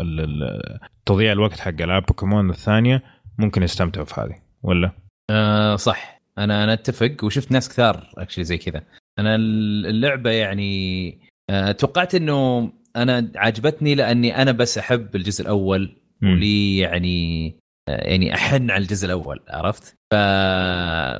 تضييع 1.06 1.32
الوقت 1.32 1.60
حق 1.60 1.82
ألعاب 1.82 2.06
بوكيمون 2.06 2.50
الثانية 2.50 3.04
ممكن 3.38 3.64
يستمتعوا 3.64 4.06
في 4.06 4.22
هذه 4.22 4.36
ولا؟ 4.64 4.92
آه 5.30 5.76
صح 5.76 6.22
أنا 6.38 6.64
أنا 6.64 6.74
أتفق 6.74 7.24
وشفت 7.24 7.52
ناس 7.52 7.70
كثار 7.70 8.10
اكشلي 8.18 8.44
زي 8.44 8.58
كذا 8.58 8.84
أنا 9.20 9.36
اللعبة 9.36 10.30
يعني 10.30 11.20
آه 11.50 11.72
توقعت 11.72 12.16
إنه 12.16 12.72
أنا 12.96 13.32
عجبتني 13.36 13.96
لأني 13.96 14.42
أنا 14.42 14.52
بس 14.52 14.78
أحب 14.78 15.16
الجزء 15.16 15.42
الأول 15.42 15.96
ولي 16.24 16.78
يعني 16.78 17.48
آه 17.90 18.10
يعني 18.10 18.34
أحن 18.34 18.72
على 18.72 18.82
الجزء 18.82 19.06
الأول 19.06 19.40
عرفت؟ 19.50 19.96
ف... 20.12 20.16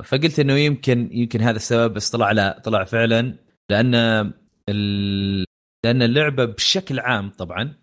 فقلت 0.08 0.38
إنه 0.40 0.52
يمكن 0.52 1.08
يمكن 1.12 1.40
هذا 1.40 1.56
السبب 1.56 1.94
بس 1.94 2.10
طلع 2.10 2.32
لا 2.32 2.60
طلع 2.64 2.84
فعلا 2.84 3.34
لأن 3.70 3.94
ال... 4.68 5.44
لأن 5.84 6.02
اللعبة 6.02 6.44
بشكل 6.44 7.00
عام 7.00 7.30
طبعا 7.30 7.74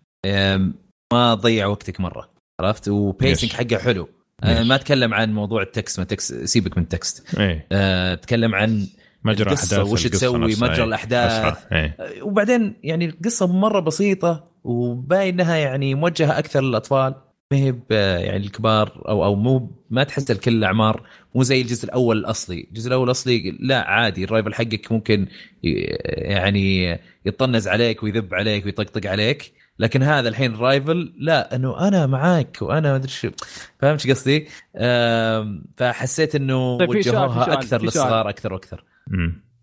ما 1.12 1.34
تضيع 1.34 1.66
وقتك 1.66 2.00
مرة 2.00 2.30
عرفت؟ 2.60 2.88
و 2.88 2.97
pacing 2.97 3.52
حقها 3.52 3.78
حلو. 3.78 4.08
أه 4.42 4.62
ما 4.62 4.74
أتكلم 4.74 5.14
عن 5.14 5.32
موضوع 5.32 5.62
ال 5.62 5.69
text 5.69 5.98
ما 5.98 6.04
text 6.04 6.44
سيبك 6.44 6.76
من 6.76 6.82
ال 6.82 6.93
text 6.93 7.38
إيه 7.38 7.66
أه 7.72 8.12
أتكلم 8.12 8.54
عن 8.54 8.86
مجرى 9.24 9.50
القصة 9.50 9.76
أحداث 9.76 9.92
وش 9.92 10.06
تسوي 10.06 10.38
مجرى. 10.38 10.94
إيه 11.72 11.96
أه 12.00 12.22
وبعدين 12.22 12.76
يعني 12.82 13.04
القصة 13.04 13.46
مرة 13.46 13.80
بسيطة 13.80 14.50
وباين 14.64 15.40
إنها 15.40 15.56
يعني 15.56 15.94
موجهة 15.94 16.38
أكثر 16.38 16.60
للأطفال. 16.60 17.14
ما 17.52 17.58
هي 17.58 17.72
ب- 17.72 17.84
يعني 17.90 18.36
الكبار 18.36 19.02
أو 19.08 19.24
أو 19.24 19.34
مو 19.34 19.70
ما 19.90 20.04
تحس 20.04 20.30
لكل 20.30 20.52
الأعمار 20.54 21.02
مو 21.34 21.42
زي 21.42 21.60
الجزء 21.60 21.84
الأول 21.84 22.18
الأصلي، 22.18 22.66
الجزء 22.68 22.88
الأول 22.88 23.04
الأصلي 23.06 23.56
لا 23.60 23.88
عادي 23.90 24.24
ال 24.24 24.29
rival 24.29 24.54
حقك 24.54 24.92
ممكن 24.92 25.26
يعني 25.62 26.98
يطنز 27.24 27.68
عليك 27.68 28.02
ويذب 28.02 28.34
عليك 28.34 28.64
ويطقطق 28.66 29.10
عليك 29.10 29.52
لكن 29.78 30.02
هذا 30.02 30.28
الحين 30.28 30.54
الرايفل 30.54 31.12
لا 31.18 31.56
أنه 31.56 31.88
أنا 31.88 32.06
معاك 32.06 32.58
وأنا 32.62 32.90
ما 32.90 32.96
أدري 32.96 33.08
شو 33.08 33.30
فهمت 33.78 34.10
قصدي؟ 34.10 34.46
فحسيت 35.76 36.34
إنه 36.34 36.78
طيب 36.78 36.88
وجهوها 36.88 37.52
أكثر. 37.52 37.82
للصغار 37.82 38.28
أكثر 38.28 38.52
وأكثر. 38.52 38.84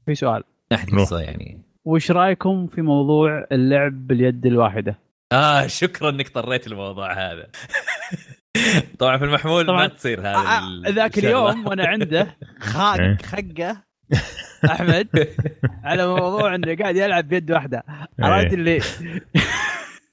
في 0.05 0.15
سؤال 0.15 0.43
ناحية. 0.71 0.97
قصه 0.97 1.19
يعني 1.19 1.61
وش 1.85 2.11
رأيكم 2.11 2.67
في 2.67 2.81
موضوع 2.81 3.47
اللعب 3.51 4.07
باليد 4.07 4.45
الواحدة؟ 4.45 4.99
آه 5.32 5.67
شكرا 5.67 6.09
إنك 6.09 6.30
طريت 6.30 6.67
الموضوع 6.67 7.13
هذا 7.13 7.47
طبعا 8.99 9.17
في 9.17 9.23
المحمول 9.23 9.65
طبعاً. 9.65 9.88
ما 9.88 9.88
تصير 9.88 10.19
هذا 10.19 10.38
آه، 10.38 10.82
ذاك 10.89 11.17
اليوم 11.17 11.67
وأنا 11.67 11.88
عنده 11.88 12.21
إيه. 12.21 12.38
خاق 12.59 13.21
خقة 13.21 13.84
أحمد 14.65 15.28
على 15.84 16.07
موضوع 16.07 16.55
إنه 16.55 16.75
قاعد 16.75 16.95
يلعب 16.95 17.28
بيد 17.28 17.51
واحدة 17.51 17.84
عرفت 18.19 18.47
إيه. 18.47 18.53
اللي 18.53 18.82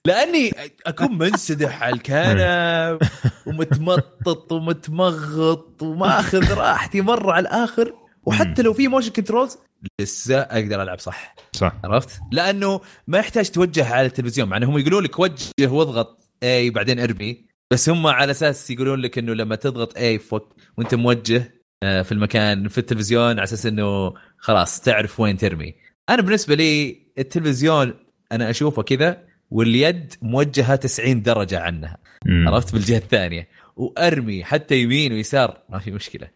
لأني 0.07 0.53
أكون 0.87 1.19
منسدح 1.19 1.83
على 1.83 1.95
الكنب 1.95 2.99
ومتمطط 3.47 4.53
ومتمغط 4.53 5.83
وما 5.83 6.21
أخذ 6.21 6.55
راحتي 6.55 7.01
مرة 7.01 7.33
على 7.33 7.49
الآخر 7.49 8.04
وحتى 8.27 8.63
لو 8.63 8.73
في 8.73 8.89
motion 8.89 9.11
controls 9.11 9.59
لسه 10.01 10.39
أقدر 10.39 10.83
ألعب 10.83 10.99
صح 10.99 11.35
صح 11.53 11.73
عرفت؟ 11.85 12.21
لأنه 12.33 12.81
ما 13.07 13.19
يحتاج 13.19 13.51
توجه 13.51 13.95
على 13.95 14.07
التلفزيون 14.07 14.49
مع 14.49 14.57
انهم 14.57 14.79
يقولون 14.79 15.05
لك 15.05 15.19
وجه 15.19 15.43
واضغط 15.61 16.31
A 16.43 16.71
بعدين 16.71 17.01
ارمي 17.01 17.45
بس 17.71 17.89
هم 17.89 18.07
على 18.07 18.31
أساس 18.31 18.71
يقولون 18.71 19.01
لك 19.01 19.19
إنه 19.19 19.35
لما 19.35 19.57
تضغط 19.57 19.97
A 19.97 20.19
فوق 20.19 20.57
وأنت 20.79 20.95
موجه 20.95 21.55
آه، 21.83 22.03
في 22.03 22.13
المكان 22.13 22.69
في 22.69 22.79
التلفزيون 22.79 23.31
على 23.31 23.43
أساس 23.43 23.67
إنه 23.67 24.15
خلاص 24.39 24.81
تعرف 24.81 25.21
وين 25.21 25.37
ترمي. 25.37 25.75
أنا 26.09 26.23
بالنسبة 26.23 26.55
لي 26.55 27.03
التلفزيون 27.19 27.95
أنا 28.33 28.51
أشوفه 28.51 28.83
كذا 28.83 29.25
واليد 29.51 30.15
موجهة 30.23 30.77
90 30.77 31.23
درجة 31.23 31.61
عنها 31.61 31.97
مم. 32.27 32.49
عرفت 32.49 32.73
بالجهة 32.73 32.97
الثانية 32.99 33.49
وارمي 33.77 34.45
حتى 34.45 34.83
يمين 34.83 35.13
ويسار. 35.13 35.59
ما 35.69 35.79
في 35.79 35.91
مشكلة. 35.91 36.29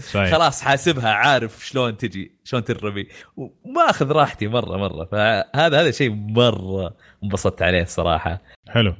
صحيح. 0.00 0.30
خلاص 0.34 0.62
حاسبها 0.62 1.12
عارف 1.12 1.66
شلون 1.66 1.96
تجي 1.96 2.32
شلون 2.44 2.64
ترمي. 2.64 3.06
وما 3.36 3.90
أخذ 3.90 4.12
راحتي 4.12 4.48
مرة 4.48 4.76
مرة. 4.76 5.04
فهذا 5.04 5.80
هذا 5.80 5.90
شيء 5.90 6.10
مرة 6.10 6.96
انبسطت 7.24 7.62
عليه 7.62 7.82
الصراحة. 7.82 8.42
حلو. 8.68 8.94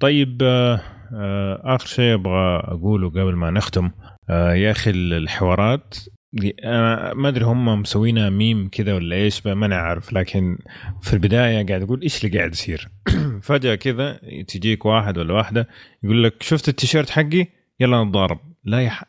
طيب 0.00 0.42
آه، 0.42 0.80
آه، 1.14 1.60
آخر 1.64 1.86
شيء 1.86 2.14
أبغى 2.14 2.56
أقوله 2.64 3.10
قبل 3.10 3.34
ما 3.34 3.50
نختم 3.50 3.90
آه، 4.30 4.54
يا 4.54 4.70
أخي 4.70 4.90
الحوارات 4.90 5.94
ما 6.32 7.28
أدري 7.28 7.44
هم 7.44 7.80
مسوينها 7.80 8.30
ميم 8.30 8.68
كذا 8.68 8.94
ولا 8.94 9.16
إيش 9.16 9.46
ما 9.46 9.66
أنا 9.66 9.76
عارف. 9.76 10.12
لكن 10.12 10.58
في 11.02 11.12
البداية 11.12 11.66
قاعد 11.66 11.82
أقول 11.82 12.02
إيش 12.02 12.24
اللي 12.24 12.38
قاعد 12.38 12.52
يصير؟ 12.52 12.88
فجأة 13.42 13.74
كذا 13.74 14.20
تجيك 14.48 14.86
واحد 14.86 15.18
ولا 15.18 15.34
واحدة 15.34 15.68
يقول 16.02 16.24
لك 16.24 16.42
شفت 16.42 16.68
التيشيرت 16.68 17.10
حقي؟ 17.10 17.46
يلا 17.80 18.04
نتضارب. 18.04 18.38
لا 18.64 18.80
يا. 18.80 18.92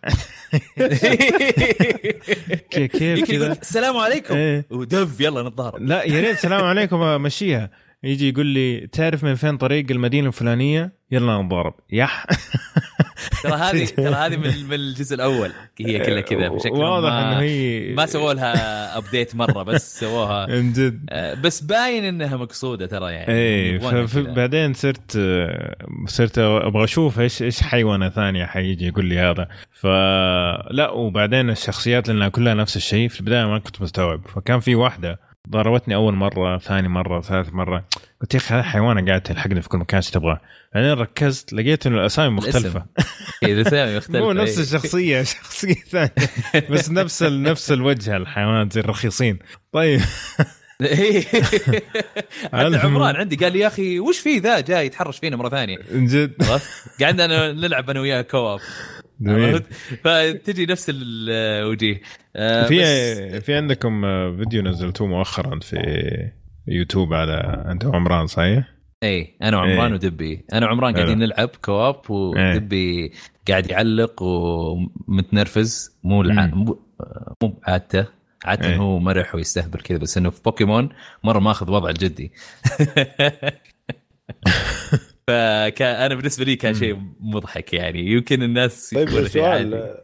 كيف 2.71 2.91
كيف 2.91 3.31
كذا؟ 3.31 3.51
السلام 3.51 3.97
عليكم. 3.97 4.35
إيه. 4.35 4.65
ودف 4.71 5.21
يلا 5.21 5.49
نتضارب. 5.49 5.81
لا 5.81 6.03
يا 6.03 6.21
ريت 6.21 6.35
السلام 6.35 6.63
عليكم. 6.63 7.01
امشيها 7.01 7.69
يجي 8.03 8.29
يقول 8.29 8.45
لي 8.45 8.87
تعرف 8.87 9.23
من 9.23 9.35
فين 9.35 9.57
طريق 9.57 9.85
المدينة 9.91 10.27
الفلانية؟ 10.27 10.93
يلا 11.11 11.37
نضارب 11.41 11.73
يح. 11.91 12.25
ترى 13.43 13.53
هذه 13.53 13.85
ترى 13.97 14.15
هذه 14.15 14.37
من 14.37 14.67
من 14.67 14.73
الجزء 14.73 15.15
الأول. 15.15 15.51
هي 15.79 15.99
كلها 15.99 16.21
كذا 16.21 16.47
بشكل 16.55 16.69
واضح 16.69 17.11
إنه 17.11 17.39
هي 17.39 17.93
ما 17.93 18.05
سووا 18.05 18.33
لها 18.33 18.97
ابديت 18.97 19.35
مرة 19.35 19.63
بس 19.63 19.99
سووها. 19.99 20.45
من 20.61 20.73
جد. 20.73 21.05
آه، 21.09 21.33
بس 21.33 21.61
باين 21.61 22.03
إنها 22.03 22.37
مقصودة 22.37 22.85
ترى 22.85 23.13
يعني. 23.13 23.33
إيه. 23.33 23.79
بعدين 24.15 24.73
صرت 24.73 25.19
صرت 26.05 26.39
أبغى 26.39 26.83
أشوف 26.83 27.19
إيش 27.19 27.41
إيش 27.41 27.61
حيوانة 27.61 28.09
ثانية 28.09 28.45
حيجي 28.45 28.87
يقول 28.87 29.05
لي 29.05 29.19
هذا. 29.19 29.47
فلا 29.71 30.89
وبعدين 30.89 31.49
الشخصيات 31.49 32.07
لأنها 32.07 32.29
كلها 32.29 32.53
نفس 32.53 32.77
الشيء. 32.77 33.09
في 33.09 33.19
البداية 33.19 33.45
ما 33.45 33.59
كنت 33.59 33.81
مستوعب. 33.81 34.27
فكان 34.27 34.59
في 34.59 34.75
واحدة 34.75 35.30
ضربتني 35.49 35.95
أول 35.95 36.13
مرة 36.13 36.57
ثاني 36.57 36.87
مرة 36.87 37.21
ثالث 37.21 37.53
مرة 37.53 37.85
قلت 38.21 38.33
يا 38.33 38.39
أخي 38.39 38.53
هذا 38.55 38.63
حيوانه 38.63 39.05
قاعد 39.05 39.21
تلحقني 39.21 39.61
في 39.61 39.69
كل 39.69 39.77
مكان 39.77 39.97
إيش 39.97 40.09
تبغى 40.09 40.39
بعدين 40.75 40.91
ركزت 40.91 41.53
لقيت 41.53 41.87
إنه 41.87 41.99
الأسامي 41.99 42.29
مختلفة 42.29 42.85
إيه، 43.43 43.53
الأسامي 43.53 43.97
مختلفة 43.97 44.19
مو 44.19 44.31
نفس 44.31 44.57
إيه. 44.57 44.63
الشخصية 44.63 45.23
شخصية 45.33 45.73
ثانية 45.73 46.69
بس 46.69 46.91
نفس 46.91 47.23
نفس 47.23 47.71
الوجه 47.71 48.17
الحيوانات 48.17 48.73
زي 48.73 48.81
الرخيصين 48.81 49.39
طيب 49.71 50.01
إيه. 50.81 51.21
حتى 51.21 52.67
المهم. 52.67 52.85
عمران 52.85 53.15
عندي 53.15 53.35
قال 53.35 53.53
لي 53.53 53.59
يا 53.59 53.67
أخي 53.67 53.99
وش 53.99 54.19
في 54.19 54.37
ذا 54.37 54.59
جاي 54.59 54.85
يتحرش 54.85 55.19
فينا 55.19 55.37
مرة 55.37 55.49
ثانية 55.49 55.77
جد؟ 55.91 56.33
قعدنا 57.01 57.51
نلعب 57.51 57.89
أنا 57.89 57.99
وياه 57.99 58.21
كواب؟ 58.21 58.59
فتجي 60.03 60.65
نفس 60.65 60.91
الوجيه 60.95 62.01
آه، 62.35 62.67
في 62.67 62.79
بس- 62.79 63.43
في 63.43 63.53
عندكم 63.55 64.01
فيديو 64.37 64.61
نزلتوه 64.61 65.07
مؤخرا 65.07 65.59
في 65.59 65.77
يوتيوب 66.67 67.13
على 67.13 67.65
أنت 67.71 67.85
وعمران 67.85 68.27
صحيح؟ 68.27 68.67
اي 69.03 69.35
أنا 69.43 69.57
وعمران 69.57 69.87
إيه. 69.87 69.93
ودبي. 69.93 70.45
أنا 70.53 70.65
وعمران 70.65 70.95
قاعدين. 70.95 71.19
نلعب 71.19 71.49
co-op 71.61 72.11
ودبي 72.11 73.11
قاعد 73.47 73.69
يعلق 73.69 74.23
ومتنرفز. 74.23 75.97
مو 76.03 76.21
الع... 76.21 76.45
مو 76.45 76.79
بعادته 77.67 78.05
عادة 78.45 78.69
إيه. 78.69 78.75
هو 78.75 78.99
مرح 78.99 79.35
ويستهبل 79.35 79.79
كذا 79.79 79.97
بس 79.97 80.17
إنه 80.17 80.29
في 80.29 80.41
بوكيمون 80.45 80.89
مرة 81.23 81.39
ماخذ 81.39 81.71
وضع 81.71 81.89
الجدي 81.89 82.31
فكان 85.27 85.95
أنا 85.95 86.15
بالنسبة 86.15 86.45
لي 86.45 86.55
كان 86.55 86.73
شيء 86.73 86.97
مضحك 87.19 87.73
يعني. 87.73 87.99
يمكن 88.05 88.43
الناس 88.43 88.89
طيب 88.95 89.07
يقولوا 89.09 89.27
شيء 89.27 89.43
عادي. 89.43 89.69
سؤال 89.69 89.97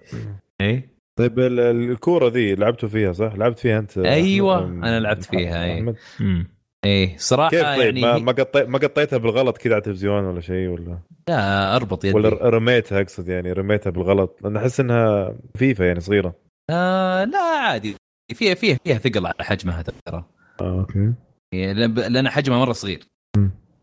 إيه؟ 0.62 0.98
طيب 1.16 1.40
ال- 1.40 1.60
ال- 1.60 1.92
الكورة 1.92 2.30
ذي 2.30 2.56
لعبتوا 2.56 2.90
فيها 2.90 3.14
صح؟ 3.14 3.34
لعبت 3.36 3.60
فيها 3.60 3.80
أنت؟ 3.80 3.98
أيوة، 3.98 4.66
أحمد؟ 4.66 4.86
أنا 4.88 5.00
لعبت 5.00 5.24
فيها،؟ 5.24 5.94
امم 6.22 6.48
إيه 6.86 7.18
صراحة 7.18 7.50
كيف؟ 7.50 7.62
طيب 7.66 7.80
يعني 7.82 8.02
ما 8.02 8.18
ما 8.18 8.32
قطيت 8.32 8.68
ما 8.70 8.78
قطيتها 8.80 9.18
بالغلط 9.18 9.58
كذا 9.58 9.74
على 9.74 9.80
التلفزيون 9.82 10.24
ولا 10.26 10.42
شيء 10.42 10.68
ولا؟ 10.68 11.00
لا 11.30 11.76
أربط 11.76 12.06
يدي. 12.06 12.16
ولا 12.16 12.30
رميتها 12.50 13.02
أقصد 13.02 13.28
يعني 13.28 13.52
رميتها 13.52 13.90
بالغلط. 13.90 14.40
لأن 14.44 14.58
أحس 14.58 14.80
إنها 14.80 15.36
خفيفه 15.56 15.86
يعني 15.86 16.00
صغيرة. 16.00 16.36
آه 16.70 17.24
لا 17.24 17.40
عادي. 17.40 17.96
فيها 18.34 18.54
فيها 18.56 18.78
فيها 18.84 18.98
ثقل 18.98 19.26
على 19.26 19.36
حجمها 19.42 19.82
ترى. 19.82 20.26
آه 20.62 20.80
أوكي. 20.80 21.14
لأن- 21.56 22.10
لأن 22.10 22.30
حجمها 22.30 22.58
مرة 22.60 22.72
صغير. 22.74 23.00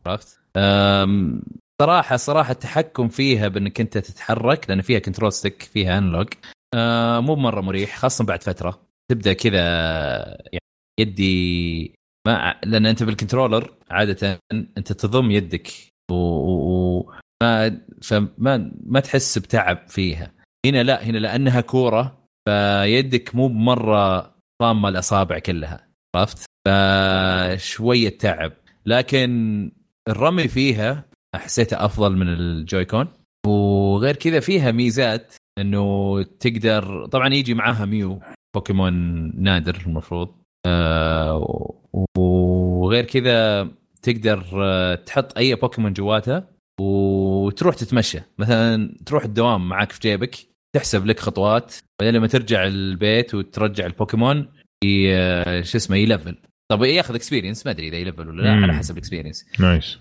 عرفت؟ 0.07 0.41
أم، 0.57 1.43
صراحة 1.83 2.17
صراحة 2.17 2.53
التحكم 2.53 3.09
فيها 3.09 3.49
بأنك 3.49 3.81
أنت 3.81 3.99
تتحرك 3.99 4.71
لأن 4.71 4.83
فيها 4.83 4.99
control 4.99 5.33
stick 5.33 5.63
فيها 5.63 5.99
analog 5.99 6.29
أه 6.75 7.21
مو 7.21 7.37
مره 7.37 7.61
مريح 7.61 7.97
خاصة 7.99 8.25
بعد 8.25 8.43
فترة. 8.43 8.81
تبدأ 9.11 9.33
كذا 9.33 9.61
يعني 10.53 10.61
يدي 11.01 11.95
ما 12.27 12.61
لأن 12.65 12.87
أنت 12.87 13.03
بال 13.03 13.15
controller 13.15 13.75
عادة 13.91 14.39
أنت 14.53 14.93
تضم 14.93 15.31
يدك 15.31 15.69
و, 16.11 16.15
و... 16.15 16.99
و... 16.99 17.13
ما 17.43 17.81
فما 18.03 18.73
ما 18.87 19.01
تحس 19.01 19.39
بتعب 19.39 19.89
فيها. 19.89 20.33
هنا 20.67 20.83
لا 20.83 21.05
هنا 21.05 21.19
لأنها 21.19 21.61
كورة 21.61 22.25
فيدك 22.49 23.35
مو 23.35 23.49
مره 23.49 24.35
ضامه 24.63 24.89
الاصابع 24.89 25.39
كلها 25.39 25.89
عرفت؟ 26.17 26.45
فشوية 26.69 28.19
تعب. 28.19 28.53
لكن 28.87 29.71
الرمي 30.09 30.49
فيها 30.49 31.05
حسيته 31.37 31.85
أفضل 31.85 32.17
من 32.17 32.29
ال 32.29 32.38
Joy-Con. 32.38 33.09
وغير 33.47 34.17
كذا 34.17 34.41
فيها 34.41 34.73
ميزات 34.73 35.35
إنه 35.59 36.23
تقدر 36.23 37.07
طبعا 37.07 37.35
يجي 37.35 37.55
معاها 37.55 37.85
ميو 37.85 38.21
بوكيمون 38.55 38.95
نادر 39.43 39.83
المفروض. 39.87 40.29
آه 40.67 41.75
وغير 42.19 43.05
كذا 43.05 43.69
تقدر 44.03 44.45
آه، 44.55 44.95
تحط 44.95 45.39
أي 45.39 45.55
بوكيمون 45.55 45.93
جواتها 45.93 46.49
وتروح 46.81 47.75
تتمشى. 47.75 48.21
مثلا 48.39 48.99
تروح 49.07 49.25
الدوام 49.25 49.69
معاك 49.69 49.93
في 49.93 50.01
جيبك 50.01 50.37
تحسب 50.77 51.07
لك 51.07 51.21
خطوات 51.21 51.75
بعدين 52.01 52.15
لما 52.15 52.27
ترجع 52.27 52.67
البيت 52.67 53.35
وترجع 53.35 53.87
البوكيمون 53.87 54.49
آه، 54.87 55.61
شو 55.63 55.79
اسمه 55.79 55.97
يلفل. 55.97 56.37
طب 56.71 56.83
ياخذ 56.83 57.15
experience 57.15 57.67
ما 57.67 57.73
أدري 57.73 57.89
إذا 57.89 57.97
يلفل 57.97 58.29
ولا 58.29 58.43
لا. 58.43 58.51
على 58.51 58.75
حسب 58.75 58.95
ال 58.95 59.00
experience 59.00 59.47
nice. 59.61 59.99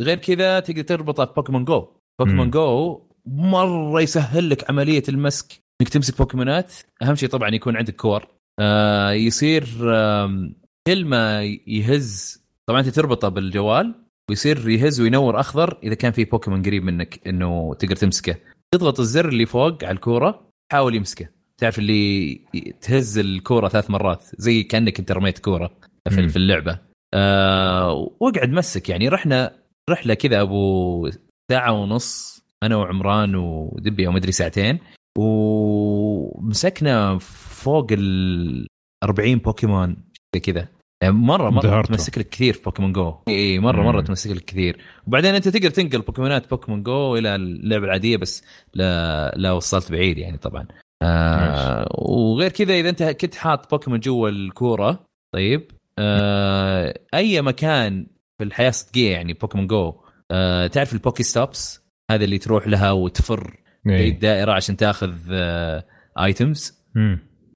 غير 0.00 0.18
كذا 0.18 0.60
تقدر 0.60 0.82
تربطها 0.82 1.24
في 1.24 1.32
Pokemon 1.36 1.64
Go. 1.64 1.88
Pokemon 2.20 2.50
Go 2.50 3.00
مرة 3.26 4.00
يسهل 4.00 4.50
لك 4.50 4.70
عملية 4.70 5.02
المسك 5.08 5.62
إنك 5.80 5.88
تمسك 5.88 6.18
بوكيمونات 6.18 6.72
أهم 7.02 7.14
شيء 7.14 7.28
طبعا 7.28 7.48
يكون 7.48 7.76
عندك 7.76 7.96
كور 7.96 8.26
آه 8.60 9.10
يصير 9.10 9.64
آه 9.82 10.50
كل 10.86 11.04
ما 11.04 11.42
يهز 11.66 12.42
طبعا 12.68 12.80
أنت 12.80 12.88
تربطه 12.88 13.28
بالجوال 13.28 13.94
ويصير 14.30 14.68
يهز 14.68 15.00
وينور 15.00 15.40
أخضر 15.40 15.78
إذا 15.82 15.94
كان 15.94 16.12
في 16.12 16.24
بوكيمون 16.24 16.62
قريب 16.62 16.84
منك 16.84 17.20
إنه 17.26 17.74
تقدر 17.74 17.96
تمسكه. 17.96 18.36
تضغط 18.74 19.00
الزر 19.00 19.28
اللي 19.28 19.46
فوق 19.46 19.84
على 19.84 19.94
الكورة 19.94 20.48
حاول 20.72 20.94
يمسكه. 20.94 21.28
تعرف 21.62 21.78
اللي 21.78 22.40
تهز 22.80 23.18
الكورة 23.18 23.68
ثلاث 23.68 23.90
مرات 23.90 24.24
زي 24.38 24.62
كأنك 24.62 24.98
أنت 24.98 25.12
رميت 25.12 25.38
كورة 25.38 25.70
في, 26.08 26.28
في 26.28 26.36
اللعبة. 26.36 26.78
أه 27.14 28.10
واقعد 28.20 28.48
مسك 28.48 28.88
يعني 28.88 29.08
رحنا 29.08 29.52
رحلة 29.90 30.14
كذا 30.14 30.40
أبو 30.40 31.10
ساعة 31.50 31.72
ونص 31.72 32.42
أنا 32.62 32.76
وعمران 32.76 33.34
ودبي 33.34 34.06
أو 34.06 34.12
مدري 34.12 34.32
ساعتين 34.32 34.78
ومسكنا 35.18 37.18
فوق 37.18 37.86
ال 37.92 38.66
40 39.04 39.36
بوكيمون 39.36 39.96
كذا. 40.42 40.68
يعني 41.02 41.14
مرة 41.14 41.50
مرة. 41.50 41.82
تمسك 41.82 42.18
لك 42.18 42.28
كثير 42.28 42.54
في 42.54 42.62
Pokemon 42.62 42.92
Go. 42.92 43.14
إي 43.28 43.58
مرة 43.58 43.82
مرة 43.82 44.00
تمسك 44.00 44.30
لك 44.30 44.44
كثير. 44.44 44.78
وبعدين 45.06 45.34
أنت 45.34 45.48
تقدر 45.48 45.70
تنقل 45.70 46.00
بوكيمونات 46.00 46.50
Pokemon 46.50 46.82
Go 46.82 47.16
إلى 47.16 47.34
اللعبة 47.34 47.84
العادية 47.84 48.16
بس 48.16 48.44
لا 48.74 49.32
لا 49.36 49.52
وصلت 49.52 49.92
بعيد 49.92 50.18
يعني 50.18 50.38
طبعا. 50.38 50.66
آه 51.02 51.88
وغير 51.98 52.50
كذا 52.50 52.74
إذا 52.74 52.88
أنت 52.88 53.02
كنت 53.02 53.34
حاط 53.34 53.70
بوكيمون 53.70 54.00
جوا 54.00 54.28
الكورة 54.28 55.06
طيب 55.32 55.70
آه 55.98 56.98
أي 57.14 57.42
مكان 57.42 58.06
في 58.38 58.44
الحياة 58.44 58.68
الصدقيه 58.68 59.12
يعني 59.12 59.32
Pokemon 59.32 59.66
Go 59.66 59.94
آه 60.30 60.66
تعرف 60.66 60.92
ال 60.92 61.22
PokeStops؟ 61.22 61.82
هذا 62.10 62.24
اللي 62.24 62.38
تروح 62.38 62.66
لها 62.68 62.90
وتفر 62.90 63.56
إيه. 63.86 64.10
الدائرة 64.10 64.52
عشان 64.52 64.76
تاخذ 64.76 65.14
آه 65.30 65.84
items 66.18 66.82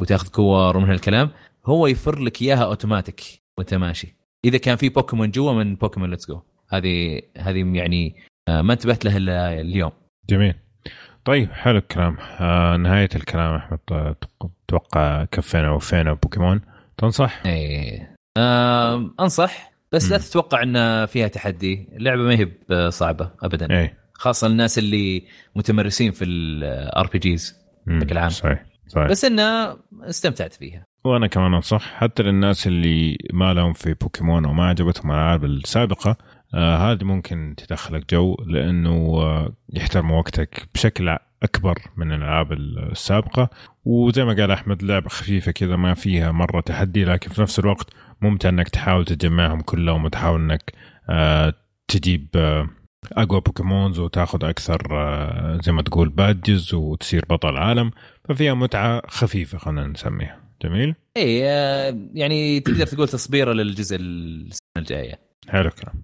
وتاخذ 0.01 0.29
كور 0.29 0.77
ومن 0.77 0.91
هالكلام. 0.91 1.31
هو 1.67 1.87
يفر 1.87 2.19
لك 2.19 2.43
إياها 2.43 2.65
اوتوماتيك 2.65 3.21
وأنت 3.59 3.75
ماشي. 3.75 4.17
إذا 4.45 4.59
كان 4.59 4.77
في 4.77 4.89
بوكيمون 4.89 5.31
جوا 5.31 5.53
من 5.53 5.75
Pokemon 5.75 6.11
Let's 6.11 6.29
Go 6.29 6.41
هذه 6.69 7.23
هذه 7.37 7.77
يعني 7.77 8.17
آه، 8.49 8.63
ما 8.63 8.73
انتبهت 8.73 9.05
لها 9.05 9.17
إلا 9.17 9.61
اليوم. 9.61 9.93
جميل. 10.31 10.55
طيب 11.27 11.53
حلو 11.53 11.79
الكلام. 11.79 12.17
آه 12.41 12.77
نهاية 12.77 13.09
الكلام 13.17 13.55
أحمد. 13.55 13.79
أتوقع 14.69 15.25
كفينا 15.25 15.71
وفينا 15.71 16.13
بوكيمون؟ 16.13 16.61
تنصح؟ 16.99 17.43
إيه. 17.47 18.17
آه 18.37 19.11
أنصح 19.21 19.73
بس 19.93 20.09
م. 20.09 20.13
لا 20.13 20.19
تتوقع 20.19 20.63
إن 20.63 21.07
فيها 21.07 21.29
تحدي. 21.29 21.89
اللعبة 21.93 22.23
ما 22.23 22.35
هي 22.35 22.49
صعبة 22.91 23.31
ابدا. 23.43 23.79
إيه. 23.79 23.99
خاصة 24.15 24.47
الناس 24.47 24.79
اللي 24.79 25.23
متمرسين 25.57 26.13
في 26.13 26.25
ال 26.25 27.07
RPGs 27.07 27.57
بشكل 27.87 28.19
عام. 28.19 28.29
صحيح 28.29 28.65
صحيح. 28.89 29.07
بس 29.07 29.25
انه 29.25 29.77
استمتعت 30.03 30.55
فيها. 30.55 30.85
وأنا 31.05 31.27
كمان 31.27 31.55
أنصح 31.55 31.95
حتى 31.95 32.23
للناس 32.23 32.67
اللي 32.67 33.19
ما 33.33 33.55
لهم 33.55 33.73
في 33.73 33.95
بوكيمون 33.95 34.45
وما 34.45 34.69
عجبتهم 34.69 35.11
الألعاب 35.11 35.45
السابقة 35.45 36.17
آه 36.57 36.93
هذه 36.93 37.05
ممكن 37.05 37.55
تدخلك 37.57 38.15
جو 38.15 38.37
لأنه 38.47 38.91
آه 39.21 39.53
يحترم 39.73 40.11
وقتك 40.11 40.69
بشكل 40.75 41.17
أكبر 41.43 41.79
من 41.97 42.13
الألعاب 42.13 42.53
السابقة. 42.53 43.51
وزي 43.85 44.25
ما 44.25 44.33
قال 44.35 44.51
أحمد 44.51 44.83
لعبة 44.83 45.09
خفيفة 45.09 45.53
كذا 45.53 45.77
ما 45.77 45.95
فيها 45.95 46.33
مرة 46.33 46.61
تحدي 46.61 47.05
لكن 47.05 47.31
في 47.31 47.43
نفس 47.43 47.59
الوقت 47.59 47.87
ممتع 48.21 48.49
إنك 48.49 48.69
تحاول 48.69 49.05
تجمعهم 49.05 49.61
كلهم 49.61 50.05
وتحاول 50.05 50.41
إنك 50.41 50.73
آه 51.11 51.55
تجيب 51.89 52.27
آه 52.37 52.69
أقوى 53.13 53.41
Pokemons 53.41 53.99
وتاخذ 53.99 54.45
أكثر 54.45 54.89
آه 54.93 55.61
زي 55.63 55.73
ما 55.73 55.83
تقول 55.83 56.09
badges 56.09 56.75
وتصير 56.75 57.25
بطل 57.31 57.49
العالم 57.49 57.91
ففيها 58.29 58.55
متعة 58.55 59.03
خفيفة 59.09 59.59
خلينا 59.59 59.87
نسميها. 59.87 60.47
جميل؟ 60.63 60.95
اي 61.17 61.41
آه، 61.45 61.97
يعني 62.15 62.61
تقدر 62.61 62.87
تقول 62.87 63.09
تصبيرة 63.09 63.53
للجزء 63.53 63.97
السنة 63.97 64.59
الجاية. 64.79 65.19
حلو 65.49 65.69
الكلام. 65.69 66.03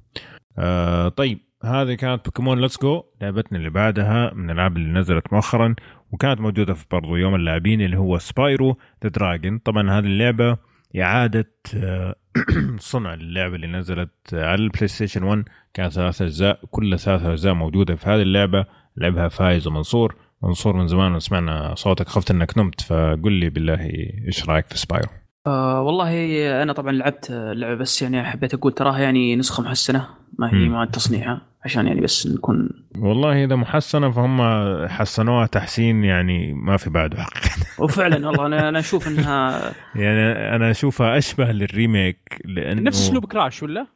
آه 0.58 1.08
طيب 1.08 1.38
هذه 1.64 1.94
كانت 1.94 2.24
Pokemon 2.24 2.60
Let's 2.60 2.82
Go 2.82 3.04
لعبتنا 3.20 3.58
اللي 3.58 3.70
بعدها 3.70 4.32
من 4.34 4.50
الألعاب 4.50 4.76
اللي 4.76 5.00
نزلت 5.00 5.32
مؤخرا 5.32 5.74
وكانت 6.12 6.40
موجودة 6.40 6.74
في 6.74 6.84
برضو 6.90 7.16
يوم 7.16 7.34
اللاعبين 7.34 7.80
اللي 7.80 7.98
هو 7.98 8.18
Spyro 8.18 8.78
the 9.04 9.10
Dragon 9.10 9.58
طبعا 9.58 9.90
هذه 9.98 10.04
اللعبة 10.04 10.56
إعادة 11.00 11.52
آه، 11.76 12.16
صنع 12.78 13.14
اللعبة 13.14 13.54
اللي 13.54 13.66
نزلت 13.66 14.10
على 14.32 14.54
البلاي 14.54 14.88
ستيشن 14.88 15.22
1 15.22 15.44
كانت 15.74 15.92
ثلاث 15.92 16.22
أجزاء 16.22 16.60
كل 16.70 16.98
ثلاث 16.98 17.22
أجزاء 17.22 17.54
موجودة 17.54 17.94
في 17.94 18.10
هذه 18.10 18.22
اللعبة. 18.22 18.66
لعبها 18.96 19.28
فايز 19.28 19.66
ومنصور 19.66 20.16
منصور 20.42 20.76
من 20.76 20.86
زمان 20.86 21.18
سمعنا 21.18 21.74
صوتك 21.74 22.08
خفت 22.08 22.30
إنك 22.30 22.58
نمت 22.58 22.80
فقل 22.80 23.32
لي 23.32 23.50
بالله 23.50 23.80
إيش 24.26 24.48
رأيك 24.48 24.66
في 24.66 24.78
Spyro؟ 24.78 25.21
آه 25.46 25.82
والله 25.82 26.62
أنا 26.62 26.72
طبعا 26.72 26.92
لعبت 26.92 27.30
اللعبة 27.30 27.74
بس 27.74 28.02
يعني 28.02 28.24
حبيت 28.24 28.54
أقول 28.54 28.72
تراها 28.72 28.98
يعني 28.98 29.36
نسخة 29.36 29.62
محسنة 29.62 30.08
ما 30.38 30.52
هي 30.52 30.68
معاد 30.68 30.84
تصنيعها 30.84 31.42
عشان 31.64 31.86
يعني 31.86 32.00
بس 32.00 32.26
نكون 32.26 32.70
والله 32.98 33.44
إذا 33.44 33.56
محسنة 33.56 34.10
فهم 34.10 34.42
حسنوها 34.88 35.46
تحسين 35.46 36.04
يعني 36.04 36.52
ما 36.52 36.76
في 36.76 36.90
بعده 36.90 37.22
حقيقة. 37.22 37.66
وفعلا 37.78 38.16
والله 38.28 38.46
أنا 38.46 38.68
أنا 38.68 38.78
أشوف 38.78 39.08
إنها 39.08 39.72
يعني 39.94 40.56
أنا 40.56 40.70
أشوفها 40.70 41.18
أشبه 41.18 41.52
لل 41.52 41.74
remake 41.74 42.40
لأنه 42.44 42.82
نفس 42.82 43.08
أسلوب 43.08 43.24
Crash 43.24 43.62
ولا؟ 43.62 43.86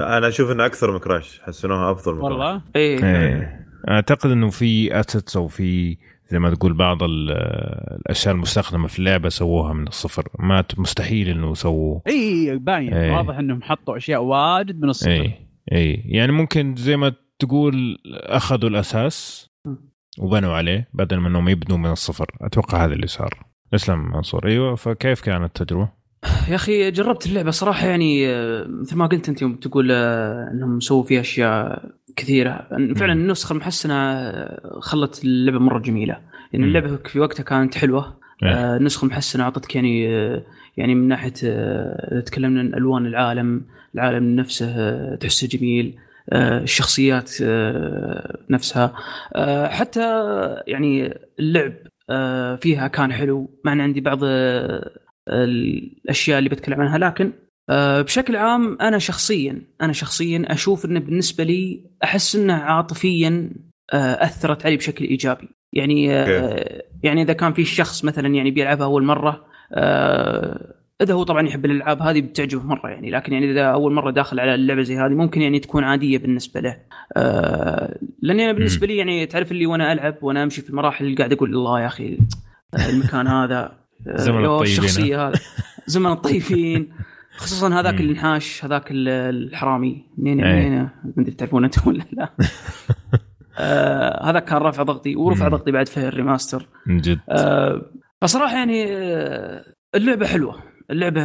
أنا 0.00 0.28
أشوف 0.28 0.50
إنه 0.50 0.66
أكثر 0.66 0.90
من 0.92 0.98
Crash 0.98 1.40
حسنوها 1.44 1.92
أفضل 1.92 2.14
من 2.14 2.20
والله؟ 2.20 2.62
إيه, 2.76 3.04
إيه. 3.04 3.66
أعتقد 3.88 4.30
إنه 4.30 4.50
في 4.50 5.00
assets 5.00 5.36
أو 5.36 5.48
في 5.48 5.96
زي 6.30 6.38
ما 6.38 6.54
تقول 6.54 6.72
بعض 6.72 6.98
الأشياء 7.02 8.34
المستخدمة 8.34 8.88
في 8.88 8.98
اللعبة 8.98 9.28
سووها 9.28 9.72
من 9.72 9.88
الصفر. 9.88 10.28
ما 10.38 10.64
مستحيل 10.78 11.28
إنه 11.28 11.54
سووا 11.54 12.00
إي 12.06 12.58
باين. 12.58 12.94
إيه. 12.94 13.12
واضح 13.12 13.38
إنهم 13.38 13.62
حطوا 13.62 13.96
أشياء 13.96 14.22
واجد 14.22 14.80
من 14.80 14.88
الصفر. 14.88 15.10
إي 15.10 15.48
إي. 15.72 16.02
يعني 16.04 16.32
ممكن 16.32 16.74
زي 16.76 16.96
ما 16.96 17.12
تقول 17.38 17.98
أخذوا 18.06 18.70
الأساس 18.70 19.48
وبنوا 20.18 20.52
عليه 20.52 20.88
بدل 20.94 21.20
من 21.20 21.26
إنهم 21.26 21.48
يبنوا 21.48 21.78
من 21.78 21.90
الصفر. 21.90 22.26
أتوقع 22.40 22.84
هذا 22.84 22.92
اللي 22.92 23.06
صار. 23.06 23.34
أسلم 23.74 23.98
منصور. 23.98 24.46
أيوه 24.46 24.74
فكيف 24.74 25.20
كانت 25.20 25.60
التجربة؟ 25.60 25.97
يا 26.48 26.54
أخي 26.54 26.90
جربت 26.90 27.26
اللعبة 27.26 27.50
صراحة 27.50 27.86
يعني 27.86 28.28
آه، 28.28 28.66
مثل 28.68 28.96
ما 28.96 29.06
قلت 29.06 29.28
أنت 29.28 29.42
يوم 29.42 29.54
تقول 29.56 29.88
آه، 29.92 30.50
إنهم 30.52 30.80
سووا 30.80 31.02
فيها 31.04 31.20
أشياء 31.20 31.84
كثيرة. 32.16 32.66
فعلا 32.96 33.12
النسخة 33.12 33.52
المحسنه 33.52 33.94
آه، 33.94 34.78
خلت 34.80 35.24
اللعبة 35.24 35.58
مرة 35.58 35.78
جميلة. 35.78 36.16
يعني 36.52 36.64
اللعبة 36.66 36.96
في 36.96 37.20
وقتها 37.20 37.42
كانت 37.42 37.74
حلوة. 37.74 38.18
آه 38.42 38.76
النسخة 38.76 39.04
المحسنه 39.04 39.44
أعطتك 39.44 39.74
يعني 39.76 40.04
يعني 40.76 40.94
من 40.94 41.08
ناحية 41.08 41.32
آه 41.44 42.20
تكلمنا 42.20 42.60
عن 42.60 42.74
ألوان 42.74 43.06
العالم 43.06 43.62
العالم 43.94 44.36
نفسه 44.36 45.14
تحسه 45.14 45.48
جميل 45.48 45.98
آه 46.32 46.58
الشخصيات 46.58 47.30
آه 47.42 48.38
نفسها. 48.50 48.94
آه 49.34 49.66
حتى 49.68 50.00
يعني 50.66 51.18
اللعب 51.38 51.72
آه 52.10 52.56
فيها 52.56 52.88
كان 52.88 53.12
حلو. 53.12 53.50
مع 53.64 53.72
إن 53.72 53.80
عندي 53.80 54.00
بعض 54.00 54.18
الأشياء 55.28 56.38
اللي 56.38 56.50
بتكلم 56.50 56.80
عنها 56.80 56.98
لكن 56.98 57.32
آه، 57.70 58.02
بشكل 58.02 58.36
عام 58.36 58.78
أنا 58.80 58.98
شخصيا 58.98 59.62
أنا 59.82 59.92
شخصيا 59.92 60.44
أشوف 60.46 60.84
انه 60.84 61.00
بالنسبة 61.00 61.44
لي 61.44 61.84
أحس 62.04 62.36
إنه 62.36 62.54
عاطفيا 62.54 63.50
آه، 63.92 64.24
أثرت 64.24 64.66
علي 64.66 64.76
بشكل 64.76 65.04
إيجابي. 65.04 65.48
يعني 65.72 66.14
آه، 66.14 66.82
يعني 67.02 67.22
إذا 67.22 67.32
كان 67.32 67.52
في 67.52 67.64
شخص 67.64 68.04
مثلا 68.04 68.28
يعني 68.28 68.50
بيلعبها 68.50 68.86
أول 68.86 69.04
مرة 69.04 69.44
إذا 71.00 71.14
هو 71.14 71.22
طبعا 71.22 71.48
يحب 71.48 71.64
الألعاب 71.64 72.02
هذه 72.02 72.20
بتعجبه 72.20 72.62
مرة 72.62 72.88
يعني 72.88 73.10
لكن 73.10 73.32
يعني 73.32 73.50
إذا 73.50 73.64
أول 73.64 73.92
مرة 73.92 74.10
داخل 74.10 74.40
على 74.40 74.54
اللعبة 74.54 74.82
زي 74.82 74.96
هذه 74.96 75.12
ممكن 75.12 75.42
يعني 75.42 75.58
تكون 75.58 75.84
عادية 75.84 76.18
بالنسبة 76.18 76.60
له. 76.60 76.76
لاني 78.22 78.44
أنا 78.44 78.52
بالنسبة 78.52 78.86
لي 78.86 78.96
يعني 78.96 79.26
تعرف 79.26 79.52
اللي 79.52 79.66
وأنا 79.66 79.92
ألعب 79.92 80.16
وأنا 80.22 80.42
أمشي 80.42 80.62
في 80.62 80.70
المراحل 80.70 81.16
قاعد 81.16 81.32
أقول 81.32 81.54
الله 81.54 81.80
يا 81.80 81.86
أخي 81.86 82.18
المكان 82.90 83.26
هذا 83.26 83.87
زمن 84.06 84.44
الطيبين 84.44 84.78
الشخصية 84.78 85.28
هذا 85.28 85.40
زمن 85.86 86.12
الطيبين. 86.12 86.92
خصوصا 87.36 87.80
هذاك 87.80 88.00
النحاش 88.00 88.64
هذاك 88.64 88.84
الحرامي. 88.90 90.04
منين 90.18 90.36
منين 90.36 90.82
ما 90.82 90.90
أدري 91.18 91.34
تعرفون 91.34 91.64
أنتم 91.64 91.88
ولا 91.88 92.04
لا. 92.12 92.28
آه 93.58 94.30
هذا 94.30 94.38
كان 94.38 94.58
رافع 94.58 94.82
ضغطي 94.82 95.16
ورفع 95.16 95.48
ضغطي 95.48 95.70
بعد 95.70 95.88
في 95.88 96.08
الريماستر 96.08 96.66
من 96.86 96.96
جد. 96.96 97.18
آه 97.28 97.82
فصراحة 98.22 98.54
يعني 98.54 98.86
آه 98.96 99.64
اللعبة 99.94 100.26
حلوة. 100.26 100.62
اللعبة 100.90 101.22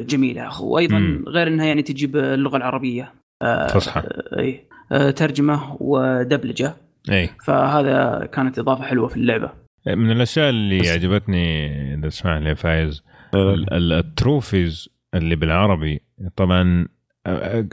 جميلة 0.00 0.62
وأيضا 0.62 0.98
مم. 0.98 1.24
غير 1.28 1.48
إنها 1.48 1.66
يعني 1.66 1.82
تجيب 1.82 2.16
اللغة 2.16 2.56
العربية. 2.56 3.12
آه 3.42 3.66
فصحى. 3.66 4.02
اي 4.38 4.68
آه 4.92 5.10
ترجمة 5.10 5.76
ودبلجة. 5.80 6.74
اي 7.10 7.30
فهذا 7.44 8.28
كانت 8.32 8.58
إضافة 8.58 8.84
حلوة 8.84 9.08
في 9.08 9.16
اللعبة. 9.16 9.63
من 9.86 10.10
الاشياء 10.10 10.50
اللي 10.50 10.88
عجبتني 10.88 11.68
إذا 11.94 12.08
تسمح 12.08 12.32
لي 12.32 12.54
فايز 12.54 13.04
ال 13.72 13.85
trophies 13.85 14.88
اللي 15.14 15.36
بالعربي. 15.36 16.00
طبعا 16.36 16.88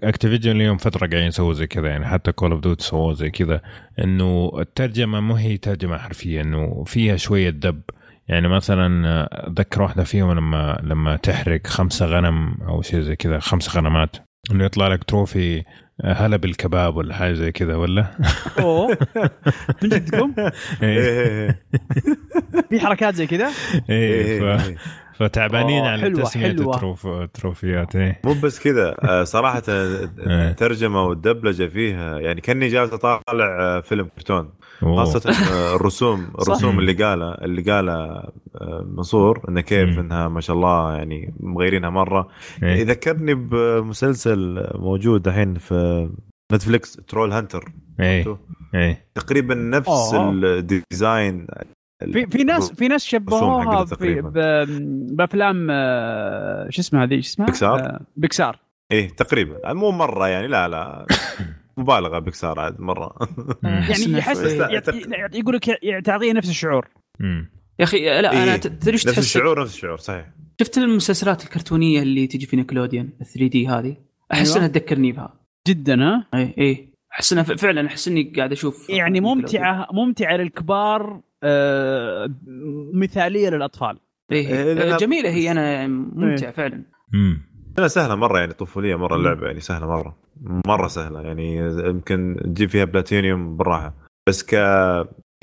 Activision 0.04 0.52
اليوم 0.52 0.78
فترة 0.78 1.08
قاعدين 1.08 1.28
يسووا 1.28 1.54
زي 1.54 1.68
كذا 1.68 1.88
يعني 1.88 2.06
حتى 2.08 2.32
Call 2.32 2.52
of 2.52 2.62
Duty 2.62 2.82
سووا 2.82 3.14
زي 3.14 3.30
كذا. 3.30 3.62
إنه 4.04 4.52
الترجمة 4.60 5.20
مو 5.20 5.36
هي 5.36 5.58
ترجمة 5.58 5.98
حرفية 5.98 6.42
إنه 6.42 6.84
فيها 6.84 7.16
شوية 7.16 7.50
دب. 7.50 7.82
يعني 8.28 8.48
مثلا 8.48 9.28
اتذكر 9.48 9.82
واحدة 9.82 10.04
فيهم 10.04 10.32
لما 10.32 10.82
لما 10.84 11.16
تحرق 11.16 11.68
خمسة 11.68 12.06
غنم 12.06 12.58
أو 12.68 12.82
شيء 12.82 13.00
زي 13.00 13.16
كذا 13.16 13.40
خمس 13.40 13.78
غنمات. 13.78 14.16
إنه 14.52 14.66
يطلع 14.66 14.88
لك 14.88 15.04
trophy 15.04 15.64
هلا 16.04 16.38
بالكباب 16.38 16.96
ولا 16.96 17.14
حاجة 17.14 17.34
زي 17.34 17.52
كذا 17.52 17.76
ولا 17.76 18.06
أوه 18.60 18.98
من 19.84 19.90
جدكم 19.90 20.34
إيه. 20.84 21.00
إيه، 21.00 21.62
في 22.70 22.80
حركات 22.80 23.16
زي 23.16 23.28
كذا 23.28 23.50
إيه 23.90 24.58
ف... 24.58 24.76
فتعبانين 25.14 25.86
على 25.86 26.10
تسمية. 26.10 26.46
التروف... 26.48 27.08
التروفيات 27.08 27.96
إيه 27.96 28.22
مو 28.24 28.34
بس 28.34 28.60
كذا 28.60 28.96
آه، 29.04 29.24
صراحة 29.24 29.64
إيه. 29.70 30.10
الترجمة 30.50 31.04
والدبلجة 31.04 31.68
فيها 31.68 32.20
يعني 32.20 32.42
كأني 32.42 32.68
جالس 32.68 32.94
أطالع 32.94 33.22
آه، 33.60 33.80
فيلم 33.82 34.10
كرتون. 34.16 34.50
خاصة 34.82 35.22
الرسوم 35.76 36.32
الرسوم 36.42 36.80
اللي 36.80 36.94
قالها 36.94 37.46
اللي 37.46 37.62
قالها 37.62 38.32
آه، 38.56 38.86
منصور 38.88 39.42
إنه 39.50 39.62
كيف 39.62 39.90
مم. 39.90 40.00
إنها 40.00 40.28
ما 40.28 40.42
شاء 40.42 40.56
الله 40.56 40.96
يعني 40.96 41.34
مغيرينها 41.40 41.90
مرة. 41.90 42.28
إيه. 42.64 42.76
يذكرني 42.76 43.34
بمسلسل 43.34 44.68
موجود 44.76 45.28
الحين 45.28 45.54
في 45.56 46.10
نتفليكس 46.54 46.94
Troll 47.08 47.32
Hunter. 47.32 47.72
إيه. 48.00 48.38
إيه. 48.76 49.06
تقريبا 49.16 49.56
نفس. 49.56 50.14
ال 50.14 50.30
design. 50.30 51.48
في 52.14 52.26
في 52.26 52.44
ناس 52.44 52.72
في 52.72 52.88
ناس 52.88 53.06
شبهوها 53.06 53.86
بأفلام 55.12 55.68
آه، 55.72 56.70
شو 56.70 56.82
اسمها 56.82 57.04
هذه؟ 57.04 57.20
شو 57.20 57.20
اسمها؟ 57.20 57.46
بيكسار؟ 57.46 57.80
آه، 57.80 58.00
بيكسار. 58.16 58.60
إيه 58.92 59.10
تقريبا. 59.10 59.74
مو 59.74 59.92
مرة 59.92 60.28
يعني 60.28 60.48
لا 60.48 60.68
لا. 60.68 61.06
مبالغة 61.78 62.20
بيكسار 62.20 62.60
عاد 62.60 62.80
مرة. 62.80 63.16
يعني 63.64 64.18
يحس 64.18 64.40
يقول 65.34 65.56
لك 65.56 65.66
تعطيه 66.06 66.34
نفس 66.34 66.50
الشعور. 66.50 66.88
يا 67.82 67.84
أخي 67.84 68.06
لا 68.06 68.44
أنا 68.44 68.52
إيه. 68.52 68.58
تدري 68.58 68.94
إيش 68.94 69.08
نفس 69.08 69.16
تحس 69.16 69.26
الشعور 69.26 69.62
نفس 69.62 69.76
الشعور 69.76 69.98
صحيح 69.98 70.26
شفت 70.62 70.78
المسلسلات 70.78 71.44
الكرتونية 71.44 72.02
اللي 72.02 72.28
تجي 72.28 72.46
في 72.46 72.56
نيكلوديان 72.56 73.10
ال 73.22 73.26
3D 73.26 73.68
هذه 73.68 73.98
أحس 74.34 74.48
أيوة. 74.48 74.58
إنها 74.58 74.68
تذكرني 74.68 75.12
بها 75.12 75.40
جدا 75.68 76.04
ها 76.04 76.28
اي 76.34 76.54
اي 76.58 76.94
أحس 77.14 77.34
إنها 77.34 77.44
فعلا 77.44 77.88
أحس 77.88 78.08
إني 78.08 78.34
قاعد 78.38 78.52
أشوف 78.52 78.90
يعني 78.90 79.22
ممتعة 79.22 79.88
ممتعة 79.94 80.38
للكبار 80.38 81.22
آه، 81.44 82.36
مثالية 82.94 83.50
للأطفال 83.50 83.98
إيه 84.32 84.48
إيه، 84.48 84.84
إيه. 84.84 84.98
جميلة 84.98 85.30
هي 85.30 85.52
أنا 85.52 85.88
ممتعة 85.88 86.52
فعلا 86.52 86.86
مم. 87.14 87.51
لا 87.78 87.88
سهلة 87.88 88.16
مرة 88.16 88.40
يعني 88.40 88.54
طفولية 88.54 88.96
مرة 88.96 89.16
اللعبة 89.16 89.48
يعني 89.48 89.60
سهلة 89.60 89.88
مرة 89.88 90.18
مرة 90.68 90.88
سهلة 90.88 91.22
يعني 91.22 91.58
يمكن 91.90 92.38
تجيب 92.46 92.70
فيها 92.70 92.86
بلاتينيوم 92.86 93.58
بالراحة 93.58 93.94
بس 94.30 94.44
ك 94.44 94.56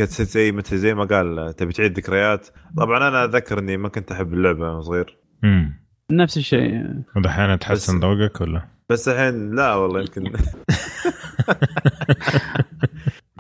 زي 0.03 0.53
مثل 0.53 0.76
زي 0.76 0.95
ما 0.95 1.05
قال 1.05 1.55
تبي 1.57 1.72
تعيد 1.72 1.97
ذكريات 1.99 2.49
طبعا 2.76 3.09
أنا 3.09 3.24
أتذكر 3.24 3.59
إني 3.59 3.76
ما 3.76 3.89
كنت 3.89 4.12
أحب 4.12 4.35
اللعبة 4.35 4.61
وأنا 4.70 4.81
صغير 4.81 5.16
مم. 5.43 5.81
نفس 6.12 6.37
الشيء 6.37 6.85
ودحين 7.16 7.59
تحسن 7.59 8.01
ذوقك 8.01 8.41
ولا؟ 8.41 8.62
بس 8.91 9.09
الحين 9.09 9.55
لا 9.55 9.74
والله 9.74 10.01
يمكن 10.01 10.22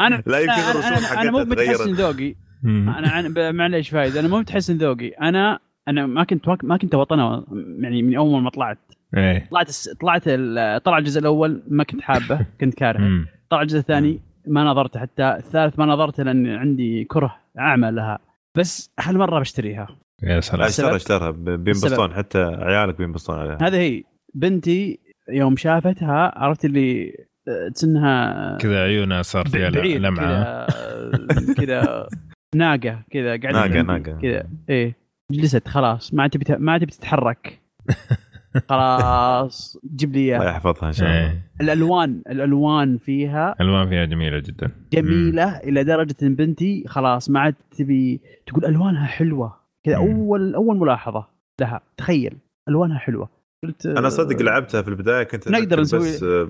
أنا 0.00 0.22
لا، 0.26 0.38
يمكن 0.38 0.52
أنا- 0.52 0.68
الرسوم 0.70 0.92
أنا, 0.92 1.20
أنا 1.22 1.30
مو. 1.30 1.38
متحسن 1.38 1.92
ذوقي. 1.92 2.34
أنا 2.64 3.08
عن- 3.08 3.32
ب- 3.34 3.38
معليش 3.54 3.90
فايد 3.90 4.16
أنا 4.16 4.28
مو 4.28 4.38
متحسن 4.38 4.76
ذوقي 4.76 5.08
أنا 5.08 5.58
أنا 5.88 6.06
ما 6.06 6.24
كنت 6.24 6.64
ما 6.64 6.76
كنت 6.76 6.94
وطنه 6.94 7.44
يعني 7.80 8.02
من 8.02 8.16
أول 8.16 8.42
ما 8.42 8.50
طلعت. 8.50 8.78
إيه. 9.16 9.48
طلعت 9.50 9.68
الس- 9.68 9.94
طلعت 10.00 10.22
ال- 10.26 10.82
طلع 10.82 10.98
الجزء 10.98 11.20
الأول 11.20 11.62
ما 11.68 11.84
كنت 11.84 12.00
حابه 12.00 12.46
كنت 12.60 12.74
كارهه. 12.74 13.24
طلع 13.50 13.62
الجزء 13.62 13.78
الثاني 13.78 14.20
ما 14.46 14.64
نظرت 14.64 14.96
حتى. 14.98 15.22
الثالث 15.36 15.78
ما 15.78 15.86
نظرت 15.86 16.20
لأن 16.20 16.46
عندي 16.46 17.04
كره 17.04 17.36
أعمى 17.58 17.90
لها. 17.90 18.18
بس 18.56 18.90
هالمرة 19.00 19.40
بشتريها. 19.40 19.88
يا 20.22 20.40
سلام. 20.40 20.62
اشترى 20.66 20.96
اشترى 20.96 21.32
ب- 21.32 21.44
بينبسطون. 21.44 22.14
حتى 22.14 22.38
عيالك 22.42 22.98
بينبسطون 22.98 23.38
عليها. 23.38 23.58
هذه 23.62 23.76
هي. 23.76 24.02
بنتي 24.34 24.98
يوم 25.30 25.56
شافتها 25.56 26.32
عرفت 26.38 26.64
اللي 26.64 27.12
آه، 27.48 27.68
تسنها 27.74 28.56
كذا 28.60 28.82
عيونها 28.82 29.22
صار 29.22 29.46
فيها 29.48 29.70
لمعة. 29.70 30.66
كذا 30.66 31.54
كذا 31.56 32.06
ناقة 32.54 33.02
كذا 33.10 33.36
قاعدة 33.36 33.62
ناقة- 33.62 33.66
جنبي 33.66 33.82
ناقة. 33.92 34.20
كذا. 34.22 34.44
إيه. 34.70 34.96
جلست 35.32 35.68
خلاص. 35.68 36.14
ما 36.14 36.26
تبي 36.28 36.56
ما 36.58 36.78
تبي 36.78 36.86
تتحرك. 36.92 37.60
خلاص. 38.70 39.78
جيب 39.96 40.12
لي 40.12 40.36
الله 40.36 40.48
يحفظها 40.50 40.86
إن 40.88 40.92
شاء 40.92 41.08
الله. 41.08 41.20
إيه. 41.30 41.50
الألوان 41.60 42.22
الألوان 42.30 42.98
فيها 42.98 43.54
ألوان 43.60 43.88
فيها 43.88 44.04
جميلة 44.04 44.38
جدا. 44.38 44.70
جميلة 44.92 45.56
إلى 45.58 45.84
درجة 45.84 46.14
إن 46.22 46.34
بنتي 46.34 46.84
خلاص. 46.88 47.30
ما 47.30 47.40
عاد 47.40 47.54
تبي 47.70 48.20
تقول 48.46 48.64
ألوانها 48.64 49.06
حلوة. 49.06 49.56
كذا 49.86 49.98
مم. 49.98 50.10
أول 50.16 50.54
أول 50.54 50.76
ملاحظة 50.76 51.26
لها. 51.60 51.80
تخيل. 51.96 52.36
ألوانها 52.68 52.98
حلوة. 52.98 53.28
قلت 53.64 53.86
أنا 53.86 54.08
صدق 54.08 54.42
لعبتها 54.42 54.82
في 54.82 54.88
البداية 54.88 55.22
كنت 55.22 55.48
نقدر 55.48 55.80
نسوي- 55.80 55.98
بس 55.98 56.22
آه، 56.22 56.48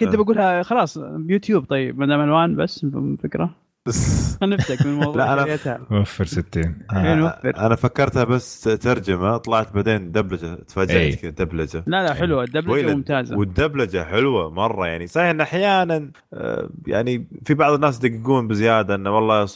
كنت 0.00 0.14
آه. 0.14 0.16
بقولها 0.16 0.62
خلاص 0.62 0.98
بيوتيوب. 0.98 1.64
طيب 1.64 1.98
ما 1.98 2.06
دام 2.06 2.20
ألوان 2.20 2.56
بس 2.56 2.86
فكرة. 3.22 3.54
خلينا 3.88 4.56
نفتك 4.56 4.86
من 4.86 4.92
الموضوع 4.92 5.24
لا، 5.34 5.36
أنا- 5.36 5.46
شريتها. 5.46 5.80
وفر 5.90 6.24
60 6.24 6.78
إيه، 6.92 7.14
نوفر. 7.14 7.56
أنا 7.56 7.76
فكرتها 7.76 8.24
بس 8.24 8.60
ترجمة 8.62 9.36
طلعت 9.36 9.72
بعدين 9.74 10.12
دبلجة 10.12 10.46
إيه. 10.54 10.54
تفاجات 10.64 11.14
كذا 11.14 11.30
دبلجة 11.30 11.84
لا 11.86 12.02
لا 12.06 12.14
حلوة 12.14 12.44
الدبلجه 12.44 12.70
ويلد. 12.72 12.90
ممتازة 12.96 13.36
والدبلجة 13.38 14.04
حلوة 14.04 14.50
مرة 14.50 14.86
يعني 14.86 15.06
صحيح 15.06 15.26
إن 15.30 15.40
أحيانا 15.40 16.10
آه، 16.34 16.68
يعني 16.86 17.26
في 17.46 17.54
بعض 17.54 17.72
الناس 17.72 18.04
يدققون 18.04 18.48
بزيادة 18.48 18.94
إنه 18.94 19.10
والله 19.16 19.46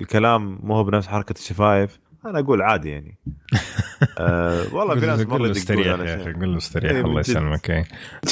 الكلام 0.00 0.58
مو 0.62 0.74
هو 0.74 0.84
بنفس 0.84 1.06
حركة 1.08 1.32
الشفايف 1.32 1.98
أنا 2.30 2.38
أقول 2.38 2.62
عادي 2.62 2.90
يعني. 2.90 3.18
آه 4.18 4.74
والله 4.74 5.00
في 5.00 5.06
ناس 5.06 5.22
قول 5.22 5.28
مرة 5.30 5.38
له 5.38 5.44
يدققون 5.46 5.50
استريح 5.50 5.86
يا 5.86 6.22
أخي. 6.22 6.32
قول 6.32 6.52
له 6.52 6.56
استريح 6.56 6.92
إيه، 6.92 7.00
الله. 7.00 7.20
يسلمك 7.20 7.70
إيه. 7.70 7.84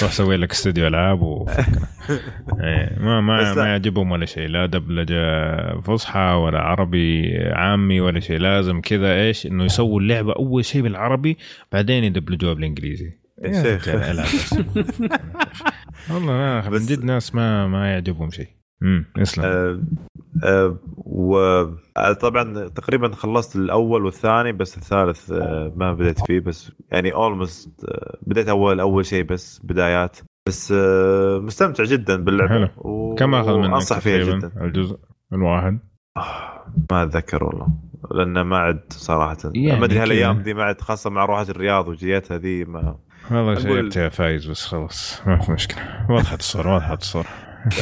روح 0.03 0.12
سوي 0.12 0.36
لك 0.36 0.51
استوديو 0.51 0.86
ألعاب 0.86 1.22
وفكنا. 1.22 1.86
إيه 2.64 2.99
ما 2.99 3.20
ما. 3.20 3.55
ما 3.55 3.66
يعجبهم 3.66 4.11
ولا 4.11 4.26
شيء. 4.26 4.49
لا 4.49 4.66
دبلجه 4.66 5.80
فصحى 5.80 6.40
ولا 6.45 6.59
عربي 6.59 7.38
عامي 7.53 8.01
ولا 8.01 8.20
شيء. 8.20 8.38
لازم 8.38 8.80
كذا 8.80 9.14
إيش؟ 9.14 9.47
إنه 9.47 9.64
يسووا 9.64 10.01
اللعبة 10.01 10.32
أول 10.32 10.64
شيء 10.64 10.82
بالعربي 10.82 11.38
بعدين 11.72 12.05
يدبلجوها 12.05 12.55
بالانجليزي 12.55 13.24
يا 13.45 13.62
شيخ. 13.62 13.88
والله 16.11 16.70
من 16.70 16.86
جد 16.86 17.05
ناس 17.05 17.34
ما 17.34 17.66
ما 17.66 17.92
يعجبهم 17.92 18.30
شيء. 18.30 18.49
امم 18.85 19.05
اسلم 19.18 19.45
آه 19.45 19.80
آه 20.45 20.78
وطبعا 20.97 22.68
تقريبا 22.68 23.14
خلصت 23.14 23.57
الأول 23.57 24.05
والثاني 24.05 24.53
بس 24.53 24.76
الثالث 24.76 25.32
آه 25.32 25.72
ما 25.76 25.93
بديت 25.95 26.26
فيه 26.26 26.41
بس 26.41 26.72
يعني 26.93 27.14
اولموست 27.14 27.85
آه 27.85 28.18
بديت 28.22 28.49
أول 28.49 28.80
أول 28.80 29.07
شيء 29.07 29.24
بس 29.24 29.61
بدايات. 29.64 30.18
بس 30.49 30.72
آه 30.76 31.39
مستمتع 31.39 31.85
جدا 31.85 32.24
باللعبة 32.24 32.51
حلو. 32.51 32.68
و... 32.76 33.14
كم 33.14 33.35
أخذ 33.35 33.59
منك 33.59 33.72
انصح 33.72 33.99
فيها 33.99 34.24
جدا. 34.24 34.53
الجزء 34.64 34.99
الواحد؟ 35.32 35.78
آه، 36.16 36.64
ما 36.91 37.03
أتذكر 37.03 37.45
والله 37.45 37.68
لأنه 38.11 38.43
ما 38.43 38.59
عد 38.59 38.80
صراحة. 38.91 39.37
يعني 39.55 39.80
ما 39.80 39.85
ادري 39.87 39.99
هالايام. 39.99 40.43
دي 40.43 40.55
ما 40.55 40.62
عد 40.62 40.80
خاصة 40.80 41.11
مع 41.11 41.24
روحة 41.24 41.43
الرياض 41.43 41.89
وجيتها 41.89 42.39
ذي 42.39 42.64
ما 42.64 42.97
والله 43.30 43.91
يا 43.97 44.09
فايز 44.09 44.47
بس 44.47 44.66
خلاص 44.66 45.22
ما 45.26 45.39
في 45.39 45.53
مشكلة. 45.53 46.07
وضحت 46.11 46.39
الصورة 46.41 46.74
وضحت 46.74 47.01
الصورة 47.01 47.26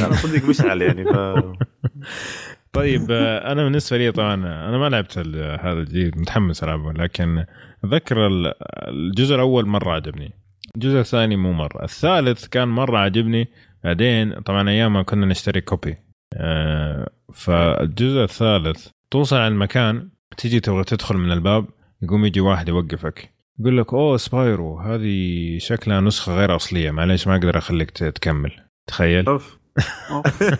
أنا 0.01 0.15
صدق 0.15 0.45
مشعل 0.49 0.81
يعني 0.81 1.03
ف... 1.03 1.15
طيب 2.73 3.11
أنا 3.11 3.63
بالنسبة 3.63 3.97
لي 3.97 4.11
طبعا 4.11 4.33
أنا 4.69 4.77
ما 4.77 4.89
لعبت 4.89 5.17
هذا 5.17 5.71
الجديد 5.79 6.17
متحمس 6.17 6.63
ألعبه 6.63 6.93
لكن 6.93 7.45
اتذكر 7.83 8.27
ال- 8.27 8.53
الجزء 8.87 9.35
الأول 9.35 9.65
مرة 9.65 9.91
عجبني 9.91 10.33
الجزء 10.75 10.99
الثاني 10.99 11.35
مو 11.35 11.53
مرة 11.53 11.83
الثالث 11.83 12.47
كان 12.47 12.67
مرة 12.67 12.97
عجبني 12.97 13.47
بعدين 13.83 14.33
طبعا 14.41 14.69
أيام 14.69 14.93
ما 14.93 15.03
كنا 15.03 15.25
نشتري 15.25 15.61
كوبي 15.61 15.97
آه، 16.37 17.09
فالجزء 17.33 18.23
الثالث 18.23 18.87
توصل 19.11 19.35
على 19.35 19.47
المكان 19.47 20.09
تيجي 20.37 20.59
تبغى 20.59 20.83
تدخل 20.83 21.17
من 21.17 21.31
الباب 21.31 21.65
يقوم 22.01 22.25
يجي 22.25 22.39
واحد 22.41 22.69
يوقفك 22.69 23.29
يقول 23.59 23.77
لك 23.77 23.93
أوه 23.93 24.17
سبايرو 24.17 24.79
هذه 24.79 25.57
شكلها 25.57 26.01
نسخة 26.01 26.35
غير 26.35 26.55
أصلية 26.55 26.91
معليش 26.91 27.27
ما 27.27 27.35
أقدر 27.35 27.57
أخليك 27.57 27.91
تكمل. 27.91 28.51
تخيل؟ 28.87 29.25
أوف. 29.25 29.57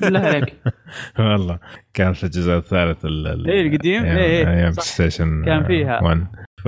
بالله 0.02 0.20
عليك 0.20 0.54
والله 1.20 1.60
كان 1.94 2.14
في 2.14 2.24
الجزء 2.24 2.54
الثالث 2.58 3.06
ال- 3.06 3.28
ال- 3.28 3.50
إيه، 3.50 3.68
القديم. 3.68 4.04
أيام, 4.04 4.48
أيام 4.48 4.72
صح. 4.72 4.76
بلاي 4.84 4.86
ستيشن 5.10 5.46
كان 5.46 5.64
فيها. 5.68 6.04
1 6.04 6.28
ف 6.64 6.68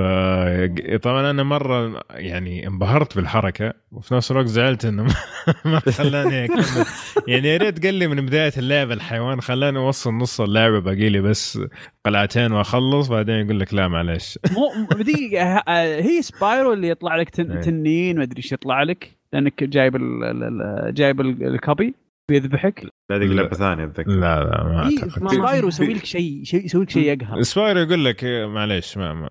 طبعا 1.04 1.30
أنا 1.32 1.44
مرة 1.44 2.04
يعني 2.10 2.68
انبهرت 2.68 3.16
بالحركة 3.16 3.74
وفي 3.92 4.14
نفس 4.16 4.32
الوقت 4.32 4.46
زعلت 4.46 4.86
إنه 4.86 5.04
ما- 5.66 5.80
خلاني 5.80 6.46
أكمل 6.46 6.86
يعني 7.28 7.48
يا 7.48 7.58
ريت 7.58 7.86
قال 7.86 7.94
لي 7.94 8.08
من 8.08 8.26
بداية 8.26 8.52
اللعبة 8.58 8.94
الحيوان 8.94 9.42
خلاني 9.42 9.78
أوصل 9.78 10.14
نص 10.14 10.42
اللعبة 10.42 10.80
باقي 10.80 11.10
لي 11.10 11.22
بس 11.22 11.60
قلعتين 12.06 12.52
وأخلص 12.52 13.08
بعدين 13.08 13.36
يقول 13.36 13.60
لك 13.60 13.74
لا 13.74 13.88
معلش 13.88 14.40
مو 14.52 14.72
دقيقة 14.96 15.56
ه- 15.58 15.64
هي 16.02 16.22
سبايرو 16.22 16.74
اللي 16.74 16.90
يطلع 16.90 17.16
لك. 17.16 17.40
إيه. 17.40 17.46
تنين 17.62 18.18
ما 18.18 18.24
أدري 18.24 18.38
إيش 18.38 18.52
يطلع 18.52 18.84
لك 18.84 19.12
لأنك 19.34 19.64
جايب 19.64 19.96
ال 19.96 20.24
ال- 20.24 20.44
ال- 20.44 20.94
جايب 20.94 21.22
ال- 21.22 21.44
ال 21.48 21.58
copy 21.58 21.96
بيذبحك؟ 22.32 22.86
لا 23.10 23.16
هذيك 23.18 23.30
لا. 23.30 23.36
لعبة 23.42 23.56
ثانية 23.56 23.84
أتذكر. 23.84 24.12
لا 24.12 24.44
لا 24.44 24.64
ما 24.64 24.90
في 24.90 25.04
اعتقد 25.04 25.24
ما- 25.24 25.30
سبايرو 25.30 25.68
يسوي 25.68 25.94
لك 25.94 26.06
شيء 26.06 26.44
شيء 26.44 26.66
يسوي 26.66 26.84
لك 26.84 26.90
شيء 26.90 27.04
يقهر. 27.04 27.42
سبايرو 27.42 27.80
يقول 27.80 28.06
لك 28.06 28.24
إيه، 28.24 28.46
معليش 28.46 28.98
ما 28.98 29.14
ما, 29.14 29.30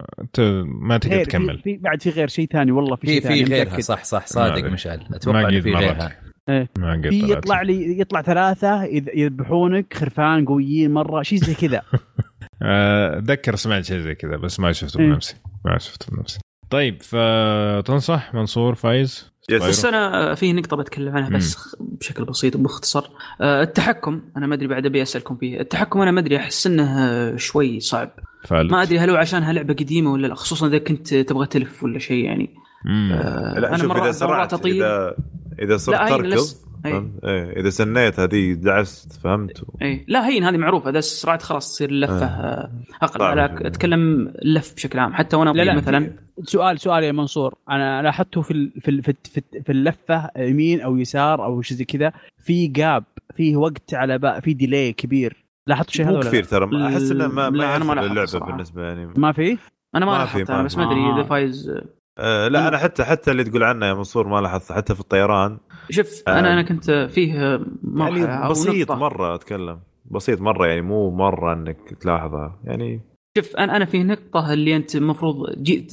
ما 0.65 0.99
تقدر 0.99 1.17
غير 1.17 1.25
تكمل. 1.25 1.57
في, 1.57 1.63
في 1.63 1.77
بعد 1.77 2.03
في 2.03 2.11
غير 2.11 2.29
شيء 2.29 2.47
ثاني 2.53 2.73
والله 2.73 2.97
في 2.97 3.07
في 3.07 3.13
شيء 3.13 3.21
في 3.21 3.29
ثاني 3.29 3.43
غيرها 3.45 3.65
متأكد. 3.65 3.81
صح 3.83 4.05
صح 4.05 4.27
صادق 4.27 4.63
ما 4.63 4.69
مشعل. 4.71 4.99
ما 5.11 5.17
أتوقع 5.17 5.49
في. 5.49 5.59
غيرها. 5.75 6.17
ما 6.79 6.93
قد 6.93 7.09
في 7.09 7.33
يطلع 7.33 7.63
لي 7.63 8.01
يطلع 8.01 8.23
ثلاثة 8.23 8.85
يذ- 8.85 9.17
يذبحونك 9.19 9.95
خرفان 9.95 10.45
قويين 10.45 10.93
مرة 10.95 11.23
شيء 11.23 11.39
زي 11.39 11.55
كذا. 11.55 11.83
آه، 12.63 13.19
أتذكر 13.19 13.55
سمعت 13.57 13.85
شيء 13.85 13.99
زي 14.01 14.15
كذا 14.15 14.37
بس 14.37 14.61
ما 14.61 14.73
شفته 14.73 15.01
إيه. 15.01 15.07
بنفسي. 15.07 15.37
ما 15.65 15.79
شفته 15.79 16.17
بنفسي. 16.17 16.39
طيب 16.75 17.03
فتنصح 17.03 18.35
منصور 18.35 18.75
فايز؟ 18.75 19.35
بس 19.53 19.85
أنا 19.85 20.35
في 20.35 20.53
نقطة 20.53 20.77
بتكلم 20.77 21.17
عنها 21.17 21.31
بس 21.31 21.55
خ- 21.57 21.75
بشكل 21.81 22.25
بسيط 22.25 22.57
وباختصار 22.57 23.09
آه، 23.41 23.63
التحكم 23.63 24.23
أنا 24.37 24.47
ما 24.47 24.55
أدري 24.55 24.67
بعد 24.69 24.87
أبي 24.87 25.03
أسألكم 25.03 25.37
فيه 25.37 25.61
التحكم 25.61 26.01
أنا 26.01 26.11
ما 26.11 26.21
أدري 26.21 26.37
أحس 26.37 26.67
إنه 26.67 27.37
شوي 27.37 27.81
صعب 27.81 28.11
فالت. 28.45 28.73
ما 28.73 28.83
أدري 28.83 28.99
هل 28.99 29.11
هو 29.11 29.17
عشانها 29.17 29.53
لعبه 29.53 29.75
قديمة 29.75 30.13
ولا 30.13 30.27
لا 30.27 30.35
خصوصا 30.35 30.67
إذا 30.67 30.79
كنت 30.79 31.15
تبغى 31.15 31.47
تلف 31.47 31.83
ولا 31.83 31.99
شيء 31.99 32.25
يعني 32.25 32.55
مم. 32.85 33.13
آه، 33.13 33.59
لا 33.61 33.69
أنا 33.69 33.77
شوف 33.77 33.91
إذا 33.91 34.01
مرات 34.01 34.15
سرعت 34.15 34.31
مرات 34.31 34.53
اطير 34.53 34.75
اذا 34.75 35.15
إذا 35.63 35.77
صرت 35.77 36.09
تركض. 36.09 36.47
فهمت؟ 36.93 37.25
إيه 37.25 37.61
إذا 37.61 37.71
سنيت 37.71 38.21
هذه 38.21 38.53
دعست 38.53 39.13
فهمت 39.13 39.65
أي 39.83 40.05
لا 40.09 40.27
هين 40.29 40.45
هذه 40.45 40.57
معروفة 40.57 40.91
إذا 40.91 41.01
سرعت 41.01 41.43
خلاص 41.43 41.73
تصير 41.73 41.89
اللفة 41.91 42.27
آه. 42.27 42.71
أقل. 43.03 43.37
لا 43.37 43.67
أتكلم 43.67 44.29
اللف 44.29 44.75
بشكل 44.75 44.99
عام 44.99 45.13
حتى 45.15 45.37
وأنا 45.37 45.51
لا 45.51 45.63
لا 45.63 45.75
مثلا 45.75 46.01
في- 46.01 46.43
سؤال 46.51 46.81
سؤال 46.81 47.05
يا 47.05 47.13
منصور 47.13 47.55
أنا 47.71 48.03
لاحظته 48.03 48.43
في 48.43 48.51
ال- 48.51 48.73
في 48.81 48.91
ال- 48.91 49.03
في 49.03 49.15
في- 49.25 49.63
في 49.67 49.73
اللفة 49.73 50.31
يمين 50.37 50.81
أو 50.81 50.97
يسار 50.97 51.45
أو 51.45 51.63
شيء 51.63 51.77
زي 51.77 51.85
كذا 51.85 52.13
في 52.45 52.67
جاب 52.67 53.05
في 53.37 53.57
وقت 53.57 53.95
على 53.95 54.19
بقى 54.19 54.43
في 54.43 54.55
ديلي 54.55 54.93
كبير 54.93 55.45
لاحظت 55.67 55.91
شيء 55.91 56.09
هذا 56.11 56.21
كثير؟ 56.21 56.45
ترى 56.45 56.67
ما- 56.67 56.89
أحس 56.89 57.11
إنه 57.11 57.27
ما 57.29 57.51
ما 57.51 57.77
أنا 57.77 57.85
ما 57.85 57.93
اللعبة 57.93 58.25
صراحة. 58.27 58.51
بالنسبة 58.53 58.83
يعني 58.83 59.07
ما 59.17 59.33
في؟ 59.33 59.59
أنا 59.95 60.07
ما 60.07 60.19
ما 60.19 60.25
في- 60.27 60.39
لاحظت 60.39 60.51
ما 60.51 60.57
أنا 60.57 60.65
بس. 60.65 60.77
ما 60.77 60.85
أدري. 60.91 61.15
إذا 61.15 61.23
فايز 61.29 61.73
آه 62.19 62.49
لا 62.49 62.69
أنا 62.69 62.79
حتى 62.79 63.05
حتى 63.05 63.31
اللي 63.31 63.45
تقول 63.45 63.63
عنه 63.63 63.87
يا 63.87 63.95
منصور 63.95 64.29
ما 64.29 64.41
لاحظت 64.41 64.73
حتى 64.73 64.95
في 64.95 65.01
الطيران 65.01 65.59
شوف 65.91 66.23
آه. 66.29 66.39
أنا 66.39 66.53
أنا 66.53 66.63
كنت 66.63 66.91
فيه 66.91 67.35
يعني 67.97 68.49
بسيط. 68.51 68.93
مرة 68.93 69.35
أتكلم. 69.35 69.79
بسيط 70.11 70.41
مرة 70.41 70.67
يعني 70.67 70.81
مو 70.83 71.11
مرة 71.11 71.53
إنك 71.53 71.77
تلاحظها 72.01 72.59
يعني 72.65 73.01
شوف 73.39 73.57
أنا 73.57 73.77
أنا 73.77 73.85
في 73.85 74.03
نقطة 74.05 74.53
اللي 74.53 74.77
أنت 74.77 74.97
المفروض 74.97 75.63
جيت 75.63 75.93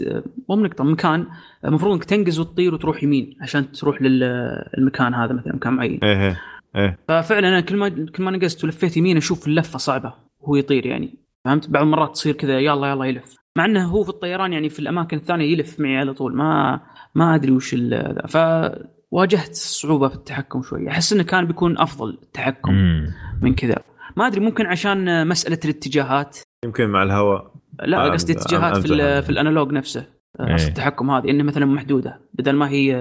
مو 0.50 0.56
نقطه 0.56 0.84
مكان. 0.84 1.28
المفروض 1.66 1.94
إنك 1.94 2.04
تنقز 2.04 2.40
وتطير 2.40 2.74
وتروح 2.74 3.04
يمين 3.04 3.36
عشان 3.42 3.72
تروح 3.72 4.02
للمكان 4.02 5.14
هذا 5.14 5.34
مثلا 5.34 5.56
مكان 5.56 5.74
معين. 5.74 6.00
إيه 6.04 6.22
إيه 6.30 6.40
إيه. 6.76 6.98
ففعلا 7.08 7.48
أنا 7.48 7.62
كل 7.62 7.78
ما 7.78 7.90
كل 7.90 8.24
ما 8.24 8.32
نقزت 8.32 8.64
ولفيت 8.64 8.98
يمين 8.98 9.18
أشوف 9.18 9.48
اللفة 9.48 9.78
صعبة 9.78 10.14
وهو 10.40 10.56
يطير 10.56 10.86
يعني. 10.86 11.16
فهمت؟ 11.46 11.70
بعض 11.70 11.84
المرات 11.84 12.12
تصير 12.14 12.34
كذا 12.34 12.60
يلا 12.60 12.88
يلا 12.92 13.06
يلف. 13.06 13.36
مع 13.58 13.66
إنه 13.66 13.86
هو 13.88 14.04
في 14.04 14.10
الطيران 14.10 14.54
يعني 14.54 14.70
في 14.70 14.80
الأماكن 14.80 15.18
الثانية 15.18 15.46
يلف 15.46 15.80
معي 15.80 15.98
على 15.98 16.14
طول. 16.14 16.36
ما 16.36 16.80
ما 17.16 17.36
أدري 17.36 17.52
وش 17.52 17.74
ال- 17.74 18.16
ذا. 18.34 18.76
فواجهت 19.12 19.56
صعوبه 19.56 20.08
في 20.08 20.16
التحكم 20.16 20.62
شوي 20.62 20.90
أحس 20.90 21.14
إنه 21.14 21.24
كان 21.24 21.46
بيكون 21.46 21.78
أفضل 21.78 22.10
التحكم 22.24 22.74
مم. 22.74 23.14
من 23.42 23.56
كذا 23.56 23.76
ما 24.18 24.28
أدري 24.28 24.40
ممكن 24.40 24.66
عشان 24.66 25.28
مسألة 25.28 25.60
الاتجاهات 25.66 26.38
يمكن 26.66 26.90
مع 26.90 27.04
الهواء 27.04 27.54
لا 27.84 28.10
أم- 28.10 28.12
قصدي 28.14 28.34
اتجاهات 28.34 28.78
في, 28.78 28.94
أمزح. 28.94 29.20
في 29.26 29.30
ال 29.30 29.36
analog 29.36 29.72
نفسه. 29.72 30.06
أصل 30.40 30.68
التحكم 30.68 31.12
هذه 31.12 31.30
انه 31.30 31.44
مثلا 31.44 31.66
محدودة 31.66 32.20
بدل 32.34 32.56
ما 32.56 32.70
هي 32.70 32.94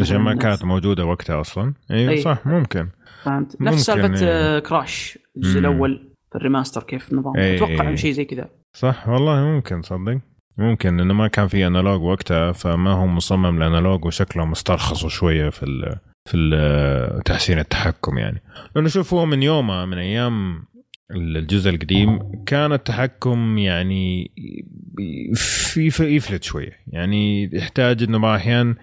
عشان 0.00 0.16
ما 0.16 0.34
كانت 0.34 0.64
موجودة 0.64 1.04
وقتها 1.04 1.40
أصلا 1.40 1.74
أيوه 1.90 2.12
أي. 2.12 2.20
صح 2.20 2.46
ممكن 2.46 2.88
فهمت 3.22 3.52
ممكن، 3.52 3.64
نفس 3.64 3.86
سالفة 3.86 4.26
إيه. 4.26 4.56
آه، 4.56 4.58
كراش 4.58 5.18
الجزء. 5.36 5.58
الأول 5.58 6.08
في 6.30 6.36
ال 6.38 6.43
remaster 6.43 6.82
كيف 6.82 7.12
النظام 7.12 7.36
إيه. 7.36 7.56
أتوقع 7.56 7.94
شيء 7.94 8.12
زي 8.12 8.24
كذا 8.24 8.48
صح 8.76 9.08
والله 9.08 9.44
ممكن 9.44 9.82
صدق 9.82 10.20
ممكن 10.58 11.00
انه 11.00 11.14
ما 11.14 11.28
كان 11.28 11.48
في 11.48 11.66
أنالوج 11.66 12.02
وقتها 12.02 12.52
فما 12.52 12.92
هو 12.92 13.06
مصمم 13.06 13.62
الانالوج 13.62 14.04
وشكله 14.04 14.44
مسترخص 14.44 15.06
شوية 15.06 15.50
في 15.50 15.62
ال 15.62 15.96
في 16.30 17.22
تحسين 17.24 17.58
التحكم 17.58 18.18
يعني. 18.18 18.42
لأنه 18.76 18.88
شوف 18.88 19.14
هو 19.14 19.26
من 19.26 19.42
يومه 19.42 19.84
من 19.86 19.98
أيام 19.98 20.64
الجزء 21.10 21.70
القديم 21.70 22.18
كان 22.46 22.72
التحكم 22.72 23.58
يعني 23.58 24.30
في 25.34 25.86
يفلت 26.00 26.42
شوية. 26.44 26.72
يعني 26.86 27.50
يحتاج 27.56 28.02
إنه 28.02 28.18
بعض 28.18 28.34
الأحيان 28.34 28.74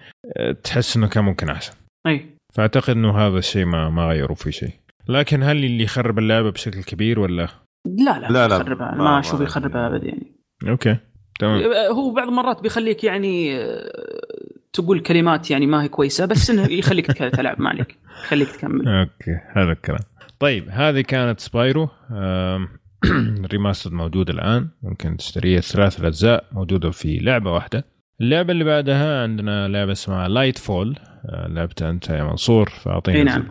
تحس 0.64 0.96
إنه 0.96 1.06
كان 1.08 1.24
ممكن 1.24 1.48
أحسن. 1.48 1.72
أي. 2.06 2.26
فأعتقد 2.54 2.90
إنه 2.90 3.18
هذا 3.18 3.38
الشيء 3.38 3.64
ما 3.64 3.90
ما 3.90 4.08
غيروا 4.08 4.36
فيه 4.36 4.50
شيء. 4.50 4.70
لكن 5.08 5.42
هل 5.42 5.64
اللي 5.64 5.84
يخرب 5.84 6.18
اللعبة 6.18 6.50
بشكل 6.50 6.82
كبير 6.82 7.20
ولا؟ 7.20 7.48
لا 7.86 8.18
لا 8.18 8.28
لا، 8.28 8.48
لا، 8.48 8.56
يخربها. 8.56 8.94
ما- 8.94 9.18
أشوف 9.20 9.40
يخربها 9.40 9.86
ابد 9.86 10.04
يعني. 10.04 10.32
okay. 10.68 10.96
تمام. 11.38 11.62
هو 11.90 12.10
بعض 12.10 12.28
المرات 12.28 12.62
بيخليك 12.62 13.04
يعني 13.04 13.56
آه، 13.56 14.20
تقول 14.72 15.00
كلمات 15.00 15.50
يعني 15.50 15.66
ما 15.66 15.82
هي 15.82 15.88
كويسة 15.88 16.26
بس 16.26 16.50
إنه 16.50 16.72
يخليك 16.72 17.06
تلعب 17.12 17.60
ما 17.60 17.68
عليك. 17.68 17.98
يخليك 18.24 18.50
تكمل. 18.50 18.88
okay 18.88 19.38
هذا 19.56 19.72
الكلام. 19.72 20.00
طيب 20.38 20.68
هذه 20.70 21.00
كانت 21.00 21.40
سبايرو. 21.40 21.88
remaster 23.52 23.90
موجود 23.94 24.30
الآن. 24.30 24.68
ممكن 24.82 25.16
تشتريها 25.16 25.60
ثلاث 25.60 26.04
اجزاء 26.04 26.44
موجودة 26.52 26.90
في 26.90 27.18
لعبة 27.18 27.52
واحدة. 27.52 27.84
اللعبة 28.20 28.52
اللي 28.52 28.64
بعدها 28.64 29.22
عندنا 29.22 29.68
لعبة 29.68 29.92
اسمها 29.92 30.28
Light 30.28 30.58
Fall 30.58 30.98
لعبتها 31.48 31.90
أنت 31.90 32.10
يا 32.10 32.24
منصور 32.24 32.68
فاعطينا 32.68 33.22
نعم. 33.22 33.48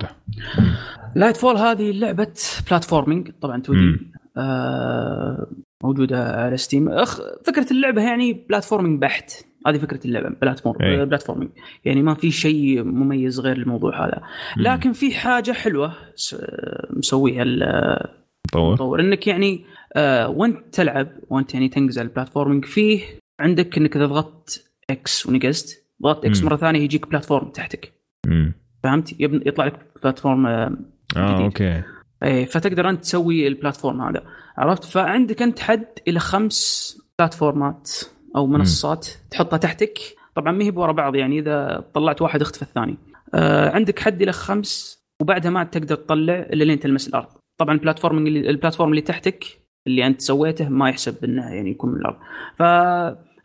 Light 1.16 1.38
Fall 1.38 1.58
هذه 1.58 1.92
لعبة 1.92 2.34
platforming 2.70 3.32
طبعا 3.42 3.58
2 3.58 3.80
مم. 3.80 3.92
D 3.95 4.12
آه 4.38 5.48
موجودة 5.84 6.24
على 6.36 6.58
ستيم 6.58 6.90
أخ 6.90 7.22
فكرة 7.46 7.68
اللعبة 7.72 8.02
يعني 8.02 8.34
platforming 8.49 9.02
بحت 9.02 9.32
هذه 9.68 9.78
فكرة 9.78 10.00
اللعبة 10.06 10.30
platform 10.30 10.82
إي. 10.82 11.06
platforming 11.06 11.52
يعني 11.86 12.02
ما 12.02 12.14
في 12.14 12.32
شيء 12.32 12.84
مميز 12.84 13.40
غير 13.40 13.58
الموضوع 13.58 14.06
هذا 14.06 14.22
لكن 14.58 14.92
في 14.94 15.14
حاجة 15.14 15.52
حلوة 15.52 15.94
مسويها 16.90 17.44
ال- 17.44 18.10
طور 18.54 18.68
المطور 18.70 19.00
إنك 19.02 19.28
يعني 19.28 19.66
آه 19.96 20.30
وانت 20.30 20.58
تلعب 20.72 21.08
وانت 21.30 21.54
يعني 21.54 21.70
تنقز 21.70 22.00
على 22.00 22.08
ال 22.08 22.12
platforming 22.12 22.66
فيه 22.66 23.02
عندك 23.40 23.78
إنك 23.78 23.96
إذا 23.96 24.06
ضغطت 24.06 24.72
X 24.89 25.26
ونقزت 25.26 25.86
ضغطت 26.04 26.26
X. 26.26 26.43
مرة 26.44 26.56
ثانية 26.56 26.80
يجيك 26.80 27.10
platform 27.10 27.49
تحتك 27.50 27.94
مم. 28.28 28.54
فهمت؟ 28.84 29.16
يطلع 29.20 29.66
لك 29.66 29.80
platform 30.04 30.45
آه 30.48 30.78
آه 31.18 31.32
جديد. 31.34 31.42
okay 31.45 31.82
إيه 32.24 32.45
فتقدر 32.45 32.89
أنت 32.89 33.01
تسوي 33.01 33.47
ال 33.47 33.54
platform 33.54 34.02
هذا 34.01 34.24
عرفت؟ 34.57 34.84
فعندك 34.84 35.41
أنت 35.41 35.59
حد 35.59 35.86
إلى 36.07 36.19
خمس 36.19 36.97
platform 37.20 37.84
ات 37.84 37.91
أو 38.36 38.47
منصات 38.47 39.07
تحطها 39.32 39.57
تحتك. 39.57 39.99
طبعا 40.36 40.51
ما 40.51 40.63
هي 40.63 40.69
ورا 40.76 40.91
بعض 40.91 41.15
يعني 41.15 41.39
إذا 41.39 41.86
طلعت 41.93 42.22
واحد 42.22 42.41
اختفى 42.41 42.61
الثاني. 42.61 42.97
آه 43.34 43.69
عندك 43.69 43.99
حد 43.99 44.22
إلى 44.22 44.32
خمس 44.32 45.01
وبعدها 45.22 45.51
ما 45.51 45.59
عاد 45.59 45.69
تقدر 45.69 45.95
تطلع 45.95 46.34
إلا 46.34 46.63
لين 46.63 46.80
تلمس 46.80 47.07
الأرض. 47.07 47.28
طبعا 47.57 47.76
ال 47.76 47.81
platform 47.81 48.28
اللي 48.28 48.49
ال 48.49 48.54
platform 48.54 48.89
اللي 48.89 49.01
تحتك 49.01 49.45
اللي 49.88 50.07
أنت 50.07 50.22
سويته 50.22 50.69
ما 50.69 50.89
يحسب 50.89 51.24
إنه 51.24 51.49
يعني 51.49 51.69
يكون 51.69 51.89
من 51.89 51.97
الأرض. 51.97 52.17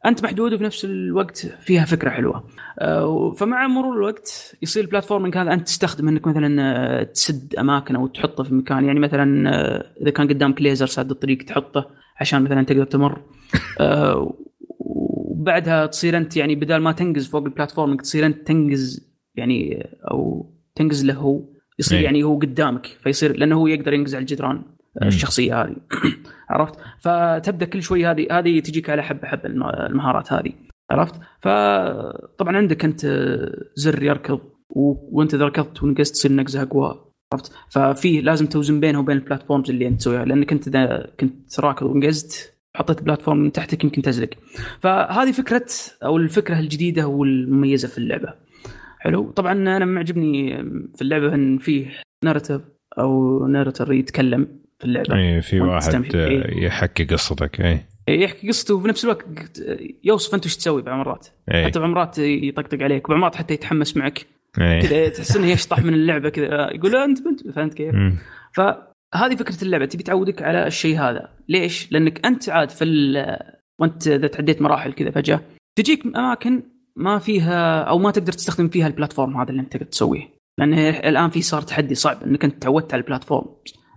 فانت 0.05 0.24
محدود 0.24 0.53
وفي 0.53 0.64
نفس 0.64 0.84
الوقت 0.84 1.47
فيها 1.61 1.84
فكرة 1.84 2.11
حلوة. 2.11 2.44
آه، 2.78 3.32
فمع 3.32 3.66
مرور 3.66 3.97
الوقت 3.97 4.57
يصير 4.62 4.84
ال 4.84 4.89
platforming 4.89 5.36
هذا 5.36 5.53
أنت 5.53 5.66
تستخدم 5.66 6.09
إنك 6.09 6.26
مثلا 6.26 6.62
آه، 6.62 7.03
تسد 7.03 7.55
أماكن 7.55 7.97
أو 7.97 8.07
تحطه 8.07 8.44
في 8.44 8.55
مكان. 8.55 8.84
يعني 8.84 9.01
مثلا 9.01 9.51
آه، 9.51 9.92
إذا 10.03 10.11
كان 10.11 10.28
قدامك 10.28 10.62
ليزر 10.62 10.86
ساد 10.86 11.11
الطريق 11.11 11.38
تحطه 11.38 11.90
عشان 12.20 12.42
مثلا 12.42 12.62
تقدر 12.62 12.84
تمر. 12.84 13.20
وبعدها 14.78 15.86
تصير 15.86 16.16
أنت 16.16 16.36
يعني 16.36 16.55
بدال 16.55 16.82
ما 16.82 16.92
تنقز 16.92 17.28
فوق 17.28 17.44
ال 17.44 17.49
platforming 17.49 18.00
تصير 18.01 18.26
أنت 18.26 18.47
تنقز 18.47 19.11
يعني 19.34 19.88
أو 20.11 20.51
تنقز 20.74 21.05
له 21.05 21.14
هو. 21.14 21.42
يصير 21.78 21.99
إيه. 21.99 22.05
يعني 22.05 22.22
هو 22.22 22.38
قدامك 22.38 22.86
فيصير 22.86 23.36
لأنه 23.36 23.57
هو 23.57 23.66
يقدر 23.66 23.92
ينقز 23.92 24.14
على 24.14 24.22
الجدران. 24.22 24.62
الشخصية 25.03 25.62
هذه. 25.62 25.76
عرفت؟ 26.49 26.74
فتبدأ 27.01 27.66
كل 27.66 27.82
شوي 27.82 28.07
هذه 28.07 28.26
هذه 28.30 28.61
تجيك 28.61 28.90
على 28.90 29.03
حبه 29.03 29.28
حبه 29.28 29.47
الم- 29.49 29.62
المهارات 29.64 30.32
هذه 30.32 30.53
عرفت؟ 30.90 31.14
فطبعا 31.40 32.57
عندك 32.57 32.84
أنت 32.84 33.07
زر 33.74 34.03
يركض 34.03 34.40
و... 34.70 34.94
وأنت 35.18 35.34
إذا 35.34 35.44
ركضت 35.44 35.82
ونقزت 35.82 36.12
تصير 36.14 36.32
نقزه 36.32 36.62
أقوى 36.62 37.05
عرفت؟ 37.32 37.53
ففي 37.70 38.20
لازم 38.20 38.47
توزن 38.47 38.80
بينه 38.80 39.01
وبين 39.01 39.16
البلاتفورمز 39.16 39.70
اللي 39.70 39.88
أنت 39.88 40.01
تسويها 40.01 40.24
لأنك 40.24 40.53
أنت 40.53 40.68
إذا 40.68 41.11
كنت 41.20 41.61
راكض 41.61 41.86
ونقزت 41.86 42.53
حطيت 42.76 43.03
بلاتفورم 43.03 43.38
من 43.38 43.53
تحتك 43.53 43.84
يمكن 43.84 44.03
تزلق. 44.03 44.30
فهذه 44.80 45.32
فكرة 45.32 45.66
أو 46.05 46.16
الفكرة 46.16 46.59
الجديدة 46.59 47.07
والمميزة 47.07 47.88
في 47.88 47.99
اللعبة. 47.99 48.34
حلو؟ 48.99 49.30
طبعا 49.30 49.53
أنا 49.53 49.84
معجبني 49.84 50.57
في 50.94 51.03
اللعبة 51.03 51.34
إن 51.34 51.59
فيه 51.59 51.86
نارتيف 52.24 52.62
أو 52.99 53.47
نارتر 53.47 53.92
يتكلم. 53.92 54.65
في 54.78 54.84
اللعبة 54.84 55.14
اي 55.16 55.42
في 55.42 55.60
واحد 55.60 56.14
إيه. 56.14 56.64
يحكي 56.64 57.04
قصتك 57.04 57.60
اي 57.60 57.86
يحكي 58.08 58.48
قصته 58.48 58.74
وفي 58.74 58.88
نفس 58.88 59.04
الوقت 59.04 59.62
يوصف 60.04 60.34
أنت 60.34 60.46
وش 60.46 60.56
تسوي 60.56 60.82
بعض 60.82 60.94
المرات 60.94 61.26
اي 61.54 61.64
حتى 61.64 61.78
بعض 61.78 61.88
المرات 61.88 62.18
يطقطق 62.18 62.82
عليك 62.82 63.04
وبعض 63.04 63.16
المرات 63.16 63.36
حتى 63.36 63.54
يتحمس 63.54 63.96
معك 63.96 64.26
إيه. 64.60 64.80
كذا 64.80 65.08
تحس 65.08 65.36
إنه 65.36 65.46
يشطح 65.46 65.78
من 65.84 65.94
اللعبة 65.94 66.28
كذا 66.28 66.70
يقول 66.74 66.96
أنت 66.96 67.22
بنت 67.22 67.48
فهمت 67.48 67.74
كيف؟ 67.74 67.94
مم. 67.94 68.16
فهذه 68.52 69.36
فكرة 69.38 69.64
اللعبة 69.64 69.84
تبي 69.84 70.02
تعودك 70.02 70.42
على 70.42 70.66
الشيء 70.66 70.98
هذا 70.98 71.28
ليش؟ 71.48 71.92
لأنك 71.92 72.26
أنت 72.26 72.48
عاد 72.48 72.70
في 72.70 72.84
وأنت 73.78 74.06
إذا 74.06 74.26
تعديت 74.26 74.62
مراحل 74.62 74.92
كذا 74.92 75.10
فجأة 75.10 75.40
تجيك 75.78 76.06
أماكن 76.06 76.62
ما 76.96 77.18
فيها 77.18 77.80
أو 77.80 77.98
ما 77.98 78.10
تقدر 78.10 78.32
تستخدم 78.32 78.68
فيها 78.68 78.86
ال 78.86 78.92
platform 78.92 79.36
هذا 79.36 79.50
اللي 79.50 79.60
أنت 79.60 79.72
تقدر 79.72 79.86
تسويه 79.86 80.28
لأن 80.58 80.74
الآن 80.78 81.30
في 81.30 81.42
صار 81.42 81.62
تحدي 81.62 81.94
صعب 81.94 82.22
إنك 82.22 82.44
أنت 82.44 82.62
تعودت 82.62 82.94
على 82.94 83.00
ال 83.00 83.06
platform 83.06 83.46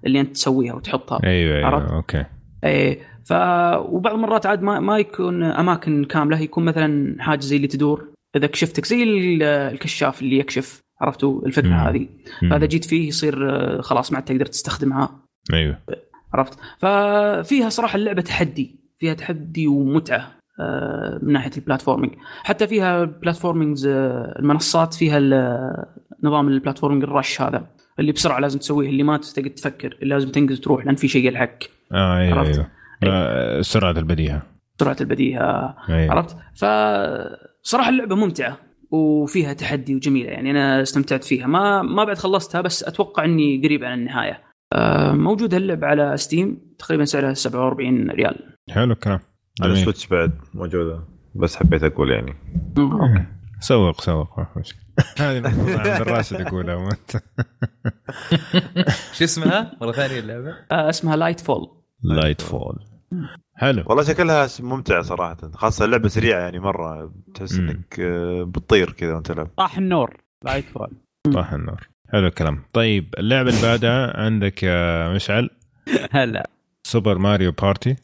اللي 0.05 0.19
انت 0.21 0.33
تسويها 0.33 0.73
وتحطها 0.73 1.19
أيوه 1.23 1.57
أيوه 1.57 1.67
عرفت؟ 1.67 1.91
okay. 1.91 2.25
إيه 2.63 2.99
ف 3.25 3.31
وبعض 3.77 4.13
المرات 4.15 4.45
عاد 4.45 4.61
ما, 4.61 4.79
ما 4.79 4.97
يكون 4.97 5.43
أماكن 5.43 6.03
كاملة 6.05 6.39
يكون 6.39 6.65
مثلا 6.65 7.15
حاجة 7.23 7.39
زي 7.39 7.55
اللي 7.55 7.67
تدور 7.67 8.07
إذا 8.35 8.47
كشفتك 8.47 8.85
زي 8.85 9.03
ال- 9.03 9.43
الكشاف 9.43 10.21
اللي 10.21 10.39
يكشف 10.39 10.81
عرفتوا 11.01 11.45
الفكرة 11.45 11.67
مم. 11.67 11.73
هذه. 11.73 12.07
فإذا 12.49 12.65
جيت 12.65 12.85
فيه 12.85 13.07
يصير 13.07 13.49
آه، 13.49 13.81
خلاص 13.81 14.11
ما 14.11 14.17
عاد 14.17 14.25
تقدر 14.25 14.45
تستخدمها. 14.45 15.19
أيوه. 15.53 15.77
عرفت؟ 16.33 16.59
ففيها 16.79 17.69
صراحة 17.69 17.95
اللعبة 17.95 18.21
تحدي 18.21 18.79
فيها 18.97 19.13
تحدي 19.13 19.67
ومتعة 19.67 20.31
آه، 20.61 21.19
من 21.23 21.33
ناحية 21.33 21.51
ال 21.57 21.62
platforming 21.62 22.13
حتى 22.43 22.67
فيها 22.67 23.03
platforming 23.03 23.85
المنصات 24.39 24.93
فيها 24.93 25.19
نظام 26.23 26.47
ال 26.47 26.52
platforming 26.52 27.03
ال 27.03 27.11
rush 27.11 27.41
هذا. 27.41 27.65
اللي 27.99 28.11
بسرعة 28.11 28.39
لازم 28.39 28.59
تسويه 28.59 28.89
اللي 28.89 29.03
ما 29.03 29.17
تقعد 29.17 29.49
تفكر 29.49 29.97
اللي 30.01 30.15
لازم 30.15 30.29
تنقز 30.29 30.59
تروح 30.59 30.85
لأن 30.85 30.95
في 30.95 31.07
شيء 31.07 31.25
يلحقك. 31.25 31.69
آه 31.91 32.17
أيوه 32.17 32.39
عرفت؟ 32.39 32.65
أيوه 33.03 33.15
لا، 33.57 33.61
سرعة 33.61 33.91
البديهة. 33.91 34.41
سرعة 34.79 34.97
البديهة 35.01 35.75
أيوه. 35.89 36.11
عرفت؟ 36.11 36.37
فصراحه 36.55 37.89
اللعبة 37.89 38.15
ممتعة 38.15 38.57
وفيها 38.91 39.53
تحدي 39.53 39.95
وجميلة 39.95 40.29
يعني 40.29 40.51
أنا 40.51 40.81
استمتعت 40.81 41.23
فيها. 41.23 41.47
ما 41.47 41.81
ما 41.81 42.03
بعد 42.03 42.17
خلصتها 42.17 42.61
بس 42.61 42.83
أتوقع 42.83 43.25
إني 43.25 43.61
قريب 43.65 43.83
على 43.83 43.93
النهاية. 43.93 44.43
آه، 44.73 45.11
موجودة 45.11 45.57
اللعبة 45.57 45.87
على 45.87 46.17
Steam 46.17 46.57
تقريبا 46.79 47.05
سعرها 47.05 47.33
47 47.33 48.11
ريال. 48.11 48.55
حلو 48.69 48.93
الكلام. 48.93 49.19
على. 49.61 49.75
Switch 49.75 50.07
بعد 50.07 50.31
موجودة 50.53 51.03
بس 51.35 51.55
حبيت 51.55 51.83
أقول 51.83 52.11
يعني. 52.11 52.35
سوق 53.59 54.01
سوق 54.01 54.39
ما 54.39 54.45
في 54.53 54.59
مشكلة. 54.59 54.81
هذه 55.19 55.37
المفروض 55.37 55.69
عند 55.69 56.01
الراشد 56.01 56.39
يقولها 56.39 56.75
مو 56.75 56.89
أنت. 56.89 57.23
شو 59.17 59.23
اسمها؟ 59.23 59.71
مرة 59.81 59.91
ثانية 59.91 60.19
اللعبة؟ 60.19 60.55
آه، 60.71 60.89
اسمها 60.89 61.15
Light 61.15 61.39
Fall 61.39 61.69
لايت 62.03 62.41
فول 62.41 62.79
حلو. 63.55 63.83
والله 63.85 64.03
شكلها 64.03 64.47
ممتعه 64.59 65.01
صراحة 65.01 65.37
خاصة 65.53 65.85
اللعبة 65.85 66.07
سريعة 66.07 66.39
يعني 66.39 66.59
مرة. 66.59 67.13
تحس. 67.35 67.55
إنك 67.59 67.99
آه، 67.99 68.43
بتطير 68.43 68.91
كذا 68.91 69.13
وأنت 69.13 69.27
تلعب 69.31 69.47
طاح 69.57 69.77
النور. 69.77 70.17
لايت 70.45 70.65
فول 70.65 70.91
طاح 71.33 71.53
النور. 71.53 71.89
حلو 72.09 72.27
الكلام. 72.27 72.63
طيب 72.73 73.15
اللعبة 73.17 73.49
اللي 73.49 73.61
بعدها 73.61 74.17
عندك 74.19 74.63
يا 74.63 75.09
مشعل؟ 75.13 75.49
هلا. 76.11 76.49
سوبر 76.87 77.17
ماريو 77.17 77.51
بارتي 77.51 77.95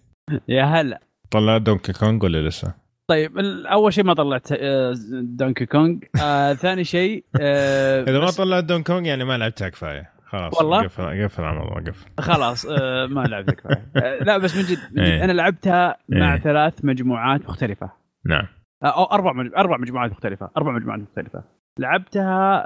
يا 0.47 0.63
هلا. 0.63 1.01
طلعت 1.31 1.61
دونكي 1.61 1.93
كونغ 1.93 2.23
ولا 2.25 2.47
لسه؟ 2.47 2.84
طيب 3.07 3.37
أول 3.65 3.93
شيء 3.93 4.03
ما 4.03 4.13
طلعت 4.13 4.47
آه، 4.51 4.93
دونكي 5.11 5.65
كونغ 5.65 5.97
آه، 6.23 6.53
ثاني 6.63 6.83
شيء 6.83 7.25
آه، 7.41 8.03
إذا 8.03 8.19
ما 8.19 8.31
طلعت 8.31 8.63
دونكي 8.63 8.93
كونغ 8.93 9.05
يعني 9.05 9.23
ما 9.23 9.37
لعبتها 9.37 9.69
كفاية. 9.69 10.09
خلاص 10.25 10.53
والله؟ 10.57 10.83
قفل 10.83 11.23
قفل 11.23 11.43
على 11.43 11.53
الموضوع 11.57 11.79
قفل. 11.79 12.09
خلاص 12.19 12.65
آه، 12.65 13.05
ما 13.05 13.21
لعبت 13.21 13.51
كفاية. 13.51 13.85
آه، 14.03 14.23
لا 14.23 14.37
بس 14.37 14.57
من 14.57 14.63
جد, 14.63 14.77
من 14.91 15.03
جد 15.03 15.09
إيه. 15.09 15.23
أنا 15.23 15.31
لعبتها 15.31 15.97
مع 16.09 16.33
إيه. 16.33 16.39
ثلاث 16.39 16.85
مجموعات 16.85 17.41
مختلفة. 17.49 17.91
نعم. 18.25 18.47
آه، 18.83 18.87
أو 18.97 19.03
أربع 19.03 19.49
أربع 19.57 19.77
مجموعات 19.77 20.11
مختلفة 20.11 20.49
أربع 20.57 20.71
مجموعات 20.71 20.99
مختلفة. 20.99 21.43
لعبتها 21.79 22.63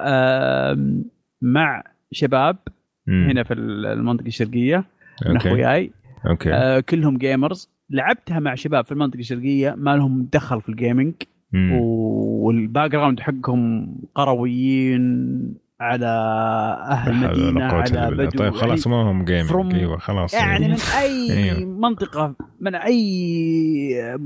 آم، 0.72 1.06
مع 1.42 1.84
شباب 2.12 2.58
مم. 3.08 3.30
هنا 3.30 3.44
في 3.44 3.54
المنطقة 3.54 4.28
الشرقية 4.28 4.84
من 5.26 5.36
اخوياي 5.36 5.92
أوكي. 6.30 6.54
آه، 6.54 6.80
كلهم 6.80 7.18
gamers 7.18 7.70
لعبتها 7.90 8.40
مع 8.40 8.56
شباب 8.56 8.86
في 8.86 8.92
المنطقة 8.92 9.20
الشرقية 9.20 9.76
ما 9.78 9.96
لهم 9.96 10.30
دخل 10.34 10.62
في 10.62 10.70
ال 10.70 10.75
gaming. 10.75 11.14
وال 12.44 12.92
background 12.92 13.20
حقهم 13.20 13.96
قرويين 14.16 15.56
على 15.82 16.06
أهل 16.90 17.16
مدينه 17.16 17.66
على. 17.66 18.16
بدو 18.16 18.30
طيب 18.30 18.54
خلاص 18.54 18.86
يعني, 18.88 18.98
ما 18.98 19.12
هم 19.12 19.26
gaming 19.26 19.76
أيوه 19.76 19.98
خلاص 19.98 20.34
يعني 20.34 20.66
أيوة. 20.66 20.68
من 20.68 20.78
أي 21.02 21.32
أيوه. 21.44 21.66
منطقة 21.66 22.36
من 22.60 22.76
أي 22.76 24.18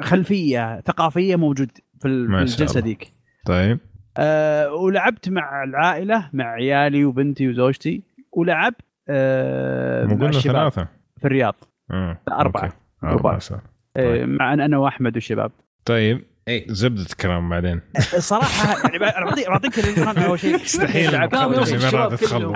خلفية 0.00 0.80
ثقافية 0.80 1.36
موجود 1.36 1.70
في 2.00 2.08
الجلسة. 2.08 2.80
ذيك 2.80 3.12
طيب 3.46 3.78
أه 4.16 4.74
ولعبت 4.74 5.28
مع 5.28 5.64
العائلة 5.64 6.30
مع 6.32 6.44
عيالي 6.44 7.04
وبنتي 7.04 7.48
وزوجتي 7.48 8.02
ولعبت 8.32 8.80
أه 9.08 10.04
مو 10.04 10.14
مع 10.14 10.20
قلنا 10.20 10.28
الشباب 10.28 10.54
ثلاثة 10.72 10.88
في 11.18 11.24
الرياض 11.24 11.54
آه. 11.90 12.18
أربعة. 12.28 12.62
أوكي. 12.64 12.76
أربعة 13.04 13.14
أربعة. 13.14 13.38
صار. 13.38 13.60
أه 13.96 14.24
مع 14.24 14.54
أنا 14.54 14.78
واحمد 14.78 15.14
والشباب 15.14 15.52
طيب 15.84 16.24
اي 16.48 16.66
زبدة 16.68 17.02
الكلام 17.02 17.48
بعدين 17.48 17.80
الصراحه 17.96 18.78
يعني 18.84 18.98
بعطيك 18.98 19.48
بعطيك 19.48 19.98
أول 20.18 20.38
شيء 20.38 20.54
مستحيل. 20.62 21.14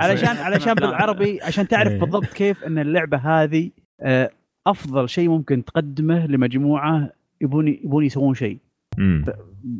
علشان 0.01 0.37
علشان. 0.37 0.73
بالعربي 0.73 1.41
عشان 1.41 1.67
تعرف 1.67 1.91
إيه. 1.91 1.99
بالضبط 1.99 2.25
كيف 2.25 2.63
إن 2.63 2.79
اللعبة 2.79 3.17
هذه 3.17 3.71
آه، 4.01 4.29
أفضل 4.67 5.09
شيء 5.09 5.29
ممكن 5.29 5.65
تقدمه 5.65 6.27
لمجموعة 6.27 7.09
يبون 7.41 7.67
يبون 7.67 8.05
يسوون 8.05 8.33
شيء. 8.33 8.59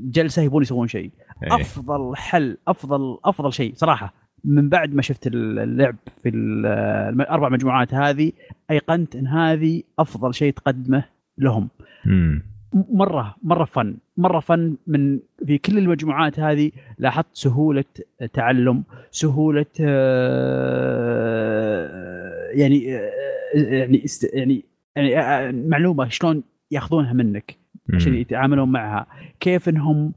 جلسة 0.09 0.41
يبون 0.41 0.61
يسوون 0.61 0.87
شيء 0.87 1.11
إيه. 1.43 1.55
أفضل 1.55 2.15
حل 2.15 2.57
افضل 2.67 3.17
أفضل 3.25 3.53
شيء 3.53 3.73
صراحة 3.75 4.13
من 4.47 4.69
بعد 4.69 4.93
ما 4.95 5.01
شفت 5.01 5.27
اللعب 5.27 5.95
في 6.23 6.29
ال- 6.29 6.65
الاربع 7.21 7.49
مجموعات 7.49 7.93
هذه 7.93 8.31
أيقنت 8.71 9.15
إن 9.15 9.27
هذه 9.27 9.83
أفضل 9.99 10.33
شيء 10.33 10.53
تقدمه 10.53 11.03
لهم 11.37 11.67
مم. 12.05 12.43
مرة 12.73 13.35
مرة 13.43 13.65
فن 13.65 13.95
مرة 14.17 14.39
فن 14.39 14.75
من 14.87 15.19
في 15.45 15.57
كل 15.57 15.77
المجموعات 15.77 16.39
هذه 16.39 16.71
لاحظت 16.97 17.27
سهولة 17.33 17.83
تعلم 18.33 18.83
سهولة 19.11 19.65
آه، 21.17 22.49
يعني 22.53 22.95
آه، 22.97 23.11
يعني 23.55 24.03
است- 24.03 24.33
يعني 24.33 24.63
يعني 24.95 25.19
آه، 25.19 25.51
معلومة 25.51 26.07
شلون 26.09 26.43
ياخذونها 26.71 27.13
منك 27.13 27.55
عشان. 27.93 28.13
يتعاملون 28.13 28.69
معها 28.71 29.07
كيف 29.39 29.69
إنهم 29.69 30.13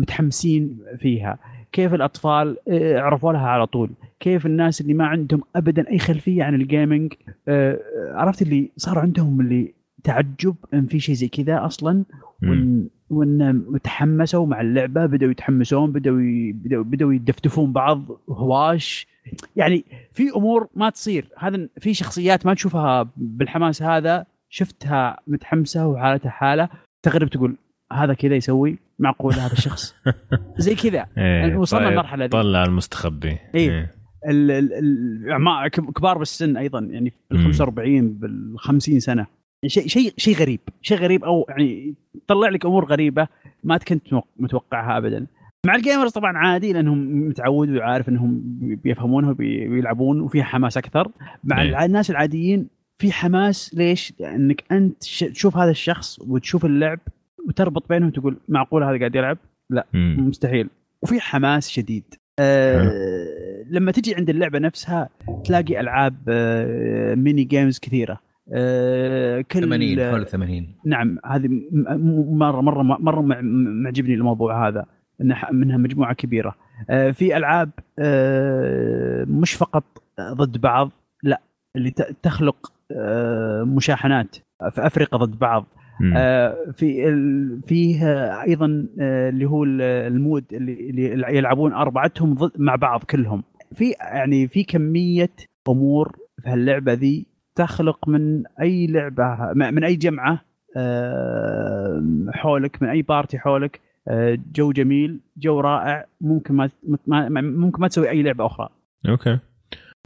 متحمسين 0.00 0.78
فيها 0.98 1.38
كيف 1.72 1.94
الأطفال 1.94 2.56
آه، 2.68 3.00
عرفوا 3.00 3.32
لها 3.32 3.48
على 3.48 3.66
طول. 3.66 3.90
كيف 4.20 4.46
الناس 4.46 4.80
اللي 4.80 4.94
ما 4.94 5.06
عندهم 5.06 5.42
ابدا 5.56 5.90
أي 5.90 5.98
خلفية 5.98 6.44
عن 6.44 6.54
الجيمنج 6.54 7.12
آه، 7.48 7.78
عرفت 8.14 8.42
اللي 8.42 8.70
صار 8.76 8.98
عندهم 8.98 9.40
اللي 9.40 9.74
تعجب 10.04 10.54
إن 10.74 10.86
في 10.86 11.00
شيء 11.00 11.14
زي 11.14 11.28
كذا 11.28 11.66
أصلا. 11.66 12.04
وإن 12.42 12.88
وإن 13.10 13.64
تحمسوا 13.82 14.46
مع 14.46 14.60
اللعبة 14.60 15.06
بدأوا 15.06 15.30
يتحمسون 15.30 15.92
بدأوا 15.92 16.52
بدأوا 16.54 16.84
بدأوا 16.84 17.14
يدفدفون 17.14 17.72
بعض 17.72 18.04
هواش. 18.28 19.06
يعني 19.56 19.84
في 20.12 20.30
أمور 20.36 20.68
ما 20.74 20.90
تصير. 20.90 21.28
هذا 21.38 21.68
في 21.78 21.94
شخصيات 21.94 22.46
ما 22.46 22.54
تشوفها 22.54 23.10
بالحماس 23.16 23.82
هذا 23.82 24.26
شفتها 24.48 25.16
متحمسة 25.26 25.86
وحالتها 25.88 26.30
حالة 26.30 26.68
تغرب 27.02 27.28
تقول 27.28 27.56
هذا 27.92 28.14
كذا 28.14 28.36
يسوي. 28.36 28.78
معقول 29.02 29.34
هذا 29.34 29.52
الشخص 29.52 29.94
زي 30.64 30.74
كذا 30.74 31.06
إيه. 31.18 31.56
وصلنا 31.56 31.82
طيب، 31.84 31.92
المرحله 31.92 32.26
دي 32.26 32.30
طلع 32.32 32.64
المستخبي 32.64 33.38
إيه. 33.54 33.94
ال- 34.28 34.50
ال- 34.50 34.72
الاعمار 34.72 35.68
كب- 35.68 35.90
كبار 35.90 36.18
بالسن 36.18 36.56
أيضا 36.56 36.78
يعني 36.80 37.12
بال 37.30 37.38
مم. 37.38 37.44
45 37.44 38.08
بال 38.12 38.54
50 38.58 39.00
سنة 39.00 39.26
شيء 39.66 39.86
شيء 39.86 40.12
شيء 40.16 40.36
غريب 40.36 40.60
شيء 40.82 40.98
غريب 40.98 41.24
أو 41.24 41.46
يعني 41.48 41.94
تطلع 42.28 42.48
لك 42.48 42.66
أمور 42.66 42.84
غريبة 42.84 43.28
ما 43.64 43.76
كنت 43.78 44.06
متوق- 44.14 44.28
متوقعها 44.36 44.98
ابدا 44.98 45.26
مع 45.66 45.74
ال 45.74 45.79
gamers 45.79 46.10
طبعا 46.10 46.38
عادي 46.38 46.72
لأنهم 46.72 47.28
متعودوا 47.28 47.78
وعارف 47.78 48.08
إنهم 48.08 48.40
بي- 48.44 48.76
بيفهمونها 48.76 49.30
وبي- 49.30 49.68
وبيلعبون 49.68 50.20
وفيها 50.20 50.44
حماس 50.44 50.76
أكثر 50.76 51.08
مع 51.44 51.62
إيه. 51.62 51.84
الناس 51.84 52.10
العاديين 52.10 52.68
في 52.96 53.12
حماس 53.12 53.74
ليش؟ 53.74 54.12
لأنك 54.20 54.64
أنت 54.72 55.02
تشوف 55.24 55.56
هذا 55.56 55.70
الشخص 55.70 56.18
وتشوف 56.20 56.64
اللعب 56.64 56.98
وتربط 57.48 57.88
بينهم 57.88 58.10
تقول 58.10 58.36
معقول 58.48 58.82
هذا 58.84 58.98
قاعد 58.98 59.14
يلعب؟ 59.14 59.38
مم. 59.92 60.16
مستحيل. 60.28 60.68
وفي 61.02 61.20
حماس 61.20 61.68
شديد. 61.68 62.04
آه 62.38 62.92
لما 63.70 63.92
تجي 63.92 64.14
عند 64.14 64.30
اللعبة 64.30 64.58
نفسها 64.58 65.08
تلاقي 65.44 65.80
ألعاب 65.80 66.14
آه 66.28 67.14
mini 67.14 67.44
games 67.44 67.78
كثيرة. 67.78 68.18
آه 68.54 69.40
كل 69.40 69.60
80 69.60 70.10
حول 70.10 70.26
80 70.26 70.74
نعم 70.86 71.18
هذه 71.26 71.48
مرة 72.32 72.60
مرة 72.60 72.82
مرة 72.82 73.20
مع- 73.20 73.40
معجبني 73.82 74.14
الموضوع 74.14 74.68
هذا 74.68 74.86
ح- 75.30 75.52
منها 75.52 75.76
مجموعة 75.76 76.14
كبيرة. 76.14 76.54
آه، 76.90 77.10
في 77.10 77.36
ألعاب 77.36 77.70
آه، 77.98 79.24
مش 79.24 79.52
فقط 79.54 79.84
ضد 80.20 80.58
بعض 80.60 80.90
لا 81.22 81.40
اللي 81.76 81.90
ت- 81.90 82.16
تخلق 82.22 82.72
آه، 82.92 83.62
مشاحنات 83.62 84.36
في 84.70 84.86
أفريقيا 84.86 85.18
ضد 85.18 85.38
بعض. 85.38 85.66
في 86.72 87.08
ال- 87.08 87.62
فيه 87.62 88.06
آه، 88.06 88.42
أيضا 88.42 88.86
آه، 89.00 89.28
اللي 89.28 89.44
هو 89.44 89.64
ال- 89.64 89.82
ال 89.82 89.94
mode 89.94 90.44
اللي, 90.52 90.90
اللي 90.90 91.36
يلعبون 91.36 91.72
أربعتهم 91.72 92.34
ضد 92.34 92.52
مع 92.60 92.76
بعض 92.76 93.04
كلهم. 93.04 93.42
في 93.74 93.90
يعني 94.00 94.48
في 94.48 94.64
كمية 94.64 95.30
أمور 95.68 96.16
في 96.42 96.50
هاللعبة 96.50 96.92
ذي 96.92 97.26
تخلق 97.54 98.08
من 98.08 98.42
أي 98.60 98.86
لعبة 98.86 99.52
من 99.54 99.84
أي 99.84 99.96
جمعة 99.96 100.40
آه، 100.76 102.02
حولك 102.34 102.82
من 102.82 102.88
أي 102.88 103.02
party 103.02 103.38
حولك 103.38 103.80
آه، 104.08 104.38
جو 104.54 104.72
جميل 104.72 105.20
جو 105.36 105.60
رائع 105.60 106.06
ممكن 106.20 106.54
ما- 106.54 106.70
ممكن 107.40 107.80
ما 107.80 107.88
تسوي 107.88 108.10
أي 108.10 108.22
لعبة 108.22 108.46
أخرى. 108.46 108.68
أوكي. 109.08 109.38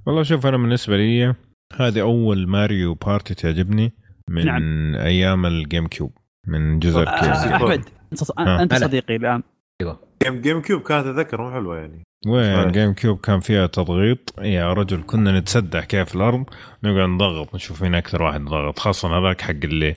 والله 0.06 0.22
شوف 0.22 0.46
أنا 0.46 0.56
بالنسبة 0.56 0.96
لي 0.96 1.34
هذه 1.80 2.00
أول 2.00 2.46
ماريو 2.48 2.94
بارتي 2.94 3.34
تعجبني. 3.34 3.92
من 4.30 4.44
نعم. 4.46 4.94
أيام 4.94 5.46
الجيم 5.46 5.86
كيوب 5.86 6.12
من 6.46 6.78
جزء 6.78 6.98
آه، 6.98 7.02
ال 7.02 7.09
arcade 7.09 7.52
أحمد 7.52 7.84
أنت-. 8.14 8.38
أنت. 8.38 8.74
صديقي 8.74 9.16
الآن 9.16 9.42
جيم 10.22 10.40
جيم 10.40 10.62
كيوب 10.62 10.82
كانت 10.82 11.06
اتذكر 11.06 11.42
مو 11.42 11.50
حلوة 11.50 11.76
يعني 11.76 12.02
وين. 12.26 12.72
جيم 12.72 12.92
كيوب 12.92 13.18
كان 13.18 13.40
فيها 13.40 13.66
تضغيط 13.66 14.34
يا 14.38 14.72
رجل 14.72 15.02
كنا 15.06 15.38
نتسدح 15.40 15.84
كيف 15.84 16.14
الأرض 16.16 16.44
نقعد 16.84 17.08
نضغط 17.08 17.54
نشوف 17.54 17.82
مين 17.82 17.94
أكثر 17.94 18.22
واحد 18.22 18.40
ضغط 18.44 18.78
خاصة 18.78 19.18
هذاك 19.18 19.40
حق 19.40 19.50
اللي, 19.64 19.94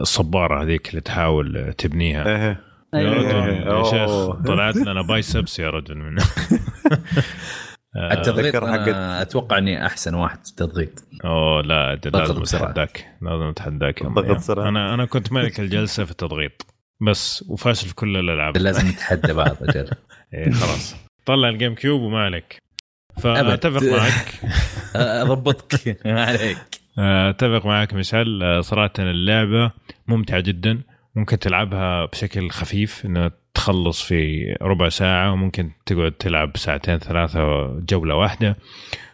الصبارة 0.00 0.62
هذيك 0.62 0.88
اللي 0.90 1.00
تحاول 1.00 1.74
تبنيها 1.78 2.26
إيه 2.28 2.68
يا 2.94 2.98
أيوة. 2.98 3.14
رجل 3.14 3.52
يا 3.66 3.70
أوه. 3.72 3.90
شيخ 3.90 4.30
طلعت 4.46 4.76
لنا 4.76 5.02
biceps 5.02 5.58
يا 5.58 5.70
رجل 5.70 5.98
من 5.98 6.16
التضغيط 7.96 8.46
أتذكر 8.54 8.68
أنا 8.68 8.84
حقت- 8.84 9.26
أتوقع 9.28 9.58
إني 9.58 9.86
أحسن 9.86 10.14
واحد 10.14 10.44
في 10.44 10.50
التضغيط. 10.50 11.04
اوه 11.24 11.62
لا 11.62 11.94
لازم. 12.04 12.42
اتحداك 12.42 13.14
لازم 13.22 13.42
اتحداك. 13.42 14.02
أنا 14.58 14.94
أنا 14.94 15.04
كنت 15.04 15.32
ملك 15.32 15.60
الجلسة 15.60 16.04
في 16.04 16.10
التضغيط 16.10 16.66
بس 17.00 17.44
وفاشل 17.48 17.88
في 17.88 17.94
كل 17.94 18.16
الألعاب. 18.16 18.56
لازم 18.56 18.88
نتحدى 18.92 19.32
بعض 19.32 19.56
أجل 19.62 19.90
إيه 20.34 20.50
خلاص. 20.52 20.96
طلع 21.26 21.48
الجيم 21.48 21.74
كيوب 21.74 22.02
وما 22.02 22.24
عليك. 22.24 22.58
فأتفق 23.22 23.82
معك. 23.98 24.34
أضبطك. 24.96 25.98
ما 26.06 26.24
عليك. 26.24 26.58
أتفق 26.98 27.66
معك 27.66 27.94
مشعل 27.94 28.42
آه، 28.42 28.60
صراحة 28.60 28.92
اللعبة 28.98 29.70
ممتعة 30.08 30.40
جدا. 30.40 30.80
ممكن 31.14 31.38
تلعبها 31.38 32.04
بشكل 32.04 32.50
خفيف 32.50 33.06
إنها 33.06 33.30
تخلص 33.54 34.02
في 34.02 34.52
ربع 34.62 34.88
ساعة 34.88 35.32
وممكن 35.32 35.70
تقعد 35.86 36.12
تلعب 36.12 36.56
ساعتين 36.56 36.98
ثلاثة 36.98 37.66
جولة 37.80 38.14
واحدة. 38.14 38.56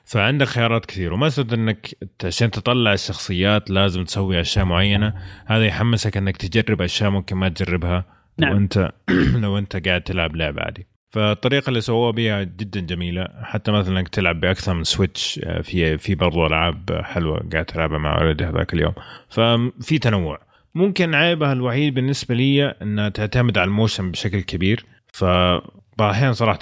فعندك 0.04 0.46
خيارات 0.46 0.86
كثير 0.86 1.12
وما 1.12 1.28
سد 1.28 1.52
إنك 1.52 1.96
عشان 2.24 2.50
تطلع 2.50 2.92
الشخصيات 2.92 3.70
لازم 3.70 4.04
تسوي 4.04 4.40
أشياء 4.40 4.64
معينة. 4.64 5.14
هذا 5.46 5.66
يحمسك 5.66 6.16
إنك 6.16 6.36
تجرب 6.36 6.82
أشياء 6.82 7.10
ممكن 7.10 7.36
ما 7.36 7.48
تجربها 7.48 8.04
نعم. 8.38 8.50
لو 8.50 8.56
أنت 8.56 8.92
لو 9.44 9.58
أنت 9.58 9.88
قاعد 9.88 10.02
تلعب 10.02 10.36
لعبة 10.36 10.62
عادي. 10.62 10.86
فالطريقة 11.10 11.68
اللي 11.68 11.80
سووها 11.80 12.10
بها 12.10 12.42
جدا 12.42 12.80
جميلة. 12.80 13.28
حتى 13.42 13.72
مثلا 13.72 14.00
إنك 14.00 14.08
تلعب 14.08 14.40
بأكثر 14.40 14.74
من 14.74 14.84
سويتش 14.84 15.40
آه، 15.44 15.60
في 15.60 15.98
في 15.98 16.14
برضو 16.14 16.46
ألعاب 16.46 17.00
حلوة 17.04 17.48
قاعد 17.52 17.64
تلعبها 17.64 17.98
مع 17.98 18.22
ولدي 18.22 18.44
هذاك 18.44 18.74
اليوم. 18.74 18.94
ففي 19.28 19.98
تنوع. 19.98 20.53
ممكن 20.74 21.14
عيبها 21.14 21.52
الوحيد 21.52 21.94
بالنسبة 21.94 22.34
لي 22.34 22.64
إنها 22.64 23.08
تعتمد 23.08 23.58
على 23.58 23.68
ال 23.68 23.74
motion 23.74 24.10
بشكل 24.10 24.40
كبير. 24.40 24.84
فبعض 25.12 25.62
الأحيان 26.00 26.32
صراحة 26.32 26.58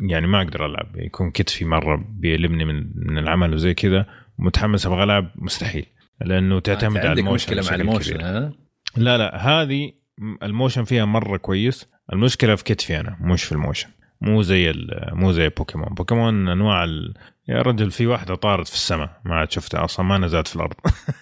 يعني 0.00 0.26
ما 0.26 0.42
أقدر 0.42 0.66
ألعب. 0.66 0.96
يكون 0.96 1.30
كتفي 1.30 1.64
مرة 1.64 2.04
بيلمني 2.08 2.64
من 2.64 2.90
من 2.94 3.18
العمل 3.18 3.54
وزي 3.54 3.74
كذا. 3.74 4.06
متحمس 4.38 4.86
أبغى 4.86 5.02
ألعب؟ 5.02 5.30
مستحيل. 5.34 5.86
لأنه 6.20 6.60
تعتمد 6.60 6.96
أنت 6.96 7.06
على 7.06 7.20
ال 7.20 7.22
motion 7.22 7.34
مشكلة 7.34 7.62
مع 7.70 7.74
ال 7.82 7.87
motion 7.87 8.14
كبير. 8.14 8.26
ها؟ 8.26 8.52
لا 8.96 9.18
لا 9.18 9.36
هذه 9.36 9.92
ال 10.42 10.48
motion 10.48 10.84
فيها 10.84 11.04
مرة 11.04 11.36
كويس. 11.36 11.90
المشكلة 12.12 12.54
في 12.54 12.64
كتفي 12.64 13.00
أنا 13.00 13.16
مش 13.20 13.44
في 13.44 13.52
ال 13.52 13.57
motion 13.57 13.88
مو 14.20 14.42
زي 14.42 14.70
ال- 14.70 15.10
مو 15.12 15.32
زي 15.32 15.48
بوكيمون. 15.48 15.88
بوكيمون 15.88 16.48
أنواع 16.48 16.84
ال... 16.84 17.14
يا 17.48 17.62
رجل 17.62 17.90
في 17.90 18.06
واحدة 18.06 18.34
طارت 18.34 18.68
في 18.68 18.74
السماء 18.74 19.10
ما 19.24 19.34
عاد 19.34 19.50
شفتها 19.52 19.84
أصلا 19.84 20.06
ما 20.06 20.18
نزلت 20.18 20.48
في 20.48 20.56
الأرض. 20.56 20.74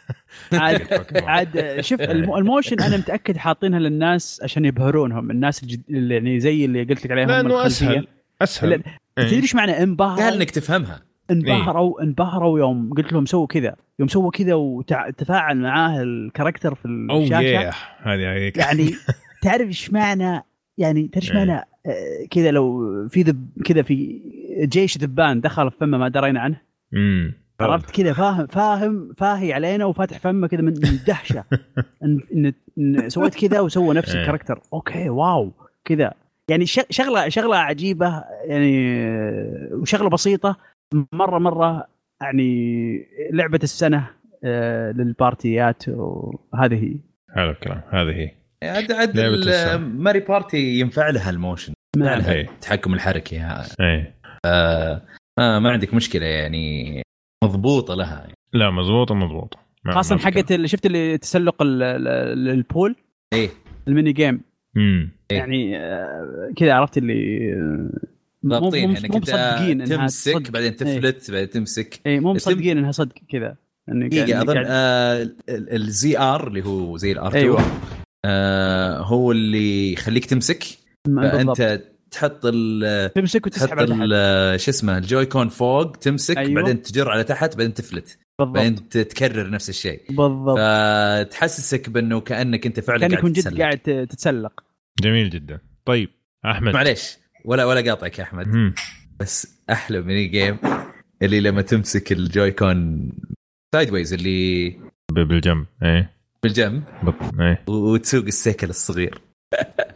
عاد. 0.52 1.06
عاد 1.28 1.80
شوف 1.80 2.00
الم- 2.10 2.34
ال 2.34 2.41
motion 2.41 2.80
أنا 2.80 2.96
متأكد 2.96 3.36
حاطينها 3.36 3.78
للناس 3.78 4.40
عشان 4.44 4.64
يبهرونهم 4.64 5.30
الناس 5.30 5.62
الجد... 5.62 5.82
اللي 5.90 6.14
يعني 6.14 6.40
زي 6.40 6.64
اللي 6.64 6.84
قلت 6.84 7.04
لك 7.04 7.10
عليهم 7.10 7.28
لأنه. 7.28 7.66
أسهل 7.66 8.06
أسهل. 8.42 8.70
لا، 8.70 8.82
تدري 9.16 9.36
إيش 9.36 9.54
معنى 9.54 9.82
انبهروا؟ 9.82 10.24
قال 10.24 10.34
إنك 10.34 10.50
تفهمها. 10.50 11.02
انبهروا 11.30 12.02
انبهروا 12.02 12.58
يوم 12.58 12.92
قلت 12.94 13.12
لهم 13.12 13.26
سووا 13.26 13.46
كذا 13.46 13.76
يوم 13.98 14.08
سووا 14.08 14.30
كذا 14.30 14.54
وتفاعل 14.54 15.56
معاه 15.56 16.02
ال 16.02 16.09
character 16.09 16.74
في 16.74 16.88
الشاشة. 16.88 17.40
ياه 17.40 17.72
هذه 18.02 18.20
يعني 18.56 18.94
تعرف 19.42 19.68
إيش 19.68 19.92
معنى 19.92 20.44
يعني 20.78 21.08
تعرف 21.08 21.24
إيش 21.24 21.32
إيه. 21.32 21.44
معنى 21.44 21.64
كذا 22.30 22.50
لو 22.50 22.82
في 23.08 23.22
ذب 23.22 23.48
كذا 23.64 23.82
في 23.82 24.20
جيش 24.62 24.98
ذبان 24.98 25.40
دخل 25.40 25.70
في 25.70 25.76
فمه 25.80 25.98
ما 25.98 26.08
درينا 26.08 26.40
عنه. 26.40 26.60
امم 26.94 27.34
عرفت 27.60 27.90
كذا؟ 27.90 28.12
فاهم 28.12 28.46
فاهم 28.46 29.12
فاهي 29.16 29.52
علينا 29.52 29.84
وفاتح 29.84 30.18
فمه 30.18 30.46
كذا 30.48 30.60
من 30.60 30.68
الدهشه 30.68 31.44
ان, 32.04 32.20
إن, 32.34 32.52
إن 32.78 33.08
سويت 33.08 33.34
كذا 33.34 33.60
وسوى 33.60 33.94
نفس 33.94 34.14
إيه. 34.14 34.20
ال 34.22 34.26
character. 34.26 34.60
أوكي 34.72 35.08
wow. 35.08 35.52
كذا. 35.84 36.12
يعني 36.50 36.66
ش- 36.66 36.80
شغله 36.90 37.28
شغلة 37.28 37.56
عجيبة 37.56 38.24
يعني 38.44 38.96
وشغلة 39.72 40.08
بسيطة. 40.10 40.56
مره 41.12 41.38
مرة 41.38 41.86
يعني 42.22 43.06
لعبة 43.32 43.60
السنة 43.62 44.10
آه، 44.44 44.92
لل 44.92 45.15
partyات 45.15 45.82
وهذه. 45.88 46.74
هي 46.84 46.96
هذا 47.36 47.50
الكلام 47.50 47.80
هذه 47.90 48.10
هي. 48.10 48.30
ال- 49.34 49.48
السنة. 49.48 49.76
ماريو 49.76 50.20
بارتي 50.20 50.80
ينفع 50.80 51.10
لها 51.10 51.30
ال 51.30 51.35
motion. 51.36 51.72
ينفع 51.96 52.10
نعم. 52.10 52.20
لها 52.20 52.32
إيه. 52.32 52.48
التحكم 52.48 52.94
الحركي 52.94 53.38
ها. 53.38 53.66
إيه. 53.80 54.14
آه، 54.44 55.02
ما 55.38 55.58
ما 55.58 55.70
عندك 55.70 55.94
مشكلة 55.94 56.26
يعني 56.26 57.02
مضبوطة 57.44 57.94
لها 57.94 58.28
لا 58.52 58.70
مضبوطة 58.70 59.14
مضبوطة. 59.14 59.58
خاصة 59.88 60.18
حقت 60.18 60.52
اللي 60.52 60.68
شفت 60.68 60.86
اللي 60.86 61.18
تسلق 61.18 61.62
ال- 61.62 61.82
ال- 61.82 62.48
ال 62.48 62.56
pole؟ 62.56 62.96
إيه. 63.32 63.50
ال 63.88 63.93
mini 63.93 64.12
game. 64.12 64.40
امم 64.76 65.10
إيه. 65.30 65.36
يعني 65.38 65.78
آه، 65.78 66.52
كذا 66.56 66.72
عرفت 66.74 66.98
اللي 66.98 67.52
آه، 67.52 67.90
ضابطين 68.46 68.96
انت 68.96 69.16
مصدقين 69.16 69.80
إنها 69.82 69.96
تمسك 69.96 70.32
تصدق. 70.32 70.50
بعدين 70.50 70.76
تفلت 70.76 71.30
بعدين 71.30 71.50
تمسك. 71.50 72.00
اي 72.06 72.20
مو 72.20 72.32
مصدقين 72.32 72.78
إنها 72.78 72.92
صدق 72.92 73.14
كذا. 73.32 73.56
دقيقة 73.88 74.42
أظن 74.42 74.62
آه 74.66 75.28
ال 75.48 76.18
ZR 76.18 76.48
اللي 76.48 76.64
هو 76.64 76.96
زي 76.96 77.12
ال 77.12 77.28
R2 77.28 77.44
أيوة. 77.44 77.60
آه 78.24 78.98
هو 78.98 79.32
اللي 79.32 79.92
يخليك 79.92 80.24
تمسك. 80.24 80.64
فأنت 81.16 81.82
تحط 82.10 82.40
ال 82.44 83.12
تمسك 83.12 83.44
تحط 83.44 83.46
وتسحب 83.46 83.92
على 83.92 84.54
شو 84.58 84.70
اسمه 84.70 84.98
ال 84.98 85.26
Joy-Con 85.26 85.48
فوق 85.48 85.92
تمسك. 85.92 86.38
أيوة. 86.38 86.54
بعدين 86.54 86.82
تجر 86.82 87.08
على 87.08 87.24
تحت 87.24 87.56
بعدين 87.56 87.74
تفلت. 87.74 88.18
بالضبط. 88.38 88.54
بعدين 88.56 88.88
تكرر 88.88 89.50
نفس 89.50 89.68
الشيء. 89.68 90.02
بالضبط. 90.08 90.58
فتحسسك 90.58 91.90
بأنه 91.90 92.20
كأنك 92.20 92.66
أنت 92.66 92.80
فعلا 92.80 93.00
كأنك 93.00 93.12
قاعد 93.12 93.24
من 93.24 93.32
جد 93.32 93.42
تتسلق. 93.42 93.60
قاعد 93.60 93.78
تتسلق. 94.08 94.64
جميل 95.02 95.30
جدا. 95.30 95.58
طيب 95.84 96.10
أحمد. 96.44 96.74
معليش 96.74 97.16
ولا 97.44 97.64
ولا 97.64 97.80
قاطعك 97.80 98.18
يا 98.18 98.24
أحمد. 98.24 98.48
مم. 98.48 98.74
بس 99.20 99.58
أحلى 99.70 100.00
mini 100.00 100.26
game 100.26 100.58
اللي 101.22 101.40
لما 101.40 101.62
تمسك 101.62 102.12
ال 102.12 102.50
Joy-Con 102.50 103.10
sideways 103.74 104.12
اللي 104.12 104.76
بالجنب 105.12 105.66
إيه. 105.82 106.10
بالجنب. 106.42 106.82
بط... 107.02 107.40
إيه. 107.40 107.64
وتسوق 107.68 108.24
السيكل 108.24 108.68
الصغير. 108.68 109.20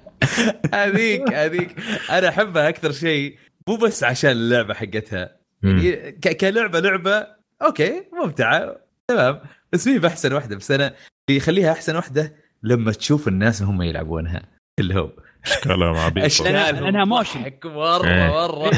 هذيك 0.75 1.33
هذيك. 1.33 1.77
أنا 2.11 2.29
أحبها 2.29 2.69
أكثر 2.69 2.93
شيء 2.93 3.37
مو 3.69 3.77
بس 3.77 4.05
عشان 4.05 4.31
اللعبة 4.31 4.75
حقتها. 4.75 5.37
يعني 5.63 6.13
ك- 6.13 6.37
كلعبة 6.37 6.81
لعبة. 6.81 7.27
أوكي 7.63 8.03
ممتعة. 8.25 8.77
تمام. 9.09 9.41
بس 9.73 9.87
مي 9.87 9.99
بأحسن 9.99 10.33
واحدة 10.33 10.57
بس 10.57 10.71
أنا 10.71 10.95
اللي 11.29 11.37
يخليها 11.39 11.73
أحسن 11.73 11.97
واحدة 11.97 12.37
لما 12.63 12.93
تشوف 12.93 13.29
الناس 13.29 13.63
هم 13.63 13.83
يلعبونها. 13.83 14.43
اللي 14.79 14.95
هو 14.95 15.11
كلام 15.65 15.97
عبيط. 15.97 16.41
لأنها 16.41 17.05
موشن. 17.05 17.53
مره. 17.65 18.27
مره 18.27 18.71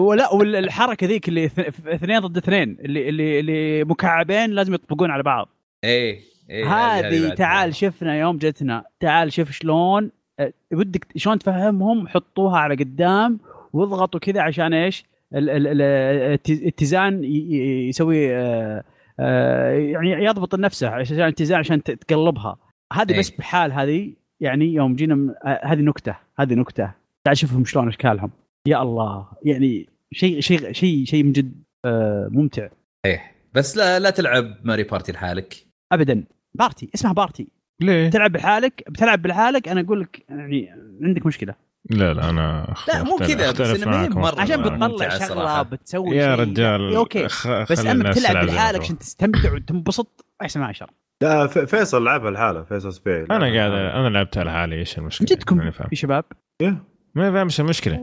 ولا 0.00 0.32
والحركة 0.32 1.06
ذيك 1.06 1.28
اللي 1.28 1.46
اث- 1.48 1.86
اثنين 1.86 2.18
ضد 2.20 2.36
اثنين 2.36 2.76
اللي 2.80 3.08
اللي 3.08 3.40
اللي 3.40 3.84
مكعبين 3.84 4.50
لازم 4.50 4.74
يطبقون 4.74 5.10
على 5.10 5.22
بعض. 5.22 5.48
إيه. 5.84 6.20
إيه 6.50 6.66
هذه 6.66 7.34
تعال 7.34 7.74
شفنا 7.74 8.18
يوم 8.18 8.36
جتنا. 8.36 8.84
تعال 9.00 9.32
شوف 9.32 9.50
شلون 9.50 10.10
أه، 10.40 10.52
ودك 10.72 11.06
شلون 11.16 11.38
تفهمهم 11.38 12.08
حطوها 12.08 12.58
على 12.58 12.74
قدام 12.74 13.40
واضغطوا 13.72 14.20
كذا 14.20 14.40
عشان 14.42 14.72
إيش؟ 14.72 15.04
الاتزان 15.34 17.24
يسوي 17.24 18.36
أه، 18.36 18.84
أه، 19.20 19.70
يعني 19.72 20.24
يضبط 20.24 20.54
نفسه 20.54 20.88
عشان 20.88 21.16
الاتزان 21.16 21.58
عشان 21.58 21.82
تقلبها. 21.82 22.56
هذه 22.92 23.12
إيه. 23.12 23.18
بس 23.18 23.30
بحال 23.30 23.72
هذه 23.72 24.12
يعني 24.40 24.74
يوم 24.74 24.94
جينا 24.94 25.34
أه، 25.44 25.60
هذه 25.64 25.80
نكتة 25.80 26.16
هذه 26.38 26.54
نكتة. 26.54 26.94
تعال 27.24 27.36
شوفهم 27.36 27.64
شلون 27.64 27.88
إشكالهم. 27.88 28.30
يا 28.66 28.82
الله 28.82 29.26
يعني 29.44 29.88
شيء 30.12 30.40
شيء 30.40 30.72
شيء 30.72 31.04
شيء 31.04 31.24
من 31.24 31.32
جد 31.32 31.52
أه، 31.84 32.28
ممتع. 32.32 32.68
إيه. 33.04 33.22
بس 33.54 33.76
لا 33.76 33.98
لا 33.98 34.10
تلعب 34.10 34.44
Mario 34.64 34.82
Party 34.82 35.12
لحالك. 35.12 35.54
ابدا. 35.92 36.24
Party 36.58 36.90
اسمها 36.94 37.12
Party 37.12 37.48
ليه؟ 37.80 38.10
تلعب 38.10 38.32
بحالك 38.32 38.82
بتلعب 38.88 39.22
بحالك 39.22 39.68
أنا 39.68 39.80
أقول 39.80 40.00
لك 40.00 40.24
يعني 40.28 40.68
عندك 41.02 41.26
مشكلة 41.26 41.54
لا 41.90 42.14
لا 42.14 42.30
أنا 42.30 42.74
لا، 42.88 43.02
مو 43.02 43.16
كذا، 43.16 43.50
بس 43.72 43.80
ما. 43.86 44.08
مرة 44.08 44.40
عشان 44.40 44.62
بتطلع 44.62 45.08
شغلة. 45.08 45.62
بتسوي 45.62 46.16
يا 46.16 46.36
شيء. 46.36 46.44
رجال 46.44 46.94
أوكي 46.96 47.28
خ- 47.28 47.70
بس 47.72 47.86
أما 47.86 48.12
تلعب 48.12 48.36
ما 48.36 48.50
لحالك. 48.50 48.80
عشان 48.80 48.98
تستمتع 48.98 49.52
وتنبسط 49.54 50.24
أحسن 50.42 50.60
من 50.60 50.66
عشرة 50.66 50.88
لا 51.22 51.46
فيصل 51.46 52.04
لعبها 52.04 52.30
لحاله 52.30 52.62
فيصل 52.62 52.92
سبيل 52.92 53.32
أنا 53.32 53.46
قاعد 53.56 53.72
أنا 53.72 54.08
لعبتها 54.08 54.44
لحالي 54.44 54.76
إيش 54.78 54.98
المشكلة؟ 54.98 55.28
جدكم 55.30 55.56
ماني 55.56 55.72
فاهم 55.72 55.88
في 55.88 55.96
شباب 55.96 56.24
إيه. 56.60 56.84
ما 57.14 57.32
فاهم 57.32 57.44
إيش 57.46 57.60
المشكلة 57.60 58.00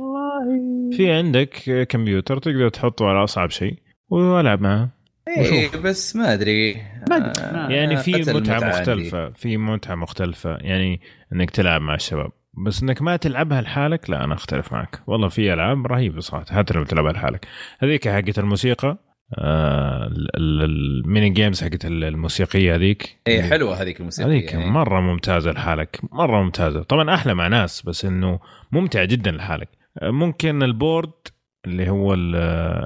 في 0.97 1.11
عندك 1.11 1.87
كمبيوتر 1.89 2.37
تقدر 2.37 2.69
تحطه 2.69 3.05
على 3.07 3.23
أصعب 3.23 3.49
شيء 3.49 3.75
والعب 4.09 4.61
معاه 4.61 4.89
إيه 5.27 5.69
بس 5.77 6.15
ما 6.15 6.33
أدري. 6.33 6.75
آه، 7.11 7.69
يعني 7.69 7.97
في 7.97 8.11
متعة 8.11 8.67
مختلفة 8.67 9.29
في 9.29 9.57
متعة 9.57 9.95
مختلفة. 9.95 10.57
يعني 10.61 11.01
إنك 11.33 11.51
تلعب 11.51 11.81
مع 11.81 11.95
الشباب. 11.95 12.31
بس 12.65 12.83
إنك 12.83 13.01
ما 13.01 13.15
تلعبها 13.17 13.61
لحالك 13.61 14.09
لا 14.09 14.23
أنا 14.23 14.33
أختلف 14.33 14.73
معك. 14.73 15.01
والله 15.07 15.27
في 15.27 15.53
ألعاب 15.53 15.87
رهيبة 15.87 16.19
صراحة 16.19 16.45
حتى 16.55 16.73
لو 16.73 16.83
تلعبها 16.83 17.11
لحالك. 17.11 17.47
هذيك 17.79 18.07
حقت 18.07 18.39
الموسيقى 18.39 18.97
آه 19.37 20.07
ال- 20.07 20.35
ال- 20.35 20.63
ال 21.05 21.10
mini 21.10 21.29
games 21.29 21.63
حقت 21.63 21.85
الموسيقية 21.85 22.75
هذيك. 22.75 23.17
إيه 23.27 23.41
حلوة 23.41 23.81
هذيك 23.81 23.99
الموسيقى 23.99 24.29
هذيك 24.29 24.53
يعني. 24.53 24.65
مرة 24.71 24.99
ممتازة 24.99 25.51
لحالك 25.51 25.99
مرة 26.11 26.41
ممتازة. 26.43 26.83
طبعا 26.83 27.13
أحلى 27.13 27.33
مع 27.33 27.47
ناس 27.47 27.81
بس 27.81 28.05
إنه 28.05 28.39
ممتع 28.71 29.03
جدا 29.03 29.31
لحالك. 29.31 29.69
آه، 30.01 30.09
ممكن 30.11 30.63
ال 30.63 30.71
board 30.71 31.11
اللي 31.65 31.89
هو 31.89 32.13
ال- 32.13 32.35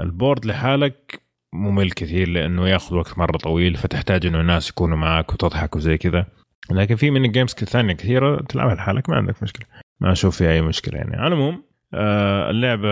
ال 0.06 0.12
board 0.12 0.46
لحالك 0.46 1.22
ممل 1.54 1.92
كثير 1.92 2.30
لأنه 2.30 2.70
ياخذ 2.70 2.96
وقت 2.96 3.18
مرة 3.18 3.38
طويل 3.38 3.76
فتحتاج 3.76 4.26
إنه 4.26 4.42
الناس 4.42 4.70
يكونوا 4.70 4.98
معك 4.98 5.34
وتضحك 5.34 5.76
وزي 5.76 5.98
كذا. 5.98 6.26
لكن 6.72 6.96
في 6.96 7.12
mini 7.12 7.32
games 7.32 7.52
ثانية 7.52 7.94
كثيرة 7.94 8.42
تلعبها 8.42 8.76
لحالك 8.76 9.10
ما 9.10 9.16
عندك 9.16 9.44
مشكلة. 9.44 9.66
ما 10.00 10.12
أشوف 10.12 10.38
فيها 10.38 10.52
أي 10.52 10.62
مشكلة 10.62 10.98
يعني. 10.98 11.16
على 11.16 11.28
العموم 11.28 11.64
آه، 11.94 12.50
اللعبة 12.50 12.90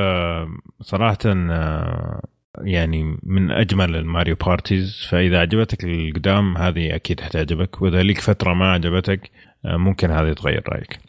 صراحة 0.82 1.18
آه، 1.26 2.22
يعني 2.62 3.18
من 3.24 3.52
أجمل 3.52 3.96
ال 3.96 4.02
Mario 4.02 4.36
Parties. 4.36 5.08
فإذا 5.10 5.40
عجبتك 5.40 5.84
القدام 5.84 6.58
هذه 6.58 6.96
أكيد 6.96 7.22
حتعجبك. 7.22 7.82
وإذا 7.82 8.04
ليك 8.04 8.20
فترة 8.20 8.54
ما 8.54 8.72
عجبتك 8.72 9.32
آه، 9.66 9.78
ممكن 9.78 10.12
هذه 10.12 10.34
تغير 10.34 10.64
رأيك. 10.70 11.00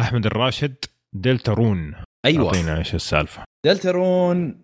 أحمد 0.00 0.26
الراشد 0.26 0.74
Deltarune 1.12 1.94
أيوه. 2.24 2.46
أعطينا 2.46 2.78
إيش 2.78 2.94
السالفة. 2.94 3.44
Deltarune 3.64 4.48
آه 4.48 4.61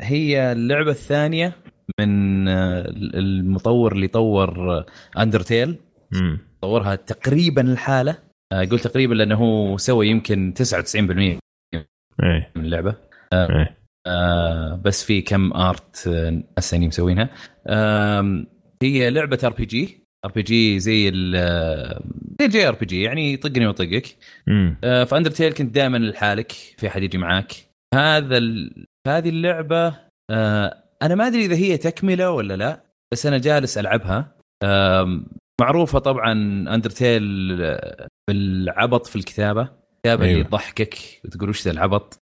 هي 0.00 0.52
اللعبة 0.52 0.90
الثانية 0.90 1.56
من 2.00 2.48
آه 2.48 2.84
المطور 3.14 3.92
اللي 3.92 4.08
طور 4.08 4.84
Undertale 5.18 5.78
امم 6.14 6.38
طورها 6.60 6.94
تقريبا 6.94 7.62
لحاله 7.72 8.18
آه 8.52 8.64
قلت 8.64 8.86
تقريبا 8.86 9.14
لأنه 9.14 9.34
هو 9.34 9.76
سوى 9.76 10.08
يمكن 10.08 10.54
99% 10.54 11.00
من 11.04 11.38
إيه. 12.22 12.52
اللعبة. 12.56 12.96
آه 14.06 14.80
بس 14.84 15.04
في 15.04 15.22
كم 15.22 15.52
art 15.52 16.08
آه، 16.08 16.60
ثانيين 16.60 16.88
مسوينها 16.88 17.30
هي 18.82 19.10
لعبة 19.10 19.38
ار 19.44 19.52
بي 19.52 19.64
JRPG 19.64 20.78
زي 20.78 21.08
ال 21.08 21.34
آه، 21.36 22.02
زي 22.40 22.48
جي 22.48 22.68
ار 22.68 22.74
بي 22.74 22.86
جي 22.86 23.02
يعني 23.02 23.32
يطقني 23.32 23.66
ويطقك. 23.66 24.16
امم 24.48 24.76
آه، 24.84 25.04
في 25.04 25.16
Undertale 25.16 25.52
كنت 25.52 25.74
دائما 25.74 25.96
لحالك 25.98 26.52
في 26.52 26.88
أحد 26.88 27.02
يجي 27.02 27.18
معاك. 27.18 27.52
هذا. 27.94 28.38
هذه 29.08 29.28
اللعبة 29.28 29.94
آه، 30.30 30.84
أنا 31.02 31.14
ما 31.14 31.26
أدري 31.26 31.44
إذا 31.44 31.56
هي 31.56 31.76
تكملة 31.76 32.30
ولا 32.30 32.56
لا 32.56 32.84
بس 33.12 33.26
أنا 33.26 33.38
جالس 33.38 33.78
ألعبها. 33.78 34.36
آم، 34.64 35.26
معروفة 35.60 35.98
طبعا 35.98 36.32
أندرتيل 36.74 37.58
آه، 37.62 38.06
بالعبط 38.28 39.06
في 39.06 39.16
الكتابة. 39.16 39.62
الكتابه 39.96 40.24
أيوة. 40.24 40.32
اللي 40.32 40.44
تضحكك 40.44 40.94
وتقول 41.24 41.48
وش 41.48 41.64
ذا 41.64 41.70
العبط. 41.70 42.18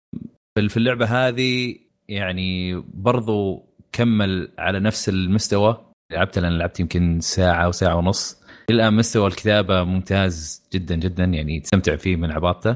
في 0.67 0.77
اللعبة 0.77 1.05
هذه 1.05 1.75
يعني 2.09 2.75
برضو 2.93 3.65
كمل 3.91 4.51
على 4.57 4.79
نفس 4.79 5.09
المستوى. 5.09 5.85
لعبت 6.11 6.39
لأن 6.39 6.57
لعبت 6.57 6.79
يمكن 6.79 7.19
ساعة 7.19 7.67
وساعه 7.67 7.95
ونص. 7.95 8.43
الآن 8.69 8.93
مستوى 8.93 9.27
الكتابة 9.27 9.83
ممتاز 9.83 10.63
جدا 10.73 10.95
جدا 10.95 11.23
يعني 11.23 11.59
تستمتع 11.59 11.95
فيه 11.95 12.15
من 12.15 12.31
عباطته. 12.31 12.75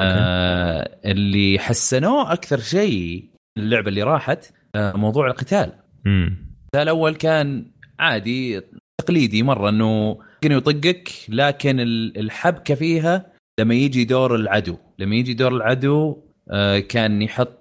آه 0.00 0.98
اللي 1.04 1.58
حسنوه 1.58 2.32
أكثر 2.32 2.58
شيء 2.60 3.30
اللعبة 3.60 3.88
اللي 3.88 4.02
راحت 4.02 4.52
آه 4.74 4.92
موضوع 4.96 5.26
القتال. 5.26 5.72
امم 6.06 6.48
الأول 6.74 7.14
كان 7.14 7.70
عادي 7.98 8.60
تقليدي 9.00 9.42
مرة 9.42 9.68
إنه 9.68 10.18
يمكن 10.44 10.56
يطقك 10.56 11.08
لكن 11.28 11.80
ال- 11.80 12.18
الحبكة 12.18 12.74
فيها 12.74 13.26
لما 13.60 13.74
يجي 13.74 14.04
دور 14.04 14.34
العدو. 14.34 14.76
لما 14.98 15.14
يجي 15.16 15.34
دور 15.34 15.56
العدو 15.56 16.16
آه، 16.50 16.78
كان 16.78 17.22
يحط 17.22 17.58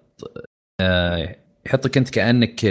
آه، 0.82 1.36
يحطك 1.66 1.98
أنت 1.98 2.10
كأنك 2.10 2.66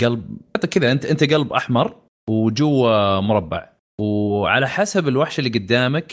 قلب 0.00 0.38
يحطك 0.56 0.68
كذا 0.68 0.92
أنت 0.92 1.04
أنت 1.06 1.32
قلب 1.32 1.52
أحمر 1.52 1.96
وجوا 2.30 3.20
مربع. 3.20 3.68
وعلى 4.00 4.68
حسب 4.68 5.08
الوحش 5.08 5.38
اللي 5.38 5.50
قدامك 5.50 6.12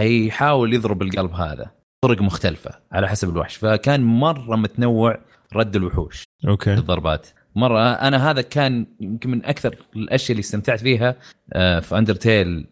حيحاول 0.00 0.74
يضرب 0.74 1.02
القلب 1.02 1.32
هذا 1.32 1.70
طرق 2.04 2.22
مختلفة 2.22 2.70
على 2.92 3.08
حسب 3.08 3.28
الوحش. 3.30 3.56
فكان 3.56 4.00
مرة 4.02 4.56
متنوع 4.56 5.18
رد 5.56 5.76
الوحوش. 5.76 6.24
أوكي. 6.48 6.74
الضربات. 6.74 7.28
مرة 7.56 7.92
أنا 7.92 8.30
هذا 8.30 8.42
كان 8.42 8.86
يمكن 9.00 9.30
من 9.30 9.44
أكثر 9.44 9.76
الأشياء 9.96 10.30
اللي 10.30 10.40
استمتعت 10.40 10.80
فيها 10.80 11.16
آه، 11.52 11.80
في 11.80 11.98
Undertale 11.98 12.66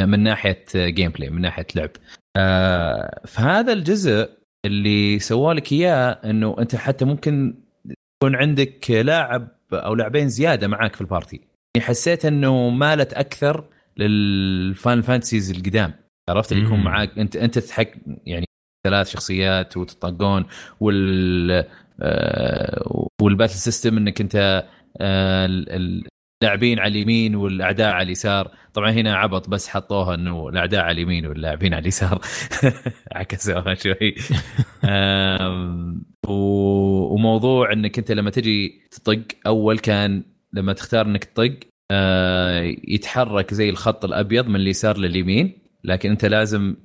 من 0.00 0.20
ناحية 0.20 0.64
gameplay 0.74 1.30
من 1.30 1.40
ناحية 1.40 1.66
لعب. 1.74 1.90
آه، 2.36 3.20
فهذا 3.26 3.72
الجزء 3.72 4.30
اللي 4.66 5.18
سوى 5.18 5.54
لك 5.54 5.72
إياه 5.72 6.10
إنه 6.10 6.56
أنت 6.58 6.76
حتى 6.76 7.04
ممكن 7.04 7.54
يكون 7.84 8.36
عندك 8.36 8.90
لاعب 8.90 9.48
أو 9.72 9.94
لاعبين 9.94 10.28
زيادة 10.28 10.68
معاك 10.68 10.94
في 10.94 11.00
ال 11.00 11.06
party. 11.06 11.40
يعني 11.76 11.88
حسيت 11.88 12.24
إنه 12.24 12.68
مالت 12.68 13.12
أكثر 13.12 13.64
لل 13.96 14.26
Final 14.26 15.02
Fantasies 15.02 15.50
القدام. 15.50 15.92
عرفت؟ 16.28 16.52
اللي 16.52 16.64
يكون. 16.64 16.84
معاك 16.84 17.18
انت 17.18 17.36
أنت 17.36 17.58
تحك 17.58 17.98
يعني 18.26 18.46
ثلاث 18.84 19.08
شخصيات 19.10 19.76
وتطقون 19.76 20.44
وال 20.80 21.64
آه، 22.02 23.08
وال 23.22 23.30
battle 23.30 23.54
system 23.54 23.96
إنك 23.96 24.20
أنت 24.20 24.64
آه، 25.00 25.46
ال- 25.46 25.70
ال- 25.72 26.04
اللاعبين 26.42 26.78
على 26.78 26.88
اليمين 26.92 27.34
والأعداء 27.36 27.92
على 27.92 28.02
اليسار. 28.02 28.50
طبعا 28.74 28.90
هنا 28.90 29.16
عبط 29.16 29.48
بس 29.48 29.68
حطوها 29.68 30.14
إنه 30.14 30.48
الأعداء 30.48 30.80
على 30.80 30.92
اليمين 30.92 31.26
واللاعبين 31.26 31.74
على 31.74 31.82
اليسار. 31.82 32.20
عكسوها 33.12 33.74
شوي. 33.74 34.14
وموضوع 36.28 37.72
إنك 37.72 37.98
أنت 37.98 38.12
لما 38.12 38.30
تجي 38.30 38.82
تطق 38.90 39.22
أول 39.46 39.78
كان 39.78 40.22
لما 40.52 40.72
تختار 40.72 41.06
إنك 41.06 41.24
تطق 41.24 41.58
آه، 41.90 42.60
يتحرك 42.88 43.54
زي 43.54 43.70
الخط 43.70 44.04
الأبيض 44.04 44.48
من 44.48 44.56
اليسار 44.56 44.98
لليمين 44.98 45.58
لكن 45.84 46.10
أنت 46.10 46.24
لازم 46.24 46.76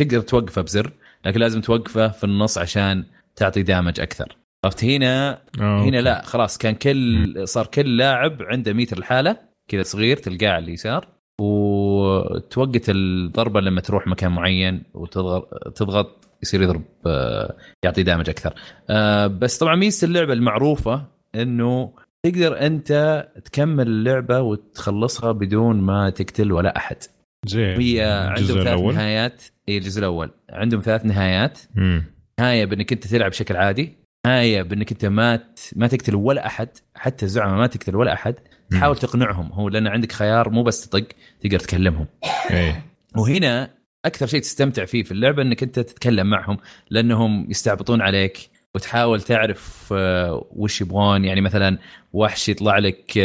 تقدر 0.00 0.20
توقفه 0.20 0.62
بزر. 0.62 0.92
لكن 1.26 1.40
لازم 1.40 1.60
توقفه 1.60 2.08
في 2.08 2.24
النص 2.24 2.58
عشان 2.58 3.04
تعطي 3.36 3.62
damage 3.62 4.00
أكثر. 4.00 4.36
عرفت؟ 4.64 4.84
هنا 4.84 5.32
آه، 5.32 5.38
هنا 5.60 5.84
أوكي. 5.84 6.00
لا 6.00 6.22
خلاص 6.22 6.58
كان 6.58 6.74
كل 6.74 7.48
صار 7.48 7.66
كل 7.66 7.96
لاعب 7.96 8.42
عنده 8.42 8.72
ميتر 8.72 8.98
الحاله 8.98 9.36
كذا 9.68 9.82
صغير 9.82 10.16
تلقاه 10.16 10.48
على 10.48 10.64
اليسار 10.64 11.08
وتوقت 11.40 12.84
الضربة 12.88 13.60
لما 13.60 13.80
تروح 13.80 14.06
مكان 14.06 14.32
معين 14.32 14.82
وتضغط 14.94 15.72
تضغط 15.74 16.28
يصير 16.42 16.62
يضرب 16.62 16.82
آه، 17.06 17.56
يعطي 17.84 18.02
damage 18.02 18.30
أكثر. 18.30 18.54
آه، 18.90 19.26
بس 19.26 19.58
طبعا 19.58 19.76
ميزة 19.76 20.06
اللعبة 20.06 20.32
المعروفة 20.32 21.04
إنه 21.34 21.92
تقدر 22.26 22.66
أنت 22.66 23.28
تكمل 23.44 23.86
اللعبة 23.86 24.40
وتخلصها 24.40 25.32
بدون 25.32 25.80
ما 25.80 26.10
تقتل 26.10 26.52
ولا 26.52 26.76
أحد. 26.76 26.96
زين 27.44 27.80
هي 27.80 28.02
عندهم 28.36 28.46
ثلاث 28.46 28.66
الأول؟ 28.66 28.94
نهايات. 28.94 29.42
اي 29.68 29.78
الجزء 29.78 29.98
الأول. 29.98 30.30
عندهم 30.50 30.80
ثلاث 30.80 31.04
نهايات. 31.04 31.58
مم. 31.74 32.04
نهاية 32.40 32.64
بأنك 32.64 32.92
أنت 32.92 33.06
تلعب 33.06 33.30
بشكل 33.30 33.56
عادي. 33.56 33.92
نهاية 34.26 34.62
بأنك 34.62 34.92
أنت 34.92 35.04
ما. 35.04 35.40
ما 35.76 35.86
تقتل 35.86 36.14
ولا 36.14 36.46
أحد 36.46 36.68
حتى 36.94 37.24
الزعماء 37.24 37.56
ما 37.56 37.66
تقتل 37.66 37.96
ولا 37.96 38.12
أحد. 38.12 38.34
تحاول 38.70 38.96
تقنعهم. 38.96 39.52
هو 39.52 39.68
لأن 39.68 39.86
عندك 39.86 40.12
خيار 40.12 40.50
مو 40.50 40.62
بس 40.62 40.88
تطق 40.88 41.06
تقدر 41.40 41.58
تكلمهم. 41.58 42.06
إيه. 42.50 42.84
وهنا 43.16 43.70
أكثر 44.04 44.26
شيء 44.26 44.40
تستمتع 44.40 44.84
فيه 44.84 45.02
في 45.02 45.12
اللعبة 45.12 45.42
أنك 45.42 45.62
أنت 45.62 45.80
تتكلم 45.80 46.26
معهم 46.26 46.56
لأنهم 46.90 47.50
يستعبطون 47.50 48.00
عليك. 48.00 48.38
وتحاول 48.74 49.22
تعرف 49.22 49.92
آه، 49.96 50.46
وش 50.50 50.80
يبغون. 50.80 51.24
يعني 51.24 51.40
مثلا 51.40 51.78
وحش 52.12 52.48
يطلع 52.48 52.78
لك 52.78 53.18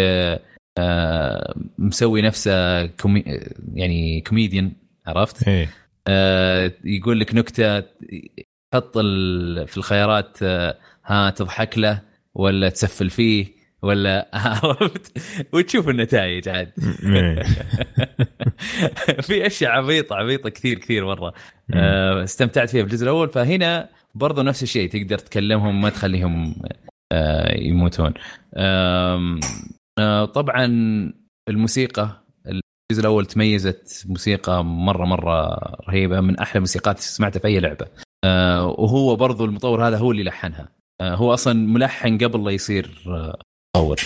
آه، 0.77 1.55
مسوي 1.77 2.21
نفسه 2.21 2.85
come- 2.85 3.23
يعني 3.73 4.21
كوميديان 4.21 4.71
عرفت؟ 5.07 5.47
إيه. 5.47 5.69
آه، 6.07 6.71
يقول 6.83 7.19
لك 7.19 7.35
نكتة 7.35 7.83
ال- 8.97 9.67
في 9.67 9.77
الخيارات 9.77 10.37
آه، 10.43 10.77
ها 11.05 11.29
تضحك 11.29 11.77
له 11.77 12.01
ولا 12.35 12.69
تسفل 12.69 13.09
فيه 13.09 13.45
ولا 13.81 14.29
عرفت؟ 14.33 15.17
وتشوف 15.53 15.89
النتائج 15.89 16.49
عاد. 16.49 16.71
إيه. 17.05 17.43
في 19.27 19.47
أشياء 19.47 19.71
عبيطة 19.71 20.15
عبيطة 20.15 20.49
كثير 20.49 20.79
كثير 20.79 21.05
مرة. 21.05 21.33
آه، 21.73 22.23
استمتعت 22.23 22.69
فيها 22.69 22.81
بالجزء 22.83 23.03
الأول. 23.03 23.29
فهنا 23.29 23.89
برضو 24.15 24.41
نفس 24.41 24.63
الشيء 24.63 24.89
تقدر 24.89 25.17
تكلمهم 25.17 25.81
ما 25.81 25.89
تخليهم 25.89 26.55
آه، 27.11 27.57
يموتون. 27.57 28.13
طبعا 30.33 30.65
الموسيقى 31.49 32.23
الجزء 32.45 33.01
الأول 33.01 33.25
تميزت 33.25 34.03
موسيقى 34.09 34.63
مرة 34.65 35.05
مرة 35.05 35.49
رهيبة 35.89 36.21
من 36.21 36.39
أحلى 36.39 36.59
موسيقات 36.59 36.99
سمعتها 36.99 37.39
في 37.39 37.47
أي 37.47 37.59
لعبة. 37.59 37.87
آه، 38.25 38.67
وهو 38.67 39.15
برضو 39.15 39.45
المطور 39.45 39.87
هذا 39.87 39.97
هو 39.97 40.11
اللي 40.11 40.23
لحنها. 40.23 40.69
آه، 41.01 41.15
هو 41.15 41.33
أصلا 41.33 41.53
ملحن 41.53 42.17
قبل 42.17 42.43
لا 42.45 42.51
يصير 42.51 43.03
آه، 43.07 43.39
مطور. 43.77 43.99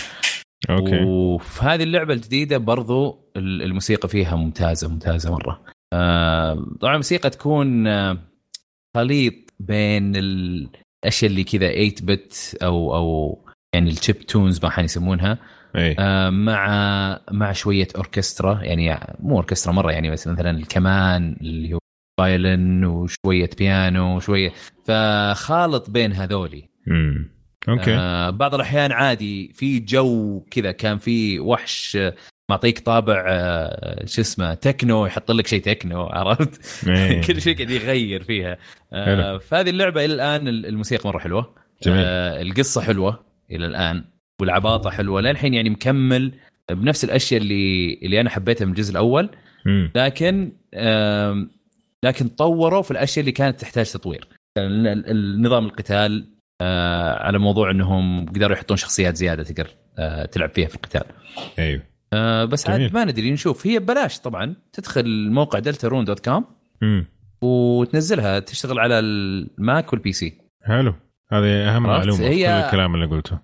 أوكي. 0.70 1.04
وفي 1.04 1.62
هذه 1.64 1.82
اللعبة 1.82 2.14
الجديدة 2.14 2.58
برضو 2.58 3.18
ال- 3.36 3.62
الموسيقى 3.62 4.08
فيها 4.08 4.36
ممتازة 4.36 4.88
ممتازة 4.88 5.32
مرة. 5.32 5.62
آه، 5.92 6.66
طبعا 6.80 6.92
الموسيقى 6.92 7.30
تكون 7.30 7.86
آه، 7.86 8.18
خليط 8.96 9.34
بين 9.60 10.16
ال- 10.16 10.68
الأشياء 11.04 11.30
اللي 11.30 11.44
كذا 11.44 11.72
8 11.72 11.94
bit 12.02 12.58
أو 12.62 12.94
أو 12.96 13.38
يعني 13.74 13.90
ال 13.90 14.18
chiptunes 14.26 14.60
ما 14.64 14.70
حيسمونها 14.70 15.38
اي 15.76 15.96
آه، 15.98 16.30
مع 16.30 17.20
مع 17.30 17.52
شوية 17.52 17.88
أوركسترا 17.96 18.62
يعني 18.62 19.00
مو 19.18 19.36
أوركسترا 19.36 19.72
مرة 19.72 19.92
يعني 19.92 20.10
بس 20.10 20.28
مثلا 20.28 20.50
الكمان 20.50 21.36
اللي 21.40 21.74
هو 21.74 21.78
violin 22.20 22.84
وشوية 22.84 23.50
بيانو 23.58 24.16
وشوية 24.16 24.52
فخالط 24.84 25.90
بين 25.90 26.12
هذولي 26.12 26.68
امم 26.88 27.36
أوكي 27.68 27.94
آه 27.94 28.30
بعض 28.30 28.54
الأحيان 28.54 28.92
عادي 28.92 29.52
في 29.54 29.78
جو 29.78 30.40
كذا 30.50 30.72
كان 30.72 30.98
في 30.98 31.40
وحش 31.40 31.98
معطيك 32.50 32.78
طابع 32.78 33.24
آه، 33.28 34.06
شو 34.06 34.20
اسمه 34.20 34.54
تكنو 34.54 35.06
يحط 35.06 35.30
لك 35.30 35.46
شيء 35.46 35.62
تكنو 35.62 36.02
عرفت؟ 36.02 36.86
إيه. 36.88 37.20
كل 37.26 37.40
شيء 37.42 37.54
قاعد 37.54 37.70
يغير 37.70 38.22
فيها 38.22 38.58
آه. 38.92 39.38
فهذه 39.38 39.70
اللعبة 39.70 40.04
إلى 40.04 40.14
الآن 40.14 40.48
الموسيقى 40.48 41.08
مرة 41.08 41.18
حلوة 41.18 41.54
جميل. 41.82 41.98
آه 42.04 42.42
القصة 42.42 42.80
حلوة 42.80 43.24
إلى 43.50 43.66
الآن 43.66 44.04
والعباطة 44.46 44.90
حلوة 44.90 45.20
للحين 45.20 45.54
يعني 45.54 45.70
مكمل 45.70 46.32
بنفس 46.70 47.04
الأشياء 47.04 47.40
اللي 47.40 47.94
اللي 48.02 48.20
أنا 48.20 48.30
حبيتها 48.30 48.64
من 48.64 48.70
الجزء 48.70 48.90
الأول. 48.92 49.30
لكن 49.94 50.52
لكن 52.04 52.28
طوروا 52.28 52.82
في 52.82 52.90
الأشياء 52.90 53.20
اللي 53.20 53.32
كانت 53.32 53.60
تحتاج 53.60 53.90
تطوير. 53.92 54.28
ال- 54.58 55.10
النظام 55.10 55.64
القتال 55.66 56.32
آه، 56.60 57.22
على 57.22 57.38
موضوع 57.38 57.70
إنهم 57.70 58.26
قدروا 58.26 58.52
يحطون 58.56 58.76
شخصيات 58.76 59.16
زيادة 59.16 59.42
تقدر 59.42 59.68
آه، 59.98 60.24
تلعب 60.24 60.50
فيها 60.54 60.68
في 60.68 60.74
القتال. 60.76 61.02
أيوه. 61.58 61.82
آه، 62.12 62.44
بس. 62.44 62.70
عاد 62.70 62.94
ما 62.94 63.04
ندري 63.04 63.30
نشوف. 63.30 63.66
هي 63.66 63.78
ببلاش 63.78 64.18
طبعا. 64.20 64.54
تدخل 64.72 65.30
موقع 65.30 65.58
Deltarune 65.58 66.04
dot 66.04 66.24
com 66.24 66.44
وتنزلها 67.42 68.38
تشتغل 68.38 68.78
على 68.78 68.98
ال 68.98 69.21
Mac 69.21 69.92
وال 69.92 70.12
PC 70.12 70.38
حلو. 70.64 70.94
هذه 71.32 71.76
أهم؟ 71.76 71.82
معلومة 71.82 72.18
في 72.18 72.24
هي- 72.26 72.44
كل 72.60 72.66
الكلام 72.66 72.94
اللي 72.94 73.06
قلته. 73.06 73.38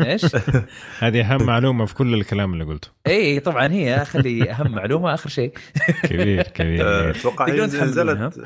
إيش؟ 0.00 0.26
هذه 1.02 1.20
أهم 1.34 1.42
معلومة 1.46 1.84
في 1.86 1.94
كل 1.94 2.14
الكلام 2.14 2.52
اللي 2.52 2.64
قلته. 2.64 2.88
اي 3.06 3.40
طبعا 3.40 3.72
هي 3.72 4.04
خلى 4.04 4.50
أهم 4.50 4.72
معلومة 4.72 5.14
آخر 5.14 5.30
شيء. 5.30 5.52
كبير 6.10 6.42
كبير 6.42 6.88
آه، 6.88 7.10
أتوقع 7.10 7.46
تحملونها. 7.46 7.84
نزلت 7.84 8.38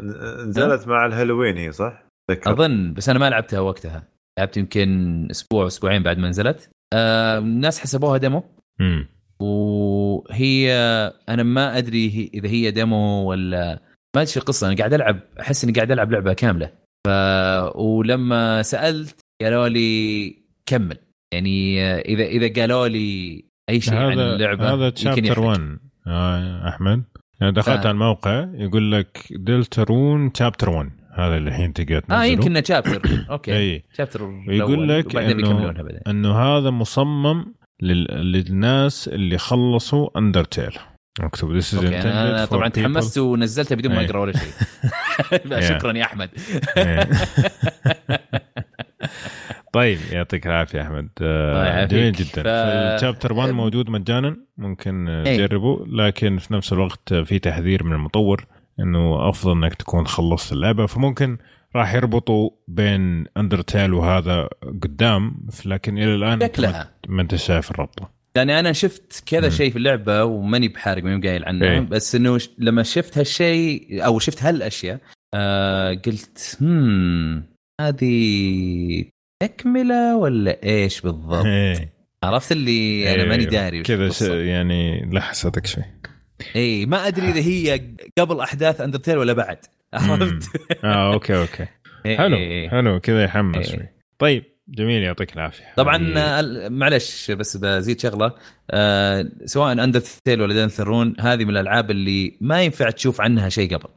نزلت 0.48 0.88
مع 0.88 1.06
الهالوين 1.06 1.56
هي 1.56 1.72
صح؟ 1.72 2.04
ذكر 2.30 2.52
أظن 2.52 2.92
بس 2.92 3.08
أنا 3.08 3.18
ما 3.18 3.30
لعبتها 3.30 3.60
وقتها. 3.60 4.08
لعبت 4.38 4.56
يمكن 4.56 5.28
أسبوع 5.30 5.66
أسبوعين 5.66 6.02
بعد 6.02 6.18
ما 6.18 6.28
نزلت. 6.28 6.70
آه، 6.94 7.38
الناس 7.38 7.80
حسبوها 7.80 8.18
demo. 8.18 8.44
امم 8.80 9.08
وهي 9.40 10.72
أنا 11.28 11.42
ما 11.42 11.78
أدري 11.78 12.30
إذا 12.34 12.48
هي 12.48 12.70
demo 12.70 13.30
ولا 13.30 13.80
ما 14.16 14.22
أدري 14.22 14.32
شو 14.32 14.40
القصة. 14.40 14.66
أنا 14.68 14.76
قاعد 14.76 14.94
ألعب 14.94 15.20
أحس 15.40 15.64
إني 15.64 15.72
قاعد 15.72 15.92
ألعب 15.92 16.12
لعبة 16.12 16.32
كاملة. 16.32 16.72
ف 17.06 17.10
ولما 17.74 18.62
سألت 18.62 19.20
قالوا 19.42 19.68
لي 19.68 20.36
كمل 20.70 20.96
يعني 21.32 21.82
آه، 21.82 21.98
اذا 21.98 22.24
إذا 22.24 22.60
قالوا 22.60 22.88
لي 22.88 23.44
أي 23.70 23.80
شيء 23.80 23.94
عن 23.94 24.18
اللعبة 24.18 24.74
هذا 24.74 24.90
chapter 24.90 25.24
يحرق. 25.24 25.38
1 25.38 25.78
آه 26.06 26.68
أحمد. 26.68 27.02
أنا 27.42 27.50
دخلت 27.50 27.68
آه. 27.68 27.78
على 27.78 27.90
الموقع 27.90 28.48
يقول 28.54 28.92
لك 28.92 29.26
Deltarune 29.30 30.32
chapter 30.32 30.70
1 30.70 30.90
هذا 31.14 31.36
اللي 31.36 31.50
الحين 31.50 31.72
تقدر 31.72 32.00
تنزله. 32.00 32.22
آه 32.22 32.24
يمكن 32.24 32.62
chapter 32.64 33.02
okay. 33.30 33.56
إي. 33.56 33.84
شابتر 33.96 34.22
ويقول 34.22 34.88
لك 34.88 35.16
انه 35.16 35.74
إنه 36.06 36.38
هذا 36.38 36.70
مصمم 36.70 37.54
لل... 37.82 38.04
للناس 38.32 39.08
اللي 39.08 39.38
خلصوا 39.38 40.18
Undertale 40.18 40.78
مكتوب 41.20 41.50
okay 41.50 41.62
intended 41.62 42.06
أنا 42.06 42.44
طبعا 42.44 42.68
تحمست 42.68 43.18
ونزلتها 43.18 43.76
بدون 43.76 43.94
ما. 43.94 44.04
أقرأ 44.04 44.20
ولا 44.20 44.32
شيء. 44.32 44.52
شكرا 45.78 45.98
يا 45.98 46.04
أحمد. 46.04 46.30
طيب 49.72 49.98
يعطيك 50.12 50.46
العافية 50.46 50.82
أحمد 50.82 51.08
آه،. 51.22 51.84
جميل 51.84 52.12
جدا 52.12 52.42
ف- 52.42 52.46
فالشابتر 52.46 53.32
1 53.32 53.50
موجود 53.52 53.90
مجانا 53.90 54.36
ممكن 54.58 55.08
آه، 55.08 55.26
إيه. 55.26 55.36
تجربه 55.36 55.86
لكن 55.88 56.38
في 56.38 56.54
نفس 56.54 56.72
الوقت 56.72 57.12
آه، 57.12 57.22
في 57.22 57.38
تحذير 57.38 57.84
من 57.84 57.92
المطور 57.92 58.46
إنه 58.80 59.28
أفضل 59.28 59.52
إنك 59.52 59.74
تكون 59.74 60.06
خلصت 60.06 60.52
اللعبة 60.52 60.86
فممكن 60.86 61.38
راح 61.76 61.94
يربطوا 61.94 62.50
بين 62.68 63.24
اندرتيل 63.36 63.92
وهذا 63.94 64.48
قدام 64.82 65.46
لكن 65.66 65.98
إلى 65.98 66.14
الآن 66.14 66.40
شكلها. 66.40 66.90
ما- 67.08 67.22
أنت 67.22 67.34
شايف 67.34 67.70
الربطه 67.70 68.10
لاني 68.36 68.60
أنا 68.60 68.72
شفت 68.72 69.22
كذا. 69.26 69.48
شيء 69.48 69.70
في 69.70 69.76
اللعبة 69.76 70.24
وماني 70.24 70.68
بحارق 70.68 71.02
ماني 71.04 71.28
قايل 71.28 71.44
عنه 71.44 71.66
إيه. 71.66 71.80
بس 71.80 72.14
إنه 72.14 72.38
لما 72.58 72.82
شفت 72.82 73.18
هالشيء 73.18 74.04
أو 74.06 74.18
شفت 74.18 74.42
هالأشياء 74.42 74.98
آه 75.34 75.90
قلت 75.94 76.58
هم 76.60 77.44
هذه 77.80 79.04
تكمله 79.40 80.16
ولا 80.16 80.62
إيش 80.64 81.00
بالضبط؟ 81.00 81.44
إيه. 81.44 81.92
عرفت 82.22 82.52
اللي 82.52 83.14
أنا 83.14 83.24
ماني 83.24 83.44
داري 83.44 83.80
وش 83.80 83.86
كذا 83.86 84.44
يعني 84.44 85.10
لحستك 85.12 85.66
شوي. 85.66 85.84
اي 86.56 86.86
ما 86.86 87.06
أدري 87.08 87.28
إذا 87.30 87.40
هي 87.40 87.80
قبل 88.18 88.40
أحداث 88.40 88.80
Undertale 88.80 89.18
ولا 89.18 89.32
بعد. 89.32 89.58
عرفت؟ 89.94 90.48
آه 90.84 91.12
okay 91.14 91.36
okay. 91.40 91.66
إيه، 92.06 92.16
حلو 92.18 92.36
إيه. 92.36 92.68
حلو 92.68 93.00
كذا 93.00 93.24
يحمس 93.24 93.56
إيه. 93.56 93.76
شوي. 93.76 93.88
طيب 94.18 94.44
جميل 94.68 95.02
يعطيك 95.02 95.34
العافية. 95.34 95.64
طبعا 95.76 95.96
هذه- 95.96 96.18
آه، 96.18 96.68
معلش 96.68 97.30
بس 97.30 97.56
بزيد 97.56 98.00
شغلة. 98.00 98.32
آه 98.70 99.30
سواء 99.44 99.72
Undertale 99.72 100.42
ولا 100.42 100.54
Deltarune 100.54 101.14
هذه 101.20 101.44
من 101.44 101.50
الألعاب 101.50 101.90
اللي 101.90 102.36
ما 102.40 102.62
ينفع 102.62 102.90
تشوف 102.90 103.20
عنها 103.20 103.48
شيء 103.48 103.76
قبل. 103.76 103.88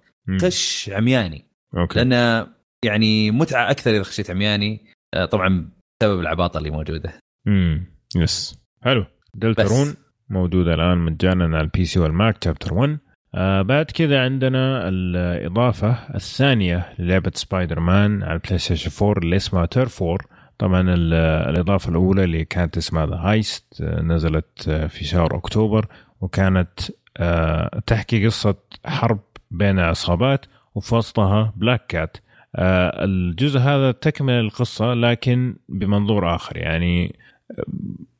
خش 0.42 0.90
عمياني. 0.94 1.46
okay. 1.78 2.04
لأن 2.04 2.48
يعني 2.86 3.32
متعة 3.32 3.72
أكثر 3.72 3.92
إذا 3.96 4.04
خشيت 4.04 4.30
عمياني. 4.32 4.86
طبعا 5.32 5.70
بسبب 6.02 6.20
العباطة 6.20 6.58
اللي 6.58 6.70
موجودة. 6.72 7.14
امم 7.48 7.86
yes 8.16 8.60
حلو. 8.84 9.06
Deltarune 9.36 9.88
بس. 9.92 9.98
موجودة 10.30 10.74
الآن 10.74 10.98
مجانا 10.98 11.46
على 11.46 11.62
ال 11.62 11.70
PC 11.70 11.86
وال 11.86 12.00
Mac 12.00 12.44
chapter 12.44 12.74
1 12.74 12.98
آه 13.36 13.62
بعد 13.62 13.86
كذا 13.86 14.24
عندنا 14.24 14.88
الإضافة 14.90 16.16
الثانية 16.16 16.94
للعبة 17.00 17.32
سبايدر 17.36 17.80
مان 17.80 18.24
على 18.24 18.34
ال 18.34 18.58
PlayStation 18.58 19.06
4 19.06 19.24
اللي 19.24 19.36
اسمها 19.36 19.66
Turf 19.66 20.04
Wars 20.04 20.18
طبعا 20.58 20.82
ال- 20.82 21.14
الإضافة 21.50 21.90
الأولى 21.90 22.24
اللي 22.24 22.46
كانت 22.46 22.78
اسمها 22.78 23.06
The 23.06 23.16
Heist 23.16 23.82
نزلت 23.82 24.68
آه، 24.70 24.88
في 24.88 25.06
شهر 25.06 25.38
أكتوبر 25.38 25.86
وكانت 26.22 26.80
آه 27.18 27.82
تحكي 27.88 28.26
قصة 28.26 28.56
حرب 28.86 29.20
بين 29.52 29.80
عصابات 29.80 30.46
وفي 30.76 30.96
وسطها 30.96 31.54
Black 31.56 31.86
Cat 31.88 32.18
آه 32.18 32.23
الجزء 32.56 33.60
هذا 33.60 33.92
تكمل 33.92 34.34
القصة 34.34 34.94
لكن 34.94 35.56
بمنظور 35.70 36.36
آخر. 36.36 36.58
يعني 36.58 37.16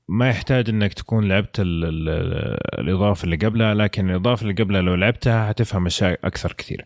ما 0.08 0.30
يحتاج 0.30 0.70
إنك 0.70 0.94
تكون 0.94 1.28
لعبت 1.28 1.60
ال 1.60 1.86
ال 1.86 2.10
الإضافة 2.80 3.26
اللي 3.26 3.36
قبلها 3.36 3.74
لكن 3.74 4.10
الإضافة 4.10 4.44
اللي 4.44 4.64
قبلها 4.64 4.82
لو 4.82 4.96
لعبتها 4.96 5.48
حتفهم 5.48 5.86
أشياء 5.86 6.20
أكثر 6.24 6.54
كثير. 6.54 6.86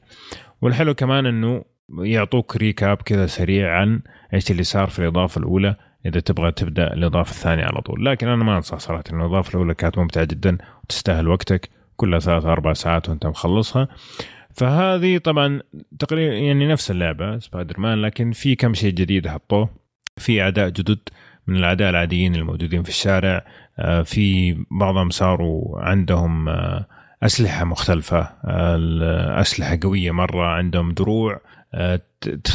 والحلو 0.62 0.94
كمان 0.94 1.26
إنه 1.26 1.66
يعطوك 2.00 2.58
recap 2.58 2.98
كذا 2.98 3.26
سريع 3.26 3.80
عن 3.80 4.02
إيش 4.34 4.52
اللي 4.52 4.64
صار 4.64 4.88
في 4.88 5.00
الإضافة 5.00 5.40
الأولى 5.40 5.76
إذا 6.06 6.20
تبغى 6.20 6.52
تبدأ 6.52 6.94
الإضافة 6.94 7.32
الثانية 7.32 7.64
على 7.64 7.82
طول. 7.82 8.06
لكن 8.06 8.28
أنا 8.28 8.44
ما 8.44 8.56
أنصح 8.56 8.78
صراحة 8.78 9.04
الإضافة 9.14 9.50
الأولى 9.50 9.74
كانت 9.74 9.98
ممتعة 9.98 10.24
جدا 10.24 10.58
وتستاهل 10.84 11.28
وقتك 11.28 11.70
كلها 11.96 12.20
ثلاث 12.20 12.46
أربع 12.46 12.74
ساعات 12.74 13.10
وأنت 13.10 13.26
مخلصها. 13.26 13.88
فهذه 14.58 15.18
طبعا 15.18 15.62
تقريبا 16.00 16.34
يعني 16.34 16.68
نفس 16.68 16.92
اللعبة 16.92 17.40
سبايدر 17.40 17.80
مان 17.80 18.02
لكن 18.02 18.32
في 18.32 18.56
كم 18.56 18.74
شيء 18.74 18.94
جديد 18.94 19.28
حطوه. 19.28 19.70
في 20.18 20.42
أعداء 20.42 20.70
جدد 20.70 21.00
من 21.48 21.56
الأعداء 21.56 21.90
العاديين 21.90 22.36
الموجودين 22.36 22.84
في 22.84 22.90
الشارع. 22.90 23.46
آه، 23.80 24.02
في 24.02 24.56
بعضهم 24.72 25.10
صاروا 25.10 25.80
عندهم 25.80 26.50
آه، 26.50 26.86
أسلحة 27.24 27.66
مختلفة. 27.66 28.20
آه، 28.46 28.76
الأسلحة 28.76 29.80
قوية 29.84 30.12
مرة 30.12 30.48
عندهم 30.48 30.92
دروع. 30.92 31.42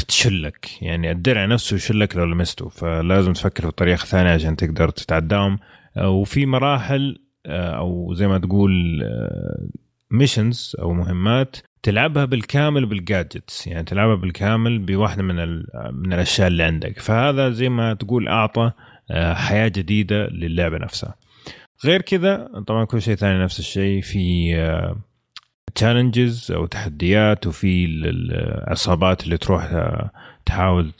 تشلك. 0.07 0.69
يعني 0.81 1.11
الدرع 1.11 1.45
نفسه 1.45 1.75
يشلك 1.75 2.15
لو 2.15 2.25
لمسته 2.25 2.69
فلازم 2.69 3.33
تفكر 3.33 3.67
بطريقه 3.67 4.05
ثانية 4.05 4.31
عشان 4.31 4.55
تقدر 4.55 4.89
تتعداهم. 4.89 5.59
وفي 5.97 6.45
مراحل 6.45 7.19
أو 7.47 8.13
زي 8.13 8.27
ما 8.27 8.37
تقول 8.37 9.03
missions 10.11 10.75
أو 10.79 10.93
مهمات. 10.93 11.57
تلعبها 11.83 12.25
بالكامل 12.25 12.85
بال 12.85 13.03
gadgets 13.03 13.67
يعني 13.67 13.83
تلعبها 13.83 14.15
بالكامل 14.15 14.79
بواحده 14.79 15.23
من 15.23 15.35
من 15.93 16.13
الأشياء 16.13 16.47
اللي 16.47 16.63
عندك. 16.63 16.99
فهذا 16.99 17.49
زي 17.49 17.69
ما 17.69 17.93
تقول 17.93 18.27
أعطى 18.27 18.71
حياة 19.33 19.67
جديدة 19.67 20.27
للعبة 20.27 20.77
نفسها. 20.77 21.15
غير 21.85 22.01
كذا 22.01 22.49
طبعا 22.67 22.85
كل 22.85 23.01
شيء 23.01 23.15
ثاني 23.15 23.43
نفس 23.43 23.59
الشيء 23.59 24.01
في 24.01 24.53
challenges 25.75 26.51
أو 26.51 26.65
تحديات 26.65 27.47
وفي 27.47 27.85
العصابات 27.85 29.23
اللي 29.23 29.37
تروح 29.37 29.71
تحاول 30.45 30.91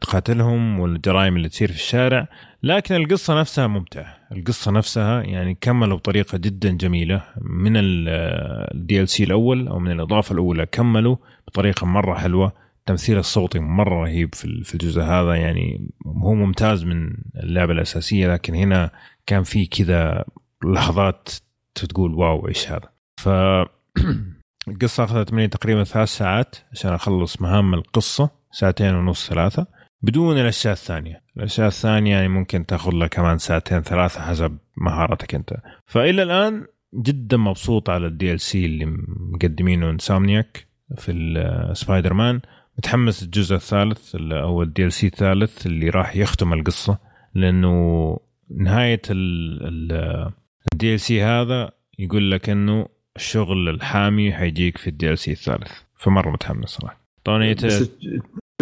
تقاتلهم 0.00 0.80
والجرائم 0.80 1.36
اللي 1.36 1.48
تصير 1.48 1.68
في 1.68 1.74
الشارع 1.74 2.28
لكن 2.62 2.94
القصة 2.94 3.40
نفسها 3.40 3.66
ممتعة. 3.66 4.16
القصة 4.32 4.70
نفسها 4.70 5.22
يعني 5.22 5.54
كملوا 5.60 5.96
بطريقة 5.96 6.38
جدا 6.38 6.70
جميلة. 6.70 7.24
من 7.40 7.72
ال 7.76 9.08
DLC 9.08 9.24
الأول 9.24 9.68
أو 9.68 9.78
من 9.78 9.90
الإضافة 9.90 10.32
الأولى 10.32 10.66
كملوا 10.66 11.16
بطريقة 11.48 11.86
مرة 11.86 12.14
حلوة. 12.14 12.52
التمثيل 12.80 13.18
الصوتي 13.18 13.58
مرة 13.58 14.02
رهيب 14.02 14.34
في 14.34 14.74
الجزء 14.74 15.02
هذا. 15.02 15.34
يعني 15.34 15.90
هو 16.06 16.34
ممتاز 16.34 16.84
من 16.84 17.14
اللعبة 17.36 17.72
الأساسية 17.72 18.32
لكن 18.32 18.54
هنا 18.54 18.90
كان 19.26 19.42
في 19.42 19.66
كذا 19.66 20.24
لحظات 20.64 21.28
تقول 21.74 22.14
wow 22.14 22.48
إيش 22.48 22.70
هذا؟ 22.70 22.90
ف 23.20 23.28
القصة 24.68 25.04
أخذت 25.04 25.32
مني 25.32 25.48
تقريبا 25.48 25.84
ثلاث 25.84 26.08
ساعات 26.08 26.56
عشان 26.72 26.92
أخلص 26.92 27.42
مهام 27.42 27.74
القصة. 27.74 28.39
ساعتين 28.50 28.94
ونص 28.94 29.28
ثلاثة. 29.28 29.66
بدون 30.02 30.38
الأشياء 30.38 30.72
الثانية. 30.72 31.22
الأشياء 31.36 31.68
الثانية 31.68 32.16
يعني 32.16 32.28
ممكن 32.28 32.66
تاخذ 32.66 32.92
لك 32.92 33.08
كمان 33.08 33.38
ساعتين 33.38 33.80
ثلاثة 33.80 34.20
حسب 34.20 34.58
مهارتك 34.76 35.34
أنت. 35.34 35.56
فإلى 35.86 36.22
الآن 36.22 36.66
جدا 36.94 37.36
مبسوط 37.36 37.90
على 37.90 38.06
ال 38.06 38.40
DLC 38.40 38.66
اللي 38.66 38.86
مقدمينه 39.06 39.90
Insomniac 39.90 40.66
في 40.96 41.72
سبايدر 41.74 42.14
مان 42.14 42.40
متحمس 42.78 43.22
الجزء 43.22 43.56
الثالث 43.56 44.14
أو 44.14 44.62
ال 44.62 44.92
DLC 44.92 45.06
الثالث 45.06 45.66
اللي 45.66 45.88
راح 45.88 46.16
يختم 46.16 46.52
القصة. 46.52 46.98
لأنه 47.34 48.16
نهاية 48.56 49.02
ال 49.10 51.00
DLC 51.00 51.22
هذا 51.22 51.70
يقول 51.98 52.30
لك 52.30 52.50
إنه 52.50 52.86
الشغل 53.16 53.68
الحامي 53.68 54.32
حيجيك 54.32 54.78
في 54.78 54.90
ال 54.90 55.18
DLC 55.18 55.32
الثالث. 55.32 55.72
فمرة 55.96 56.30
متحمس 56.30 56.68
صراحة. 56.68 56.99
يت... 57.28 57.66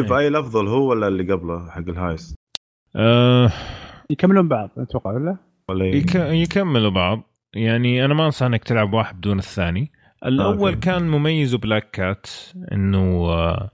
شوف 0.00 0.12
أي 0.12 0.28
الأفضل 0.28 0.68
هو 0.68 0.90
ولا 0.90 1.08
اللي 1.08 1.32
قبله 1.32 1.70
حق 1.70 1.88
ال 1.88 1.95
Heist؟ 1.95 2.34
أه... 2.96 3.52
يكملون 4.10 4.48
بعض 4.48 4.70
أتوقع 4.78 5.12
ولا؟ 5.12 5.36
ولا 5.68 5.86
يك... 5.86 6.14
يكملوا 6.14 6.90
بعض 6.90 7.22
يعني 7.54 8.04
أنا 8.04 8.14
ما 8.14 8.26
أنصح 8.26 8.46
إنك 8.46 8.64
تلعب 8.64 8.92
واحد 8.92 9.16
بدون 9.16 9.38
الثاني 9.38 9.92
الأول 10.26 10.74
okay. 10.74 10.80
كان 10.80 11.08
مميز 11.08 11.54
Black 11.54 11.90
Cat 11.90 12.26
إنه 12.72 13.30
آه، 13.30 13.70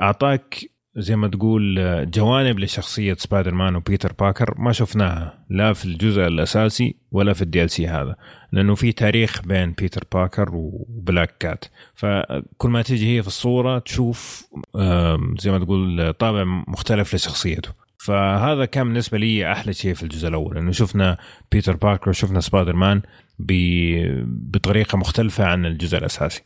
أعطاك 0.00 0.58
زي 0.96 1.16
ما 1.16 1.28
تقول 1.28 1.76
جوانب 2.10 2.58
لشخصية 2.58 3.14
Spider-Man 3.14 3.54
و 3.54 3.76
Peter 3.76 4.12
Parker 4.12 4.54
ما 4.58 4.72
شفناها 4.72 5.44
لا 5.50 5.72
في 5.72 5.84
الجزء 5.84 6.22
الأساسي 6.22 6.96
ولا 7.12 7.32
في 7.32 7.42
ال 7.42 7.70
DLC 7.70 7.88
هذا 7.88 8.16
لأنه 8.52 8.74
في 8.74 8.92
تاريخ 8.92 9.42
بين 9.42 9.72
Peter 9.72 10.04
Parker 10.12 10.48
و 10.52 10.66
Black 10.66 11.36
Cat. 11.38 11.64
فكل 11.94 12.68
ما 12.68 12.82
تيجي 12.82 13.16
هي 13.16 13.22
في 13.22 13.28
الصورة 13.28 13.78
تشوف 13.78 14.48
زي 15.38 15.50
ما 15.50 15.58
تقول 15.58 16.12
طابع 16.12 16.44
مختلف 16.44 17.14
لشخصيته. 17.14 17.70
فهذا 17.98 18.64
كان 18.64 18.86
بالنسبة 18.86 19.18
لي 19.18 19.52
أحلى 19.52 19.72
شيء 19.72 19.94
في 19.94 20.02
الجزء 20.02 20.28
الأول 20.28 20.58
إنه 20.58 20.72
شفنا 20.72 21.18
Peter 21.52 21.76
Parker 21.76 22.10
وشفنا 22.10 22.40
سبايدر 22.40 22.76
مان 22.76 23.02
بطريقة 24.52 24.98
مختلفة 24.98 25.44
عن 25.44 25.66
الجزء 25.66 25.98
الأساسي. 25.98 26.42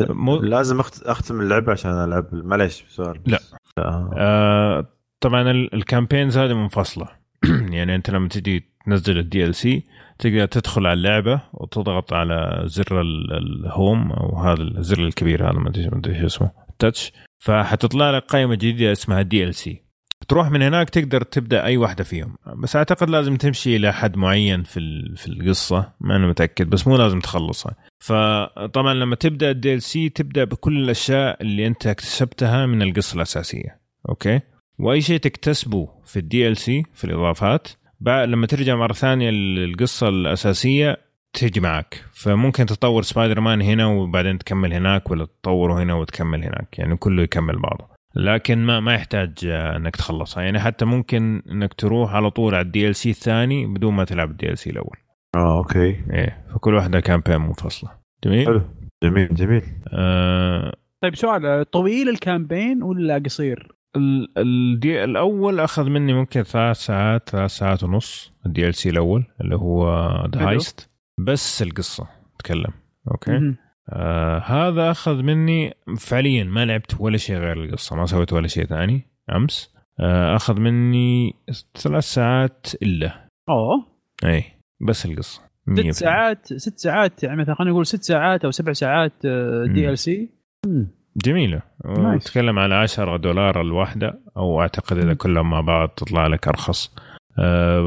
مو... 0.00 0.36
لازم 0.36 0.80
أختم 1.02 1.40
اللعبة 1.40 1.72
عشان 1.72 1.90
ألعب 1.90 2.28
معليش 2.32 2.84
سؤال. 2.88 3.20
لا. 3.26 3.40
آه. 3.78 4.86
طبعا 5.20 5.50
ال 5.50 5.59
campaigns 5.59 6.38
هذه 6.38 6.54
منفصلة 6.54 7.08
يعني 7.76 7.94
أنت 7.94 8.10
لما 8.10 8.28
تجي 8.28 8.64
تنزل 8.86 9.18
ال 9.18 9.54
DLC 9.54 9.84
تقدر 10.18 10.46
تدخل 10.46 10.86
على 10.86 10.92
اللعبة 10.92 11.40
وتضغط 11.52 12.12
على 12.12 12.62
زر 12.64 13.00
ال 13.00 13.22
home 13.22 14.12
أو 14.12 14.38
هذا 14.38 14.62
الزر 14.62 14.98
الكبير 14.98 15.50
هذا 15.50 15.58
ما 15.58 15.68
أدري 15.68 16.14
إيش 16.14 16.24
اسمه 16.24 16.50
ال 16.70 16.77
touch 16.77 17.12
فحتطلع 17.38 18.10
لك 18.10 18.22
قائمة 18.22 18.54
جديدة 18.54 18.92
اسمها 18.92 19.22
DLC 19.22 19.89
تروح 20.30 20.50
من 20.50 20.62
هناك 20.62 20.90
تقدر 20.90 21.22
تبدأ 21.22 21.64
أي 21.64 21.76
واحدة 21.76 22.04
فيهم. 22.04 22.36
بس 22.56 22.76
أعتقد 22.76 23.10
لازم 23.10 23.36
تمشي 23.36 23.76
إلى 23.76 23.92
حد 23.92 24.16
معين 24.16 24.62
في 24.62 24.80
في 25.16 25.26
القصة. 25.28 25.92
ما 26.00 26.16
أنا 26.16 26.28
متأكد 26.28 26.70
بس 26.70 26.86
مو 26.86 26.96
لازم 26.96 27.20
تخلصها. 27.20 27.74
فطبعا 27.98 28.94
لما 28.94 29.14
تبدأ 29.14 29.50
ال 29.50 29.82
DLC 29.82 30.08
تبدأ 30.08 30.44
بكل 30.44 30.78
الأشياء 30.84 31.42
اللي 31.42 31.66
أنت 31.66 31.86
اكتسبتها 31.86 32.66
من 32.66 32.82
القصة 32.82 33.16
الأساسية. 33.16 33.80
okay؟ 34.08 34.40
وأي 34.78 35.00
شيء 35.00 35.18
تكتسبه 35.18 35.88
في 36.04 36.18
ال 36.18 36.56
DLC 36.56 36.82
في 36.94 37.04
الإضافات 37.04 37.68
لما 38.06 38.46
ترجع 38.46 38.76
مرة 38.76 38.92
ثانية 38.92 39.30
للقصة 39.30 40.08
الأساسية 40.08 40.96
تيجي 41.32 41.60
معك. 41.60 42.04
فممكن 42.12 42.66
تطور 42.66 43.02
سبايدر 43.02 43.40
مان 43.40 43.62
هنا 43.62 43.86
وبعدين 43.86 44.38
تكمل 44.38 44.72
هناك 44.72 45.10
ولا 45.10 45.24
تطوره 45.24 45.82
هنا 45.82 45.94
وتكمل 45.94 46.44
هناك. 46.44 46.78
يعني 46.78 46.96
كله 46.96 47.22
يكمل 47.22 47.58
بعضه. 47.58 47.99
لكن 48.14 48.58
ما 48.58 48.80
ما 48.80 48.94
يحتاج 48.94 49.32
إنك 49.44 49.96
تخلصها. 49.96 50.42
يعني 50.42 50.60
حتى 50.60 50.84
ممكن 50.84 51.42
إنك 51.50 51.74
تروح 51.74 52.14
على 52.14 52.30
طول 52.30 52.54
على 52.54 52.66
ال 52.66 52.94
DLC 52.94 53.10
الثاني 53.10 53.66
بدون 53.66 53.94
ما 53.94 54.04
تلعب 54.04 54.30
ال 54.30 54.58
DLC 54.58 54.70
الأول. 54.70 54.96
آه 55.36 55.58
okay. 55.58 55.88
إيه 56.12 56.46
فكل 56.54 56.74
واحدة 56.74 57.00
campaign 57.00 57.40
منفصلة. 57.40 57.90
جميل؟ 58.24 58.46
حلو. 58.46 58.62
جميل 59.04 59.34
جميل. 59.34 59.62
آه 59.92 60.76
طيب 61.02 61.14
سؤال 61.14 61.70
طويل 61.70 62.08
ال 62.08 62.16
campaign 62.16 62.82
ولا 62.82 63.22
قصير؟ 63.24 63.72
ال 64.38 64.55
DLC 64.55 65.04
الأول 65.04 65.60
أخذ 65.60 65.88
مني 65.88 66.14
ممكن 66.14 66.42
ثلاث 66.42 66.76
ساعات 66.76 67.28
ثلاث 67.28 67.50
ساعات 67.50 67.84
ونص 67.84 68.32
ال 68.46 68.74
DLC 68.74 68.90
الأول 68.90 69.24
اللي 69.40 69.56
هو 69.56 69.86
The 70.34 70.48
Heist 70.48 70.90
بس 71.18 71.62
القصة 71.62 72.08
تكلم. 72.38 72.72
okay؟ 73.10 73.54
آه 73.88 74.38
هذا 74.38 74.90
أخذ 74.90 75.22
مني 75.22 75.74
فعليا 75.98 76.44
ما 76.44 76.64
لعبت 76.64 77.00
ولا 77.00 77.16
شيء 77.16 77.36
غير 77.36 77.64
القصة 77.64 77.96
ما 77.96 78.06
سويت 78.06 78.32
ولا 78.32 78.48
شيء 78.48 78.64
ثاني 78.66 79.06
أمس. 79.32 79.74
آه 80.00 80.36
أخذ 80.36 80.60
مني 80.60 81.34
ثلاث 81.76 82.04
ساعات 82.04 82.66
إلا. 82.82 83.28
أوه. 83.48 83.86
إي 84.24 84.44
بس 84.80 85.06
القصة. 85.06 85.42
ست 85.74 85.90
ساعات 85.90 86.54
ست 86.54 86.78
ساعات 86.78 87.22
يعني 87.22 87.36
مثلا 87.36 87.54
خلينا 87.54 87.72
نقول 87.72 87.86
ست 87.86 88.02
ساعات 88.02 88.44
أو 88.44 88.50
سبع 88.50 88.72
ساعات 88.72 89.12
DLC 89.64 90.28
جميلة. 91.24 91.62
تتكلم 92.20 92.58
على 92.58 92.74
10 92.74 93.16
دولار 93.16 93.60
الواحدة 93.60 94.20
أو 94.36 94.60
أعتقد 94.60 94.96
إذا 94.98 95.14
كلهم 95.14 95.50
مع 95.50 95.60
بعض 95.60 95.88
تطلع 95.88 96.26
لك 96.26 96.48
أرخص. 96.48 96.94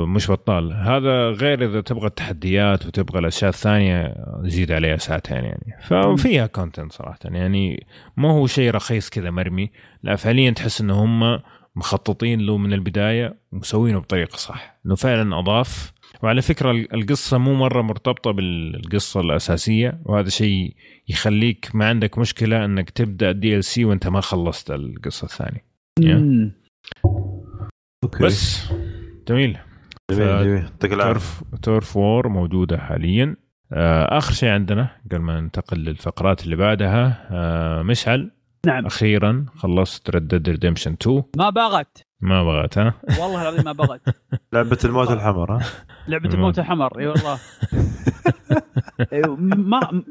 مش 0.07 0.31
بطال. 0.31 0.73
هذا 0.73 1.29
غير 1.29 1.65
إذا 1.65 1.81
تبغى 1.81 2.07
التحديات 2.07 2.85
وتبغى 2.85 3.19
الأشياء 3.19 3.49
الثانية 3.49 4.15
زيد 4.43 4.71
عليها 4.71 4.97
ساعتين 4.97 5.37
يعني. 5.37 5.77
ففيها 5.81 6.47
content 6.47 6.91
صراحة. 6.91 7.19
يعني 7.25 7.85
ما 8.17 8.31
هو 8.31 8.47
شيء 8.47 8.71
رخيص 8.71 9.09
كذا 9.09 9.31
مرمي. 9.31 9.71
لا 10.03 10.15
فعليا 10.15 10.51
تحس 10.51 10.81
ان 10.81 10.89
هم 10.89 11.39
مخططين 11.75 12.41
له 12.41 12.57
من 12.57 12.73
البداية 12.73 13.35
ومسوينه 13.51 13.99
بطريقة 13.99 14.35
صح. 14.35 14.79
إنه 14.85 14.95
فعلا 14.95 15.39
أضاف. 15.39 15.93
وعلى 16.23 16.41
فكرة 16.41 16.71
القصة 16.71 17.37
مو 17.37 17.53
مرة 17.53 17.81
مرتبطة 17.81 18.31
بالقصة 18.31 19.19
الأساسية. 19.19 20.01
وهذا 20.05 20.29
شيء 20.29 20.75
يخليك 21.07 21.69
ما 21.73 21.85
عندك 21.85 22.17
مشكلة 22.17 22.65
إنك 22.65 22.89
تبدأ 22.89 23.31
DLC 23.31 23.85
وأنت 23.85 24.07
ما 24.07 24.21
خلصت 24.21 24.71
القصة 24.71 25.25
الثانية. 25.25 25.65
يعني. 25.99 26.51
okay. 28.03 28.23
بس. 28.23 28.71
جميل. 29.27 29.57
جميل 30.11 30.43
جميل. 30.43 30.63
يعطيك 30.63 30.91
Turf 30.91 31.43
Turf 31.61 31.97
War 31.97 32.27
موجودة 32.29 32.77
حاليا. 32.77 33.35
آه، 33.73 34.17
آخر 34.17 34.33
شيء 34.33 34.49
عندنا 34.49 34.89
قبل 35.11 35.17
ما 35.21 35.39
ننتقل 35.39 35.77
للفقرات 35.77 36.43
اللي 36.43 36.55
بعدها 36.55 37.27
آه، 37.31 37.81
مشعل. 37.81 38.31
نعم. 38.65 38.85
أخيرا 38.85 39.45
خلصت 39.55 40.09
Red 40.09 40.26
Dead 40.26 40.49
Redemption 40.49 40.93
2 41.01 41.23
ما 41.37 41.49
بغت. 41.49 41.97
ما 42.21 42.43
بغت 42.43 42.77
ها؟ 42.77 42.93
والله 43.19 43.41
العظيم 43.41 43.65
ما 43.65 43.71
بغت. 43.71 44.01
لعبة 44.53 44.77
الموت 44.85 45.11
الحمر 45.11 45.55
ها؟ 45.55 45.61
لعبة 46.07 46.29
الموت 46.33 46.59
الحمر 46.59 46.99
إي 46.99 47.07
والله. 47.07 47.39
ما 49.71 50.03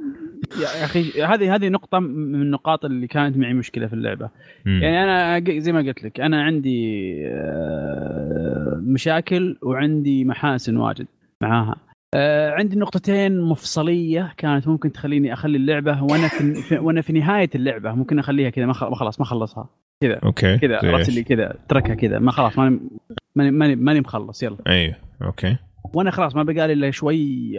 يا 0.61 0.85
أخي 0.85 1.23
هذه 1.23 1.55
هذه 1.55 1.69
نقطة 1.69 1.99
من 1.99 2.43
النقاط 2.43 2.85
اللي 2.85 3.07
كانت 3.07 3.37
معي 3.37 3.55
مشكلة 3.55 3.87
في 3.87 3.93
اللعبة. 3.93 4.31
م. 4.67 4.83
يعني 4.83 5.05
أنا 5.05 5.45
زي 5.61 5.73
ما 5.73 5.81
قلت 5.81 6.05
لك 6.05 6.21
أنا 6.21 6.43
عندي 6.43 7.13
آه، 7.27 8.81
مشاكل 8.87 9.59
وعندي 9.63 10.25
محاسن 10.25 10.77
واجد 10.77 11.07
معاها. 11.41 11.77
آه 12.15 12.51
عندي 12.51 12.77
نقطتين 12.77 13.41
مفصلية 13.41 14.35
كانت 14.37 14.69
ممكن 14.69 14.93
تخليني 14.93 15.33
أخلي 15.33 15.57
اللعبة 15.57 16.03
وأنا 16.03 16.29
في, 16.29 16.79
وأنا 16.79 17.01
في 17.01 17.13
نهاية 17.13 17.51
اللعبة. 17.55 17.93
ممكن 17.93 18.19
أخليها 18.19 18.51
كذا 18.51 18.67
ما 18.67 18.73
خلاص 18.73 19.21
ما 19.21 19.27
خلصها. 19.27 19.69
كذا. 20.03 20.15
أوكي 20.25 20.59
كذا 20.59 20.77
عرفت 20.83 21.09
اللي 21.09 21.23
كذا 21.23 21.55
تركها 21.69 21.95
كذا. 21.95 22.19
ما 22.19 22.31
خلاص 22.31 22.59
ماني 22.59 22.81
ماني 23.37 23.77
ماني, 23.77 24.01
مخلص 24.01 24.43
يلا. 24.43 24.57
أيوه 24.67 24.95
أوكي. 25.23 25.57
وأنا 25.95 26.11
خلاص 26.11 26.37
ما 26.37 26.43
بقى 26.43 26.67
لي 26.67 26.73
إلا 26.73 26.91
شوي 26.91 27.53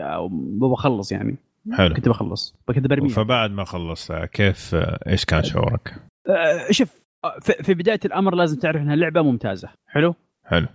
بخلص 0.61 1.11
يعني. 1.11 1.35
حلو. 1.71 1.95
كنت 1.95 2.09
بخلص. 2.09 2.55
كنت 2.67 2.87
برمي 2.87 3.09
فبعد 3.09 3.51
ما 3.51 3.63
خلصت 3.63 4.11
كيف 4.13 4.75
إيش 5.07 5.25
كان 5.25 5.43
شعورك؟ 5.43 5.93
أه 6.29 6.71
شوف 6.71 7.03
في 7.39 7.73
بداية 7.73 7.99
الأمر 8.05 8.35
لازم 8.35 8.59
تعرف 8.59 8.81
إنها 8.81 8.95
لعبة 8.95 9.21
ممتازة. 9.21 9.69
حلو؟ 9.87 10.15
حلو. 10.45 10.67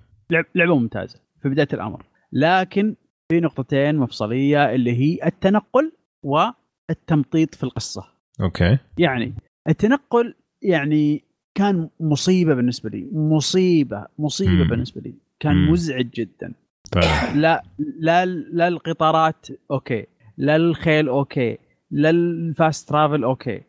لعبة 0.55 0.77
ممتازة 0.79 1.21
في 1.43 1.49
بداية 1.49 1.69
الأمر. 1.73 2.05
لكن 2.33 2.95
في 3.31 3.41
نقطتين 3.41 3.97
مفصلية 3.97 4.75
اللي 4.75 4.93
هي 4.93 5.27
التنقل 5.27 5.93
والتمطيط 6.25 7.55
في 7.55 7.65
القصة. 7.65 8.05
okay. 8.41 8.79
يعني 8.99 9.35
التنقل 9.69 10.35
يعني 10.63 11.25
كان 11.55 11.89
مصيبة 12.01 12.55
بالنسبة 12.55 12.91
لي. 12.91 13.09
مصيبة 13.13 14.07
مصيبة 14.19 14.65
مم. 14.65 14.69
بالنسبة 14.69 15.01
لي. 15.01 15.15
كان 15.41 15.55
مم. 15.55 15.71
مزعج 15.71 16.11
جدا. 16.11 16.53
لا 17.35 17.63
لا 17.79 18.27
لا 18.27 18.69
القطارات 18.69 19.47
okay. 19.71 20.07
لا 20.39 20.57
الخيل 20.57 21.09
okay 21.09 21.59
لا 21.91 22.11
ال 22.11 22.26
fast 22.26 22.89
travel 22.89 23.25
okay. 23.25 23.63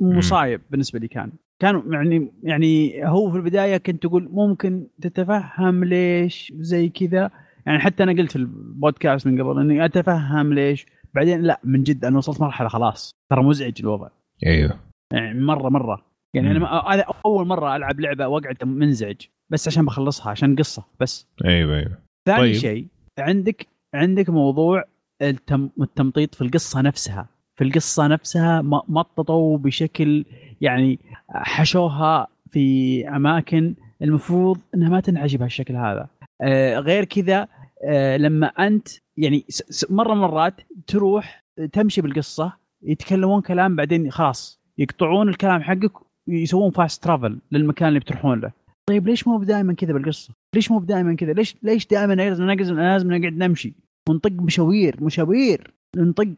مصايب 0.00 0.60
بالنسبة 0.70 0.98
لي 0.98 1.08
كان. 1.08 1.32
كان 1.58 1.82
يعني 1.92 2.32
يعني 2.42 3.04
هو 3.08 3.30
في 3.30 3.36
البداية 3.36 3.76
كنت 3.76 4.02
تقول 4.02 4.28
ممكن 4.32 4.86
تتفهم 5.00 5.84
ليش 5.84 6.52
زي 6.56 6.88
كذا. 6.88 7.30
يعني 7.66 7.78
حتى 7.78 8.02
أنا 8.02 8.12
قلت 8.12 8.30
في 8.30 8.36
البودكاست 8.36 9.26
من 9.26 9.42
قبل 9.42 9.60
إني 9.60 9.84
أتفهم 9.84 10.52
ليش. 10.52 10.86
بعدين 11.14 11.42
لا 11.42 11.60
من 11.64 11.82
جد 11.82 12.04
أنا 12.04 12.18
وصلت 12.18 12.40
مرحلة 12.40 12.68
خلاص. 12.68 13.10
ترى 13.30 13.42
مزعج 13.42 13.74
الوضع. 13.80 14.08
أيوه. 14.46 14.80
يعني 15.12 15.40
مرة 15.40 15.68
مرة. 15.68 16.04
يعني 16.34 16.50
أنا 16.50 16.66
هذا 16.66 17.04
أول 17.26 17.46
مرة 17.46 17.76
ألعب 17.76 18.00
لعبة 18.00 18.26
واقعد 18.26 18.64
منزعج. 18.64 19.16
بس 19.50 19.68
عشان 19.68 19.84
بخلصها 19.84 20.30
عشان 20.30 20.56
قصة 20.56 20.84
بس. 21.00 21.28
أيوه 21.44 21.76
أيوه. 21.76 21.98
ثاني 22.26 22.38
طيب. 22.38 22.54
شيء 22.54 22.86
عندك 23.18 23.66
عندك 23.94 24.30
موضوع 24.30 24.84
التمطيط 25.22 26.34
في 26.34 26.42
القصة 26.42 26.80
نفسها 26.80 27.26
في 27.56 27.64
القصة 27.64 28.06
نفسها 28.06 28.62
مططوا 28.88 29.58
بشكل 29.58 30.24
يعني 30.60 30.98
حشوها 31.28 32.26
في 32.50 33.08
أماكن 33.08 33.74
المفروض 34.02 34.58
إنها 34.74 34.88
ما 34.88 35.00
تنعجب 35.00 35.38
بهالشكل 35.38 35.76
هذا 35.76 36.08
آه 36.40 36.78
غير 36.78 37.04
كذا 37.04 37.48
آه 37.84 38.16
لما 38.16 38.46
أنت 38.46 38.88
يعني 39.16 39.44
مرة 39.90 40.14
مرات 40.14 40.60
تروح 40.86 41.44
تمشي 41.72 42.00
بالقصة 42.00 42.52
يتكلمون 42.82 43.40
كلام 43.40 43.76
بعدين 43.76 44.10
خلاص 44.10 44.60
يقطعون 44.78 45.28
الكلام 45.28 45.62
حقك 45.62 45.92
ويسوون 46.28 46.70
فاست 46.70 47.04
ترافل 47.04 47.38
للمكان 47.52 47.88
اللي 47.88 48.00
بتروحون 48.00 48.40
له 48.40 48.50
طيب 48.86 49.08
ليش 49.08 49.28
مو 49.28 49.42
دائما 49.42 49.72
كذا 49.72 49.92
بالقصة؟ 49.92 50.34
ليش 50.54 50.70
مو 50.70 50.80
دائما 50.80 51.14
كذا؟ 51.16 51.32
ليش 51.32 51.56
ليش 51.62 51.86
دائما 51.86 52.12
لازم 52.14 52.44
لازم 52.80 53.12
نقعد 53.12 53.32
نمشي 53.32 53.74
ونطق 54.08 54.32
مشاوير 54.32 54.96
مشاوير. 55.00 55.74
نطق 55.96 56.34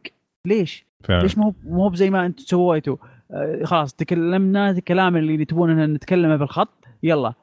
ليش؟ 0.47 0.85
فعلا. 1.03 1.21
ليش 1.21 1.37
مو 1.37 1.55
مو 1.63 1.93
زي 1.93 2.09
ما 2.09 2.25
أنتم 2.25 2.43
سويتوا 2.43 2.97
آه 3.31 3.63
خلاص 3.63 3.93
تكلمنا 3.93 4.69
الكلام 4.69 5.17
اللي 5.17 5.45
تبون 5.45 5.93
نتكلمه 5.93 6.35
بالخط. 6.35 6.85
يلا. 7.03 7.33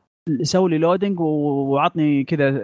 سوي 0.42 0.70
لي 0.70 0.78
loading 0.78 1.20
وعطني 1.20 2.24
كذا 2.24 2.60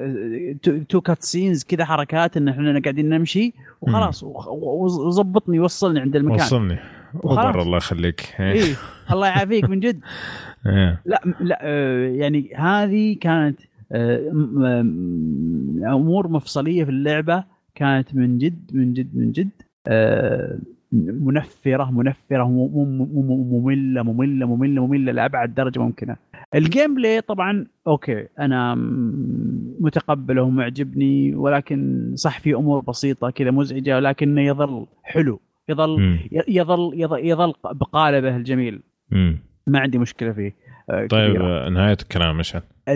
two 0.89 1.01
cutscenes 1.01 1.65
كذا 1.65 1.85
حركات 1.85 2.37
إن 2.37 2.49
إحنا 2.49 2.81
قاعدين 2.81 3.09
نمشي. 3.09 3.53
وخلاص. 3.81 4.25
وظبطني 4.25 5.61
وصلني 5.61 6.01
عند 6.01 6.17
المكان. 6.17 6.41
وصلني. 6.41 6.79
Uber 7.25 7.63
الله 7.63 7.77
يخليك. 7.77 8.35
إيه. 8.41 8.77
الله 9.13 9.27
يعافيك 9.27 9.65
من 9.65 9.81
جد. 9.81 10.01
إيه. 10.67 11.03
لا 11.05 11.21
لا 11.41 11.59
آه، 11.63 12.09
يعني 12.09 12.55
هذه 12.55 13.17
كانت 13.21 13.61
آه، 13.61 13.70
أمور 15.85 16.29
مفصلية 16.29 16.85
في 16.85 16.91
اللعبة 16.91 17.45
كانت 17.75 18.15
من 18.15 18.39
جد 18.39 18.71
من 18.75 18.93
جد 18.93 19.17
من 19.17 19.33
جد 19.33 19.51
آه، 19.87 20.59
منفرة 20.93 21.91
منفرة 21.91 22.45
مملة 22.45 24.03
مملة 24.03 24.47
مملة 24.47 24.87
مملة 24.87 25.13
لأبعد 25.13 25.55
درجة 25.55 25.79
ممكنة. 25.79 26.17
ال 26.55 26.95
gameplay 26.95 27.21
طبعا 27.21 27.67
okay 27.87 28.27
أنا 28.39 28.75
متقبله 29.81 30.43
ومعجبني 30.43 31.35
ولكن 31.35 32.11
صح 32.15 32.41
في 32.41 32.55
أمور 32.55 32.81
بسيطة 32.81 33.31
كذا 33.31 33.51
مزعجة 33.51 33.97
ولكنه 33.97 34.41
يظل 34.41 34.87
حلو 35.03 35.41
يظل 35.69 36.19
يظل 36.49 36.93
يظل, 36.95 37.27
يظل 37.27 37.53
بقالبه 37.65 38.37
الجميل. 38.37 38.81
ما 39.67 39.79
عندي 39.81 39.99
مشكلة 39.99 40.33
فيه 40.33 40.55
آه، 40.91 41.07
طيب 41.07 41.31
كبيرة. 41.31 41.69
نهاية 41.69 41.97
الكلام 42.03 42.41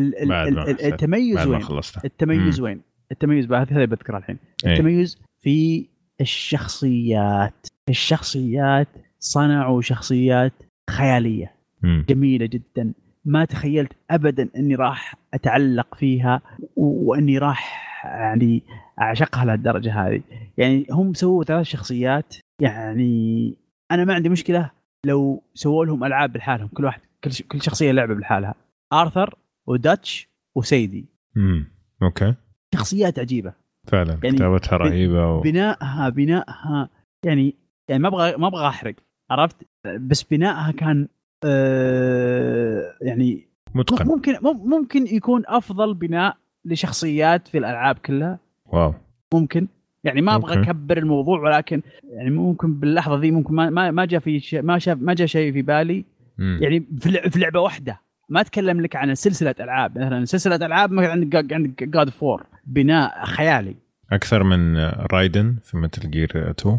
مشان 0.00 0.58
التميز 0.58 1.46
وين؟ 1.46 1.62
التميز 2.04 2.60
وين؟ 2.60 2.80
التميز 3.12 3.52
هذا 3.52 3.84
بذكره 3.84 4.18
الحين. 4.18 4.38
إيه. 4.66 4.72
التميز 4.72 5.22
في 5.40 5.86
الشخصيات. 6.20 7.66
الشخصيات 7.88 8.88
صنعوا 9.18 9.80
شخصيات 9.82 10.52
خيالية 10.90 11.54
مم. 11.82 12.04
جميلة 12.08 12.46
جدا. 12.46 12.92
ما 13.24 13.44
تخيلت 13.44 13.92
ابدا 14.10 14.48
إني 14.56 14.74
راح 14.74 15.14
أتعلق 15.34 15.94
فيها 15.94 16.40
وإني 16.76 17.38
راح 17.38 17.84
يعني 18.04 18.62
أعشقها 19.00 19.44
لهالدرجة 19.44 20.06
هذه. 20.06 20.20
يعني 20.56 20.86
هم 20.90 21.14
سووا 21.14 21.44
ثلاث 21.44 21.66
شخصيات. 21.66 22.36
يعني 22.60 23.54
أنا 23.90 24.04
ما 24.04 24.14
عندي 24.14 24.28
مشكلة 24.28 24.70
لو 25.06 25.42
سووا 25.54 25.86
لهم 25.86 26.04
ألعاب 26.04 26.32
بالحالهم 26.32 26.68
كل 26.68 26.84
واحد 26.84 27.00
كل 27.22 27.62
شخصية 27.62 27.92
لعبة 27.92 28.14
بالحالها 28.14 28.54
آرثر 28.92 29.34
وداتش 29.66 30.28
وسيدي. 30.54 31.06
امم 31.36 31.66
أوكي. 32.02 32.34
شخصيات 32.74 33.18
عجيبة. 33.18 33.52
فعلا 33.86 34.18
يعني 34.24 34.36
كتابتها 34.36 34.76
رهيبة 34.76 35.32
و... 35.32 35.40
بنائها 35.40 36.08
بنائها 36.08 36.88
يعني 37.24 37.54
يعني 37.88 38.02
ما 38.02 38.08
أبغى 38.08 38.36
ما 38.36 38.46
أبغى 38.46 38.66
أحرق 38.68 38.94
عرفت؟ 39.30 39.56
بس 40.00 40.22
بنائها 40.22 40.70
كان 40.70 41.08
آه 41.44 42.94
يعني 43.02 43.48
متقن. 43.74 44.06
ممكن 44.06 44.38
ممكن 44.42 45.06
يكون 45.06 45.42
أفضل 45.46 45.94
بناء 45.94 46.36
لشخصيات 46.64 47.48
في 47.48 47.58
الألعاب 47.58 47.98
كلها. 47.98 48.38
واو. 48.66 48.94
ممكن. 49.34 49.68
يعني 50.04 50.20
ما 50.20 50.34
أبغى 50.34 50.62
أكبر 50.62 50.98
الموضوع 50.98 51.40
ولكن 51.40 51.82
يعني 52.04 52.30
ممكن 52.30 52.74
باللحظة 52.74 53.16
ذي 53.16 53.30
ممكن 53.30 53.54
ما 53.54 53.90
ما 53.90 54.04
جاء 54.04 54.20
في 54.20 54.60
ما 54.62 54.78
شاف 54.78 54.98
ما 54.98 55.14
جاء 55.14 55.26
شيء 55.26 55.52
في 55.52 55.62
بالي. 55.62 56.04
مم. 56.38 56.58
يعني 56.62 56.86
في 57.00 57.38
لعبة 57.38 57.60
واحدة. 57.60 58.00
ما 58.28 58.40
أتكلم 58.40 58.80
لك 58.80 58.96
عن 58.96 59.14
سلسلة 59.14 59.54
ألعاب. 59.60 59.98
مثلا 59.98 60.24
سلسلة 60.24 60.56
ألعاب 60.56 60.98
عندك 60.98 61.52
عندك 61.52 61.84
جاد 61.84 62.10
فور 62.10 62.46
بناء 62.66 63.24
خيالي. 63.24 63.76
أكثر 64.12 64.42
من 64.42 64.76
رايدن 65.12 65.56
في 65.64 65.76
مثل 65.76 66.10
جير 66.10 66.50
2 66.50 66.78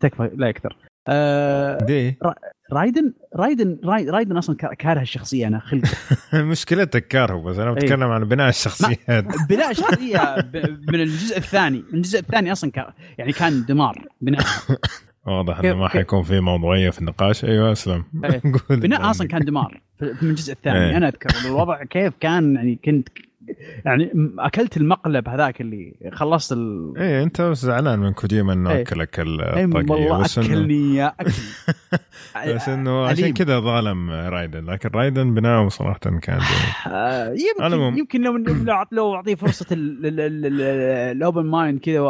تكفى 0.00 0.30
لا 0.36 0.48
أكثر 0.48 0.76
آه 1.08 1.78
دي 1.84 2.18
رايدن 2.72 3.12
رايدن 3.36 3.78
رايدن 3.84 4.36
أصلا 4.36 4.56
كاره 4.56 5.00
الشخصية 5.00 5.46
أنا 5.46 5.58
خلق 5.58 5.82
مشكلتك 6.34 7.08
كارهه 7.08 7.42
بس 7.42 7.58
أنا 7.58 7.72
بتكلم 7.72 8.02
عن 8.02 8.24
بناء 8.24 8.48
الشخصيات 8.48 9.24
بناء 9.48 9.70
الشخصية 9.70 10.50
من 10.88 11.00
الجزء 11.00 11.36
الثاني. 11.38 11.84
من 11.92 11.98
الجزء 11.98 12.18
الثاني 12.18 12.52
أصلا 12.52 12.92
يعني 13.18 13.32
كان 13.32 13.64
دمار 13.64 14.08
بناء. 14.20 14.44
واضح 15.26 15.58
إنه 15.58 15.74
ما 15.74 15.88
حيكون 15.88 16.22
في 16.22 16.40
موضوعية 16.40 16.90
في 16.90 16.98
النقاش 16.98 17.44
أيوه 17.44 17.72
أسلم 17.72 18.04
إيه. 18.24 18.42
بناء 18.76 19.10
أصلا 19.10 19.28
كان 19.28 19.44
دمار 19.44 19.80
من 20.00 20.30
الجزء 20.30 20.52
الثاني 20.52 20.78
إيه. 20.78 20.96
أنا 20.96 21.08
أذكر 21.08 21.48
الوضع 21.48 21.84
كيف 21.84 22.14
كان 22.20 22.54
يعني 22.54 22.78
كنت 22.84 23.08
يعني 23.84 24.10
أكلت 24.38 24.76
المقلب 24.76 25.28
هذاك 25.28 25.60
اللي 25.60 25.94
خلصت 26.12 26.52
ال... 26.52 26.94
إيه 26.96 27.22
أنت 27.22 27.42
زعلان 27.42 27.98
من 27.98 28.12
كوجيما 28.12 28.52
إنه 28.52 28.70
إيه. 28.70 28.82
اكلك 28.82 29.20
الطاقيه 29.20 29.92
والله 29.92 30.22
بس 30.22 30.38
أكلني 30.38 30.94
يا 30.94 31.14
اكل 31.20 31.32
بس 32.54 32.68
إنه 32.68 33.06
عشان 33.06 33.32
كذا 33.32 33.60
ظالم 33.60 34.10
رايدن 34.10 34.64
لكن 34.64 34.88
رايدن 34.94 35.34
بناؤه 35.34 35.68
صراحة 35.68 35.98
كان 35.98 36.40
يمكن 37.60 37.98
يمكن 37.98 38.22
لو 38.22 38.36
لو 38.92 39.14
أعطيه 39.14 39.34
فرصة 39.34 39.66
ال 39.72 40.07
open 40.07 41.46
mind 41.46 41.80
كذا 41.80 42.00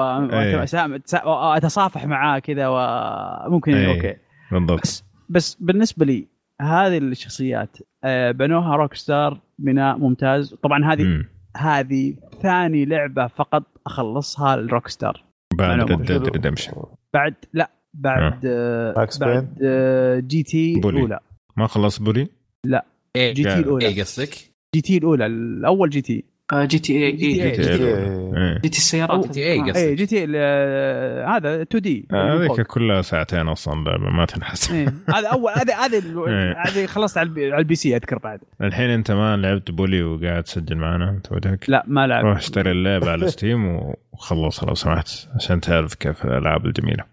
وأتصافح 1.25 2.07
معاه 2.07 2.39
كذا 2.39 2.69
وممكن 2.69 3.75
إيه. 3.75 3.95
okay. 3.95 4.17
بالضبط. 4.53 4.81
بس 4.81 5.05
بس 5.29 5.57
بالنسبة 5.61 6.07
لي 6.07 6.36
هذه 6.63 6.99
الشخصيات 6.99 7.77
آه، 8.05 8.31
بنوها 8.31 8.77
Rockstar 8.77 9.41
بناء 9.59 9.99
ممتاز. 9.99 10.55
طبعا 10.55 10.93
هذه 10.93 11.25
هذه 11.57 12.15
ثاني 12.43 12.85
لعبة 12.85 13.27
فقط 13.27 13.63
أخلصها 13.87 14.57
ل 14.57 14.89
Rockstar 14.89 15.25
بعد 15.59 15.93
Red 15.93 16.08
Dead 16.08 16.29
Redemption 16.29 16.73
بعد 17.15 17.35
لا 17.53 17.71
بعد 17.95 18.47
آه. 18.47 19.09
بعد 19.21 19.59
آه 19.63 20.19
GT 20.19 20.81
Bully. 20.81 20.97
الأولى. 20.97 21.21
ما 21.57 21.67
خلص 21.67 21.99
Bully؟ 21.99 22.29
لا 22.67 22.85
إيه 23.17 23.35
GTA 23.35 23.59
الأولى. 23.59 23.87
إيه 23.87 24.01
قصدك؟ 24.01 24.53
جي 24.75 24.81
تي 24.81 24.99
الأولى 24.99 25.27
الأول 25.27 25.91
جي 25.91 26.01
تي. 26.01 26.25
جي 26.55 26.79
تي 26.79 27.07
اي 27.07 27.13
جي 27.13 27.33
تي 27.35 27.43
إيه. 27.43 27.53
جي 27.57 27.63
تي 27.79 27.85
إيه. 27.85 28.33
إيه. 28.37 28.59
جي 28.63 28.69
تي 28.69 28.79
السيارات. 28.79 29.27
جي 29.27 29.33
تي 29.33 29.43
اي 29.47 29.53
اي 29.53 29.71
قصدي 29.71 29.95
جي 29.95 30.07
تي 30.07 30.25
ال- 30.25 31.29
هذا 31.29 31.63
2 31.63 31.83
دي. 31.83 32.09
آه، 32.13 32.37
هذيك 32.39 32.61
كلها 32.67 33.03
ساعتين 33.03 33.49
أصلا 33.49 33.85
لعبه 33.85 34.11
ما 34.11 34.25
تنحسب 34.25 34.75
إيه. 34.75 34.95
هذا 35.15 35.29
أول 35.29 35.53
هذا 35.57 35.75
هذا 35.77 35.97
إيه. 36.29 36.53
هذه 36.67 36.87
خلصت 36.87 37.19
على 37.19 37.29
ال 37.29 37.75
PC 37.75 37.97
أذكر 37.97 38.19
بعد. 38.19 38.41
الحين 38.63 38.91
أنت 38.91 39.11
ما 39.11 39.37
لعبت 39.37 39.71
Bully 39.71 40.03
وقاعد 40.03 40.43
تسجل 40.43 40.77
معنا 40.77 41.11
أنت 41.11 41.33
ودك؟ 41.33 41.71
لا 41.71 41.85
ما 41.87 42.07
لعب 42.07 42.25
روح 42.25 42.37
اشتري 42.37 42.71
اللعبه 42.71 43.11
على 43.11 43.29
Steam 43.29 43.81
وخلصها 44.13 44.67
لو 44.69 44.75
سمحت 44.75 45.09
عشان 45.35 45.61
تعرف 45.61 45.95
كيف 45.95 46.25
الألعاب 46.25 46.67
الجميلة. 46.67 47.05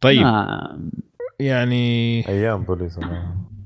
طيب. 0.00 0.22
ما- 0.22 0.78
يعني 1.40 2.28
أيام 2.28 2.62
بوليس 2.62 2.98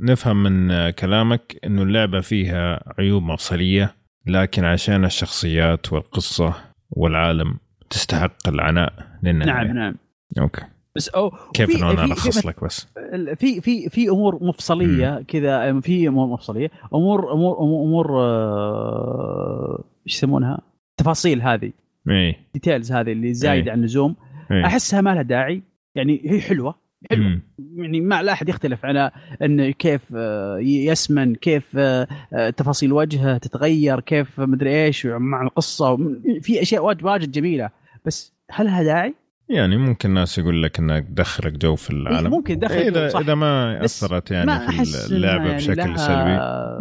نفهم 0.01 0.43
من 0.43 0.91
كلامك 0.91 1.57
إنه 1.65 1.83
اللعبة 1.83 2.21
فيها 2.21 2.93
عيوب 2.99 3.23
مفصلية 3.23 3.95
لكن 4.27 4.65
عشان 4.65 5.05
الشخصيات 5.05 5.93
والقصة 5.93 6.55
والعالم 6.91 7.59
تستحق 7.91 8.49
العناء 8.49 8.93
للنهايه 9.23 9.67
نعم 9.67 9.77
نعم. 9.77 9.95
okay. 10.39 10.63
بس 10.97 11.09
أو 11.09 11.33
كيف 11.55 11.77
إنه 11.77 11.91
أنا 11.91 12.05
ألخص 12.05 12.47
لك 12.47 12.65
بس؟ 12.65 12.87
في 13.35 13.61
في 13.61 13.89
في 13.89 14.09
أمور 14.09 14.45
مفصلية 14.45 15.23
كذا 15.29 15.81
في 15.81 16.09
أمور 16.09 16.27
مفصلية. 16.27 16.71
امور 16.95 17.33
امور 17.33 17.59
امور, 17.59 17.83
أمور 17.85 18.21
آه، 18.21 19.85
إيش 20.07 20.17
يسمونها؟ 20.17 20.61
تفاصيل 20.97 21.43
هذه. 21.43 21.73
اي 22.11 22.37
details 22.55 22.93
هذه 22.93 23.13
اللي 23.13 23.35
زايدة 23.35 23.67
إيه. 23.67 23.73
عن 23.73 23.79
اللزوم. 23.79 24.17
إيه. 24.51 24.67
أحسها 24.67 25.01
ما 25.01 25.15
لها 25.15 25.23
داعي. 25.23 25.63
يعني 25.95 26.21
هي 26.25 26.41
حلوة. 26.41 26.75
حلوة 27.11 27.27
مم. 27.29 27.43
يعني 27.77 28.01
ما 28.01 28.23
لا 28.23 28.33
أحد 28.33 28.49
يختلف 28.49 28.85
على 28.85 29.11
إن 29.43 29.71
كيف 29.71 30.01
آه، 30.17 30.59
يسمن 30.59 31.35
كيف 31.35 31.65
آه، 31.77 32.09
آه، 32.33 32.51
تفاصيل 32.51 32.93
وجهه 32.93 33.39
تتغير 33.39 34.01
كيف 34.01 34.41
مدري 34.41 34.85
إيش 34.85 35.07
مع 35.07 35.43
القصة 35.43 35.97
في 36.43 36.63
أشياء 36.63 36.85
واجد 36.85 37.05
واجد 37.05 37.31
جميلة 37.33 37.71
بس 38.07 38.33
هل 38.51 38.67
لها 38.67 38.83
داعي؟ 38.83 39.15
يعني 39.49 39.77
ممكن 39.77 40.11
ناس 40.11 40.39
يقول 40.39 40.63
لك 40.63 40.79
انك 40.79 41.07
تدخلك 41.09 41.53
جو 41.53 41.77
في 41.77 41.91
العالم 41.91 42.31
ممكن 42.31 42.59
تدخل 42.59 42.83
جو، 42.83 42.89
اذا 42.89 43.09
صح. 43.09 43.21
إذا 43.21 43.35
ما 43.35 43.85
أثرت 43.85 44.31
يعني 44.31 44.47
ما 44.47 44.59
في 44.71 45.07
اللعبة 45.13 45.45
يعني 45.45 45.57
بشكل 45.57 45.77
لها- 45.77 45.97
سلبي 45.97 46.37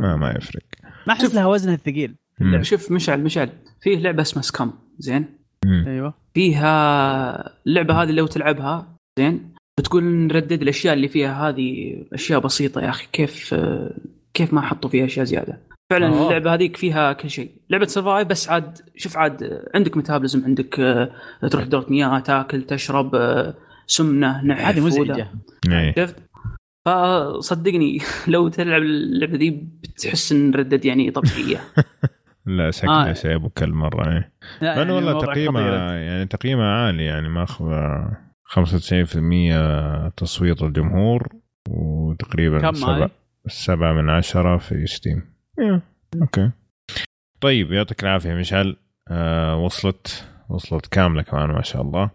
ما 0.08 0.16
ما 0.16 0.32
يفرق 0.38 0.64
ما 1.08 1.14
أحس. 1.14 1.36
لها 1.36 1.46
وزنها 1.46 1.74
الثقيل. 1.76 2.16
شوف 2.62 2.92
مشعل 2.92 3.24
مشعل 3.24 3.50
فيه 3.82 3.98
لعبة 4.00 4.22
اسمها 4.22 4.42
سكام 4.44 4.74
زين. 5.00 5.26
أيوه 5.66 6.14
فيها 6.34 7.54
اللعبه 7.68 7.94
هذه 8.04 8.12
لو 8.12 8.28
تلعبها 8.28 8.96
زين 9.20 9.54
بتقول 9.80 10.04
نردد 10.04 10.62
الأشياء 10.62 10.94
اللي 10.94 11.08
فيها 11.08 11.50
هذه 11.50 11.96
أشياء 12.14 12.40
بسيطة 12.40 12.82
يا 12.82 12.90
أخي 12.90 13.08
كيف 13.14 13.56
كيف 14.34 14.54
ما 14.54 14.62
حطوا 14.62 14.90
فيها 14.90 15.06
أشياء 15.06 15.26
زيادة 15.26 15.60
فعلا 15.90 16.08
أوه. 16.08 16.28
اللعبة 16.28 16.54
هذيك 16.54 16.78
فيها 16.78 17.14
كل 17.14 17.30
شيء 17.30 17.52
لعبة 17.70 17.86
survive 17.86 18.28
بس 18.28 18.50
عاد 18.50 18.80
شوف 18.96 19.18
عاد 19.18 19.62
عندك 19.76 19.98
metabolism 19.98 20.46
عندك 20.46 20.80
آه، 20.80 21.12
تروح 21.52 21.64
دوره 21.64 21.86
مياه 21.90 22.20
تاكل 22.20 22.62
تشرب 22.62 23.16
آه، 23.16 23.56
سمنة 23.88 24.46
نحف 24.46 24.66
هذه 24.66 24.86
مزعجة 24.86 25.32
إيه. 25.70 25.96
شفت 25.98 26.16
فصدقني 26.86 28.00
لو 28.28 28.48
تلعب 28.48 28.82
اللعبة 28.82 29.38
دي 29.38 29.50
بتحس 29.50 30.32
إن 30.32 30.54
Red 30.54 30.67
Dead 30.67 30.86
يعني 30.86 31.12
طبيعية 31.12 31.60
لا 32.46 32.72
شكله 32.72 33.10
آه. 33.10 33.14
شيء 33.14 33.36
ابو 33.36 33.50
كل 33.50 33.70
مره. 33.70 34.04
لا، 34.04 34.26
لأنه 34.62 34.78
يعني 34.78 34.92
والله 34.92 35.20
تقييمه. 35.20 35.62
يعني 35.62 36.26
تقييمه 36.26 36.64
عالي 36.64 37.04
يعني 37.04 37.30
ماخذ 37.30 37.66
95% 38.50 40.12
تصويت 40.18 40.62
الجمهور 40.62 41.28
وتقريبا 41.70 42.72
سبعة؟ 42.74 43.10
سبعة 43.48 43.94
من 43.94 44.10
عشرة 44.10 44.58
في 44.58 44.86
Steam 44.88 45.34
إيه، 45.60 45.82
okay 46.22 46.52
طيب 47.42 47.72
يعطيك 47.72 48.04
العافية 48.04 48.34
مشعل 48.34 48.78
آه 49.12 49.56
وصلت 49.58 50.26
وصلت 50.50 50.86
كاملة 50.88 51.22
كمان 51.22 51.50
ما 51.50 51.62
شاء 51.62 51.82
الله 51.82 52.10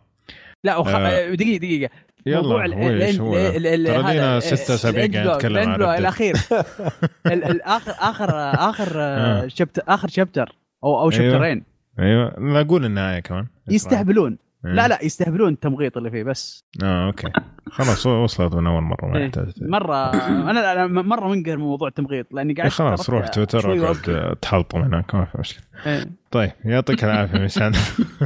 لا 0.64 0.76
وخ... 0.76 0.88
آه. 0.88 1.34
دقيقة 1.34 1.58
دقيقة 1.58 1.90
يلا 2.26 2.40
موضوع؟ 2.42 2.66
ترى 2.66 4.40
ستة 4.40 4.74
أسابيع 4.74 5.06
قاعد 5.06 5.36
نتكلم 5.36 5.68
عن. 5.68 5.82
الأخير 5.82 6.34
ال- 7.26 7.44
الآخر 7.44 7.92
آخر 7.98 8.30
آخر 8.70 8.92
آه. 8.96 9.46
chapter 9.46 9.82
آخر 9.88 10.08
chapter 10.08 10.56
أو 10.84 11.00
أو. 11.00 11.10
chapter 11.10 11.52
ين 11.52 11.64
أيوه 11.98 12.34
لا 12.38 12.60
أقول 12.60 12.84
النهاية 12.84 13.20
كمان 13.20 13.46
يستهبلون. 13.70 14.38
لا 14.64 14.88
لا 14.88 15.04
يستهبلون 15.04 15.52
التمغيط 15.52 15.96
اللي 15.96 16.10
فيه 16.10 16.22
بس. 16.22 16.64
آه 16.82 17.06
أوكي. 17.06 17.28
خلاص 17.70 18.06
وصلت 18.06 18.54
من 18.54 18.66
أول 18.66 18.82
مرة 18.82 19.06
ما 19.06 19.16
إيه. 19.18 19.24
يحتاج 19.24 19.52
مرة 19.60 20.10
أنا 20.50 20.72
أنا 20.72 20.86
مرة 20.86 21.28
منقهر 21.28 21.56
من 21.56 21.62
موضوع 21.64 21.88
التمغيط 21.88 22.26
لأني 22.32 22.54
قاعد 22.54 22.70
خلاص 22.70 23.10
روح 23.10 23.28
تويتر 23.28 23.70
وأبكي. 23.70 24.34
تحلطم 24.42 24.78
هناك 24.80 25.14
ما 25.14 25.24
في 25.24 25.38
مشكلة. 25.38 25.62
إيه. 25.86 26.04
طيب 26.30 26.50
يعطيك 26.64 27.04
العافية 27.04 27.38
مشعل 27.38 27.72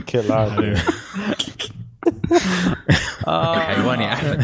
كل 0.09 0.33
عافيه 0.33 0.75
آه. 3.29 3.59
حيوان 3.59 4.01
يا 4.01 4.13
أحمد. 4.13 4.43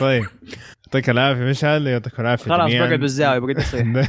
طيب. 0.00 0.24
يعطيك 0.94 1.10
العافية 1.10 1.44
مشعل 1.44 1.86
يعطيك 1.86 2.20
العافية 2.20 2.50
خلاص. 2.50 2.72
بقعد 2.72 3.00
بالزاوية 3.00 3.38
بقعد 3.38 3.58
اصيح 3.58 4.08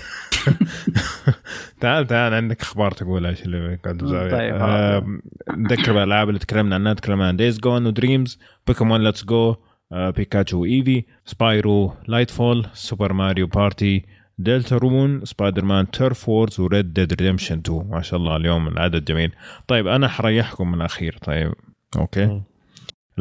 تعال 1.81 2.07
تعال 2.07 2.33
عندك 2.33 2.61
أخبار 2.61 2.91
تقولها 2.91 3.29
إيش 3.31 3.43
اللي 3.43 3.79
قاعد 3.83 3.97
بالزاويه 3.97 4.31
طيب، 4.31 4.55
آه، 4.55 5.19
نذكر 5.57 5.93
بالالعاب 5.93 6.29
اللي 6.29 6.39
تكلمنا 6.39 6.75
عنها 6.75 6.93
تكلمنا 6.93 7.27
عن 7.27 7.37
Days 7.37 7.59
Gone 7.59 7.85
و 7.85 7.93
Dreams 7.93 8.39
Pokémon 8.67 9.03
Let's 9.03 9.25
Go 9.25 9.55
Pikachu 9.91 10.61
و 10.61 10.68
Eevee 10.68 11.03
Spyro 11.25 11.93
Light 12.07 12.31
Fall 12.31 12.65
Super 12.73 13.13
Mario 13.13 13.47
Party 13.47 14.05
Deltarune 14.37 15.25
Spider-Man 15.25 15.91
Turf 15.91 16.29
Wars 16.29 16.59
و 16.59 16.68
Red 16.68 16.93
Dead 16.93 17.13
Redemption 17.21 17.57
2 17.57 17.87
ما 17.89 18.01
شاء 18.01 18.19
الله 18.19 18.35
اليوم 18.35 18.67
العدد 18.67 19.05
جميل. 19.05 19.31
طيب 19.67 19.87
أنا 19.87 20.07
حريحكم 20.07 20.67
من 20.67 20.73
الأخير. 20.73 21.17
طيب 21.21 21.53
okay. 21.97 22.41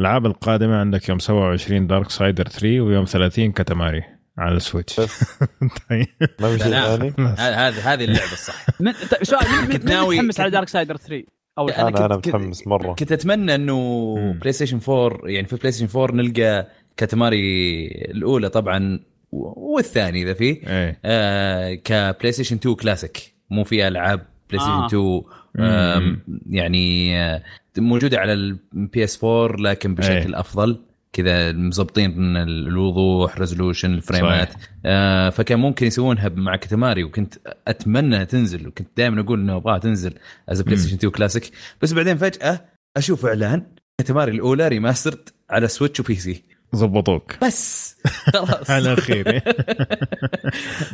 الألعاب 0.01 0.25
القادمة 0.25 0.75
عندك 0.75 1.09
يوم 1.09 1.19
27 1.19 1.87
Darksiders 1.87 2.47
3 2.47 2.81
ويوم 2.81 3.05
30 3.05 3.51
Katamari 3.51 4.03
على 4.37 4.55
ال 4.57 4.62
Switch 4.62 4.95
طيب. 5.89 6.07
ما 6.39 6.57
في 6.57 6.63
شيء 6.63 6.67
لا. 6.71 6.97
ثاني؟ 6.97 7.13
هذه 7.37 7.93
هذه 7.93 8.03
اللعبة 8.03 8.31
الصح. 8.31 8.65
من 8.81 8.91
طيب 8.91 9.23
سؤال 9.23 9.71
كنت 9.71 9.85
ناوي- 9.85 10.15
متحمس 10.15 10.39
على 10.39 10.49
Darksiders 10.51 10.97
3 10.97 11.23
أول 11.57 11.71
أنا 11.71 11.83
حاجة 11.85 11.97
أنا 11.97 12.05
أنا 12.05 12.15
كنت- 12.15 12.27
متحمس 12.27 12.67
مرة. 12.67 12.93
كنت 12.93 13.11
أتمنى 13.11 13.55
إنه. 13.55 14.15
PlayStation 14.41 14.79
4 14.89 15.19
يعني 15.29 15.47
في 15.47 15.55
PlayStation 15.55 15.99
4 15.99 16.15
نلقى 16.15 16.67
Katamari 16.97 17.87
الأولى 17.87 18.49
طبعا 18.49 18.99
والثاني 19.31 20.21
إذا 20.23 20.33
فيه 20.33 20.67
إيه. 20.67 20.99
آه 21.05 21.73
ك 21.73 22.31
PlayStation 22.31 22.55
2 22.55 22.75
كلاسيك 22.75 23.33
مو 23.49 23.63
في 23.63 23.87
ألعاب 23.87 24.19
PlayStation 24.49 24.71
آه. 24.71 24.87
2 24.87 25.21
آم، 25.59 26.19
يعني 26.49 27.17
آه، 27.21 27.43
موجودة 27.79 28.19
على 28.19 28.33
ال 28.33 29.03
PS 29.03 29.23
4 29.23 29.61
لكن 29.61 29.95
بشكل 29.95 30.11
إيه. 30.33 30.39
أفضل. 30.39 30.79
كذا 31.13 31.51
مظبطين 31.51 32.37
الوضوح 32.37 33.37
resolution 33.37 33.93
الفريمات. 33.93 34.53
آه 34.85 35.29
فكان 35.29 35.59
ممكن 35.59 35.87
يسوونها 35.87 36.29
مع 36.29 36.55
Katamari 36.55 37.03
وكنت 37.03 37.33
أتمنى 37.67 38.25
تنزل. 38.25 38.67
وكنت 38.67 38.87
دائما 38.97 39.21
أقول 39.21 39.39
إنه 39.39 39.55
أبغاها 39.55 39.77
تنزل 39.77 40.13
as 40.49 40.61
Play. 40.61 40.77
Station 40.77 40.95
2 40.95 41.11
كلاسيك 41.11 41.51
بس 41.81 41.93
بعدين 41.93 42.17
فجأة 42.17 42.65
أشوف 42.97 43.25
إعلان 43.25 43.63
Katamari 43.97 44.31
الأولى 44.31 44.67
remastered 44.67 45.29
على 45.49 45.67
Switch 45.67 45.99
و 45.99 46.15
PC 46.15 46.43
زبطوك 46.73 47.35
بس. 47.43 47.95
خلاص. 48.33 48.69
على 48.71 48.93
الأخير. 48.93 49.25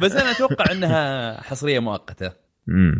بس 0.01 0.11
أنا 0.11 0.31
أتوقع 0.31 0.71
إنها 0.71 1.41
حصرية 1.41 1.79
مؤقتة. 1.79 2.31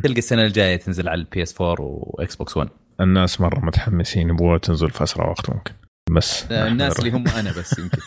تلقى 0.03 0.17
السنة 0.17 0.41
الجاية 0.45 0.75
تنزل 0.75 1.09
على 1.09 1.19
ال 1.21 1.43
PS 1.43 1.61
4 1.61 1.75
و 1.79 2.35
Xbox 2.35 2.57
1 2.57 2.69
الناس 3.01 3.41
مرة 3.41 3.59
متحمسين 3.65 4.29
يبغوها 4.29 4.57
تنزل 4.57 4.89
في 4.89 5.03
أسرع 5.03 5.29
وقت 5.29 5.49
ممكن. 5.49 5.73
بس 6.11 6.43
الناس 6.51 6.99
اللي 6.99 7.11
هم 7.11 7.27
أنا 7.27 7.49
بس 7.51 7.79
يمكن. 7.79 7.99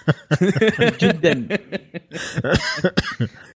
جدا. 1.06 1.48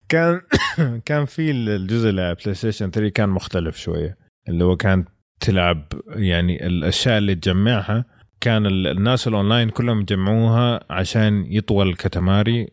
كان 0.09 0.41
كان 1.05 1.25
في 1.25 1.51
الجزء 1.51 2.09
اللي 2.09 2.21
على 2.21 2.35
PlayStation 2.35 2.91
3 2.91 3.09
كان 3.09 3.29
مختلف 3.29 3.77
شوية. 3.77 4.17
اللي 4.49 4.63
هو 4.63 4.75
كان 4.77 5.05
تلعب 5.39 5.85
يعني 6.07 6.67
الأشياء 6.67 7.17
اللي 7.17 7.35
تجمعها 7.35 8.05
كان 8.41 8.65
ال- 8.65 8.87
الناس 8.87 9.27
الأونلاين 9.27 9.69
كلهم 9.69 10.01
يجمعوها 10.01 10.79
عشان 10.89 11.45
يطول 11.49 11.95
Katamari 11.95 12.61
آه 12.61 12.67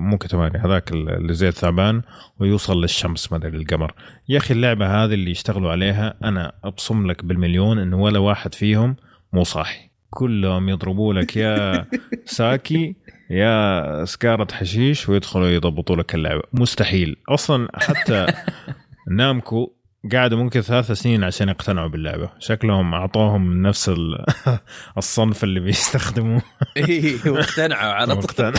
مو 0.00 0.18
Katamari 0.18 0.58
هذاك 0.58 0.92
اللي 0.92 1.34
زي 1.34 1.48
الثعبان 1.48 2.02
ويوصل 2.40 2.80
للشمس 2.80 3.32
ما 3.32 3.38
أدري 3.38 3.58
للقمر. 3.58 3.92
يا 4.28 4.38
أخي 4.38 4.54
اللعبة 4.54 5.04
هذه 5.04 5.14
اللي 5.14 5.30
يشتغلوا 5.30 5.70
عليها 5.70 6.14
أنا 6.24 6.52
أبصم 6.64 7.06
لك 7.06 7.24
بالمليون 7.24 7.78
انه 7.78 7.96
ولا 8.02 8.18
واحد 8.18 8.54
فيهم 8.54 8.96
مو 9.32 9.44
صاحي. 9.44 9.90
كلهم 10.10 10.68
يضربوا 10.68 11.14
لك 11.14 11.36
يا 11.36 11.84
ساكي 12.24 12.96
يا 13.30 14.04
سكارة 14.04 14.48
حشيش 14.52 15.08
ويدخلوا 15.08 15.48
يضبطوا 15.48 15.96
لك 15.96 16.14
اللعبة. 16.14 16.42
مستحيل. 16.52 17.16
أصلا 17.28 17.68
حتى 17.74 18.26
نامكو 19.18 19.72
قعدوا 20.12 20.38
ممكن 20.38 20.60
ثلاث 20.60 20.92
سنين 20.92 21.24
عشان 21.24 21.48
يقتنعوا 21.48 21.88
باللعبة. 21.88 22.30
شكلهم 22.38 22.94
أعطوهم 22.94 23.46
من 23.46 23.62
نفس 23.62 23.88
ال- 23.88 24.24
الصنف 24.98 25.44
اللي 25.44 25.60
بيستخدموه. 25.60 26.42
اي 26.76 27.14
واقتنعوا 27.26 27.92
على 27.92 28.16
طول. 28.16 28.52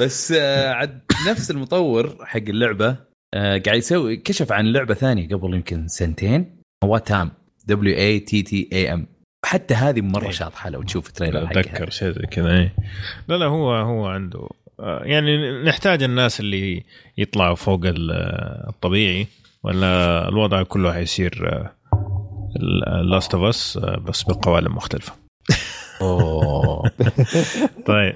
بس 0.00 0.32
آه، 0.32 0.70
عاد 0.72 1.00
نفس 1.28 1.50
المطور 1.50 2.16
حق 2.26 2.36
اللعبة 2.48 2.96
آه، 3.34 3.58
قاعد 3.66 3.78
يسوي 3.78 4.16
كشف 4.16 4.52
عن 4.52 4.66
لعبة 4.72 4.94
ثانية 4.94 5.28
قبل 5.28 5.54
يمكن 5.54 5.88
سنتين. 5.88 6.62
Wattam 6.84 7.30
W 7.66 7.96
A 7.96 8.20
T 8.20 8.42
T 8.42 8.68
A 8.72 8.92
M 8.92 9.06
حتى 9.44 9.74
هذه 9.74 10.00
مرة 10.00 10.24
إيه. 10.24 10.30
شاطحة 10.30 10.70
لو 10.70 10.82
تشوف 10.82 11.08
ال 11.08 11.13
trailer 11.13 11.46
حقها. 11.46 11.60
اتذكر 11.60 11.90
شيء 11.90 12.10
زي 12.10 12.22
كذا 12.30 12.50
إيه. 12.52 12.74
لا 13.28 13.34
لا 13.34 13.46
هو 13.46 13.74
هو 13.74 14.06
عنده 14.06 14.48
يعني 14.82 15.62
نحتاج 15.62 16.02
الناس 16.02 16.40
اللي 16.40 16.82
يطلعوا 17.18 17.54
فوق 17.54 17.80
ال- 17.84 18.10
الطبيعي 18.68 19.26
ولا 19.62 20.28
الوضع 20.28 20.62
كله 20.62 20.92
حيصير 20.92 21.62
Last 23.02 23.34
of 23.34 23.44
Us 23.44 23.78
بس 23.78 24.22
بقوالب 24.22 24.70
مختلفة. 24.70 25.12
أوه. 26.00 26.90
طيب. 27.86 28.14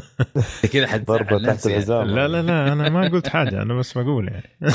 كذا 0.72 0.86
حد 0.86 1.04
ضربة 1.04 1.38
تحت 1.46 1.66
الحزام. 1.66 2.06
لا 2.06 2.28
لا 2.28 2.42
لا 2.42 2.72
أنا 2.72 2.88
ما 2.88 3.08
قلت 3.08 3.28
حاجة 3.28 3.62
أنا 3.62 3.74
بس 3.74 3.98
بقول 3.98 4.28
يعني. 4.28 4.50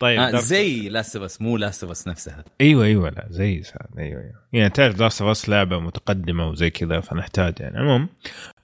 طيب 0.00 0.20
آه 0.20 0.30
زي 0.30 0.88
Last 0.88 1.16
of 1.16 1.24
Us 1.24 1.42
مو 1.42 1.56
Last 1.56 1.82
of 1.82 1.92
Us 1.92 2.08
نفسها. 2.08 2.44
أيوه 2.60 2.84
أيوه 2.84 3.10
لا 3.10 3.26
زي 3.30 3.62
سعد 3.62 3.98
أيوه 3.98 4.20
أيوه. 4.20 4.32
يعني 4.52 4.70
تعرف 4.70 5.00
Last 5.00 5.22
of 5.22 5.30
Us 5.30 5.48
لعبة 5.48 5.78
متقدمة 5.80 6.48
وزي 6.48 6.70
كذا 6.70 7.00
فنحتاج 7.00 7.54
يعني. 7.60 7.78
المهم 7.78 8.08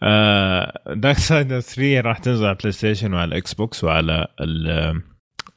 آه 0.02 0.80
Darksiders 0.94 1.60
3 1.60 2.00
راح 2.00 2.18
تنزل 2.18 2.46
على 2.46 2.54
PlayStation 2.54 3.14
وعلى 3.14 3.28
ال 3.28 3.54
Xbox 3.54 3.84
وعلى 3.84 4.26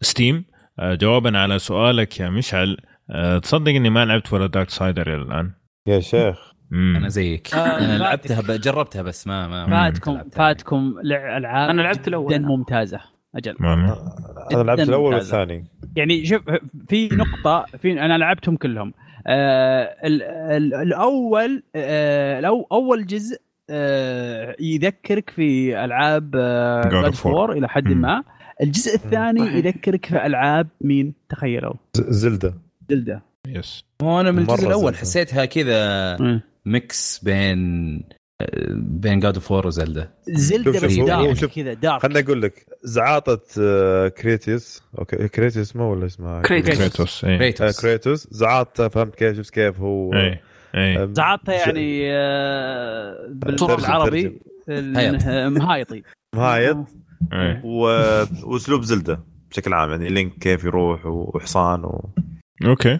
ال 0.01 0.09
Steam 0.09 0.45
آه 0.79 0.95
جوابا 0.95 1.37
على 1.37 1.59
سؤالك 1.59 2.19
يا 2.19 2.29
مشعل. 2.29 2.77
آه 3.11 3.37
تصدق 3.39 3.71
إني 3.71 3.89
ما 3.89 4.05
لعبت 4.05 4.33
ولا 4.33 4.47
دارك 4.47 4.69
سايدر 4.69 5.15
إلى 5.15 5.21
الآن؟ 5.21 5.51
يا 5.87 5.99
شيخ. 5.99 6.46
مم. 6.71 6.95
أنا 6.95 7.09
زيك 7.09 7.53
آه، 7.53 7.79
أنا. 7.79 7.97
لعبتها 7.97 8.41
ب- 8.41 8.61
جربتها 8.61 9.01
بس 9.01 9.27
ما 9.27 9.47
ما 9.47 9.67
فاتكم 9.91 10.11
لعبتها. 10.13 10.37
فاتكم 10.37 10.95
لع- 11.03 11.37
ألعاب 11.37 11.69
أنا 11.69 11.81
لعبت 11.81 12.07
الأول. 12.07 12.33
جدا 12.33 12.41
ممتازة 12.47 12.99
أجل 13.35 13.55
أنا 13.61 14.63
لعبت 14.63 14.79
الأول 14.79 15.13
ممتازة. 15.13 15.37
والثاني 15.37 15.65
يعني 15.95 16.25
شوف 16.25 16.41
في 16.89 17.09
نقطة 17.23 17.65
في 17.77 17.91
أنا 17.91 18.17
لعبتهم 18.17 18.55
كلهم 18.57 18.93
آه 19.27 19.83
ال 20.03 20.23
ال 20.23 20.73
الأول 20.73 21.63
آه 21.75 22.39
الأو 22.39 22.67
أول 22.71 23.05
جزء 23.05 23.37
آه 23.69 24.55
يذكرك 24.59 25.29
في 25.29 25.75
of 27.11 27.15
War. 27.15 27.33
War 27.33 27.49
إلى 27.49 27.69
حد. 27.69 27.87
ما 27.87 28.23
الجزء 28.61 28.95
الثاني. 28.95 29.41
يذكرك 29.41 30.05
في 30.05 30.25
ألعاب 30.25 30.67
مين 30.81 31.13
تخيلوا 31.29 31.73
ز- 31.93 32.01
زلدة 32.09 32.53
زلدة 32.89 33.21
يس 33.47 33.83
هو 34.01 34.21
أنا 34.21 34.31
من 34.31 34.39
الجزء 34.39 34.67
الأول. 34.67 34.95
حسيتها 34.95 35.45
كذا 35.45 36.17
ميكس 36.67 37.19
بين 37.23 38.03
بين 38.75 39.19
جاد 39.19 39.35
اوف 39.35 39.51
وور 39.51 39.67
وزلدا 39.67 40.09
شوف- 40.63 40.85
بس 40.85 40.93
دارك 41.07 41.37
كذا 41.55 41.73
دارك 41.73 42.01
خليني 42.01 42.19
أقول 42.19 42.41
لك 42.41 42.65
زعاطة 42.83 43.41
آه، 43.61 44.07
كريتيس 44.07 44.83
أوكي 44.99 45.27
كريتيس 45.27 45.57
اسمه 45.57 45.89
ولا 45.91 46.05
اسمه؟ 46.05 46.41
كريتوس. 46.41 46.77
كريتوس 46.77 47.25
آه، 47.25 47.37
كريتوس 47.37 47.81
كريتوس 47.81 48.27
زعاطة 48.31 48.87
فهمت 48.87 49.15
كيف؟ 49.15 49.37
شفت 49.37 49.53
كيف 49.53 49.79
هو؟ 49.81 50.13
إيه 50.13 50.41
إيه. 50.75 51.03
آه، 51.03 51.09
زعطها 51.13 51.63
ش- 51.63 51.67
يعني 51.67 52.11
آه 52.11 53.33
ترجم- 53.41 53.75
بالعربي 53.75 54.23
هيط. 54.23 54.33
ال- 54.69 55.49
مهايطي. 55.59 56.03
مهايط. 56.35 56.77
و- 57.63 58.23
وأسلوب 58.43 58.83
Zelda 58.83 59.19
بشكل 59.51 59.73
عام 59.73 59.89
يعني 59.91 60.09
Link 60.09 60.33
كيف 60.33 60.63
يروح 60.63 61.05
وحصان 61.05 61.83
و... 61.85 62.09
okay. 62.65 62.99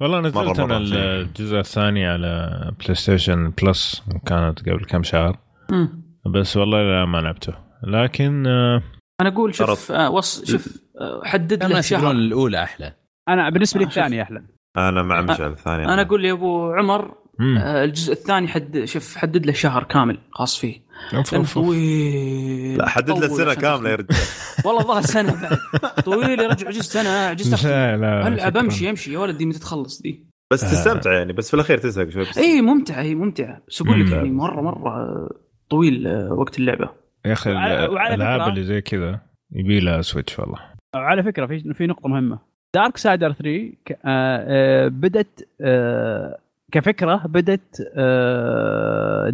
والله 0.00 0.20
نزلت 0.20 0.36
مرة- 0.56 0.60
أنا. 0.60 0.76
الجزء 0.76 1.58
الثاني 1.58 2.06
على 2.06 2.50
PlayStation 2.80 3.52
Plus 3.62 4.02
كانت 4.26 4.68
قبل 4.68 4.84
كم 4.84 5.02
شهر 5.02 5.38
مم. 5.70 6.02
بس 6.26 6.56
والله 6.56 6.82
لا 6.82 7.04
ما 7.04 7.18
لعبته 7.18 7.54
لكن 7.84 8.46
آه، 8.46 8.82
أنا 9.20 9.28
أقول 9.28 9.54
شوف. 9.54 9.92
آه 9.92 10.10
وص 10.10 10.44
شوف 10.50 10.78
آه 11.00 11.20
حدد 11.24 11.62
يقولون 11.62 11.82
شهر 11.82 12.10
الأولى 12.10 12.62
أحلى 12.62 12.92
أنا 13.28 13.50
بالنسبة 13.50 13.80
لي 13.80 13.86
آه، 13.86 13.88
شوف. 13.88 13.98
الثاني 13.98 14.22
أحلى 14.22 14.42
أنا 14.76 15.02
مع 15.02 15.20
مشعل 15.20 15.50
الثاني 15.50 15.84
أنا 15.84 16.02
أقول 16.02 16.24
يا 16.24 16.32
أبو 16.32 16.72
عمر. 16.72 17.14
آه 17.40 17.84
الجزء 17.84 18.12
الثاني 18.12 18.48
حد 18.48 18.84
شوف 18.84 19.16
حدد 19.16 19.46
له 19.46 19.52
شهر 19.52 19.84
كامل 19.84 20.18
خاص 20.32 20.58
فيه 20.58 20.80
أوف. 21.14 21.54
طويل. 21.54 22.78
لا 22.78 22.88
حدد 22.88 23.10
له 23.10 23.28
سنة 23.28 23.54
كاملة 23.54 23.90
يا. 23.90 23.94
رجال. 23.94 24.16
والله 24.64 24.80
الظاهر 24.80 25.02
سنة 25.02 25.42
بعد. 25.42 25.58
طويل 26.04 26.56
سنة 26.84 27.32
جزء 27.32 27.54
أختم. 27.54 27.68
لا 27.68 27.96
لا 27.96 28.28
العب 28.28 28.50
شكراً. 28.50 28.60
امشي 28.60 28.90
أمشي. 28.90 29.12
يا 29.12 29.18
ولدي 29.18 29.46
متى 29.46 29.58
تخلص 29.58 30.02
دي. 30.02 30.26
بس 30.52 30.60
تستمتع 30.60 31.12
يعني 31.12 31.32
بس 31.32 31.48
في 31.48 31.54
الأخير 31.54 31.78
تزهق 31.78 32.08
شوي. 32.08 32.22
بس 32.22 32.38
إي 32.38 32.60
ممتعه 32.62 33.02
هي 33.02 33.14
ممتعه 33.14 33.62
بس 33.68 33.82
أقول 33.82 34.06
لك. 34.06 34.12
يعني 34.12 34.30
مرة 34.30 34.60
مرة 34.60 34.88
آه، 34.90 35.30
طويل 35.70 36.06
آه، 36.06 36.32
وقت 36.32 36.58
اللعبة. 36.58 36.88
يا 37.26 37.32
أخي 37.32 37.50
وعلى- 37.50 37.90
وعلى 37.90 38.14
الألعاب 38.14 38.48
اللي 38.48 38.64
زي 38.64 38.80
كذا 38.80 39.20
يبي 39.52 39.80
لها 39.80 40.02
Switch 40.02 40.38
والله. 40.38 40.58
على 40.94 41.22
فكرة 41.22 41.46
في 41.46 41.74
في 41.74 41.86
نقطة 41.86 42.08
مهمة. 42.08 42.38
Darksiders 42.74 43.32
3 43.32 43.72
ك- 43.84 43.92
آه، 43.92 43.98
آه، 44.04 44.88
بدت 44.88 45.48
آه، 45.60 46.38
كفكرة 46.72 47.22
بدت 47.26 47.76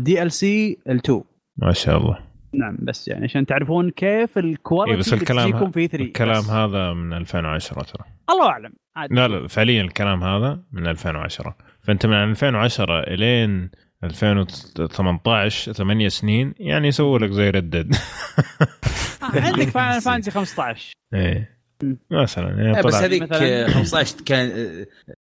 DLC 0.05 0.79
ال2 0.89 1.13
ما 1.57 1.73
شاء 1.73 1.99
الله 1.99 2.19
نعم 2.55 2.77
بس 2.79 3.09
يعني 3.09 3.25
عشان 3.25 3.47
تعرفون 3.47 3.91
كيف 3.91 4.39
إيه 4.39 4.45
ال 4.45 4.51
quality 4.52 4.99
بس 4.99 5.13
اللي 5.13 5.23
الكلام 5.23 5.51
تجيكم 5.51 5.71
في 5.71 5.87
3 5.87 6.05
الكلام 6.05 6.41
بس. 6.43 6.51
هذا 6.51 6.93
من 6.93 7.13
2010 7.13 7.83
ترى 7.83 8.05
الله 8.31 8.49
أعلم 8.49 8.73
عاد. 8.97 9.13
لا 9.13 9.29
لا 9.29 9.49
فعليا 9.49 9.83
الكلام 9.83 10.25
هذا 10.25 10.63
من 10.73 10.87
2010 10.87 11.57
فأنت 11.81 12.07
من 12.07 12.15
2010 12.15 13.01
إلين 13.01 13.71
2018 14.05 15.73
ثمانية 15.73 16.09
سنين 16.09 16.55
يعني 16.59 16.89
يسووا 16.89 17.19
لك 17.19 17.31
زي 17.31 17.51
ردد 17.51 17.97
عندك 19.23 19.69
Final 19.69 20.01
Fantasy 20.01 20.31
15 20.31 20.93
إيه. 21.15 21.54
مثلا 22.11 22.49
يعني 22.63 22.77
إيه، 22.77 22.83
بس 22.83 22.95
هذيك 22.95 23.23
مثلاً. 23.23 23.65
آه، 23.65 23.67
15 23.71 24.17
كان 24.27 24.51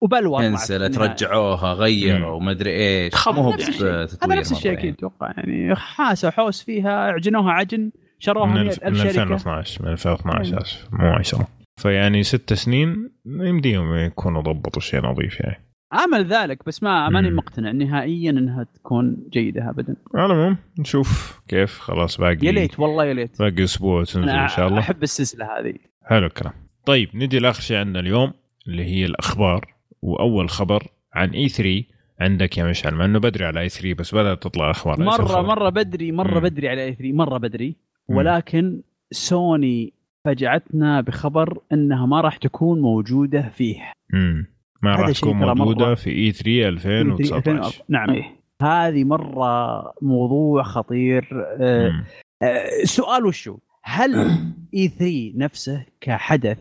وبلوى 0.00 0.38
طلعت 0.38 0.50
كنسلت. 0.50 0.98
رجعوها 0.98 1.72
غيروا 1.74 2.30
وما 2.32 2.50
ادري 2.50 2.70
إيش 2.70 3.14
خب- 3.14 3.34
مو 3.34 3.40
هو 3.42 3.52
نفس 3.52 3.68
الشيء. 3.68 4.02
بتطوير 4.04 4.32
هذا 4.32 4.40
نفس 4.40 4.52
الشيء 4.52 4.72
أكيد 4.72 4.84
يعني. 4.84 4.96
أتوقع 4.98 5.32
يعني 5.36 5.74
حاسه 5.76 6.30
حوس 6.30 6.62
فيها 6.62 6.90
عجنوها 6.92 7.52
عجن 7.52 7.90
شروها 8.18 8.46
من, 8.46 8.52
100 8.54 8.62
الف... 8.62 8.82
من 8.84 8.88
الف 8.88 8.98
شركه 8.98 9.08
2012 9.22 9.82
من 9.84 9.92
2012 9.92 10.52
مم. 10.52 10.58
اسف 10.58 10.88
مو 10.92 11.06
10 11.08 11.48
فيعني 11.80 12.22
ست 12.22 12.52
سنين 12.54 13.10
يمديهم 13.26 13.94
يكونوا 13.96 14.42
ضبطوا 14.42 14.82
شيء 14.82 15.00
نظيف 15.06 15.40
يعني 15.40 15.63
امل 15.94 16.24
ذلك 16.24 16.66
بس 16.66 16.82
ما 16.82 17.08
ماني 17.08 17.30
مم. 17.30 17.36
مقتنع 17.36 17.70
نهائيا 17.70 18.30
إنها 18.30 18.66
تكون 18.74 19.16
جيدة 19.32 19.70
ابدا 19.70 19.96
على 20.14 20.32
العموم 20.32 20.56
نشوف 20.78 21.40
كيف 21.48 21.78
خلاص 21.78 22.20
باقي 22.20 22.46
يا 22.46 22.52
ليت 22.52 22.80
والله 22.80 23.04
يا 23.04 23.14
ليت 23.14 23.38
باقي 23.38 23.64
أسبوع 23.64 24.00
وتنزل 24.00 24.28
أنا 24.28 24.42
إن 24.42 24.48
شاء 24.48 24.68
الله 24.68 24.78
أحب 24.78 25.02
السلسلة 25.02 25.58
هذه 25.58 25.74
حلو 26.02 26.26
الكلام 26.26 26.52
طيب 26.86 27.08
نجي 27.14 27.38
لآخر 27.38 27.60
شيء 27.60 27.76
عندنا 27.76 28.00
اليوم 28.00 28.32
اللي 28.68 28.84
هي 28.84 29.04
الأخبار 29.04 29.74
وأول 30.02 30.50
خبر 30.50 30.82
عن 31.14 31.30
E 31.30 31.48
3 31.48 31.82
عندك 32.20 32.58
يا 32.58 32.64
مشعل 32.64 32.94
مع 32.94 33.04
إنه 33.04 33.18
بدري 33.18 33.44
على 33.44 33.60
E 33.60 33.68
3 33.68 33.94
بس 33.94 34.14
بدأت 34.14 34.42
تطلع 34.42 34.70
أخبار 34.70 35.00
مره؟ 35.00 35.42
مرة 35.42 35.68
بدري 35.68 36.12
مرة 36.12 36.34
مم. 36.34 36.40
بدري 36.40 36.68
على 36.68 36.84
E 36.84 36.94
3 36.94 37.12
مرة 37.12 37.38
بدري 37.38 37.76
مم. 38.08 38.16
ولكن 38.16 38.82
سوني 39.10 39.92
فجعتنا 40.24 41.00
بخبر 41.00 41.58
إنها 41.72 42.06
ما 42.06 42.20
راح 42.20 42.36
تكون 42.36 42.80
موجودة 42.80 43.48
فيه 43.48 43.92
مم. 44.12 44.53
ما 44.84 44.96
راح 44.96 45.10
تكون 45.10 45.36
موجوده 45.36 45.94
مرة- 45.94 45.98
في 45.98 46.10
E 46.10 46.32
3 46.32 46.68
2019 46.68 47.82
نعم 47.88 48.10
إيه. 48.10 48.24
هذه 48.62 49.04
مرة 49.04 49.92
موضوع 50.02 50.62
خطير 50.62 51.28
آه،. 51.60 52.04
آه، 52.42 52.84
سؤال 52.84 53.26
وشو 53.26 53.56
هل 53.82 54.14
E 54.74 54.88
3 54.88 55.32
نفسه 55.36 55.84
كحدث. 56.00 56.58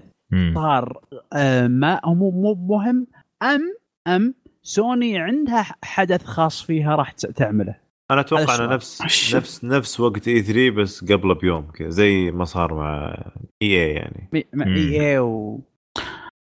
صار 0.56 0.98
آه، 1.34 1.68
ما 1.68 2.00
هو 2.06 2.14
مو 2.14 2.32
مو 2.32 2.54
مهم 2.78 3.08
ام 3.44 3.62
أم 4.08 4.34
سوني 4.64 5.18
عندها 5.18 5.66
حدث 5.84 6.24
خاص 6.24 6.62
فيها 6.62 6.96
راح 6.96 7.12
ت- 7.12 7.26
تعمله 7.26 7.76
أنا 8.12 8.22
أتوقع 8.22 8.56
انه. 8.56 8.74
نفس 8.74 9.02
نفس 9.36 9.64
نفس 9.66 10.00
وقت 10.00 10.28
E 10.28 10.42
3 10.42 10.70
بس 10.70 11.12
قبله 11.12 11.34
بيوم 11.36 11.62
كذا 11.72 11.90
زي 11.90 12.32
ما 12.32 12.46
صار 12.46 12.74
مع 12.74 13.16
EA 13.62 13.94
يعني 13.94 14.30
مع. 14.54 14.66
EA 14.66 15.20
و 15.20 15.60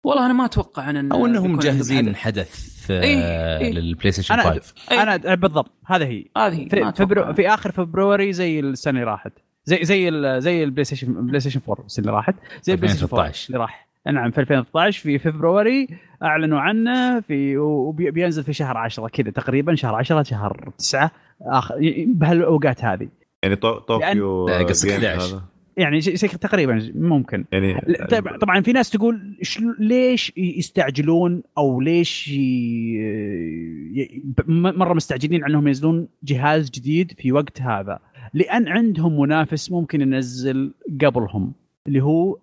والله 0.03 0.26
أنا 0.26 0.34
ما 0.34 0.45
أتوقع 0.45 0.89
أن 0.89 1.11
أو 1.11 1.26
إنهم 1.26 1.59
عندهم 1.65 2.15
حدث 2.15 2.91
إيه، 2.91 3.17
آه، 3.23 3.57
إيه. 3.59 3.71
لل 3.73 4.11
PlayStation 4.11 4.36
أنا- 4.35 4.39
5 4.47 4.73
إيه. 4.91 5.01
أنا 5.03 5.35
بالضبط 5.35 5.71
هذا 5.85 6.05
هي. 6.05 6.26
هذه 6.38 6.67
في. 6.69 6.91
فبرو 6.95 7.34
في 7.34 7.47
آخر 7.49 7.71
فبراير 7.71 8.31
زي 8.31 8.59
السنة 8.59 8.99
اللي 8.99 9.11
راحت 9.11 9.31
زي 9.65 9.80
زي 9.85 10.09
ال 10.09 10.41
زي 10.41 10.63
البلاي 10.63 10.84
ستيشن 10.84 11.26
بلاي 11.27 11.39
ستيشن 11.39 11.61
4 11.69 11.85
السنة 11.85 12.05
اللي 12.05 12.15
راحت 12.17 12.35
زي 12.63 12.73
البلاي 12.73 12.89
ستيشن 12.91 13.05
4 13.13 13.27
2013. 13.27 13.47
اللي 13.47 13.59
راح 13.59 13.88
نعم 14.11 14.31
في 14.31 14.41
2013 14.41 15.01
في 15.01 15.19
فبراير 15.19 15.88
أعلنوا 16.23 16.59
عنه 16.59 17.19
في 17.19 17.57
وبينزل 17.57 18.43
في 18.43 18.53
شهر 18.53 18.77
10 18.77 19.07
كذا 19.07 19.31
تقريبا 19.31 19.76
شهر 19.76 19.95
10 19.95 20.23
شهر 20.23 20.71
9 20.77 21.11
اخر 21.41 21.76
بهالأوقات 22.07 22.85
هذه 22.85 23.07
يعني 23.43 23.55
طو- 23.55 23.80
طوكيو 23.80 24.47
لا، 24.49 24.63
قصدك 24.63 24.89
جيمز 24.89 25.05
11. 25.05 25.41
يعني 25.78 26.02
شيء 26.02 26.30
تقريبا 26.30 26.91
ممكن. 26.96 27.46
يعني 27.52 27.74
لا، 27.88 28.38
طبعا 28.41 28.62
في 28.62 28.72
ناس 28.72 28.90
تقول 28.90 29.38
ليش 29.80 30.34
يستعجلون 30.38 31.44
أو 31.58 31.82
ليش 31.82 32.28
ي... 32.28 34.24
مرة 34.48 34.94
مستعجلين 34.94 35.44
عنهم 35.44 35.68
ينزلون 35.68 36.08
جهاز 36.24 36.70
جديد 36.70 37.12
في 37.18 37.32
وقت 37.32 37.62
هذا؟ 37.62 38.00
لأن 38.34 38.68
عندهم 38.68 39.20
منافس 39.22 39.72
ممكن 39.72 40.02
ينزل 40.02 40.74
قبلهم 41.02 41.54
اللي 41.88 42.04
هو 42.04 42.38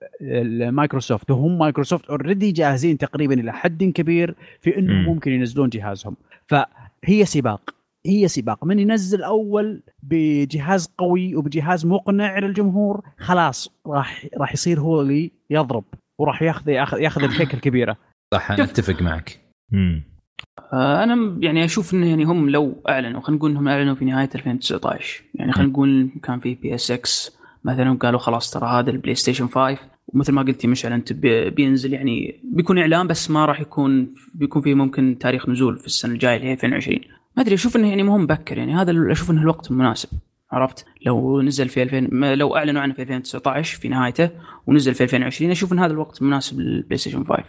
مايكروسوفت. 0.71 1.31
وهم 1.31 1.59
مايكروسوفت 1.59 2.05
already 2.05 2.53
جاهزين 2.53 2.99
تقريبا 2.99 3.35
إلى 3.35 3.53
حد 3.53 3.85
كبير 3.85 4.35
في 4.61 4.79
إنهم 4.79 4.97
مم. 4.97 5.07
ممكن 5.07 5.33
ينزلون 5.33 5.69
جهازهم. 5.69 6.17
فهي 6.47 7.25
سباق. 7.25 7.75
هي 8.07 8.29
سباق. 8.29 8.65
من 8.65 8.79
ينزل 8.79 9.23
أول 9.23 9.83
بجهاز 10.03 10.89
قوي 10.99 11.37
وبجهاز 11.37 11.87
مقنع 11.87 12.39
للجمهور 12.39 13.03
خلاص 13.19 13.69
راح 13.87 14.27
راح 14.39 14.53
يصير 14.53 14.81
هو 14.81 15.01
اللي 15.01 15.31
يضرب 15.51 15.85
وراح 16.19 16.43
ياخذ 16.43 16.69
ياخذ, 16.69 16.99
ياخذ 17.01 17.23
الكيكه 17.25 17.55
الكبيرة. 17.57 17.97
صح 18.35 18.51
أنا 18.51 18.65
أتفق 18.65 19.03
معك. 19.03 19.41
مم. 19.73 20.03
آه، 20.73 21.03
أنا 21.05 21.37
يعني 21.41 21.65
أشوف 21.65 21.95
إنه 21.95 22.07
يعني 22.07 22.25
هم 22.25 22.51
لو 22.51 22.83
أعلنوا 22.89 23.21
خلينا 23.21 23.39
نقول 23.39 23.51
إنهم 23.51 23.69
أعلنوا 23.69 23.95
في 23.95 24.05
نهاية 24.05 24.29
2019 24.35 25.23
يعني 25.35 25.53
خلينا 25.53 25.71
نقول 25.71 26.11
كان 26.23 26.41
في 26.41 26.55
PSX 26.55 27.37
مثلا 27.65 27.93
قالوا 27.99 28.19
خلاص 28.19 28.51
ترى 28.51 28.67
هذا 28.69 28.91
البلاي 28.91 29.15
ستيشن 29.15 29.47
5 29.49 29.79
ومثل 30.09 30.33
ما 30.33 30.43
قلتي 30.43 30.69
مشعل 30.69 30.93
انت 30.93 31.13
بي- 31.13 31.51
بينزل 31.51 31.93
يعني 31.93 32.41
بيكون 32.45 32.79
إعلان 32.79 33.07
بس 33.07 33.31
ما 33.31 33.45
راح 33.45 33.61
يكون 33.61 34.15
بيكون 34.35 34.63
فيه 34.63 34.75
ممكن 34.75 35.17
تاريخ 35.21 35.49
نزول 35.49 35.79
في 35.79 35.87
السنة 35.87 36.13
الجاية 36.13 36.37
اللي 36.37 36.49
هي 36.49 36.53
2020 36.53 36.99
ما 37.37 37.43
أدري 37.43 37.55
أشوف 37.55 37.77
إنه 37.77 37.89
يعني 37.89 38.03
مو 38.03 38.19
مبكر 38.19 38.59
يعني. 38.59 38.75
هذا 38.75 39.13
أشوف 39.13 39.31
إنه 39.31 39.41
الوقت 39.43 39.71
المناسب 39.71 40.09
عرفت؟ 40.53 40.87
لو 41.07 41.43
نزل 41.43 41.69
في 41.69 41.83
2000 41.83 42.09
ما- 42.13 42.35
لو 42.35 42.57
أعلنوا 42.57 42.83
عنه 42.83 42.95
في 42.95 43.03
2019 43.03 43.79
في 43.81 43.89
نهايته 43.89 44.31
ونزل 44.67 44.95
في 44.95 45.05
2020 45.05 45.51
أشوف 45.51 45.73
إن 45.73 45.79
هذا 45.79 45.93
الوقت 45.93 46.23
المناسب 46.23 46.61
للبلاي 46.61 46.97
ستيشن 46.99 47.25
5 47.25 47.43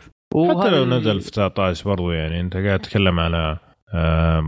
حتى 0.59 0.69
لو 0.69 0.85
نزل 0.85 1.21
في 1.21 1.31
19 1.31 1.85
برضو 1.89 2.11
يعني 2.11 2.41
أنت 2.41 2.57
قاعد 2.57 2.79
تتكلم 2.79 3.19
على 3.19 3.57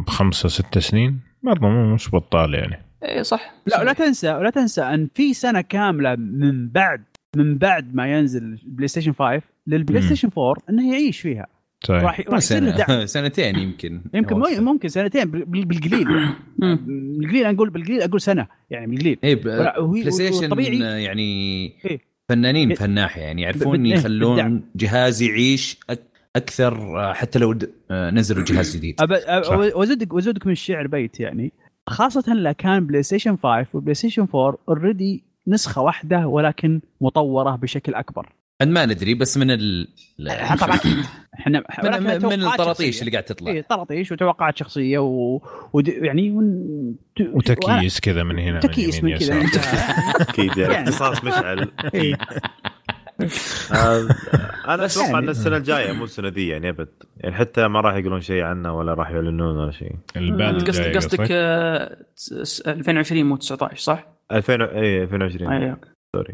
خمسة 0.07 0.49
ست 0.49 0.77
سنين 0.79 1.19
برضو 1.43 1.67
مو 1.69 1.93
مش 1.93 2.09
بطال 2.15 2.53
يعني. 2.53 2.85
إيه 3.03 3.21
صح. 3.21 3.53
لا 3.67 3.79
ولا 3.81 3.93
تنسى 3.93 4.33
ولا 4.33 4.49
تنسى 4.49 4.81
إن 4.81 5.07
في 5.15 5.33
سنة 5.33 5.61
كاملة 5.61 6.15
من 6.15 6.69
بعد 6.69 7.03
من 7.35 7.57
بعد 7.57 7.95
ما 7.95 8.13
ينزل 8.17 8.43
البلاي 8.43 8.87
ستيشن 8.87 9.13
5 9.13 9.41
للبلاي. 9.67 10.01
ستيشن 10.01 10.29
4 10.37 10.55
إنه 10.69 10.91
يعيش 10.91 11.19
فيها. 11.21 11.47
طيب. 11.87 12.01
راح 12.03 12.19
راح 12.19 12.37
يصير 12.37 12.63
له 12.63 12.71
دعم. 12.71 12.87
سنة 12.87 13.05
سنتين 13.25 13.59
يمكن. 13.59 14.01
يمكن 14.13 14.35
مو- 14.35 14.47
ممكن 14.71 14.87
سنتين. 14.87 15.31
بال- 15.31 15.45
بالقليل. 15.45 16.07
بالقليل 16.57 17.45
أنا 17.45 17.55
أقول 17.55 17.69
بالقليل 17.69 18.01
أقول 18.01 18.21
سنة. 18.21 18.47
يعني 18.69 18.87
بالقليل. 18.87 19.17
وهي- 19.23 19.35
بلاي 20.01 20.11
ستيشن 20.11 20.59
يعني 20.59 21.23
إيه. 21.85 21.99
فنانين 22.29 22.69
إيه. 22.69 22.75
في 22.75 22.85
الناحيه 22.85 23.21
يعني 23.21 23.41
يعرفون 23.41 23.85
يخلون 23.85 24.35
بالدعم. 24.35 24.61
جهاز 24.75 25.21
يعيش 25.21 25.79
أكثر 26.35 26.99
آه، 26.99 27.13
حتى 27.13 27.39
لو 27.39 27.55
آه، 27.91 28.09
نزلوا 28.11 28.43
جهاز 28.45 28.77
جديد. 28.77 28.95
وازودك 29.75 30.13
وأزودك 30.13 30.45
من 30.45 30.51
الشعر 30.51 30.87
بيت 30.87 31.19
يعني. 31.19 31.51
خاصة 31.87 32.33
لو 32.33 32.53
كان 32.53 32.85
بلاي 32.87 33.03
ستيشن 33.03 33.37
5 33.37 33.67
وبلاي 33.73 33.93
ستيشن 33.93 34.27
4 34.35 34.57
already 34.69 35.23
نسخة 35.47 35.81
واحدة 35.81 36.27
ولكن 36.27 36.81
مطورة 37.01 37.55
بشكل 37.55 37.93
أكبر. 37.93 38.29
ما 38.65 38.85
ندري 38.85 39.13
بس 39.13 39.37
من 39.37 39.51
ال 39.51 39.87
طبعا 40.61 40.79
إحنا 41.39 41.63
من, 41.99 42.25
من, 42.25 42.43
الطراطيش. 42.45 42.99
اللي 42.99 43.11
قاعد 43.11 43.23
تطلع 43.23 43.51
اي 43.51 43.61
طراطيش 43.61 44.11
وتوقعات 44.11 44.57
شخصية 44.57 44.99
و... 44.99 45.41
ود... 45.73 45.87
يعني 45.87 46.31
ون... 46.31 46.95
ت- 47.15 47.29
وتكييس 47.33 47.99
كذا 47.99 48.23
من 48.23 48.39
هنا 48.39 48.59
تكييس 48.59 49.03
من 49.03 49.11
من 49.11 49.17
كذا. 49.17 49.39
أكيد 50.29 50.57
يعني 50.57 50.73
يعني. 50.73 50.89
اختصاص 50.89 51.23
مشعل 51.23 51.67
إيه. 51.95 52.17
آه، 53.73 54.07
أنا 54.67 54.85
أتوقع 54.85 55.05
يعني- 55.05 55.17
ان 55.17 55.29
السنة 55.29 55.57
الجاية 55.57 55.91
مو 55.91 56.03
السنة 56.03 56.27
ذي 56.27 56.47
يعني 56.47 56.69
أبد 56.69 56.87
يعني 57.17 57.35
حتى 57.35 57.67
ما 57.67 57.81
راح 57.81 57.95
يقولون 57.95 58.21
شيء 58.21 58.43
عنه 58.43 58.73
ولا 58.77 58.93
راح 58.93 59.09
يعلنون 59.09 59.57
ولا 59.57 59.71
شيء 59.71 59.91
قصدك 60.67 60.95
قصدك 60.95 61.27
آه، 61.31 61.97
س- 62.15 62.61
2020 62.61 63.23
مو 63.23 63.35
19 63.37 63.75
صح؟ 63.81 64.07
2000 64.31 64.53
اي 64.53 65.03
2020 65.03 65.51
اي 65.53 65.75
sorry 66.15 66.33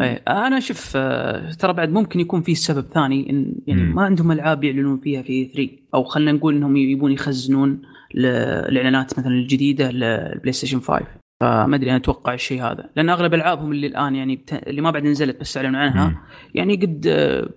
اي 0.00 0.14
أنا 0.28 0.58
أشوف 0.58 0.92
آه، 0.96 1.52
ترى 1.52 1.72
بعد 1.72 1.90
ممكن 1.90 2.20
يكون 2.20 2.42
في 2.42 2.54
سبب 2.54 2.86
ثاني 2.94 3.30
إن 3.30 3.54
يعني 3.66 3.82
مم. 3.82 3.94
ما 3.94 4.02
عندهم 4.02 4.32
ألعاب 4.32 4.64
يعلنون 4.64 4.98
فيها 5.00 5.22
في 5.22 5.44
E3 5.44 5.68
أو 5.94 6.04
خلينا 6.04 6.32
نقول 6.32 6.56
إنهم 6.56 6.76
يبون 6.76 7.12
يخزنون 7.12 7.82
الإعلانات 8.14 9.18
مثلا 9.18 9.32
الجديدة 9.32 9.90
للبلاي 9.90 10.52
ستيشن 10.52 10.80
5 10.80 11.06
فما 11.40 11.76
أدري 11.76 11.90
أنا 11.90 11.96
أتوقع 11.96 12.34
الشيء 12.34 12.62
هذا 12.62 12.90
لأن 12.96 13.10
أغلب 13.10 13.34
ألعابهم 13.34 13.72
اللي 13.72 13.86
الآن 13.86 14.14
يعني 14.14 14.36
بت... 14.36 14.52
اللي 14.52 14.80
ما 14.80 14.90
بعد 14.90 15.04
نزلت 15.04 15.40
بس 15.40 15.56
أعلنوا 15.56 15.80
عنها 15.80 16.08
مم. 16.08 16.16
يعني 16.54 16.76
قد 16.76 17.06
آه، 17.06 17.48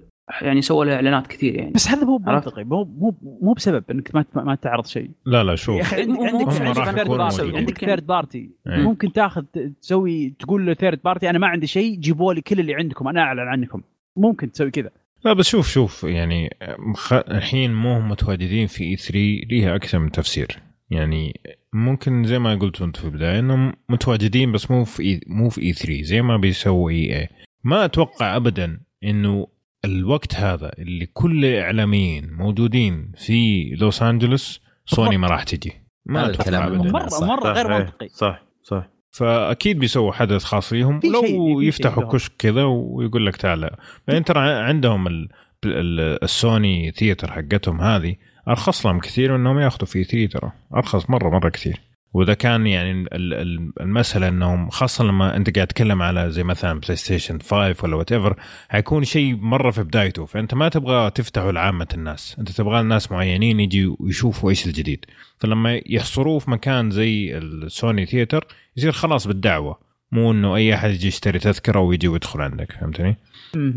يعني 0.41 0.61
سووا 0.61 0.85
لها 0.85 0.95
إعلانات 0.95 1.27
كثير 1.27 1.55
يعني. 1.55 1.71
بس 1.71 1.87
هذا 1.87 2.05
مو؟ 2.05 2.17
منطقي 2.17 2.63
مو 2.63 2.83
مو 2.83 3.17
مو 3.41 3.53
بسبب 3.53 3.83
إنك 3.91 4.15
ما 4.15 4.25
ما 4.35 4.55
تعرض 4.55 4.85
شيء. 4.85 5.11
لا 5.25 5.43
لا 5.43 5.51
يا 5.51 5.55
شوف 5.55 5.81
أخي 5.81 6.01
عندك 6.01 7.55
عندك 7.55 7.77
third 7.77 8.07
party. 8.07 8.49
ممكن 8.65 9.11
تاخذ 9.11 9.43
تسوي 9.81 10.33
تقول 10.39 10.65
له 10.65 10.73
third 10.73 10.99
party 11.05 11.29
أنا 11.29 11.39
ما 11.39 11.47
عندي 11.47 11.67
شيء 11.67 11.95
جيبوا 11.95 12.33
لي 12.33 12.41
كل 12.41 12.59
اللي 12.59 12.75
عندكم 12.75 13.07
أنا 13.07 13.21
أعلن 13.21 13.39
عنكم. 13.39 13.81
ممكن 14.17 14.51
تسوي 14.51 14.71
كذا. 14.71 14.89
لا 15.25 15.33
بس 15.33 15.47
شوف 15.47 15.67
شوف 15.67 16.03
يعني 16.03 16.57
خ... 16.95 17.13
الحين 17.13 17.73
مو 17.73 17.97
هم 17.97 18.09
متواجدين 18.09 18.67
في 18.67 18.83
E3 18.83 19.17
ليها 19.49 19.75
أكثر 19.75 19.99
من 19.99 20.11
تفسير. 20.11 20.47
يعني 20.89 21.39
ممكن 21.73 22.23
زي 22.23 22.39
ما 22.39 22.55
قلت 22.55 22.81
انت 22.81 22.97
في 22.97 23.05
البداية 23.05 23.39
انهم 23.39 23.73
متواجدين 23.89 24.51
بس 24.51 24.71
مو 24.71 24.83
في 24.83 25.03
إي... 25.03 25.21
مو 25.27 25.49
في 25.49 25.61
E3 25.61 26.01
زي 26.01 26.21
ما 26.21 26.37
بيسوي 26.37 26.93
EA 26.93 27.29
ما 27.63 27.85
أتوقع 27.85 28.35
ابدا 28.35 28.79
إنه 29.03 29.47
الوقت 29.85 30.35
هذا 30.35 30.71
اللي 30.79 31.05
كل 31.05 31.45
الإعلاميين 31.45 32.33
موجودين 32.33 33.11
في 33.17 33.63
لوس 33.75 34.01
أنجلوس 34.03 34.61
سوني 34.85 35.17
ما 35.17 35.27
راح 35.27 35.43
تجي. 35.43 35.73
ما 36.05 36.25
أتوقع 36.25 36.39
الكلام 36.39 36.91
مره 36.91 37.07
صح. 37.07 37.27
مره 37.27 37.51
غير 37.53 37.67
منطقي. 37.67 38.07
صح 38.09 38.43
صح. 38.63 38.87
فأكيد 39.11 39.79
بيسووا 39.79 40.11
حدث 40.11 40.43
خاص 40.43 40.69
فيهم 40.69 40.99
في 40.99 41.07
لو 41.07 41.21
شيء- 41.21 41.27
في 41.29 41.35
شيء 41.61 41.67
يفتحوا. 41.67 42.03
كشك 42.13 42.31
كذا 42.39 42.63
ويقول 42.63 43.25
لك 43.25 43.35
تعال. 43.37 43.69
بعدين 44.07 44.23
ترى 44.23 44.39
عندهم 44.51 45.07
ال... 45.07 45.29
ال- 45.65 46.23
السوني 46.23 46.91
ثياتر 46.91 47.31
حقتهم 47.31 47.81
هذه 47.81 48.15
أرخص 48.47 48.85
لهم 48.85 48.99
كثير 48.99 49.35
إنهم 49.35 49.59
ياخذوا 49.59 49.85
في 49.87 50.03
3 50.03 50.39
ترى 50.39 50.51
أرخص 50.75 51.09
مرة 51.09 51.29
مرة 51.29 51.49
كثير. 51.49 51.81
وإذا 52.13 52.33
كان 52.33 52.67
يعني 52.67 52.91
ال- 52.91 53.07
ال- 53.33 53.73
المسألة 53.81 54.27
إنهم 54.27 54.69
خاصة 54.69 55.03
لما 55.03 55.35
أنت 55.35 55.55
قاعد 55.55 55.67
تتكلم 55.67 56.01
على 56.01 56.31
زي 56.31 56.43
مثلا 56.43 56.79
بلاي 56.79 56.95
ستيشن 56.95 57.39
5 57.39 57.75
ولا 57.83 57.95
whatever 57.95 58.35
حيكون 58.69 59.03
شيء 59.03 59.35
مرة 59.35 59.71
في 59.71 59.83
بدايته. 59.83 60.25
فأنت 60.25 60.53
ما 60.53 60.69
تبغى 60.69 61.09
تفتحه 61.09 61.51
لعامة 61.51 61.87
الناس. 61.93 62.35
أنت 62.39 62.51
تبغى 62.51 62.79
الناس 62.79 63.11
معينين 63.11 63.59
يجي 63.59 63.95
ويشوفوا 63.99 64.49
إيش 64.49 64.67
الجديد. 64.67 65.05
فلما 65.37 65.81
يحصروه 65.85 66.39
في 66.39 66.51
مكان 66.51 66.91
زي 66.91 67.37
ال 67.37 67.51
Sony 67.51 68.05
Theater 68.05 68.45
يصير 68.77 68.91
خلاص 68.91 69.27
بالدعوة. 69.27 69.79
مو 70.11 70.31
إنه 70.31 70.55
أي 70.55 70.75
أحد 70.75 70.89
يجي 70.89 71.07
يشتري 71.07 71.39
تذكرة 71.39 71.79
ويجي 71.79 72.07
ويدخل 72.07 72.41
عندك. 72.41 72.71
فهمتني؟ 72.71 73.17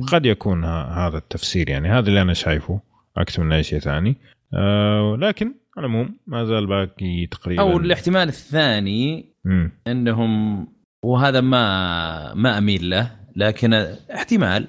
قد 0.09 0.27
يكون 0.27 0.65
هذا 0.65 1.19
التفسير 1.19 1.70
يعني. 1.70 1.89
هذا 1.89 2.09
اللي 2.09 2.23
أنا 2.23 2.35
شايفه. 2.35 2.81
أكثر 3.16 3.43
من 3.43 3.52
أي 3.52 3.62
شيء 3.62 3.78
ثاني. 3.78 4.16
آه 4.55 5.16
لكن 5.20 5.55
على 5.77 5.87
العموم 5.87 6.17
ما 6.27 6.45
زال 6.45 6.67
باقي 6.67 7.27
تقريبا 7.27 7.63
أو 7.63 7.77
الاحتمال 7.77 8.29
الثاني 8.29 9.33
مم. 9.45 9.73
أنهم 9.87 10.67
وهذا 11.05 11.41
ما 11.41 12.35
ما 12.35 12.59
أميل 12.59 12.91
له 12.91 13.11
لكن 13.37 13.75
احتمال 14.15 14.69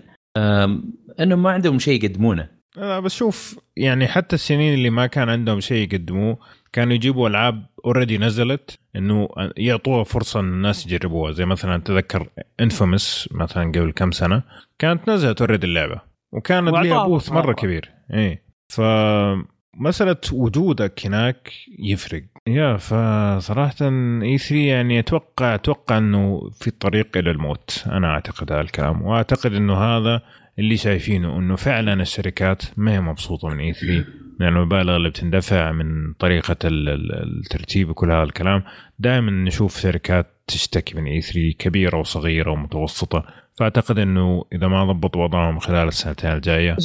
أنهم 1.19 1.43
ما 1.43 1.51
عندهم 1.51 1.79
شيء 1.79 2.03
يقدمونه. 2.03 2.47
لا 2.77 2.99
بس 2.99 3.15
شوف 3.15 3.59
يعني 3.77 4.07
حتى 4.07 4.35
السنين 4.35 4.73
اللي 4.73 4.89
ما 4.89 5.07
كان 5.07 5.29
عندهم 5.29 5.59
شيء 5.59 5.93
يقدموه 5.93 6.37
كانوا 6.73 6.93
يجيبوا 6.93 7.29
ألعاب 7.29 7.65
already 7.85 8.17
نزلت 8.17 8.79
إنه 8.95 9.29
يعطوها 9.57 10.03
فرصة 10.03 10.39
إن 10.39 10.53
الناس 10.53 10.85
يجربوها. 10.85 11.31
زي 11.31 11.45
مثلا 11.45 11.81
تذكر 11.81 12.29
Infamous 12.59 13.29
مثلا 13.31 13.63
قبل 13.63 13.91
كم 13.91 14.11
سنة 14.11 14.43
كانت 14.79 15.09
نزلت 15.09 15.41
already 15.41 15.67
اللعبة 15.67 16.01
وكانت 16.33 16.69
لها 16.69 17.07
booth 17.07 17.31
مرة. 17.31 17.53
كبير. 17.53 17.91
إيه. 18.13 18.45
ف 18.73 18.81
مسألة 19.75 20.17
وجودك 20.33 21.05
هناك 21.05 21.51
يفرق. 21.79 22.23
يا 22.47 22.77
فصراحة 22.77 23.75
اي 24.23 24.37
3 24.37 24.55
يعني 24.55 24.99
أتوقع 24.99 25.55
أتوقع 25.55 25.97
إنه 25.97 26.49
في 26.61 26.67
الطريق 26.67 27.17
إلى 27.17 27.31
الموت. 27.31 27.83
أنا 27.91 28.07
أعتقد 28.07 28.51
هذا 28.51 28.61
الكلام 28.61 29.01
وأعتقد 29.01 29.53
إنه 29.53 29.73
هذا 29.77 30.21
اللي 30.59 30.77
شايفينه 30.77 31.39
إنه 31.39 31.55
فعلا 31.55 32.01
الشركات 32.01 32.63
ما 32.77 32.91
هي 32.93 33.01
مبسوطة 33.01 33.47
من 33.49 33.59
اي 33.59 33.73
3 33.73 34.05
من 34.39 34.47
المبالغ 34.47 34.95
اللي 34.95 35.09
بتندفع 35.09 35.71
من 35.71 36.13
طريقة 36.13 36.55
ال- 36.63 36.89
ال- 36.89 37.39
الترتيب 37.39 37.89
وكل 37.89 38.11
هذا 38.11 38.23
الكلام 38.23 38.63
دائما 38.99 39.31
نشوف 39.31 39.79
شركات 39.79 40.27
تشتكي 40.47 40.97
من 40.97 41.05
اي 41.05 41.21
3 41.21 41.51
كبيرة 41.59 41.97
وصغيرة 41.97 42.51
ومتوسطة. 42.51 43.25
فأعتقد 43.57 43.99
إنه 43.99 44.45
إذا 44.53 44.67
ما 44.67 44.85
ضبطوا 44.85 45.23
وضعهم 45.23 45.59
خلال 45.59 45.87
السنتين 45.87 46.31
الجاية 46.31 46.77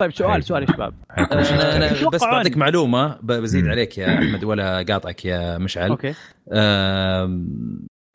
طيب 0.00 0.12
سؤال. 0.12 0.44
سؤال 0.44 0.62
يا 0.62 0.66
شباب 0.72 0.94
مختلف. 1.18 1.52
أنا 1.52 2.08
بس. 2.12 2.22
بعطيك 2.22 2.56
معلومة 2.56 3.18
بزيد. 3.22 3.66
عليك 3.66 3.98
يا 3.98 4.18
أحمد 4.18 4.44
ولا 4.44 4.82
قاطعك 4.82 5.24
يا 5.24 5.58
مشعل 5.58 5.90
okay 5.90 6.14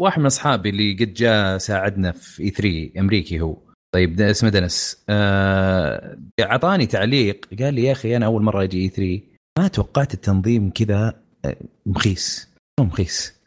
واحد 0.01 0.19
من 0.19 0.25
أصحابي 0.25 0.69
اللي 0.69 0.93
قد 0.93 1.13
جاء 1.13 1.57
ساعدنا 1.57 2.11
في 2.11 2.43
E3 2.43 2.99
أمريكي 2.99 3.41
هو 3.41 3.57
طيب 3.93 4.21
اسمه 4.21 4.49
Dennis 4.49 5.03
أه، 5.09 6.17
أعطاني 6.39 6.85
تعليق 6.85 7.45
قال 7.59 7.73
لي 7.73 7.83
يا 7.83 7.91
أخي 7.91 8.15
أنا 8.17 8.25
أول 8.25 8.43
مرة 8.43 8.63
أجي 8.63 8.81
E3 8.81 9.21
ما 9.59 9.67
توقعت 9.67 10.13
التنظيم 10.13 10.69
كذا 10.69 11.13
أه، 11.45 11.55
مخيس 11.85 12.53
مو 12.79 12.85
مخيس. 12.85 13.39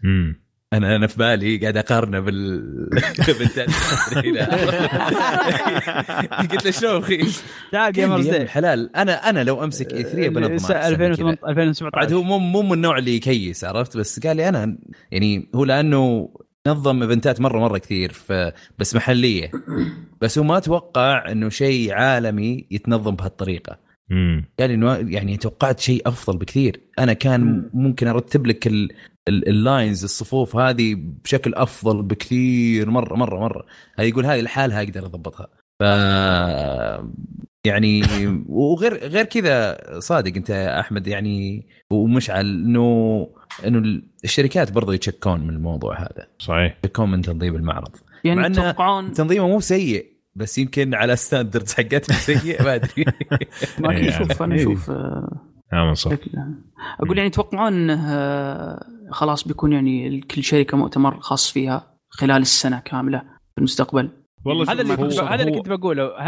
أنا 0.76 0.96
أنا 0.96 1.06
في 1.06 1.18
بالي 1.18 1.56
قاعد 1.56 1.76
أقارنه 1.76 2.20
بال 2.20 2.60
بالتالي. 3.38 3.72
قلت 6.40 6.64
له 6.64 6.70
شلون 6.70 6.96
مخيس؟ 6.96 7.42
تعال 7.72 7.92
Gamers 7.92 8.28
Day 8.28 8.42
الحلال 8.42 8.96
أنا 8.96 9.30
أنا 9.30 9.44
لو 9.44 9.64
أمسك 9.64 9.92
E3 9.94 10.28
بنظم 10.28 10.72
2018 10.72 11.34
بعد 11.42 11.48
2017 11.58 12.14
هو 12.14 12.22
مو 12.22 12.38
مو 12.38 12.62
من 12.62 12.72
النوع 12.72 12.98
اللي 12.98 13.16
يكيس 13.16 13.64
عرفت؟ 13.64 13.96
بس 13.96 14.20
قال 14.26 14.36
لي 14.36 14.48
أنا 14.48 14.78
يعني 15.10 15.50
هو 15.54 15.64
لأنه 15.64 16.28
نظم 16.66 17.02
event 17.02 17.34
ات 17.34 17.40
مره 17.40 17.58
مرة 17.58 17.78
كثير 17.78 18.12
ف 18.12 18.32
بس 18.78 18.94
محلية. 18.94 19.50
بس 20.20 20.38
هو 20.38 20.44
ما 20.44 20.58
توقع 20.58 21.32
إنه 21.32 21.48
شيء 21.48 21.92
عالمي 21.92 22.66
يتنظم 22.70 23.16
بهالطريقة. 23.16 23.78
قال 24.60 24.70
انه 24.70 24.94
يعني 24.94 25.36
توقعت 25.36 25.80
شيء 25.80 26.02
أفضل 26.08 26.38
بكثير. 26.38 26.80
أنا 26.98 27.12
كان 27.12 27.70
ممكن 27.74 28.06
أرتب 28.08 28.46
لك 28.46 28.68
ال 29.28 29.41
lines 29.41 30.04
الصفوف 30.04 30.56
هذه 30.56 30.96
بشكل 31.24 31.54
أفضل 31.54 32.02
بكثير 32.02 32.90
مرة 32.90 33.14
مرة 33.16 33.40
مرة. 33.40 33.66
هذه 33.98 34.06
يقول 34.06 34.26
هذه 34.26 34.40
لحالها 34.40 34.82
أقدر 34.82 35.06
أضبطها. 35.06 35.48
ف 35.80 35.82
يعني 37.66 38.02
وغير 38.48 38.96
غير 38.96 39.24
كذا 39.24 39.78
صادق 39.98 40.36
أنت 40.36 40.50
يا 40.50 40.80
أحمد 40.80 41.06
يعني 41.06 41.66
ومشعل 41.90 42.46
إنه 42.46 43.28
إنه 43.66 44.02
الشركات 44.24 44.72
برضو 44.72 44.92
يتشكون 44.92 45.40
من 45.40 45.50
الموضوع 45.50 46.00
هذا. 46.00 46.28
صحيح. 46.38 46.78
يتشكون 46.84 47.10
من 47.10 47.22
تنظيم 47.22 47.56
المعرض. 47.56 47.96
مع 48.24 48.42
يعني 48.42 48.54
تتوقعون 48.54 49.12
تنظيمه 49.12 49.48
مو 49.48 49.60
سيء 49.60 50.16
بس 50.34 50.58
يمكن 50.58 50.94
على 50.94 51.16
ستاندردز 51.16 51.74
حقتهم 51.74 52.16
سيء 52.16 52.62
ما 52.62 52.74
أدري. 52.74 53.04
ما 53.78 53.90
إيه، 53.96 54.10
شوف 54.10 54.42
أنا 54.42 54.54
إيه. 54.54 54.60
أشوف 54.60 54.90
آه، 54.90 55.94
صح. 55.94 56.12
أقول 57.00 57.16
يعني 57.16 57.28
يتوقعون 57.28 57.72
إنه 57.72 58.08
آه، 58.08 58.86
خلاص 59.10 59.48
بيكون 59.48 59.72
يعني 59.72 60.20
كل 60.20 60.42
شركة 60.42 60.76
مؤتمر 60.76 61.20
خاص 61.20 61.52
فيها 61.52 61.96
خلال 62.10 62.42
السنة 62.42 62.80
كاملة 62.80 63.18
في 63.18 63.58
المستقبل 63.58 64.10
والله 64.44 64.72
هذا 64.72 64.82
اللي 64.82 64.96
كنت 64.96 65.20
هذا 65.20 65.42
اللي 65.42 65.58
كنت 65.58 65.68
بقوله 65.68 66.18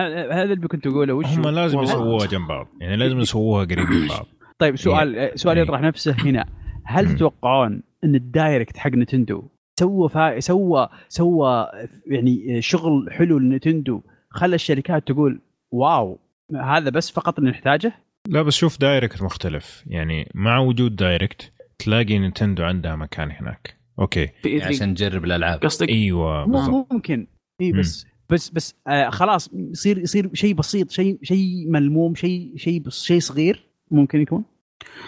هذا 0.42 0.52
اللي 0.52 0.68
كنت 0.68 0.88
بقوله 0.88 1.14
وش 1.14 1.26
هم؟ 1.26 1.48
لازم. 1.48 1.80
يسووها 1.80 2.26
جنب 2.26 2.46
بعض 2.46 2.66
يعني 2.80 2.96
لازم 2.96 3.20
يسووها 3.20 3.64
قريب 3.64 3.90
من 3.90 4.08
بعض 4.08 4.26
طيب 4.58 4.76
سؤال 4.76 5.30
سؤال 5.34 5.56
إيه. 5.56 5.64
يطرح 5.64 5.80
نفسه 5.80 6.16
هنا 6.18 6.44
هل. 6.84 7.16
تتوقعون 7.16 7.82
إن 8.04 8.14
ال 8.14 8.23
Direct 8.23 8.76
حق 8.76 8.90
نتندو 8.90 9.42
سوى 9.80 10.08
فا... 10.08 10.40
سوى 10.40 10.88
سوى 11.08 11.66
يعني 12.06 12.62
شغل 12.62 13.08
حلو 13.10 13.38
لنتندو 13.38 14.00
خلى 14.30 14.54
الشركات 14.54 15.08
تقول 15.08 15.40
wow 15.72 16.18
هذا 16.62 16.90
بس 16.90 17.10
فقط 17.10 17.38
اللي 17.38 17.50
نحتاجه 17.50 17.92
لا 18.28 18.42
بس 18.42 18.54
شوف 18.54 18.80
Direct 18.80 19.22
مختلف 19.22 19.84
يعني 19.86 20.30
مع 20.34 20.58
وجود 20.58 20.96
Direct 20.96 21.52
تلاقي 21.78 22.18
نينتندو 22.18 22.62
عندها 22.64 22.96
مكان 22.96 23.30
هناك. 23.30 23.76
okay. 23.98 24.28
3 24.42 24.66
عشان 24.66 24.88
نجرب 24.90 25.24
الألعاب. 25.24 25.58
قصدك 25.60 25.88
إيوه 25.88 26.44
بالضبط. 26.44 26.92
ممكن. 26.92 27.26
اي 27.60 27.72
مم. 27.72 27.80
بس 27.80 28.06
بس 28.30 28.50
بس 28.50 28.74
آه 28.88 29.10
خلاص 29.10 29.50
يصير 29.52 29.98
يصير 29.98 30.30
شيء 30.34 30.54
بسيط 30.54 30.90
شيء 30.90 31.18
شيء 31.22 31.66
ملموم 31.70 32.14
شيء 32.14 32.52
شيء 32.56 32.80
بس 32.80 33.04
شيء 33.04 33.20
صغير 33.20 33.64
ممكن 33.90 34.20
يكون. 34.20 34.44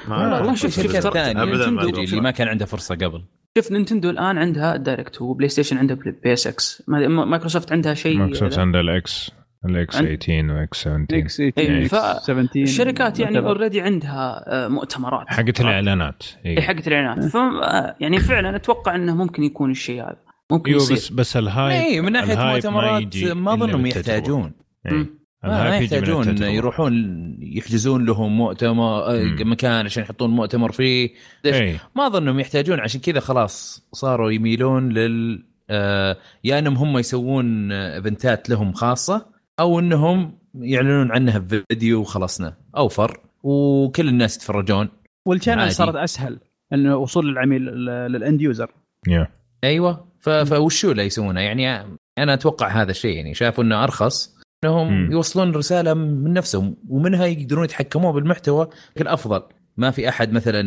ما 0.09 0.16
والله. 0.38 0.55
شوف- 0.55 0.74
شوف 0.74 0.84
شركات 0.92 1.12
ثانية. 1.12 1.42
اللي 1.42 2.20
ما 2.20 2.30
كان 2.30 2.48
عنده 2.48 2.66
فرصة 2.66 2.94
قبل. 2.94 3.22
شوف 3.59 3.72
نينتندو 3.72 4.10
الآن 4.10 4.38
عندها 4.38 4.76
Direct 4.77 5.22
وبلاي 5.22 5.48
ستيشن 5.48 5.78
عندها 5.78 5.97
PSX. 5.97 6.82
مايكروسوفت 6.88 7.72
عندها 7.72 7.94
شيء 7.94 8.18
مايكروسوفت 8.18 8.59
عندها 8.59 8.80
الإكس. 8.80 9.30
الاكس 9.65 9.97
عند- 9.97 10.07
18 10.23 10.53
واكس 10.55 10.81
17 10.85 11.19
إكس 11.19 11.41
إيه، 11.41 11.89
ف- 11.89 11.95
17 12.23 12.62
الشركات 12.62 13.20
يعني. 13.20 13.39
already 13.39 13.81
عندها 13.81 14.45
آه، 14.47 14.69
مؤتمرات 14.69 15.27
حقت 15.28 15.61
الإعلانات 15.61 16.23
اي 16.47 16.51
أيوه 16.51 16.62
حقت 16.62 16.89
الإعلانات 16.89 17.24
ف 17.24 17.37
آه، 17.37 17.97
يعني 18.01 18.19
فعلا 18.19 18.57
أتوقع 18.57 18.95
إنه 18.95 19.16
ممكن 19.16 19.43
يكون 19.45 19.70
الشيء 19.70 20.03
هذا 20.03 20.16
ممكن 20.51 20.70
أيوه 20.70 20.82
يصير 20.82 20.97
بس 20.97 21.09
بس 21.12 21.37
ال 21.36 21.46
hype 21.46 21.82
اي 21.82 22.01
من 22.01 22.12
ناحية 22.12 22.53
مؤتمرات 22.53 23.16
ما 23.16 23.55
أظنهم. 23.55 23.87
يحتاجون 23.87 24.53
إيه. 24.87 25.07
ما, 25.45 25.77
يحتاجون. 25.77 26.43
يروحون 26.43 26.95
يحجزون 27.41 28.05
لهم 28.05 28.37
مؤتمر 28.37 29.07
آه، 29.07 29.23
مم. 29.23 29.53
مكان 29.53 29.85
عشان 29.85 30.03
يحطون 30.03 30.31
مؤتمر 30.31 30.73
فيه؟ 30.73 31.11
إيه 31.45 31.77
ما 31.97 32.07
أظنهم 32.07 32.41
يحتاجون 32.41 32.81
عشان 32.81 33.01
كذا 33.01 33.20
خلاص 33.20 33.89
صاروا 33.93 34.31
يميلون 34.31 34.89
لل 34.89 35.45
آه، 35.70 36.16
يا 36.45 36.59
إنهم 36.59 36.77
هم 36.77 36.99
يسوون 36.99 37.73
event 37.72 38.38
ات 38.38 38.51
لهم 38.51 38.73
خاصة 38.73 39.27
أو 39.61 39.78
إنهم 39.78 40.39
يعلنون 40.55 41.12
عنها 41.12 41.39
بفيديو 41.39 42.01
وخلصنا. 42.01 42.55
أوفر 42.77 43.20
وكل 43.43 44.09
الناس 44.09 44.37
يتفرجون. 44.37 44.89
وال 45.27 45.36
channel. 45.36 45.72
صارت 45.73 45.97
أسهل. 45.97 46.39
انه 46.73 46.97
وصول 46.97 47.28
العميل 47.28 47.62
لل- 47.62 48.12
لل 48.12 48.24
end 48.24 48.40
user 48.43 48.70
يا 49.09 49.28
أيوه. 49.65 50.05
ف- 50.20 50.28
فوشو 50.28 50.91
اللي 50.91 51.03
يسوونه. 51.03 51.41
يعني 51.41 51.82
أنا 52.19 52.35
أتوقع 52.35 52.69
هذا 52.69 52.91
الشيء. 52.91 53.16
يعني 53.16 53.35
شافوا 53.35 53.65
إنه 53.65 53.85
أرخص. 53.85 54.37
إنهم 54.65 54.93
مم. 54.93 55.12
يوصلون 55.12 55.53
رسالة 55.53 55.95
من 55.95 56.32
نفسهم. 56.32 56.77
ومنها 56.89 57.27
يقدرون 57.27 57.65
يتحكمون 57.65 58.12
بالمحتوى 58.15 58.69
بشكل 58.97 59.09
أفضل. 59.09 59.43
ما 59.77 59.91
في 59.91 60.09
أحد 60.09 60.32
مثلا 60.32 60.62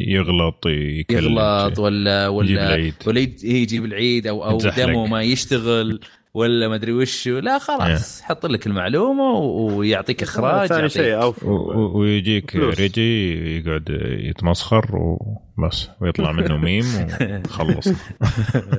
يغلط 0.00 0.66
يكلم 0.66 1.32
يغلط 1.38 1.78
ولا 1.78 2.26
يجيب 2.26 2.34
ولا 2.36 2.74
العيد. 2.74 2.94
ولا 3.06 3.20
يج- 3.20 3.44
يجي 3.44 3.80
بالعيد 3.80 4.26
أو 4.26 4.44
أو. 4.44 4.58
demo 4.58 5.06
ما 5.06 5.22
يشتغل. 5.22 6.00
ولا 6.38 6.68
ما 6.68 6.74
أدري 6.74 6.92
وش 6.92 7.28
لا 7.28 7.58
خلاص 7.58 8.22
حط 8.22 8.46
لك 8.46 8.66
المعلومة 8.66 9.32
ويعطيك 9.38 10.22
اخراج 10.22 10.68
ثاني 10.68 10.88
شيء 10.88 11.22
أوفر 11.22 11.46
ويجيك. 11.96 12.56
Reggie 12.56 13.32
يقعد 13.58 13.88
يتمسخر 14.20 14.96
وبس 14.96 15.88
ويطلع 16.00 16.32
منه 16.32 16.56
ميم 16.66 16.84
وخلص 17.46 17.88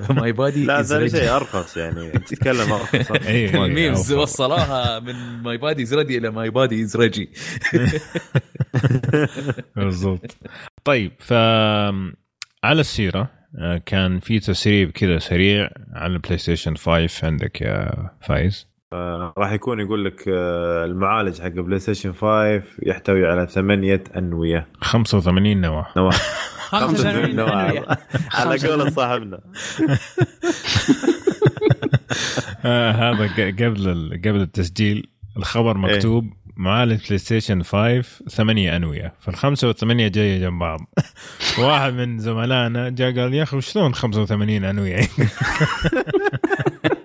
my 0.10 0.32
body 0.32 0.66
لا 0.66 0.84
ثاني 0.84 1.10
شيء 1.10 1.36
أرخص 1.36 1.78
يعني 1.78 2.10
تتكلم 2.12 2.72
أرخص. 2.80 3.12
ال 3.12 3.28
memes 3.28 4.12
أوفر. 4.12 4.22
وصلوها 4.22 5.00
من 5.00 5.16
my 5.44 5.58
body 5.58 5.84
is 5.84 5.94
ready 5.94 6.18
إلى 6.18 6.30
my 6.30 6.50
body 6.50 6.84
is 6.84 6.98
Reggie 6.98 7.30
بالضبط. 9.76 10.38
طيب 10.84 11.12
ف 11.20 11.34
على 12.64 12.80
السيرة 12.82 13.39
كان 13.86 14.20
في 14.20 14.40
تسريب 14.40 14.92
كذا 14.92 15.20
سريع 15.20 15.70
على 15.94 16.14
البلاي 16.14 16.38
ستيشن 16.38 16.76
5 16.76 17.28
عندك 17.28 17.62
يا 17.62 18.10
فايز؟ 18.22 18.68
راح 19.38 19.52
يكون 19.52 19.80
يقول 19.80 20.06
لك 20.06 20.24
آه، 20.28 20.86
المعالج 20.86 21.42
حق 21.42 21.48
بلاي 21.48 21.80
ستيشن 21.80 22.14
5 22.14 22.64
يحتوي 22.84 23.28
على 23.28 23.48
ثمانية 23.48 24.04
أنوية. 24.18 24.68
85 24.82 25.62
نواة. 25.62 25.88
نواة. 25.98 26.12
85 26.72 27.36
نواة. 27.36 27.70
أنوية. 27.70 27.86
على 28.34 28.68
قول 28.68 28.92
صاحبنا. 28.92 29.40
آه 32.66 32.92
هذا 32.92 33.48
قبل 33.52 34.22
قبل 34.26 34.42
التسجيل. 34.42 35.10
الخبر 35.38 35.78
مكتوب 35.78 36.34
معالج 36.60 37.06
بلاي 37.06 37.18
ستيشن 37.18 37.64
5 37.64 38.02
ثمانية 38.30 38.76
أنوية 38.76 39.14
فالخمسة 39.20 39.68
والثمانية 39.68 40.08
جاية 40.08 40.40
جنب 40.40 40.60
بعض 40.60 40.80
واحد 41.60 41.94
من 41.94 42.20
زملائنا 42.20 42.90
جاء 42.90 43.20
قال 43.20 43.34
يا 43.34 43.44
أخي 43.44 43.62
شلون 43.62 43.94
85 43.94 44.66
أنوية 44.66 44.96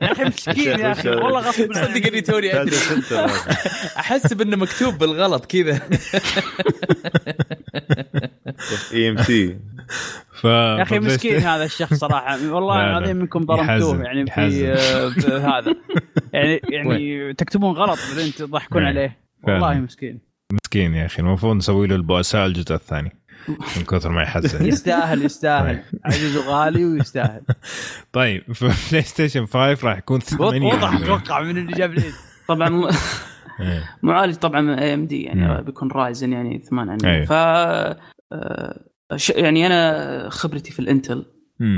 يا 0.03 0.13
أخي 0.13 0.25
مسكين 0.25 0.81
يا 0.81 0.93
أخي 0.93 1.09
والله 1.09 1.41
غصب. 1.41 1.73
صدق 1.73 2.07
إني 2.07 2.21
توني 2.21 2.63
الفلتر. 2.63 3.25
احسب 3.99 4.41
انه 4.41 4.57
مكتوب 4.57 4.99
بالغلط 4.99 5.47
كذا 5.47 5.81
اي 8.93 9.11
ام 9.11 9.23
سي 9.23 9.59
ف 10.33 10.45
يا 10.45 10.83
أخي 10.83 10.99
مسكين 10.99 11.37
هذا 11.37 11.65
الشخص 11.65 11.95
صراحة 11.95 12.39
والله. 12.55 12.87
العظيم 12.87 13.17
منكم 13.17 13.45
ضربتوه 13.45 14.03
يعني. 14.03 14.27
في 14.31 14.69
آه، 14.73 15.09
في 15.09 15.33
هذا 15.33 15.75
يعني 16.33 16.61
يعني 16.69 17.35
تكتبون 17.35 17.73
غلط 17.75 17.99
بعدين 18.11 18.33
تضحكون 18.35 18.83
إيه. 18.83 18.89
عليه. 18.89 19.24
والله 19.49 19.75
مسكين 19.75 20.21
مسكين 20.53 20.95
يا 20.95 21.07
أخي 21.07 21.23
المفروض 21.23 21.57
نسوي 21.57 21.87
له 21.87 21.97
البؤساء 21.97 22.47
الجزء 22.47 22.75
الثاني 22.75 23.13
من 23.77 23.85
كثر 23.85 24.11
ما 24.11 24.23
يحزن 24.23 24.67
يستاهل 24.67 25.25
يستاهل 25.25 25.83
عزيز 26.05 26.37
وغالي 26.37 26.85
ويستاهل 26.85 27.41
طيب 28.13 28.53
فبلاي 28.53 29.03
ستيشن 29.03 29.47
5 29.47 29.59
راح 29.89 29.99
يكون 29.99 30.21
8 30.21 30.67
وضح. 30.67 30.95
أتوقع 30.95 31.43
من 31.43 31.59
اللي 31.59 31.73
جاب 31.73 31.95
طبعا 32.49 32.91
إيه. 33.61 33.91
معالج 34.03 34.35
طبعا 34.35 34.81
AMD 34.81 35.23
يعني. 35.23 35.63
بيكون 35.63 35.91
Ryzen 35.91 36.33
يعني 36.33 36.59
8 36.59 36.97
أيوه. 37.05 37.25
ف 37.25 37.33
آه، 37.33 38.81
ش- 39.17 39.31
يعني 39.31 39.67
أنا 39.67 40.29
خبرتي 40.31 40.73
في 40.73 40.79
ال 40.79 40.86
Intel. 40.86 41.27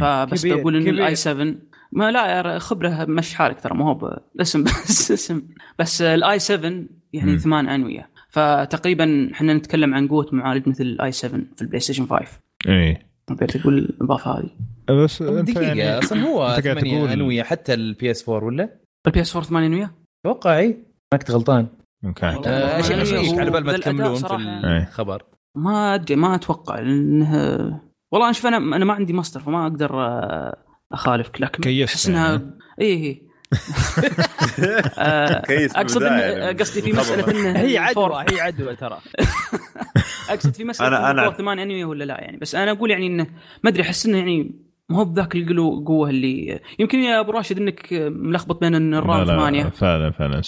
فبس 0.01 0.47
بقول 0.47 0.77
إنه 0.77 0.85
كبير. 0.85 0.95
ال 0.95 1.05
i 1.05 1.15
7 1.15 1.55
ما 1.93 2.11
لا 2.11 2.27
يا 2.27 2.59
خبرة 2.59 3.05
مش 3.05 3.35
حالك 3.35 3.61
ترى 3.61 3.75
ما 3.79 3.89
هو 3.89 3.95
ب- 3.95 4.19
الاسم 4.35 4.65
بس 4.65 5.11
اسم. 5.13 5.43
بس 5.79 6.03
ال 6.03 6.21
i 6.21 6.39
7 6.39 6.71
يعني 7.13 7.33
مم. 7.33 7.37
ثمان 7.39 7.69
أنوية. 7.69 8.09
فتقريبا 8.31 9.31
إحنا 9.33 9.55
نتكلم 9.55 9.95
عن 9.95 10.09
قوه 10.09 10.27
معالج 10.33 10.69
مثل 10.69 10.85
ال 10.85 10.99
i 10.99 11.13
7 11.13 11.41
في 11.57 11.63
البلاي 11.63 11.81
ستيشن 11.81 12.07
5 12.07 12.27
إيه 12.69 13.07
حبيت 13.31 13.57
أقول 13.57 13.79
الإضافة 13.79 14.31
هذه. 14.39 14.51
بس 15.05 15.23
دقيقة 15.23 15.61
يعني 15.61 15.99
أصلا 15.99 16.21
هو 16.23 16.47
أنت 16.47 16.67
قاعد 16.67 16.79
8 16.79 16.99
تقول- 16.99 17.11
أنوية 17.11 17.43
حتى 17.43 17.75
ال 17.75 18.11
PS 18.11 18.29
4 18.29 18.47
ولا؟ 18.47 18.69
ال 19.07 19.21
PS 19.21 19.37
4 19.37 19.49
8 19.49 19.67
أنوية؟ 19.67 19.93
أتوقع 20.27 20.59
إي. 20.59 20.69
ما 21.13 21.19
كنت 21.19 21.31
غلطان. 21.31 21.67
ممكن. 22.03 22.27
آه، 22.27 22.81
اشيك 22.81 23.13
يعني 23.13 23.41
على 23.41 23.51
بال 23.51 23.65
ما 23.67 23.73
تكملون 23.79 24.15
في. 24.15 24.35
الخبر 24.83 25.23
ما 25.57 25.95
أدري 25.95 26.17
ما 26.17 26.35
أتوقع 26.35 26.81
لأنه 26.81 27.81
والله 28.13 28.27
أنا 28.27 28.33
شوف 28.33 28.47
أنا 28.47 28.57
أنا 28.57 28.85
ما 28.85 28.93
عندي 28.93 29.13
ماستر 29.13 29.41
فما 29.41 29.63
أقدر 29.67 30.01
آه، 30.05 30.57
اخالفك 30.93 31.41
لكن 31.41 31.63
كيست 31.63 31.91
أحس 31.93 32.09
إنها 32.09 32.31
يعني. 32.31 32.59
اي 32.81 32.87
اي 32.93 33.23
آه، 34.99 35.43
أقصد 35.77 36.03
يعني. 36.03 36.59
قصدي 36.59 36.83
في. 36.83 36.93
مسألة 36.93 37.31
انه 37.31 37.59
هي 37.61 37.79
عدوى 37.79 38.25
هي 38.33 38.41
عدوى 38.41 38.77
ترى 38.77 38.99
أقصد 40.31 40.55
في 40.55 40.65
مسألة 40.65 40.99
أنا- 41.13 41.19
الفور 41.19 41.35
ثمان 41.35 41.59
أنمي 41.59 41.85
ولا 41.85 42.05
لا 42.05 42.21
يعني 42.21 42.37
بس 42.37 42.55
أنا 42.55 42.71
أقول 42.71 42.91
يعني 42.91 43.07
انه 43.07 43.27
ما 43.65 43.71
أدري 43.71 43.83
أحس 43.83 44.07
إنه 44.07 44.19
يعني 44.19 44.55
ما 44.89 44.97
هو 44.99 45.05
بذاك 45.05 45.37
القلو 45.37 45.85
قوة 45.87 46.11
اللي 46.11 46.61
يمكن 46.79 46.99
يا 46.99 47.21
أبو 47.21 47.31
راشد 47.33 47.59
إنك 47.59 47.89
ملخبط 47.93 48.61
بين 48.61 48.75
إن 48.75 48.95
الرام 48.95 49.19
لا 49.21 49.25
لا 49.25 49.37
ثمانية 49.39 49.65
فعلا 49.65 50.11
فعلا 50.11 50.43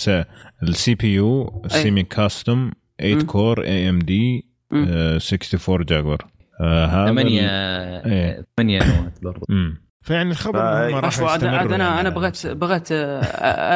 ال 0.63 0.95
CPU 0.95 1.15
semi 1.15 2.03
custom 2.03 2.73
8 3.01 3.15
مم. 3.15 3.21
core 3.21 3.65
AMD 3.65 4.47
مم. 4.71 4.85
64 4.89 5.85
جاكور 5.85 6.19
آه، 6.61 6.87
هذا 6.87 7.07
ثمانية 7.11 7.49
إيه. 8.07 8.45
ثمانية 8.57 8.79
نوات 9.01 9.19
برضو 9.23 9.47
امم 9.51 9.88
فيعني 10.09 10.31
الخبر 10.31 10.59
ما 10.63 11.01
راح 11.01 11.05
أشوى 11.05 11.29
عاد 11.29 11.45
أنا 11.45 11.55
يعني. 11.63 12.01
أنا 12.01 12.09
بغيت 12.09 12.47
بغيت 12.47 12.93
آه، 12.93 13.21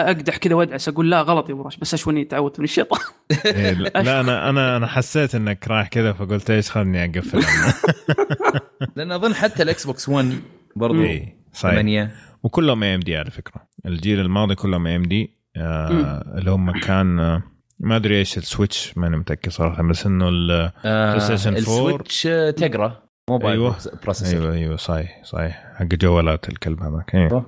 أقدح 0.06 0.36
كذا 0.36 0.54
وأدعس 0.54 0.88
أقول 0.88 1.10
لا 1.10 1.22
غلط 1.22 1.48
يا 1.48 1.54
أبو 1.54 1.62
راشد 1.62 1.80
بس 1.80 1.94
أشوني 1.94 2.24
تعودت 2.24 2.59
من 2.59 2.64
الشيطان. 2.64 3.00
إيه، 3.46 3.72
لا 3.72 3.88
لا، 4.02 4.20
أنا 4.20 4.48
أنا 4.48 4.76
أنا 4.76 4.86
حسيت 4.86 5.34
إنك 5.34 5.68
رايح 5.68 5.88
كذا 5.88 6.12
فقلت 6.12 6.50
إيش 6.50 6.70
خلني 6.70 7.04
أقفل. 7.04 7.40
لأن 8.96 9.12
أظن 9.12 9.34
حتى 9.34 9.62
ال 9.62 9.86
Xbox 9.86 10.09
1 10.09 10.32
برضو 10.76 11.02
اي 11.02 11.36
صحيح. 11.52 11.72
ثمانية. 11.72 12.10
وكلهم 12.42 12.82
AMD 12.82 13.16
على 13.16 13.30
فكرة. 13.30 13.68
الجيل 13.86 14.20
الماضي 14.20 14.54
كلهم 14.54 14.86
AMD 14.86 15.39
اللي 16.36 16.50
هم 16.50 16.80
كان 16.80 17.18
آه، 17.20 17.42
ما 17.80 17.96
أدري 17.96 18.18
إيش 18.18 18.38
ال 18.39 18.47
Switch 18.47 18.98
ماني 18.98 19.16
متأكد 19.16 19.50
صراحة 19.52 19.82
بس 19.82 20.06
إنه 20.06 20.28
ال- 20.28 20.70
آه 20.84 21.18
PlayStation 21.18 21.46
4. 21.46 21.59
ال 21.59 21.68
Switch 21.68 22.26
آه، 22.26 22.50
Tegra 22.51 23.02
mobile 23.30 23.52
أيوة. 23.52 23.76
processor 24.02 24.40
أيوه 24.42 24.54
أيوه 24.54 24.76
صحيح 24.76 25.20
صحيح. 25.24 25.72
حق 25.82 25.94
جوالات 25.94 26.48
الكلب 26.48 26.82
هذاك. 26.82 27.14
أيوة. 27.14 27.46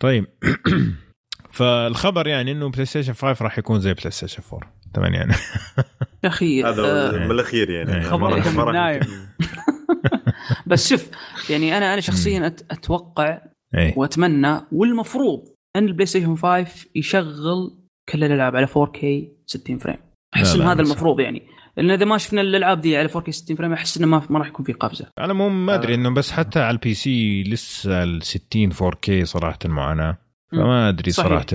طيب. 0.00 0.26
فالخبر 1.50 2.26
يعني 2.26 2.52
إنه 2.52 2.70
بلاي 2.70 2.84
ستيشن 2.84 3.12
5 3.12 3.44
راح 3.44 3.58
يكون 3.58 3.80
زي 3.80 3.94
بلاي 3.94 4.10
ستيشن 4.10 4.42
4 4.52 4.72
تمام 4.94 5.14
يعني. 5.14 5.32
يا 6.24 6.28
أخي 6.28 6.64
هذا 6.64 6.82
آه، 6.82 7.24
من 7.24 7.30
الأخير 7.30 7.70
يعني. 7.70 7.94
إيه. 7.94 8.02
خبر 8.02 8.72
نايم. 8.72 9.00
بس 10.66 10.88
شوف 10.88 11.10
يعني 11.50 11.76
أنا 11.76 11.92
أنا 11.92 12.00
شخصيا 12.00 12.46
أتوقع 12.70 13.40
اي 13.78 13.94
وأتمنى 13.96 14.60
والمفروض 14.72 15.48
إن 15.76 15.84
البلاي 15.84 16.06
ستيشن 16.06 16.36
5 16.36 16.86
يشغل 16.94 17.78
كل 18.08 18.24
الألعاب 18.24 18.56
على 18.56 18.66
4K 18.66 19.06
60 19.46 19.78
frame. 19.78 19.96
أحس 20.34 20.54
إن 20.54 20.62
هذا 20.62 20.82
المفروض 20.82 21.20
يعني. 21.20 21.42
لأن 21.76 21.90
إذا 21.90 22.04
ما 22.04 22.18
شفنا 22.18 22.40
الألعاب 22.40 22.80
دي 22.80 22.96
على 22.96 23.08
4K 23.08 23.30
60 23.30 23.56
frame 23.56 23.72
أحس 23.72 23.96
إنه 23.98 24.06
ما 24.06 24.22
ما 24.30 24.38
راح 24.38 24.48
يكون 24.48 24.64
في 24.66 24.72
قفزة. 24.72 25.06
على 25.18 25.26
العموم 25.26 25.66
ما 25.66 25.74
أدري 25.74 25.94
إنه 25.94 26.10
بس 26.14 26.30
حتى 26.32 26.60
على 26.60 26.70
ال 26.74 26.94
PC 26.94 27.42
لسه 27.42 28.02
ال 28.02 28.22
60 28.22 28.72
4K 28.72 29.22
صراحة 29.22 29.58
معاناه 29.64 30.18
فما 30.52 30.88
أدري 30.88 31.10
صحيح. 31.10 31.28
صراحة 31.28 31.46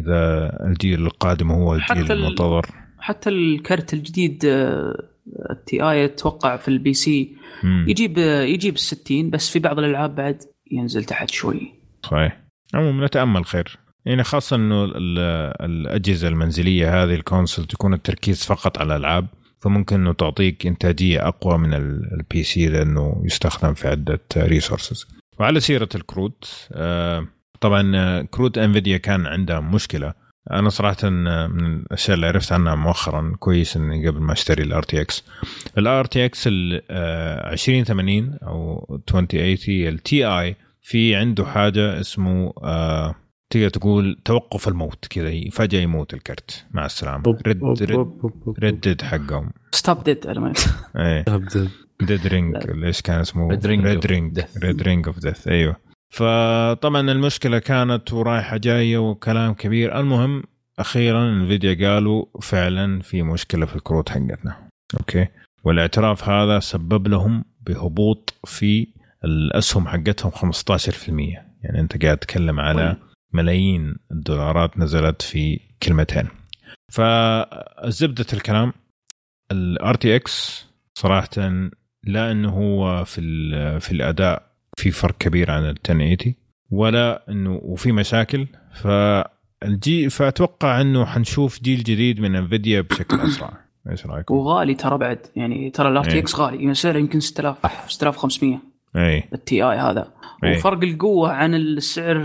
إذا 0.00 0.50
الجيل 0.66 1.06
القادم 1.06 1.50
هو 1.50 1.74
الجيل 1.74 1.86
حتى 1.88 2.00
ال- 2.00 2.12
المنتظر. 2.12 2.66
حتى 2.98 3.30
الكرت 3.30 3.94
الجديد 3.94 4.44
آه، 4.44 4.92
ال 5.50 5.82
Ti 5.82 6.04
أتوقع 6.04 6.56
في 6.56 6.68
ال 6.68 6.94
PC 6.94 7.36
مم. 7.62 7.84
يجيب 7.88 8.18
آه، 8.18 8.42
يجيب 8.42 8.78
60 8.78 9.30
بس 9.30 9.50
في 9.50 9.58
بعض 9.58 9.78
الألعاب 9.78 10.14
بعد 10.14 10.38
ينزل 10.72 11.04
تحت 11.04 11.30
شوي. 11.30 11.72
صحيح. 12.02 12.40
عموما 12.74 13.06
نتأمل 13.06 13.44
خير. 13.44 13.78
يعني 14.04 14.22
خاصة 14.24 14.56
إنه 14.56 14.84
ال- 14.84 15.18
الأجهزة 15.60 16.28
المنزلية 16.28 17.02
هذه 17.04 17.14
ال 17.14 17.20
console 17.20 17.64
تكون 17.64 17.94
التركيز 17.94 18.44
فقط 18.44 18.78
على 18.78 18.96
الألعاب. 18.96 19.26
فممكن 19.62 19.96
إنه 20.00 20.12
تعطيك 20.12 20.66
إنتاجية 20.66 21.28
أقوى 21.28 21.58
من 21.58 21.74
ال- 21.74 22.12
ال 22.14 22.42
PC 22.42 22.66
لأنه 22.68 23.22
يستخدم 23.24 23.74
في 23.74 23.88
عدة 23.88 24.20
resources 24.36 25.06
وعلى 25.40 25.60
سيرة 25.60 25.88
الكروت 25.94 26.68
آه، 26.72 27.26
طبعا 27.60 27.92
آه، 27.96 28.22
كروت 28.30 28.58
Nvidia 28.58 28.96
كان 28.96 29.26
عندها 29.26 29.60
مشكلة. 29.60 30.14
أنا 30.50 30.68
صراحة 30.68 30.96
آه، 31.04 31.46
من 31.46 31.76
الأشياء 31.76 32.14
اللي 32.14 32.26
عرفت 32.26 32.52
عنها 32.52 32.74
مؤخرا 32.74 33.36
كويس 33.38 33.76
إني 33.76 34.08
قبل 34.08 34.20
ما 34.20 34.32
أشتري 34.32 34.62
ال 34.62 34.82
RTX 34.82 35.24
ال 35.78 36.04
RTX 36.04 36.44
ال 36.46 36.82
2080 36.90 38.38
أو 38.42 38.86
2080 39.08 39.88
ال 39.88 40.26
Ti 40.26 40.56
في 40.82 41.14
عنده 41.16 41.44
حاجة 41.44 42.00
اسمه 42.00 42.52
آه 42.62 43.14
تقدر 43.52 43.68
تقول 43.68 44.18
توقف 44.24 44.68
الموت 44.68 45.06
كذا 45.10 45.50
فجأة 45.50 45.80
يموت 45.80 46.14
الكرت. 46.14 46.64
مع 46.70 46.86
السلامة. 46.86 47.22
red 47.46 47.48
red 47.48 48.32
dead 48.62 49.02
حقهم. 49.02 49.50
stop 49.72 50.04
dead 50.04 50.26
إيه. 50.96 51.24
dead 52.00 52.26
ring 52.26 52.56
إيش 52.84 53.02
كان 53.02 53.20
اسمه؟ 53.20 53.48
red 53.48 53.66
ring. 54.06 54.40
red 54.62 54.82
ring 54.82 55.06
of 55.06 55.18
death 55.18 55.48
أيوه. 55.48 55.76
فطبعا 56.12 57.00
المشكلة 57.12 57.58
كانت 57.58 58.12
ورايحة 58.12 58.56
جاية 58.56 58.98
وكلام 58.98 59.54
كبير. 59.54 60.00
المهم 60.00 60.42
أخيرا 60.78 61.28
Nvidia 61.28 61.88
قالوا 61.88 62.24
فعلا 62.40 63.00
في 63.00 63.22
مشكلة 63.22 63.66
في 63.66 63.76
الكروت 63.76 64.08
حقتنا. 64.08 64.68
okay؟ 65.00 65.26
والاعتراف 65.64 66.28
هذا 66.28 66.60
سبب 66.60 67.08
لهم 67.08 67.44
بهبوط 67.66 68.34
في 68.44 68.86
الأسهم 69.24 69.88
حقتهم 69.88 70.30
15% 70.30 71.08
يعني 71.62 71.80
أنت 71.80 72.04
قاعد 72.04 72.18
تتكلم 72.18 72.60
على 72.60 72.96
ملايين 73.32 73.96
الدولارات 74.12 74.78
نزلت 74.78 75.22
في 75.22 75.60
كلمتين. 75.82 76.28
فزبدة 76.92 78.26
الكلام 78.32 78.72
ال 79.52 79.94
RTX 79.94 80.66
صراحة 80.98 81.28
لا 82.04 82.32
إنه 82.32 82.50
هو 82.50 83.04
في 83.04 83.20
في 83.80 83.92
الأداء 83.92 84.42
في 84.76 84.90
فرق 84.90 85.18
كبير 85.18 85.50
عن 85.50 85.62
ال 85.62 85.68
1080 85.68 86.34
ولا 86.70 87.24
إنه 87.28 87.60
وفي 87.62 87.92
مشاكل. 87.92 88.46
فالجي 88.72 90.08
فأتوقع 90.10 90.80
إنه 90.80 91.04
حنشوف 91.04 91.62
جيل 91.62 91.82
جديد 91.82 92.20
من 92.20 92.36
Nvidia 92.36 92.80
بشكل 92.80 93.20
أسرع. 93.20 93.52
إيش 93.90 94.06
رايكم؟ 94.06 94.34
وغالي 94.34 94.74
ترى 94.74 94.98
بعد. 94.98 95.18
يعني 95.36 95.70
ترى 95.70 95.88
ال 95.88 96.04
RTX 96.04 96.34
غالي. 96.34 96.56
يعني 96.56 96.74
سعره 96.74 96.98
يمكن 96.98 97.20
6000 97.20 97.58
6500 97.88 98.58
اي 98.96 99.24
ال 99.32 99.62
Ti 99.62 99.78
هذا. 99.78 100.12
إيه. 100.44 100.56
وفرق 100.56 100.82
القوة 100.82 101.32
عن 101.32 101.54
السعر 101.54 102.18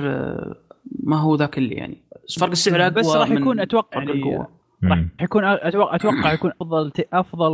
ما 1.03 1.17
هو 1.19 1.35
ذاك 1.35 1.57
اللي 1.57 1.75
يعني 1.75 1.97
فرق 2.39 2.49
السعر 2.49 2.81
اقوى 2.81 2.89
بس 2.89 3.07
راح 3.07 3.31
يكون 3.31 3.59
أتوقع 3.59 4.03
يعني 4.03 4.37
راح. 4.83 4.99
يكون 5.21 5.43
أتوقع 5.45 5.95
أتوقع 5.95 6.33
يكون 6.33 6.51
أفضل 6.61 6.91
أفضل 7.13 7.51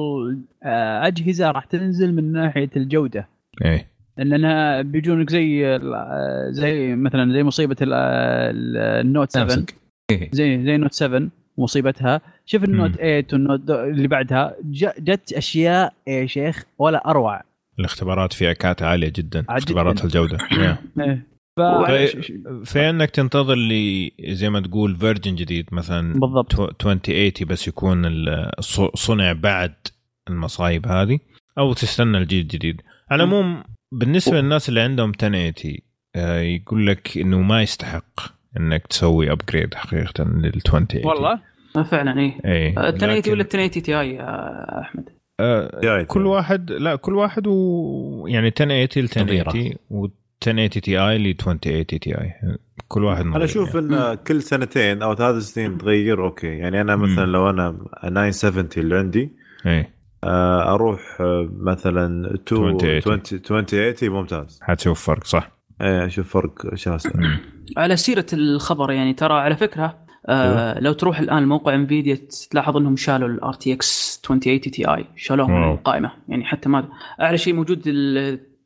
آه، 0.63 1.07
أجهزة 1.07 1.51
راح 1.51 1.65
تنزل 1.65 2.15
من 2.15 2.31
ناحية 2.31 2.69
الجودة 2.75 3.27
اي 3.65 3.85
لانها 4.17 4.81
بيجونك 4.81 5.29
زي 5.29 5.75
ال- 5.75 6.53
زي 6.53 6.95
مثلا 6.95 7.33
زي 7.33 7.43
مصيبة 7.43 7.75
ال- 7.81 7.93
ال- 7.93 8.77
ال 9.05 9.10
Note 9.10 9.31
7 9.31 9.47
سامسونج 9.47 9.69
إيه. 10.11 10.29
زي 10.31 10.63
زي 10.63 10.75
ال 10.75 10.79
Note 10.79 10.93
7 10.93 11.27
مصيبتها 11.57 12.21
شوف 12.45 12.63
ال 12.63 12.68
Note 12.68 12.89
مم. 12.89 12.95
8 12.95 13.25
وال 13.33 13.45
Note 13.45 13.69
اللي 13.69 14.07
بعدها 14.07 14.55
جت 14.99 15.33
أشياء 15.33 15.93
يا 16.07 16.25
شيخ 16.25 16.63
ولا 16.77 17.09
أروع 17.09 17.41
الاختبارات 17.79 18.33
فيها 18.33 18.53
كانت 18.53 18.83
عالية 18.83 19.11
جدا 19.15 19.45
اختبارات. 19.49 20.05
الجودة. 20.05 20.37
إيه. 20.99 21.32
ف 21.57 21.61
طيب. 21.87 22.07
ش- 22.07 22.25
ش- 22.27 22.31
في 22.71 22.89
إنك 22.89 23.09
تنتظر 23.09 23.55
لي 23.55 24.11
زي 24.29 24.49
ما 24.49 24.59
تقول 24.59 24.95
version 24.95 25.35
جديد 25.35 25.65
مثلا 25.71 26.13
بالضبط. 26.13 26.59
2080 26.59 27.31
بس 27.47 27.67
يكون 27.67 28.05
ال- 28.05 28.51
ص- 28.59 28.91
صنع 28.95 29.31
بعد 29.33 29.73
المصايب 30.29 30.87
هذه 30.87 31.19
أو 31.57 31.73
تستنى 31.73 32.17
الجيل 32.17 32.41
الجديد. 32.41 32.81
على 33.11 33.23
العموم 33.23 33.63
بالنسبة 33.91 34.41
للناس 34.41 34.69
اللي 34.69 34.81
عندهم 34.81 35.09
1080 35.09 35.77
آه، 36.15 36.39
يقول 36.39 36.87
لك 36.87 37.17
إنه 37.17 37.41
ما 37.41 37.61
يستحق 37.61 38.19
إنك 38.59 38.87
تسوي 38.87 39.31
upgrade 39.31 39.73
حقيقة 39.73 40.23
لل 40.23 40.45
2080 40.45 41.05
والله؟ 41.05 41.39
آه، 41.77 41.83
فعلا 41.83 42.19
إيه. 42.19 42.37
اي 42.45 42.69
ال 42.69 42.79
1080 42.79 43.17
لكن- 43.17 43.31
ولا 43.31 43.41
ال 43.41 43.45
1080 43.45 43.81
Ti 43.81 44.09
يا 44.15 44.81
أحمد؟ 44.81 45.09
آه، 45.39 46.03
كل 46.03 46.25
واحد 46.25 46.71
لا 46.71 46.95
كل 46.95 47.15
واحد 47.15 47.47
و 47.47 48.27
يعني 48.27 48.47
1080 48.47 49.03
ل 49.03 49.03
1080 49.03 49.75
و 49.89 50.07
1080 50.47 50.69
Ti 50.69 51.17
ل 51.17 51.27
2080 51.27 51.85
Ti 51.85 52.21
اي 52.21 52.33
كل 52.87 53.03
واحد 53.03 53.25
أنا 53.25 53.43
أشوف 53.43 53.75
يعني. 53.75 53.95
ان 53.95 54.15
كل 54.15 54.41
سنتين 54.41 55.01
أو 55.01 55.15
ثلاث 55.15 55.43
سنين 55.43 55.77
تغير 55.77 56.25
okay 56.25 56.47
يعني 56.47 56.81
أنا 56.81 56.95
مثلا 56.95 57.25
مم. 57.25 57.31
لو 57.31 57.49
أنا 57.49 57.77
970 58.03 58.69
اللي 58.77 58.95
عندي 58.97 59.31
اي 59.65 59.93
آه، 60.23 60.73
أروح 60.73 61.17
آه، 61.21 61.49
مثلا 61.59 62.33
2 62.33 62.63
2080. 62.69 62.95
20 62.97 63.59
2080 63.59 64.13
ممتاز 64.13 64.59
حتشوف 64.61 65.05
فرق 65.05 65.23
صح 65.23 65.51
إيه 65.81 66.05
أشوف 66.05 66.33
فرق 66.33 66.75
شاسع. 66.75 67.09
على 67.77 67.97
سيرة 67.97 68.25
الخبر 68.33 68.91
يعني 68.91 69.13
ترى 69.13 69.33
على 69.33 69.55
فكرة 69.57 70.03
آه 70.29 70.79
لو 70.79 70.93
تروح 70.93 71.19
الآن 71.19 71.47
موقع 71.47 71.75
Nvidia 71.75 72.17
تلاحظ 72.51 72.77
إنهم 72.77 72.95
شالوا 72.95 73.27
ال 73.27 73.53
RTX 73.53 74.21
2080 74.31 74.61
Ti 74.61 75.05
شالوه 75.15 75.47
من. 75.47 75.71
القائمه 75.73 76.11
يعني 76.27 76.45
حتى 76.45 76.69
ما 76.69 76.89
أعلى 77.21 77.37
شيء 77.37 77.53
موجود 77.53 77.83
ال 77.87 78.17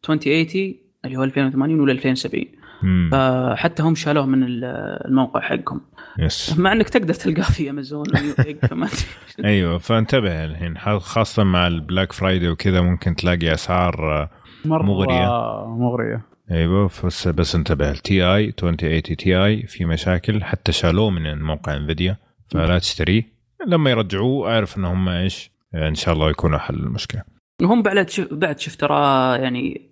2080 0.09 0.86
اللي 1.07 1.17
هو 1.19 1.23
2080 1.23 1.79
ولا 1.79 1.91
2070 1.91 2.45
مم. 2.83 3.09
فحتى 3.11 3.83
هم 3.83 3.95
شالوه 3.95 4.25
من 4.25 4.43
ال- 4.43 4.63
الموقع 5.07 5.39
حقهم. 5.41 5.81
yes. 6.19 6.59
مع 6.59 6.71
إنك 6.71 6.89
تقدر 6.89 7.13
تلقاه 7.13 7.43
في 7.51 7.69
أمازون. 7.69 8.05
أيوه 9.45 9.77
فانتبه 9.77 10.45
الحين. 10.45 10.77
خاصة 10.99 11.43
مع 11.43 11.67
ال 11.67 11.75
Black 11.75 12.11
Friday 12.11 12.49
وكذا 12.49 12.81
ممكن 12.81 13.15
تلاقي 13.15 13.53
أسعار 13.53 14.21
آه، 14.21 14.29
مرة 14.65 14.83
مغرية. 14.83 15.27
مغرية. 15.67 16.21
أيوه 16.51 16.89
بس 17.03 17.27
بس 17.27 17.55
انتبه. 17.55 17.91
ال 17.91 18.23
Ti 18.23 18.45
2080 18.47 19.01
Ti 19.01 19.63
في 19.67 19.85
مشاكل. 19.85 20.43
حتى 20.43 20.71
شالوه 20.71 21.09
من 21.09 21.41
موقع 21.41 21.75
Nvidia 21.77 22.17
فلا 22.51 22.79
تشتريه 22.79 23.23
لما 23.67 23.89
يرجعوه 23.89 24.53
أعرف 24.53 24.77
ان 24.77 24.85
هم 24.85 25.09
إيش 25.09 25.51
إن 25.75 25.95
شاء 25.95 26.13
الله 26.13 26.29
يكونوا 26.29 26.57
حل 26.59 26.75
المشكلة. 26.75 27.21
وهم 27.61 27.81
بعد 27.81 28.09
شف 28.09 28.33
بعد 28.33 28.59
شفت 28.59 28.79
ترى 28.81 28.95
يعني 29.41 29.91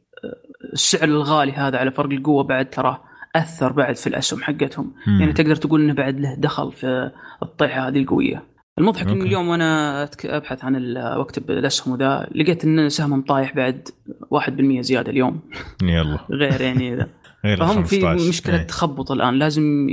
السعر 0.74 1.04
الغالي 1.04 1.52
هذا 1.52 1.78
على 1.78 1.92
فرق 1.92 2.12
القوة 2.12 2.44
بعد 2.44 2.70
ترى 2.70 3.02
أثر 3.36 3.72
بعد 3.72 3.96
في 3.96 4.08
الأسهم 4.08 4.44
حقتهم. 4.44 4.94
مم. 5.08 5.20
يعني 5.20 5.34
تقدر 5.34 5.56
تقول 5.56 5.82
إنه 5.82 5.94
بعد 5.94 6.20
له 6.20 6.36
دخل 6.36 6.72
في 6.72 7.12
الطيحة 7.44 7.88
هذه 7.88 8.00
القوية. 8.00 8.44
المضحك 8.80 9.08
ان 9.08 9.10
okay. 9.10 9.28
اليوم 9.28 9.48
وأنا 9.48 10.04
أبحث 10.26 10.64
عن 10.64 10.98
وأكتب 10.98 11.52
الأسهم 11.52 11.94
وذا 11.94 12.30
لقيت 12.36 12.66
إن 12.66 12.90
سهمهم 12.90 13.22
طايح 13.22 13.56
بعد 13.56 13.90
1% 14.32 14.82
زيادة 14.82 15.12
اليوم. 15.12 15.42
يلا. 15.84 16.20
غير 16.42 16.62
يعني 16.62 16.96
ذا 16.96 17.08
فهم 17.44 17.84
في 17.84 18.02
15. 18.02 18.30
مشكلة 18.30 18.60
إيه، 18.60 18.68
تخبط 18.68 19.12
الآن. 19.12 19.34
لازم 19.34 19.88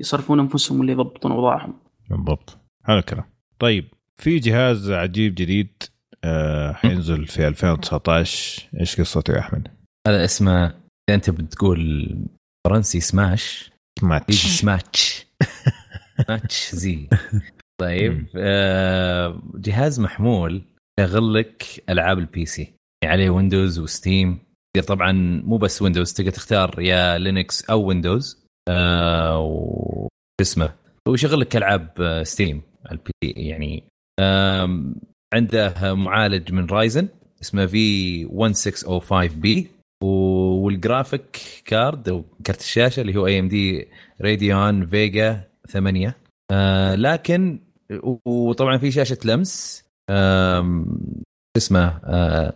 يصرفون 0.00 0.40
أنفسهم 0.40 0.80
اللي 0.80 0.92
يضبطون 0.92 1.32
اوضاعهم 1.32 1.74
بالضبط. 2.10 2.58
هذا 2.84 2.98
الكلام. 2.98 3.24
طيب 3.58 3.84
في 4.16 4.38
جهاز 4.38 4.90
عجيب 4.90 5.34
جديد 5.34 5.82
آه 6.24 6.72
حينزل 6.72 7.26
في 7.26 7.48
2019 7.48 8.68
إيش 8.80 9.00
قصته 9.00 9.34
يا 9.34 9.38
أحمد؟ 9.38 9.79
هذا 10.10 10.24
اسمه 10.24 10.64
إذا 10.64 11.14
أنت 11.14 11.30
بتقول 11.30 12.08
فرنسي 12.66 13.00
Smach 13.00 13.70
Mach 14.02 14.46
Smach 14.46 15.26
Mach 16.28 16.74
Z. 16.74 17.08
طيب 17.80 18.26
آه 18.36 19.42
جهاز 19.54 20.00
محمول 20.00 20.62
يشغل 21.00 21.34
لك 21.34 21.84
العاب 21.88 22.18
ال 22.18 22.46
PC 22.46 22.62
يعني 23.04 23.14
عليه 23.14 23.30
Windows 23.30 23.78
و 23.78 23.88
Steam 23.88 24.38
تقدر 24.76 24.88
طبعا 24.88 25.12
مو 25.44 25.56
بس 25.56 25.82
Windows 25.82 26.12
تقدر 26.12 26.30
تختار 26.30 26.80
يا 26.80 27.18
Linux 27.18 27.70
أو 27.70 27.84
Windows 27.84 28.44
آه 28.68 29.38
و 29.40 30.08
شو 30.40 30.42
اسمه؟ 30.42 30.74
ويشغل 31.08 31.40
لك 31.40 31.56
ألعاب 31.56 31.90
آه، 32.00 32.22
Steam 32.22 32.62
على 32.86 32.98
ال 32.98 33.10
PC 33.24 33.48
يعني 33.48 33.84
عنده 35.34 35.94
معالج 35.94 36.52
من 36.52 36.66
Ryzen 36.66 37.08
اسمه 37.42 37.66
V 37.66 38.22
1605 38.24 39.40
B 39.40 39.79
وال 40.02 40.32
graphic 40.32 41.38
card 41.64 42.08
أو 42.08 42.24
كرت 42.46 42.60
الشاشة 42.60 43.00
اللي 43.00 43.16
هو 43.16 43.26
AMD 43.26 43.88
Radeon 44.20 44.86
Vega 44.86 45.44
8 45.68 46.16
آه 46.50 46.94
لكن 46.94 47.60
وطبعا 48.26 48.78
في 48.78 48.90
شاشة 48.90 49.18
لمس. 49.24 49.84
اسمه؟ 51.56 52.00
آه 52.04 52.54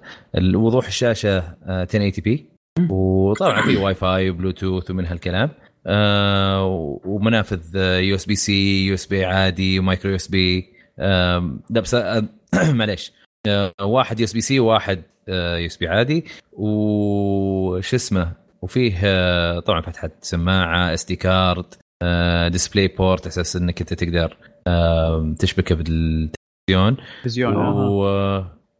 وضوح 0.55 0.87
الشاشة 0.87 1.39
آه 1.39 1.83
1080 1.83 2.13
p 2.25 2.47
وطبعا 2.91 3.63
في 3.63 3.77
Wi-Fi 3.77 3.95
و 3.95 4.31
Bluetooth 4.31 4.91
ومن 4.91 5.07
هالكلام. 5.07 5.51
آه 5.87 6.65
ومنافذ 7.05 7.77
يو 7.77 8.15
اس 8.15 8.27
بي 8.27 8.35
سي 8.35 8.87
يو 8.87 8.95
اس 8.95 9.07
بي 9.07 9.25
عادي 9.25 9.79
و 9.79 9.84
micro 9.84 10.11
USB 10.11 10.75
لا 10.99 11.81
بس 11.81 11.95
آه، 11.95 12.29
معليش. 12.73 13.13
واحد 13.81 14.21
USB 14.21 14.41
C 14.41 14.61
وواحد 14.61 15.03
USB 15.29 15.89
عادي. 15.89 16.25
وش 16.53 17.95
اسمه؟ 17.95 18.33
وفيه 18.63 18.95
آه، 19.05 19.61
طبعا 19.61 19.81
فتحه 19.81 20.11
سماعة 20.21 20.95
SD 20.95 21.17
card 21.17 21.75
DisplayPort 22.53 23.27
أساس 23.27 23.57
إنك 23.57 23.81
أنت 23.81 23.95
تقدر 23.95 24.37
آه، 24.67 25.35
تشبكه 25.39 25.75
بالتلفزيون. 25.75 26.97
تلفزيون 27.23 27.55
آه. 27.57 27.91
و... 27.91 28.05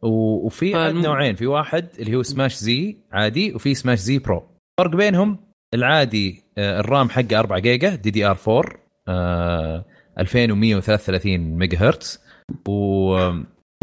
و... 0.01 0.45
وفي 0.45 0.71
نوعين. 0.91 1.35
في 1.35 1.47
واحد 1.47 1.87
اللي 1.99 2.15
هو 2.15 2.23
سماش 2.23 2.55
زي 2.55 2.97
عادي 3.11 3.53
وفي 3.53 3.73
سماش 3.75 3.99
زي 3.99 4.19
Pro 4.19 4.43
الفرق 4.79 4.95
بينهم 4.95 5.37
العادي 5.73 6.43
آه، 6.57 6.79
ال 6.79 6.87
RAM 6.87 7.09
حقه 7.09 7.39
4 7.39 7.59
جيجا 7.59 7.95
DDR 7.95 8.37
4 8.47 8.63
آه، 9.07 9.85
2133 10.19 11.37
ميجا 11.37 11.77
هرتز. 11.77 12.19
و... 12.67 13.31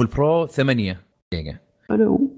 وال 0.01 0.19
Pro 0.19 0.47
8 0.47 1.01
جيجا. 1.35 1.59
حلو 1.89 2.31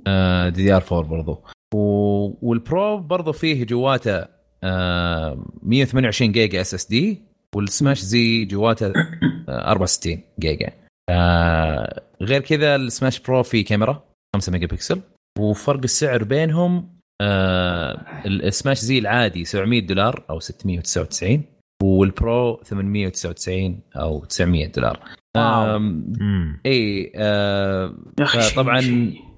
DDR 0.48 0.82
4 0.92 1.02
برضو. 1.02 1.42
و... 1.74 2.48
وال 2.48 2.68
Pro 2.68 2.98
برضو 2.98 3.32
فيه 3.32 3.64
جواته 3.64 4.26
آه 4.64 5.44
128 5.62 6.32
جيجا 6.32 6.60
SSD 6.60 7.22
والسماش 7.56 8.00
زي 8.00 8.44
جواته 8.44 8.92
آه 9.48 9.70
64 9.70 10.20
جيجا. 10.40 10.70
آه 11.10 12.02
غير 12.22 12.40
كذا 12.40 12.76
السماش 12.76 13.20
Pro 13.20 13.42
فيه 13.42 13.64
كاميرا 13.64 14.02
5 14.36 14.52
ميجا 14.52 14.66
بكسل 14.66 15.00
وفرق 15.38 15.80
السعر 15.84 16.24
بينهم 16.24 16.88
آه 17.20 18.04
السماش 18.26 18.78
زي 18.78 18.98
العادي 18.98 19.44
700 19.44 19.80
دولار 19.86 20.24
أو 20.30 20.40
699 20.40 21.42
وال 21.84 22.15
Pro 22.15 22.60
899 22.64 23.80
أو 23.96 24.24
900 24.24 24.66
دولار. 24.66 25.00
اي 26.66 27.12
آه 27.16 27.94
طبعا. 28.56 28.80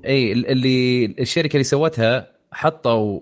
اي 0.04 0.32
اللي 0.32 1.06
الشركة 1.06 1.52
اللي 1.52 1.64
سوتها 1.64 2.28
حطوا 2.52 3.20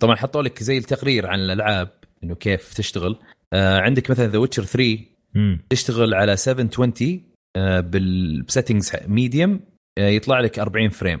طبعا 0.00 0.16
حطوا 0.16 0.42
لك 0.42 0.62
زي 0.62 0.78
التقرير 0.78 1.26
عن 1.26 1.38
الألعاب 1.40 1.88
إنه 2.24 2.34
كيف 2.34 2.74
تشتغل. 2.74 3.16
آه، 3.52 3.78
عندك 3.78 4.10
مثلا 4.10 4.26
The 4.26 4.38
Witcher 4.38 4.62
3 4.62 4.98
مم. 5.34 5.60
تشتغل 5.70 6.14
على 6.14 6.36
720 6.36 7.22
آه، 7.56 7.80
بال 7.80 8.02
settings 8.02 8.92
medium 9.06 9.60
يطلع 9.98 10.40
لك 10.40 10.58
40 10.58 10.88
frame 10.88 11.20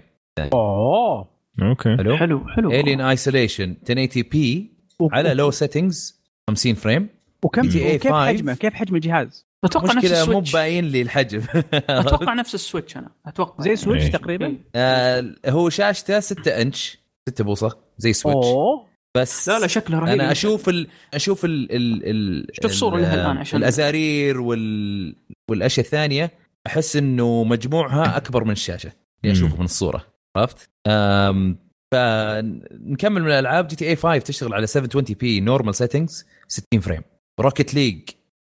أوه. 0.52 1.28
okay. 1.62 1.96
حلو؟ 1.96 2.16
حلو 2.16 2.48
حلو. 2.48 2.70
Alien 2.70 3.00
Isolation 3.00 3.76
1080 3.90 4.24
p 4.30 4.77
على 5.02 5.34
low 5.34 5.50
settings 5.50 6.20
50 6.50 6.74
frame 6.74 7.08
وكم 7.44 7.62
5. 7.62 8.26
حجمه؟ 8.26 8.54
كيف 8.54 8.74
حجم 8.74 8.96
الجهاز؟ 8.96 9.46
أتوقع 9.64 9.86
نفس 9.86 9.96
مشكلة 9.96 10.10
مو 10.16 10.22
ال 10.22 10.26
Switch. 10.26 10.52
باين 10.52 10.84
لي 10.84 11.02
الحجم. 11.02 11.42
أتوقع 11.74 12.34
نفس 12.34 12.54
ال 12.54 12.60
Switch 12.60 12.96
أنا. 12.96 13.10
أتوقع. 13.26 13.64
زي 13.64 13.76
Switch 13.76 14.04
إيه. 14.04 14.10
تقريبا؟ 14.12 14.56
آه، 14.74 15.34
هو 15.46 15.68
شاشته 15.68 16.20
6 16.20 16.62
إنش 16.62 16.98
6 17.28 17.44
بوصة 17.44 17.78
زي 17.98 18.12
Switch. 18.12 18.46
أوه. 18.46 18.88
بس 19.16 19.48
لا 19.48 19.58
لا 19.58 19.66
شكله 19.66 19.98
رهيب. 19.98 20.20
أنا 20.20 20.32
أشوف 20.32 20.68
ال... 20.68 20.86
أشوف 21.14 21.44
ال... 21.44 21.72
ال... 21.72 22.02
ال... 22.04 22.46
شوف 22.62 22.72
صورة 22.72 22.96
ال- 22.96 23.02
لها 23.02 23.14
الآن 23.14 23.36
عشان- 23.36 23.58
الأزارير 23.58 24.40
وال... 24.40 25.16
والأشياء 25.50 25.86
الثانية 25.86 26.30
أحس 26.66 26.96
إنه 26.96 27.44
مجموعها 27.44 28.16
أكبر 28.16 28.44
من 28.44 28.50
الشاشة. 28.50 28.92
اللي 29.24 29.32
أشوفه 29.32 29.56
من 29.58 29.64
الصورة. 29.64 30.04
عرفت؟ 30.36 30.70
فنكمل 31.94 33.22
من 33.22 33.28
الألعاب. 33.28 33.68
GTA 33.68 33.96
5 33.96 34.18
تشتغل 34.18 34.54
على 34.54 34.66
720 34.66 35.18
p 35.20 35.40
normal 35.40 35.74
settings 35.74 36.26
60 36.48 36.80
frame 36.80 37.02
Rocket 37.40 37.74
League 37.74 38.00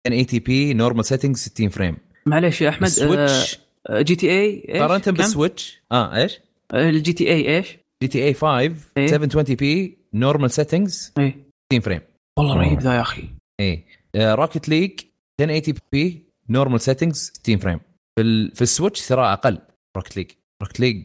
1080 0.06 0.42
p 0.42 0.74
normal 0.74 1.04
settings 1.04 1.38
60 1.38 1.68
frame 1.68 1.96
معليش 2.26 2.60
يا 2.60 2.68
أحمد 2.68 2.88
Switch 2.88 3.58
آه، 3.88 4.00
GTA 4.00 4.60
كم؟ 5.04 5.12
بال 5.12 5.30
Switch 5.30 5.82
آه 5.92 6.16
إيش؟ 6.16 6.40
ال 6.74 7.12
GTA 7.12 7.56
إيش؟ 7.56 7.78
GTA 8.02 8.34
5 8.34 8.58
إيه. 8.96 9.06
720 9.06 9.56
p 9.56 9.98
normal 10.14 10.50
settings 10.50 11.12
اي 11.18 11.34
60 11.72 11.80
frame 11.80 12.00
والله 12.38 12.56
رهيب 12.56 12.80
ذا 12.80 12.94
يا 12.94 13.00
أخي. 13.00 13.24
إيه. 13.60 13.84
Rocket 14.16 14.68
League 14.68 15.00
1080 15.40 15.78
p 15.92 16.22
normal 16.48 16.80
settings 16.80 17.32
60 17.34 17.56
frame 17.56 17.80
في 18.16 18.22
ال... 18.22 18.54
في 18.54 18.62
ال 18.62 18.69
Switch 18.69 19.06
ترى 19.08 19.32
أقل. 19.32 19.58
Rocket 19.96 20.16
League 20.16 20.30
Rocket 20.62 20.80
League 20.80 21.04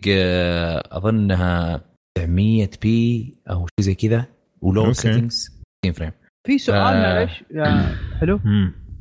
أظنها 0.92 1.89
900 2.18 2.70
p 2.82 3.34
أو 3.50 3.68
شيء 3.68 3.86
زي 3.86 3.96
كذا 3.96 4.26
ولو. 4.62 4.94
settings 4.94 5.62
60 5.86 5.94
frame 5.94 6.12
في 6.48 6.58
سؤال 6.58 6.78
آه. 6.78 7.16
معلش 7.16 7.44
يا- 7.52 7.96
حلو. 8.20 8.40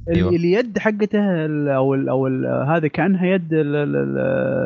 أيوة. 0.08 0.30
اليد 0.30 0.78
حقته 0.78 1.44
ال- 1.46 1.68
أو 1.68 1.94
ال 1.94 2.08
أو 2.08 2.26
ال 2.26 2.46
هذا 2.68 2.88
كأنها 2.88 3.26
يد 3.26 3.52
ال- 3.52 3.76
ال- 3.76 3.96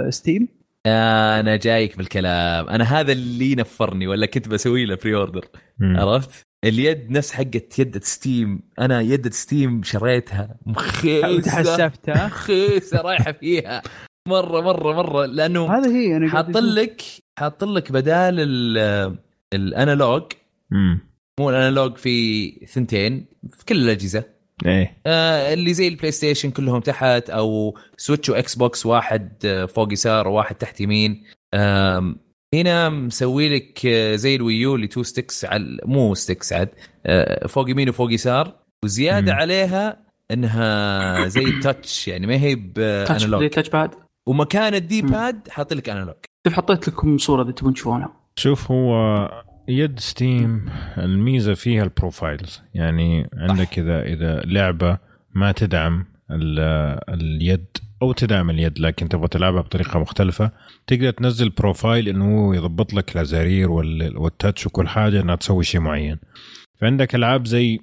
ال- 0.07 0.15
Steam 0.15 0.49
أنا 0.87 1.57
جايك 1.57 1.99
بالكلام 1.99 2.69
أنا 2.69 2.85
هذا 2.85 3.13
اللي 3.13 3.55
نفرني 3.55 4.07
ولا 4.07 4.27
كنت 4.27 4.49
بسوي 4.49 4.85
له 4.85 4.95
pre-order. 4.97 5.45
عرفت؟ 5.83 6.43
اليد 6.65 7.11
نفس 7.11 7.33
حقت 7.33 7.79
يدة 7.79 8.01
Steam 8.01 8.61
أنا 8.79 9.01
يدة 9.01 9.31
Steam 9.31 9.83
شريتها. 9.83 10.57
مخيسة. 10.67 11.31
وتحسفت 11.37 12.11
ها 12.11 12.27
مخيسة 12.27 13.01
رايحة 13.01 13.33
فيها. 13.33 13.83
مرة 14.29 14.61
مرة 14.61 14.93
مرة. 14.95 15.27
لأنه 15.27 15.79
هذا 15.79 15.91
هي 15.91 16.17
أنا 16.17 16.29
حاط. 16.31 16.57
لك 16.57 17.03
حاط 17.39 17.65
لك 17.65 17.93
بدال 17.93 18.35
ال- 18.41 19.17
ال 19.55 19.63
analog. 19.63 20.23
مو 21.41 21.51
ال 21.51 21.57
analog 21.57 21.97
في 21.97 22.51
ثنتين 22.67 23.27
في 23.53 23.65
كل 23.65 23.77
الأجهزة. 23.77 24.25
إيه. 24.67 24.97
آه 25.07 25.53
اللي 25.55 25.75
زي 25.75 25.89
ال 25.89 26.11
PlayStation 26.11 26.51
كلهم 26.51 26.81
تحت 26.81 27.31
أو 27.31 27.79
Switch 27.97 28.29
و 28.31 28.55
Xbox 28.55 28.87
واحد 28.87 29.33
آه، 29.45 29.65
فوق 29.65 29.93
يسار 29.93 30.29
وواحد 30.29 30.55
تحت 30.55 30.81
يمين. 30.81 31.25
آم، 31.55 32.17
هنا 32.55 32.89
مسوي 32.89 33.57
لك 33.57 33.87
آه، 33.87 34.17
زي 34.17 34.37
ال 34.37 34.44
Wii 34.44 34.67
U 34.67 34.75
اللي 34.75 34.87
two 34.87 35.03
sticks 35.03 35.45
على 35.45 35.79
مو 35.85 36.15
sticks 36.15 36.53
عاد 36.53 36.69
آه، 37.07 37.47
فوق 37.47 37.71
يمين 37.71 37.89
وفوق 37.89 38.13
يسار. 38.13 38.55
وزيادة 38.85 39.33
مم. 39.33 39.39
عليها 39.39 39.99
إنها 40.31 41.29
زي 41.29 41.45
ال 41.45 41.55
touch 41.55 42.09
يعني 42.09 42.27
ما 42.27 42.35
هي 42.35 42.55
touch 42.55 43.25
ب 43.25 43.28
analog 43.28 43.51
touch 43.51 43.69
pad 43.69 43.91
ومكان 44.29 44.75
ال 44.75 44.84
D. 44.84 45.03
pad 45.03 45.49
حاط 45.49 45.73
لك 45.73 45.89
analog 45.89 46.15
كيف 46.45 46.55
حطيت 46.55 46.89
لكم 46.89 47.19
صورة 47.19 47.43
إذا 47.43 47.51
تبون 47.51 47.75
تشوفونها. 47.75 48.13
شوف 48.37 48.71
هو 48.71 49.29
يد 49.69 49.99
Steam 49.99 50.67
الميزة 50.99 51.55
فيها 51.55 51.83
ال 51.85 51.93
profiles 51.93 52.63
يعني 52.75 53.31
عندك 53.35 53.79
إذا 53.79 54.03
إذا 54.03 54.41
لعبة 54.41 54.99
ما 55.35 55.53
تدعم 55.53 56.07
ال- 56.31 56.59
اليد 57.09 57.67
أو 58.03 58.13
تدعم 58.13 58.51
اليد 58.51 58.79
لكن 58.79 59.09
تبغى 59.09 59.29
تلعبها 59.29 59.61
بطريقة 59.61 59.99
مختلفة 60.01 60.51
تقدر 60.87 61.11
تنزل 61.11 61.51
profile 61.51 62.09
إنه 62.09 62.39
هو 62.39 62.53
يضبط 62.53 62.95
لك 62.95 63.17
الأزارير 63.17 63.71
وال- 63.71 64.17
والـ 64.19 64.32
touch 64.32 64.67
وكل 64.67 64.89
حاجة 64.89 65.21
إنها 65.21 65.35
تسوي 65.37 65.65
شيء 65.65 65.81
معين. 65.81 66.19
فعندك 66.81 67.15
ألعاب 67.15 67.47
زي 67.47 67.81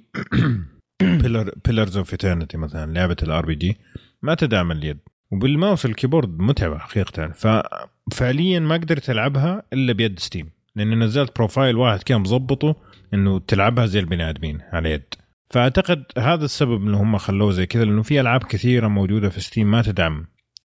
Pillar 1.02 1.50
Pillars 1.66 1.96
of 1.96 2.12
Eternity 2.12 2.56
مثلا 2.56 2.92
لعبة 2.92 3.16
ال 3.22 3.46
RPG 3.46 3.78
ما 4.22 4.34
تدعم 4.34 4.72
اليد. 4.72 4.98
وبال 5.32 5.52
mouse 5.52 5.86
ال 5.86 5.92
keyboard 5.92 6.38
متعبة 6.38 6.78
حقيقة. 6.78 7.28
ففعليا 7.28 8.60
ما 8.60 8.74
قدرت 8.74 9.10
ألعبها 9.10 9.62
إلا 9.72 9.92
بيد 9.92 10.18
Steam 10.18 10.50
لاني 10.76 10.96
نزلت 10.96 11.36
profile 11.36 11.76
واحد 11.76 12.02
كان 12.02 12.20
مظبطه 12.20 12.76
إنه 13.14 13.38
تلعبها 13.38 13.86
زي 13.86 13.98
البني 13.98 14.30
آدمين 14.30 14.60
على 14.72 14.90
يد. 14.90 15.14
فأعتقد 15.50 16.04
هذا 16.18 16.44
السبب 16.44 16.82
إنه 16.82 17.02
هم 17.02 17.18
خلوه 17.18 17.52
زي 17.52 17.66
كذا 17.66 17.84
لأنه 17.84 18.02
في 18.02 18.20
ألعاب 18.20 18.44
كثيرة 18.44 18.88
موجودة 18.88 19.28
في 19.28 19.40
Steam 19.40 19.70
ما 19.70 19.82
تدعم 19.82 20.26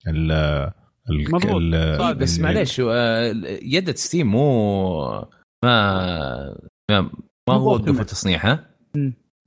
ال 0.09 0.33
ال 1.11 1.99
صعب، 1.99 2.19
بس 2.19 2.41
معليش 2.41 2.79
يد 3.63 3.91
Steam 3.91 4.27
مو 4.27 5.01
ما 5.65 6.57
ما, 6.91 7.11
ما 7.49 7.55
هو 7.55 7.75
وقفوا 7.75 8.05
تصنيعها؟ 8.05 8.71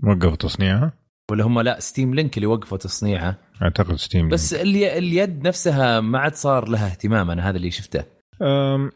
وقفوا 0.03 0.35
تصنيعها؟ 0.35 0.93
ولا 1.31 1.43
هم 1.43 1.59
لا 1.59 1.79
Steam 1.79 2.13
Link 2.15 2.37
اللي 2.37 2.47
وقفوا 2.47 2.77
تصنيعها؟ 2.77 3.44
أعتقد 3.61 3.95
Steam 3.95 4.29
بس 4.29 4.53
الي... 4.53 4.97
اليد 4.97 5.47
نفسها 5.47 6.01
ما 6.01 6.19
عاد 6.19 6.33
صار 6.35 6.69
لها 6.69 6.87
اهتمام 6.87 7.31
أنا 7.31 7.49
هذا 7.49 7.57
اللي 7.57 7.71
شفته 7.71 8.03
أم، 8.41 8.91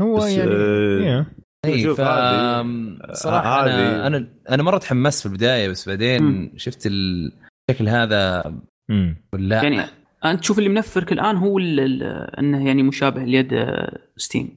هو 0.00 0.16
بس، 0.16 0.24
يعني 0.32 0.50
آه، 0.54 1.22
yeah. 1.22 1.26
اي 1.66 1.94
ف 1.94 2.00
هذه- 2.00 3.12
صراحة 3.12 3.64
أنا 3.66 4.06
أنا 4.06 4.28
أنا 4.50 4.62
مرة 4.62 4.78
تحمست 4.78 5.20
في 5.20 5.26
البداية 5.26 5.68
بس 5.68 5.88
بعدين 5.88 6.22
مم. 6.22 6.52
شفت 6.56 6.86
الشكل 6.86 7.88
هذا 7.88 8.52
مم. 8.88 9.16
لا 9.32 9.62
يعني 9.62 9.80
أنت 10.24 10.40
تشوف 10.40 10.58
اللي 10.58 10.68
منفرك 10.68 11.12
الآن 11.12 11.36
هو 11.36 11.58
ال- 11.58 11.80
ال- 11.80 12.02
أنه 12.38 12.66
يعني 12.66 12.82
مشابه 12.82 13.24
ليد 13.24 13.52
آه، 13.52 13.98
Steam. 14.16 14.56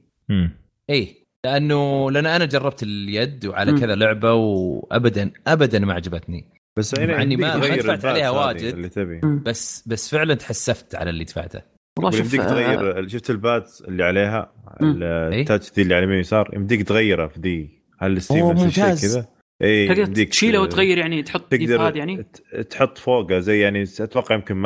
اي 0.90 1.16
لأنه 1.46 2.10
لأن 2.10 2.26
أنا 2.26 2.44
جربت 2.44 2.82
اليد 2.82 3.46
وعلى 3.46 3.72
مم. 3.72 3.78
كذا 3.80 3.94
لعبة 3.94 4.32
وابدا 4.32 5.30
ابدا 5.46 5.78
ما 5.78 5.92
عجبتني 5.94 6.44
بس 6.76 6.94
يعني 6.98 7.12
مع 7.12 7.22
إني 7.22 7.34
يمديك 7.34 7.48
ما- 7.70 7.76
دفعت 7.76 8.04
عليها 8.04 8.30
واجد. 8.30 8.74
اللي 8.74 8.88
تبي. 8.88 9.20
بس 9.22 9.84
بس 9.88 10.10
فعلا 10.10 10.34
تحسفت 10.34 10.94
على 10.94 11.10
اللي 11.10 11.24
دفعته. 11.24 11.60
والله 11.98 12.10
شوف 12.10 12.20
يمديك 12.20 12.40
آه، 12.40 12.48
تغير 12.48 13.08
شفت 13.08 13.30
البات 13.30 13.72
اللي 13.88 14.04
عليها؟ 14.04 14.52
مم. 14.80 15.02
التاتش 15.02 15.72
ذي 15.72 15.82
اللي 15.82 15.94
على 15.94 16.04
اليمين 16.04 16.20
يسار 16.20 16.50
يمديك 16.54 16.82
تغيرها 16.82 17.26
في 17.26 17.40
ذي 17.40 17.70
هل 17.98 18.20
أوه، 18.30 18.52
نفس 18.52 18.64
الشيء. 18.64 18.84
كذا؟ 18.84 19.26
اي 19.62 19.88
تقدر 19.88 20.00
يمديك 20.00 20.28
تشيله 20.28 20.58
ت- 20.58 20.62
وتغير 20.62 20.98
يعني 20.98 21.22
تحط 21.22 21.52
تقدر 21.52 21.96
يعني؟ 21.96 22.26
تحط 22.70 22.98
فوقه 22.98 23.38
زي 23.38 23.60
يعني 23.60 23.82
أتوقع 23.82 24.34
يمكن 24.34 24.56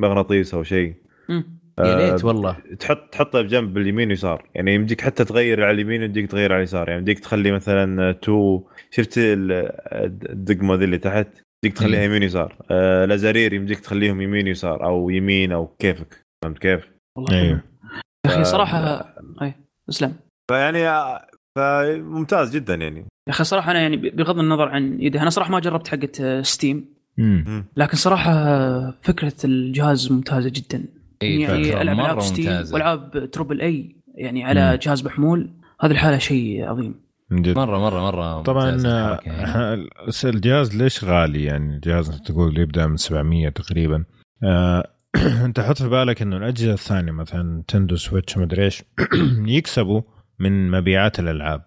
مغناطيس 0.00 0.54
أو 0.54 0.62
شيء. 0.62 0.94
مم. 1.28 1.58
يا 1.78 1.84
آه، 1.84 2.10
ليت 2.12 2.24
والله. 2.24 2.56
تحط 2.78 3.08
تحطه 3.12 3.42
بجنب 3.42 3.78
اليمين 3.78 4.08
ويسار 4.08 4.48
يعني 4.54 4.74
يمديك 4.74 5.00
حتى 5.00 5.24
تغير 5.24 5.64
على 5.64 5.74
اليمين 5.74 6.00
ويمديك 6.00 6.30
تغير 6.30 6.52
على 6.52 6.58
اليسار. 6.58 6.88
يعني 6.88 6.98
يمديك 6.98 7.18
تخلي 7.18 7.52
مثلا 7.52 8.12
تو 8.12 8.62
شفت 8.90 9.18
ال- 9.18 9.70
الدقمة 10.30 10.74
ذي 10.74 10.84
اللي 10.84 10.98
تحت؟ 10.98 11.28
يمديك 11.64 11.78
تخليها. 11.78 12.02
يمين 12.02 12.22
يسار 12.22 12.56
آه، 12.70 13.04
الازارير 13.04 13.52
يمديك 13.52 13.80
تخليهم 13.80 14.20
يمين 14.20 14.46
يسار 14.46 14.84
أو 14.84 15.10
يمين 15.10 15.52
أو 15.52 15.66
كيفك 15.66 16.24
فهمت 16.44 16.58
كيف؟ 16.58 16.88
والله 17.16 17.40
أيوه. 17.40 17.60
يا 18.26 18.30
أخي 18.30 18.44
صراحة 18.44 18.78
أي 19.42 19.54
أسلم 19.88 20.14
فيعني 20.50 20.88
آه، 20.88 21.26
فممتاز 21.58 22.56
جدا 22.56 22.74
يعني 22.74 22.98
يا 22.98 23.32
أخي 23.32 23.44
صراحة 23.44 23.70
أنا 23.70 23.80
يعني 23.80 23.96
بغض 23.96 24.38
النظر 24.38 24.68
عن 24.68 24.98
ايده 24.98 25.22
أنا 25.22 25.30
صراحة 25.30 25.50
ما 25.50 25.60
جربت 25.60 25.88
حقه 25.88 26.08
آه، 26.20 26.42
Steam. 26.42 26.94
لكن 27.76 27.96
صراحة 27.96 28.32
آه، 28.32 28.94
فكرة 29.02 29.34
الجهاز 29.44 30.12
ممتازة 30.12 30.50
جدا 30.54 30.84
اي 31.22 31.40
يعني 31.40 31.82
ألعاب 31.82 32.20
Steam. 32.20 32.64
وألعاب 32.72 33.30
triple 33.32 33.60
A 33.60 33.96
يعني 34.14 34.44
على 34.44 34.70
مم. 34.70 34.76
جهاز 34.76 35.04
محمول 35.04 35.50
هذه 35.80 35.90
الحالة 35.90 36.18
شيء 36.18 36.64
عظيم 36.64 37.03
من 37.30 37.42
جد. 37.42 37.56
مرة 37.56 37.78
مرة 37.78 38.00
مرة 38.00 38.42
طبعا 38.42 38.70
يعني. 38.70 38.88
آه، 38.88 39.16
ح- 40.10 40.24
الجهاز 40.24 40.76
ليش 40.76 41.04
غالي؟ 41.04 41.44
يعني 41.44 41.74
الجهاز 41.74 42.20
تقول 42.20 42.58
يبدأ 42.58 42.86
من 42.86 42.96
700 42.96 43.48
تقريبا. 43.48 44.04
آه، 44.44 44.90
أنت 45.44 45.60
حط 45.60 45.82
في 45.82 45.88
بالك 45.88 46.22
إنه 46.22 46.36
الأجهزة 46.36 46.72
الثانية 46.72 47.12
مثلا 47.12 47.62
تندو 47.68 47.96
Switch 47.96 48.38
مدري 48.38 48.64
إيش 48.64 48.82
يكسبوا 49.56 50.02
من 50.38 50.70
مبيعات 50.70 51.20
الألعاب. 51.20 51.62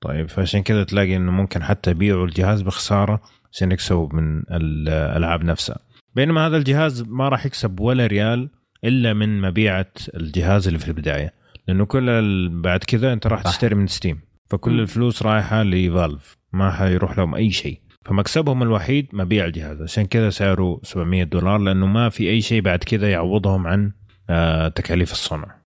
طيب 0.00 0.28
فعشان 0.28 0.62
كذا 0.62 0.84
تلاقي 0.84 1.16
إنه 1.16 1.32
ممكن 1.32 1.62
حتى 1.62 1.90
يبيعوا 1.90 2.26
الجهاز 2.26 2.62
بخسارة 2.62 3.20
عشان 3.52 3.72
يكسبوا 3.72 4.08
من 4.12 4.42
الالعاب 4.50 5.44
نفسها. 5.44 5.78
بينما 6.14 6.46
هذا 6.46 6.56
الجهاز 6.56 7.02
ما 7.02 7.28
راح 7.28 7.46
يكسب 7.46 7.80
ولا 7.80 8.06
ريال 8.06 8.48
إلا 8.84 9.12
من 9.12 9.40
مبيعة 9.40 9.86
الجهاز 10.14 10.66
اللي 10.66 10.78
في 10.78 10.88
البداية. 10.88 11.32
لأنه 11.68 11.84
كل 11.84 12.48
بعد 12.48 12.84
كذا 12.84 13.12
أنت 13.12 13.26
راح. 13.26 13.42
تشتري 13.42 13.74
من 13.74 13.86
ستيم. 13.86 14.20
فكل 14.50 14.72
مم. 14.72 14.80
الفلوس 14.80 15.22
رايحة 15.22 15.62
لفالف 15.62 16.36
ما 16.52 16.70
حيروح 16.70 17.18
لهم 17.18 17.34
أي 17.34 17.50
شيء 17.50 17.80
فمكسبهم 18.04 18.62
الوحيد 18.62 19.08
مبيع 19.12 19.44
الجهاز 19.44 19.82
عشان 19.82 20.06
كذا 20.06 20.30
سعره 20.30 20.80
700 20.82 21.24
دولار 21.24 21.58
لأنه 21.58 21.86
ما 21.86 22.08
في 22.08 22.30
أي 22.30 22.40
شيء 22.40 22.60
بعد 22.60 22.78
كذا 22.78 23.10
يعوضهم 23.10 23.66
عن 23.66 23.92
آه، 24.30 24.68
تكاليف 24.68 25.12
الصنع؟ 25.12 25.60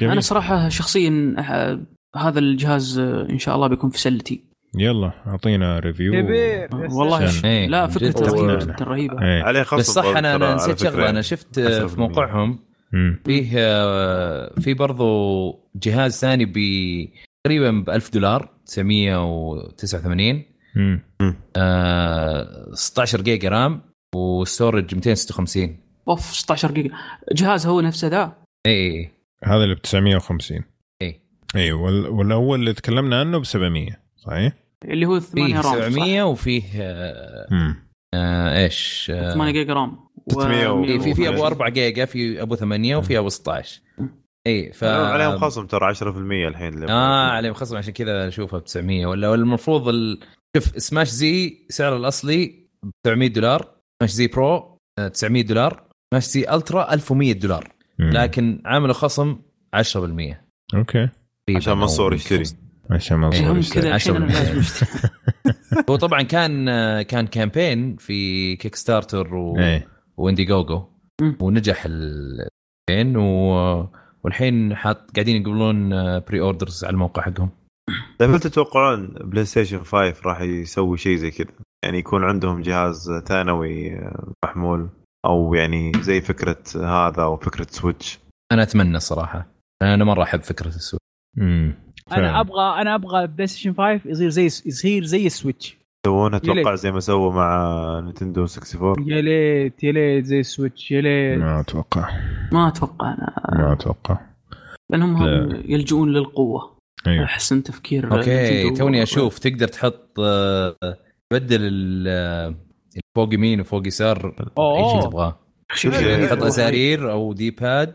جميل. 0.00 0.12
أنا 0.12 0.20
صراحة 0.20 0.68
شخصيا 0.68 1.34
آه، 1.38 1.80
هذا 2.16 2.38
الجهاز 2.38 2.98
آه، 2.98 3.26
إن 3.30 3.38
شاء 3.38 3.54
الله 3.54 3.66
بيكون 3.66 3.90
في 3.90 4.00
سلتي 4.00 4.44
يلا 4.78 5.12
أعطينا 5.26 5.78
review 5.78 6.12
والله 6.72 7.44
إيه، 7.44 7.66
لا 7.66 7.86
تقنعنا. 7.86 8.58
جدا 8.58 8.84
رهيبه 8.84 9.22
إيه. 9.22 9.42
عليه 9.42 9.62
خصم 9.62 9.76
بس 9.76 9.90
صح 9.90 10.04
أنا 10.04 10.34
أنا 10.34 10.54
نسيت 10.54 10.78
شغلة 10.78 11.10
أنا. 11.10 11.22
شفت 11.22 11.60
10% 11.60 11.86
في 11.86 12.00
موقعهم. 12.00 12.58
فيه 13.24 13.50
في 14.60 14.74
برضو 14.74 15.50
جهاز 15.76 16.20
ثاني 16.20 16.44
ب 16.44 16.58
تقريبا 17.46 17.70
ب 17.70 17.90
1000 17.90 18.10
دولار 18.12 18.48
989 18.66 20.42
مم. 20.76 21.00
آه 21.56 22.70
16 22.72 23.20
جيجا 23.22 23.48
رام 23.48 23.80
و 24.14 24.24
storage 24.24 24.94
256 24.94 25.76
أوف 26.08 26.20
16 26.20 26.72
جيجا. 26.72 26.90
جهاز 27.32 27.66
هو 27.66 27.80
نفسه 27.80 28.08
ذا؟ 28.08 28.36
اي 28.66 29.10
هذا 29.44 29.64
اللي 29.64 29.74
ب 29.74 29.78
950 29.82 30.60
اي 31.02 31.20
اي 31.56 31.72
وال- 31.72 32.08
والأول 32.08 32.60
اللي 32.60 32.72
تكلمنا 32.72 33.20
عنه 33.20 33.38
ب 33.38 33.44
700 33.44 33.88
صحيح؟ 34.16 34.52
اللي 34.84 35.06
هو 35.06 35.18
8 35.18 35.60
فيه 35.60 35.70
رام 35.70 35.80
700 35.90 36.22
وفيه 36.22 36.62
آه. 36.76 37.76
آه 38.14 38.62
إيش؟ 38.64 39.10
آه 39.14 39.32
8 39.34 39.52
جيجا 39.52 39.72
رام. 39.74 39.98
600 40.28 40.68
و- 40.68 40.84
إيه، 40.84 40.98
في 40.98 41.14
في 41.14 41.28
أبو 41.28 41.36
ماشي. 41.42 41.46
4 41.46 41.68
جيجا 41.68 42.04
في 42.04 42.42
أبو 42.42 42.54
8 42.54 42.96
وفي 42.96 43.18
أبو 43.18 43.28
16 43.28 43.80
اي 44.46 44.72
ف 44.72 44.84
عليهم 44.84 45.38
خصم 45.38 45.66
ترى 45.66 45.94
10% 45.94 46.02
الحين 46.48 46.90
آه 46.90 47.30
عليهم 47.30 47.54
خصم 47.54 47.76
عشان 47.76 47.92
كذا 47.92 48.28
أشوفها 48.28 48.58
ب 48.60 48.64
900 48.64 49.06
ولا 49.06 49.34
المفروض 49.34 49.88
ال... 49.88 50.20
شوف 50.56 50.82
سماش 50.82 51.08
زي 51.08 51.66
سعره 51.68 51.96
الأصلي 51.96 52.46
ب 52.82 52.90
900 53.04 53.28
دولار 53.28 53.74
Smach 54.02 54.10
Z 54.10 54.26
Pro 54.26 54.78
آه، 54.98 55.08
900 55.08 55.42
دولار 55.42 55.84
Smach 56.14 56.24
Z 56.24 56.54
Ultra 56.54 56.94
1100 56.94 57.32
دولار 57.32 57.72
مم. 57.98 58.10
لكن 58.10 58.62
عامل 58.64 58.94
خصم 58.94 59.36
10% 59.76 60.34
أوكي 60.74 61.08
عشان 61.56 61.76
منصور 61.78 62.14
يشتري. 62.14 62.44
عشان 62.90 63.16
ما 63.16 63.32
إيه، 63.32 63.50
يشتري. 63.50 63.82
كذا 63.82 63.94
الحين 63.96 64.16
أنا 64.16 64.26
10%. 64.26 64.30
لازم 64.34 64.58
اشتري 64.58 65.10
هو 65.90 65.96
طبعا 65.96 66.22
كان 66.22 66.68
آه، 66.68 67.02
كان 67.02 67.26
campaign 67.26 67.96
في 67.96 68.56
Kickstarter 68.56 69.34
و... 69.34 69.58
إيه 69.58 69.88
و 70.16 70.44
Indiegogo. 70.44 70.84
ونجح 71.40 71.84
ال 71.86 72.00
campaign 72.00 73.16
و... 73.16 73.88
والحين 74.24 74.74
حاط 74.74 75.10
قاعدين 75.16 75.36
يقبلون 75.36 75.90
pre-orders 76.20 76.84
على 76.84 76.94
الموقع 76.94 77.22
حقهم 77.22 77.50
طيب 78.18 78.30
هل 78.30 78.40
تتوقعون 78.40 79.06
PlayStation 79.06 79.78
5 79.78 80.14
راح 80.26 80.40
يسوي 80.40 80.98
شيء 80.98 81.16
زي 81.16 81.30
كذا؟ 81.30 81.52
يعني 81.84 81.98
يكون 81.98 82.24
عندهم 82.24 82.62
جهاز 82.62 83.10
ثانوي 83.26 83.94
آه، 83.94 84.32
محمول 84.44 84.88
أو 85.24 85.54
يعني 85.54 85.92
زي 86.00 86.20
فكرة 86.20 86.62
هذا 86.76 87.22
أو 87.22 87.36
فكرة 87.36 87.66
Switch 87.70 88.18
أنا 88.52 88.62
أتمنى 88.62 88.96
الصراحه 88.96 89.46
أنا 89.82 90.04
مرة 90.04 90.22
أحب 90.22 90.40
فكرة 90.40 90.68
السوق 90.68 91.00
مم. 91.36 91.74
أنا. 92.12 92.40
أبغى 92.40 92.80
أنا 92.80 92.94
أبغى 92.94 93.26
PlayStation 93.26 93.74
5 93.74 94.10
يصير 94.10 94.28
زي 94.28 94.44
يصير 94.44 95.04
زي 95.04 95.26
السويتش 95.26 95.76
يسوونها. 96.06 96.36
أتوقع 96.38 96.74
زي 96.74 96.92
ما 96.92 97.00
سووا 97.00 97.32
مع 97.32 98.00
Nintendo 98.04 98.42
64 98.42 99.08
يا 99.08 99.20
ليت 99.20 99.84
يا 99.84 99.92
ليت 99.92 100.24
زي 100.24 100.40
ال 100.40 100.47
Switch 100.47 100.90
يا 100.90 101.00
ليت 101.00 101.38
ما 101.38 101.60
أتوقع. 101.60 102.10
ما 102.52 102.68
أتوقع. 102.68 103.12
أنا 103.52 103.64
ما 103.66 103.72
أتوقع. 103.72 104.18
لأنهم 104.90 105.16
هم 105.16 105.26
لا. 105.26 105.62
يلجؤون 105.66 106.12
للقوة. 106.12 106.74
أيوه. 107.06 107.24
احسن 107.24 107.62
تفكير 107.62 108.12
أوكي. 108.16 108.70
توني 108.70 109.02
أشوف 109.02 109.38
تقدر 109.38 109.68
تحط 109.68 110.20
آه، 110.20 110.76
تبدل 111.32 111.58
ال- 111.60 112.04
آه، 112.08 112.46
اللي 112.48 113.02
فوق 113.16 113.34
يمين 113.34 113.60
وفوق 113.60 113.86
يسار. 113.86 114.34
أي 114.58 114.90
شيء 114.90 115.10
تبغاه. 115.10 115.38
تحط. 116.26 116.42
ازارير 116.42 117.12
أو 117.12 117.32
D-pad 117.32 117.94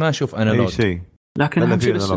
ما 0.00 0.08
أشوف 0.08 0.34
أي 0.34 0.42
analog 0.42 0.68
شيء. 0.68 1.00
لكن 1.38 1.62
أهم 1.62 1.80
شيء 1.80 1.94
بس 1.94 2.12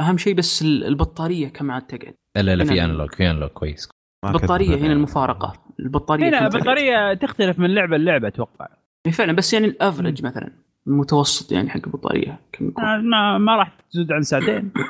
أهم 0.00 0.18
شيء 0.18 0.34
بس 0.34 0.62
ال- 0.62 0.84
البطارية 0.84 1.48
كم 1.48 1.70
عاد 1.70 1.82
تقعد 1.82 2.14
لا 2.36 2.56
لا 2.56 2.64
في 2.64 2.84
analog 2.84 3.14
في 3.14 3.30
analog 3.30 3.50
كويس 3.50 3.88
البطارية. 4.24 4.76
هنا 4.76 4.92
المفارقة 4.92 5.52
البطارية 5.80 6.28
هنا؟ 6.28 6.46
البطارية 6.46 7.14
تختلف 7.14 7.58
من 7.58 7.74
لعبة 7.74 7.96
للعبة 7.96 8.28
أتوقع 8.28 8.66
إيه 9.06 9.12
فعلا 9.12 9.32
بس 9.32 9.52
يعني 9.54 9.66
ال 9.66 9.73
average 9.73 10.24
مثلا 10.24 10.50
المتوسط 10.86 11.52
يعني 11.52 11.70
حق 11.70 11.80
البطارية 11.86 12.40
كم 12.52 12.68
يكون؟ 12.68 12.84
آه، 12.84 12.96
ما 12.96 13.38
ما 13.38 13.56
راح 13.56 13.76
تزود 13.90 14.12
عن 14.12 14.22
ساعتين 14.22 14.70
يا 14.76 14.84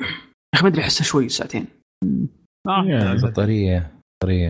أخي 0.55 0.63
ما 0.63 0.69
أدري 0.69 0.83
احسه 0.83 1.05
شوي 1.05 1.29
ساعتين 1.29 1.67
ما 2.67 2.73
عن 2.73 3.19
ساعتين. 3.19 3.31
بطاريه 3.31 3.91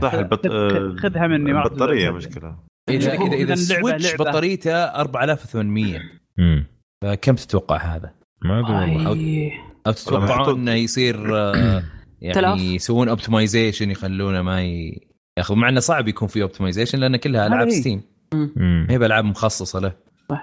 صح 0.03 0.13
البط... 0.13 0.47
خذ- 0.47 0.97
خذها 1.01 1.27
مني، 1.27 1.53
ما 1.53 1.65
البطارية 1.67 2.11
مشكلة 2.11 2.57
اذا 2.91 3.17
هو 3.19 3.27
اذا 3.27 3.35
إذا 3.37 3.47
لعبة- 3.47 3.51
ال 3.53 3.60
Switch. 3.60 4.15
بطاريته 4.17 4.73
4800 4.85 6.01
امم 6.39 6.67
فكم 7.05 7.35
تتوقع 7.35 7.77
هذا؟ 7.77 8.13
ما 8.45 8.61
أدري 8.61 8.73
والله 8.97 9.57
أو. 9.87 9.93
تتوقعون 9.93 10.61
إنه 10.61 10.73
يصير 10.75 11.17
تلاف. 12.21 12.59
يعني 12.59 12.75
يسوون 12.75 13.09
optimization 13.09 13.91
يخلونه 13.91 14.43
ما 14.43 14.63
ي... 14.63 15.01
ياخذ 15.39 15.55
مع 15.55 15.69
إنه 15.69 15.81
صعب 15.81 16.09
يكون 16.09 16.29
في 16.29 16.43
optimization 16.43 16.99
لأن 16.99 17.17
كلها 17.17 17.47
ألعاب 17.47 17.69
إيه. 17.69 17.81
Steam 17.81 18.03
ما 18.57 18.87
هي 18.91 18.99
بألعاب 18.99 19.25
مخصصة 19.25 19.81
له. 19.81 19.93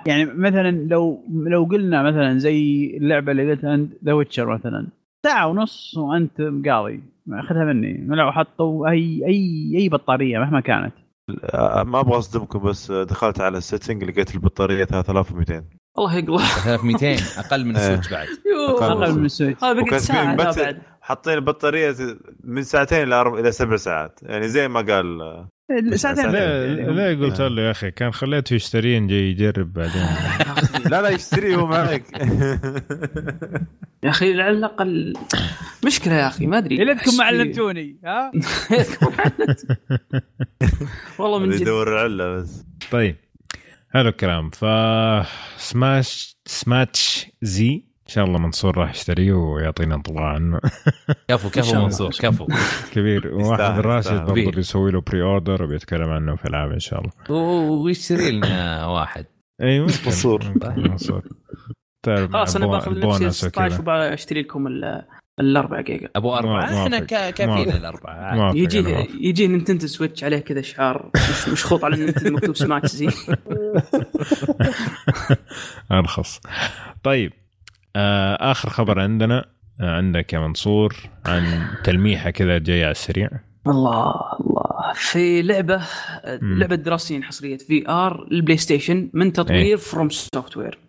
يعني 0.05 0.25
مثلا 0.25 0.71
لو 0.71 1.23
لو 1.29 1.63
قلنا 1.63 2.03
مثلا 2.03 2.37
زي 2.39 2.91
اللعبة 2.97 3.31
اللي 3.31 3.51
قلتها 3.51 3.75
أنت 3.75 3.91
The 4.05 4.13
Witcher 4.13 4.53
مثلا. 4.53 4.87
ساعة 5.25 5.47
ونص 5.47 5.97
وأنت 5.97 6.41
قاضي 6.41 7.03
أخذها 7.31 7.63
مني. 7.63 8.07
لو 8.07 8.31
حطوا 8.31 8.89
اي 8.89 9.21
اي 9.27 9.73
أي 9.77 9.89
بطارية 9.89 10.39
مهما 10.39 10.59
كانت. 10.59 10.93
آه، 11.43 11.83
ما 11.83 11.99
أبغى 11.99 12.17
أصدمكم 12.17 12.59
بس 12.59 12.91
دخلت 12.91 13.41
على 13.41 13.57
ال 13.57 13.63
setting 13.63 14.03
لقيت 14.03 14.35
البطارية 14.35 14.85
3200 14.85 15.63
الله 15.97 16.17
يقلع 16.17 16.37
3200 16.37 17.39
أقل 17.39 17.65
من 17.65 17.77
إيه. 17.77 17.81
ال 17.81 17.86
Switch 17.86 18.11
بعد. 18.11 18.27
أقل 18.79 19.19
من 19.19 19.25
ال 19.25 19.30
Switch. 19.30 19.63
هذا 19.63 19.73
بقت 19.73 19.87
وكانت 19.87 20.01
ساعة 20.01 20.35
بعد. 20.35 20.77
حاطين 21.07 21.33
البطارية 21.33 21.95
من 22.43 22.63
ساعتين 22.63 23.03
إلى 23.03 23.23
أربع- 23.23 23.39
إلى 23.39 23.51
سبع 23.51 23.75
ساعات. 23.75 24.19
يعني 24.23 24.47
زي 24.47 24.67
ما 24.67 24.81
قال 24.81 25.19
ساعتين. 25.99 26.31
لا 26.31 26.65
يعني 26.65 26.93
لا 26.93 27.25
قلت 27.25 27.41
له 27.41 27.61
يا 27.61 27.71
أخي 27.71 27.91
كان 27.91 28.11
خليته 28.11 28.53
يشترين 28.53 29.07
جاي 29.07 29.31
يجرب 29.31 29.73
بعدين. 29.73 30.05
لا 30.91 31.01
لا 31.01 31.09
يشتري 31.09 31.55
هو 31.55 31.65
معك. 31.67 32.03
يا 34.03 34.09
أخي 34.09 34.41
على 34.41 34.49
الأقل 34.57 35.13
مشكلة 35.85 36.13
يا 36.13 36.27
أخي 36.27 36.47
ما 36.47 36.57
أدري. 36.57 36.75
ليتكم 36.75 37.17
ما 37.17 37.23
علمتوني 37.23 37.99
ها؟ 38.05 38.31
والله 41.19 41.39
من 41.39 41.49
جد. 41.49 41.61
يدور 41.61 41.93
العلة 41.93 42.35
بس. 42.35 42.65
طيب 42.91 43.15
حلو 43.93 44.09
الكلام. 44.09 44.49
ف 44.49 44.65
سماش 45.57 46.37
سماتش 46.45 47.27
زي 47.41 47.86
إن 48.07 48.13
شاء 48.13 48.25
الله 48.25 48.39
منصور 48.39 48.77
راح 48.77 48.89
يشتريه 48.89 49.33
ويعطينا 49.33 49.95
انطباع 49.95 50.23
عنه 50.33 50.59
كفو 51.29 51.49
كفو. 51.49 51.75
منصور 51.81 52.09
كفو 52.11 52.47
كبير 52.93 53.33
واحد 53.35 53.79
راشد. 53.79 54.25
برضه. 54.25 54.51
بيسوي 54.51 54.91
له 54.91 55.01
pre-order 55.01 55.63
وبيتكلم 55.63 56.09
عنه 56.09 56.35
في 56.35 56.45
العاب 56.45 56.71
إن 56.71 56.79
شاء 56.79 56.99
الله 57.01 57.11
ويشتري 57.71 58.31
لنا 58.31 58.85
واحد 58.85 59.25
أيوه 59.61 59.85
منصور. 60.05 60.43
منصور 60.77 61.23
تعرف 62.05 62.31
خلاص 62.31 62.55
أنا 62.55 62.67
باخذ 62.67 62.91
نفسي 62.91 63.01
بونس 63.23 63.45
16 63.45 63.81
وكذا. 63.81 64.09
وبشتري 64.09 64.41
لكم 64.41 64.67
ال- 64.67 65.05
الاربع 65.39 65.81
جيجا 65.81 66.09
أبو 66.15 66.33
أربعة 66.35 66.51
موافق. 66.51 66.73
إحنا 66.73 66.99
كا- 66.99 67.29
كافيين 67.29 67.69
أنا 68.07 68.51
يجي. 68.55 68.79
يجي 69.21 69.47
Nintendo 69.47 69.87
Switch 69.87 70.23
عليه 70.23 70.39
كذا 70.39 70.61
شعار 70.61 71.11
مش- 71.15 71.49
مشخوط 71.49 71.83
على 71.83 71.95
ال 71.95 71.99
Nintendo 71.99 72.33
مكتوب 72.35 72.55
سماش 72.55 72.85
زي 72.85 73.07
أرخص 75.91 76.39
طيب 77.03 77.33
آخر 78.51 78.69
خبر 78.69 78.99
عندنا 78.99 79.45
آه 79.81 79.95
عندك 79.97 80.33
يا 80.33 80.39
منصور 80.39 80.95
عن 81.25 81.43
تلميحة 81.83 82.29
كذا 82.29 82.57
جاية 82.57 82.83
على 82.83 82.91
السريع 82.91 83.29
الله 83.67 84.13
الله 84.39 84.93
في 84.93 85.41
لعبة. 85.41 85.81
لعبة 86.41 86.75
Déraciné 86.75 87.21
حصرية 87.21 87.57
VR 87.57 87.89
ال 87.89 88.27
PlayStation 88.31 89.09
من. 89.13 89.33
تطوير 89.33 89.77
FromSoftware 89.77 90.79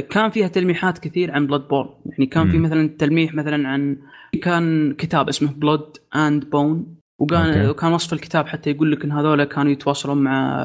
كان 0.00 0.30
فيها 0.30 0.48
تلميحات 0.48 0.98
كثير 0.98 1.30
عن 1.32 1.46
Bloodborne 1.46 1.88
يعني 2.06 2.26
كان 2.26 2.50
في. 2.50 2.58
مثلا 2.58 2.88
تلميح 2.98 3.34
مثلا 3.34 3.68
عن 3.68 3.96
كان 4.42 4.94
كتاب 4.98 5.28
اسمه 5.28 5.52
Blood 5.52 5.96
and 6.16 6.50
Bone 6.50 6.94
وكان. 7.18 7.68
وكان 7.68 7.92
وصف 7.92 8.12
الكتاب 8.12 8.46
حتى 8.46 8.70
يقول 8.70 8.92
لك 8.92 9.04
إن 9.04 9.12
هذول 9.12 9.44
كانوا 9.44 9.72
يتواصلون 9.72 10.18
مع 10.18 10.58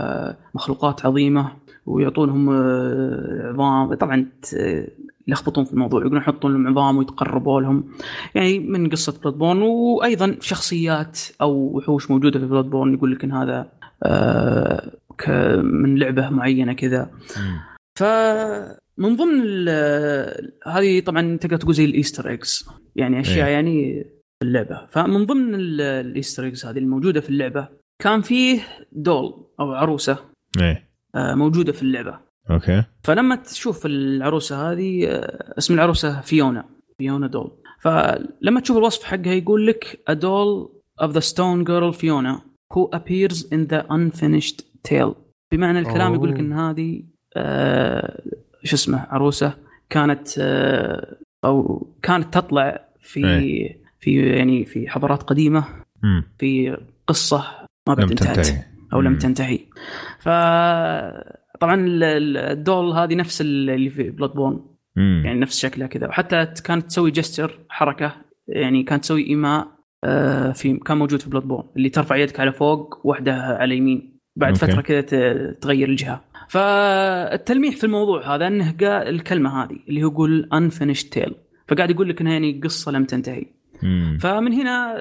مخلوقات 0.56 1.06
عظيمة 1.06 1.52
ويعطونهم 1.86 2.49
آه، 2.49 3.52
عظام 3.54 3.94
طبعا 3.94 4.26
ت- 4.41 4.88
يلخبطون 5.28 5.66
في 5.66 5.74
الموضوع 5.74 6.02
يقولون 6.02 6.22
يحطون 6.22 6.52
لهم 6.54 6.68
عظام 6.68 6.98
ويتقربوا 6.98 7.62
لهم. 7.62 7.84
يعني 8.36 8.60
من 8.60 8.90
قصة 8.90 9.20
Bloodborne 9.22 9.62
وأيضا 9.62 10.38
شخصيات 10.41 11.20
أو 11.41 11.52
وحوش 11.78 12.12
موجودة 12.12 12.40
في 12.40 12.45
Bloodborne 12.45 12.94
يقول 12.94 13.12
لك 13.12 13.24
إن 13.24 13.32
هذا 13.32 13.70
آه، 14.04 14.91
من 15.62 15.98
لعبة 15.99 16.30
معينة 16.30 16.74
كذا. 16.74 17.12
فمن 17.99 19.16
ضمن 19.16 19.41
ال- 19.45 20.52
هذه 20.68 20.99
طبعا 20.99 21.38
تقدر 21.38 21.58
تقول 21.58 21.74
زي 21.74 21.86
ال 21.86 21.92
Easter 21.92 22.30
eggs 22.30 22.70
يعني 22.95 23.20
أشياء 23.20 23.48
إيه. 23.48 23.54
يعني 23.54 24.04
في 24.40 24.45
اللعبة. 24.48 24.86
فمن 24.90 25.26
ضمن 25.26 25.56
ال- 25.56 25.82
ال 25.82 25.90
Easter 25.90 26.44
eggs 26.44 26.66
هذه 26.66 26.78
الموجودة 26.78 27.22
في 27.22 27.30
اللعبة 27.30 27.68
كان 28.04 28.22
فيه 28.22 28.60
دول 28.91 29.34
أو 29.60 29.74
عروسة 29.74 30.18
إيه. 30.62 30.88
آه، 31.16 31.36
موجودة 31.36 31.72
في 31.72 31.82
اللعبة. 31.82 32.27
أوكي. 32.49 32.84
فلما 33.03 33.36
تشوف 33.36 33.86
العروسة 33.86 34.72
هذه 34.72 35.07
آه، 35.07 35.53
اسم 35.57 35.74
العروسة 35.74 36.22
فيونا 36.22 36.65
فيونا 36.98 37.28
دول. 37.28 37.52
فلما 37.80 38.60
تشوف 38.60 38.78
الوصف 38.78 39.03
حقها 39.03 39.34
يقول 39.34 39.68
لك 39.68 39.99
a 40.11 40.14
doll 40.14 40.69
of 41.06 41.14
the 41.14 41.22
stone 41.22 41.64
girl 41.64 41.94
Fiona 41.94 42.41
who 42.74 42.90
appears 42.98 43.44
in 43.44 43.68
the 43.68 43.82
unfinished 43.90 44.64
tale. 44.90 45.15
بمعنى 45.52 45.80
الكلام 45.80 46.14
يقول 46.14 46.30
لك 46.32 46.40
إن 46.40 46.53
هذه 46.53 47.03
آه 47.38 48.22
شو 48.64 48.76
اسمه 48.76 49.07
عروسة 49.10 49.53
كانت 49.90 50.40
آه 50.40 51.18
أو 51.45 51.88
كانت 52.03 52.34
تطلع 52.34 52.88
في 53.02 53.28
إيه. 53.28 53.82
في 53.99 54.30
يعني 54.30 54.65
في 54.65 54.90
حضارات 54.90 55.24
قديمة 55.24 55.65
في 56.40 56.78
قصة 57.07 57.38
ما 57.88 57.94
بعد 57.94 57.99
لم 57.99 58.10
انتهت 58.10 58.36
تنتهي 58.36 58.64
أو 58.94 59.02
لم. 59.02 59.18
تنتهي. 59.18 59.60
ف 60.19 60.30
طبعا 61.60 61.76
ال- 61.76 62.04
ال- 62.04 62.38
ال 62.38 62.48
doll 62.48 62.91
هذه 62.92 63.16
نفس 63.16 63.42
اللي 63.42 63.90
في 63.90 64.10
Bloodborne 64.10 64.60
يعني 64.98 65.40
نفس 65.40 65.60
شكلها 65.62 65.88
كذا. 65.88 66.08
وحتى 66.08 66.46
كانت 66.66 66.86
تسوي 66.86 67.12
gesture 67.12 67.60
حركة 67.70 68.16
يعني 68.48 68.84
كانت 68.84 69.04
تسوي 69.04 69.28
إيماء 69.28 69.68
آه، 70.04 70.52
في 70.52 70.74
كان 70.78 70.98
موجود 70.98 71.22
في 71.22 71.30
Bloodborne 71.30 71.64
اللي 71.78 71.90
ترفع 71.90 72.16
يدك 72.16 72.40
على 72.40 72.52
فوق 72.54 73.00
واحدة 73.08 73.34
على 73.34 73.78
يمين. 73.78 74.18
بعد 74.36 74.54
أوكي. 74.54 74.72
فترة 74.72 74.82
كذا 74.82 75.02
تغير 75.52 75.90
الجهة. 75.90 76.24
فالتلميح 76.50 77.76
في 77.76 77.84
الموضوع 77.84 78.36
هذا 78.36 78.48
إنه 78.48 78.66
قال 78.80 79.08
الكلمة 79.08 79.64
هذه 79.64 79.76
اللي 79.90 80.04
هو 80.04 80.08
يقول 80.12 80.50
unfinished 80.54 81.20
tale. 81.20 81.34
فقاعد 81.68 81.90
يقول 81.92 82.10
لك 82.10 82.22
إنها 82.22 82.34
يعني 82.34 82.62
قصة 82.64 82.92
لم 82.92 83.06
تنتهي. 83.06 83.46
امم 83.84 84.18
فمن 84.22 84.54
هنا 84.54 84.94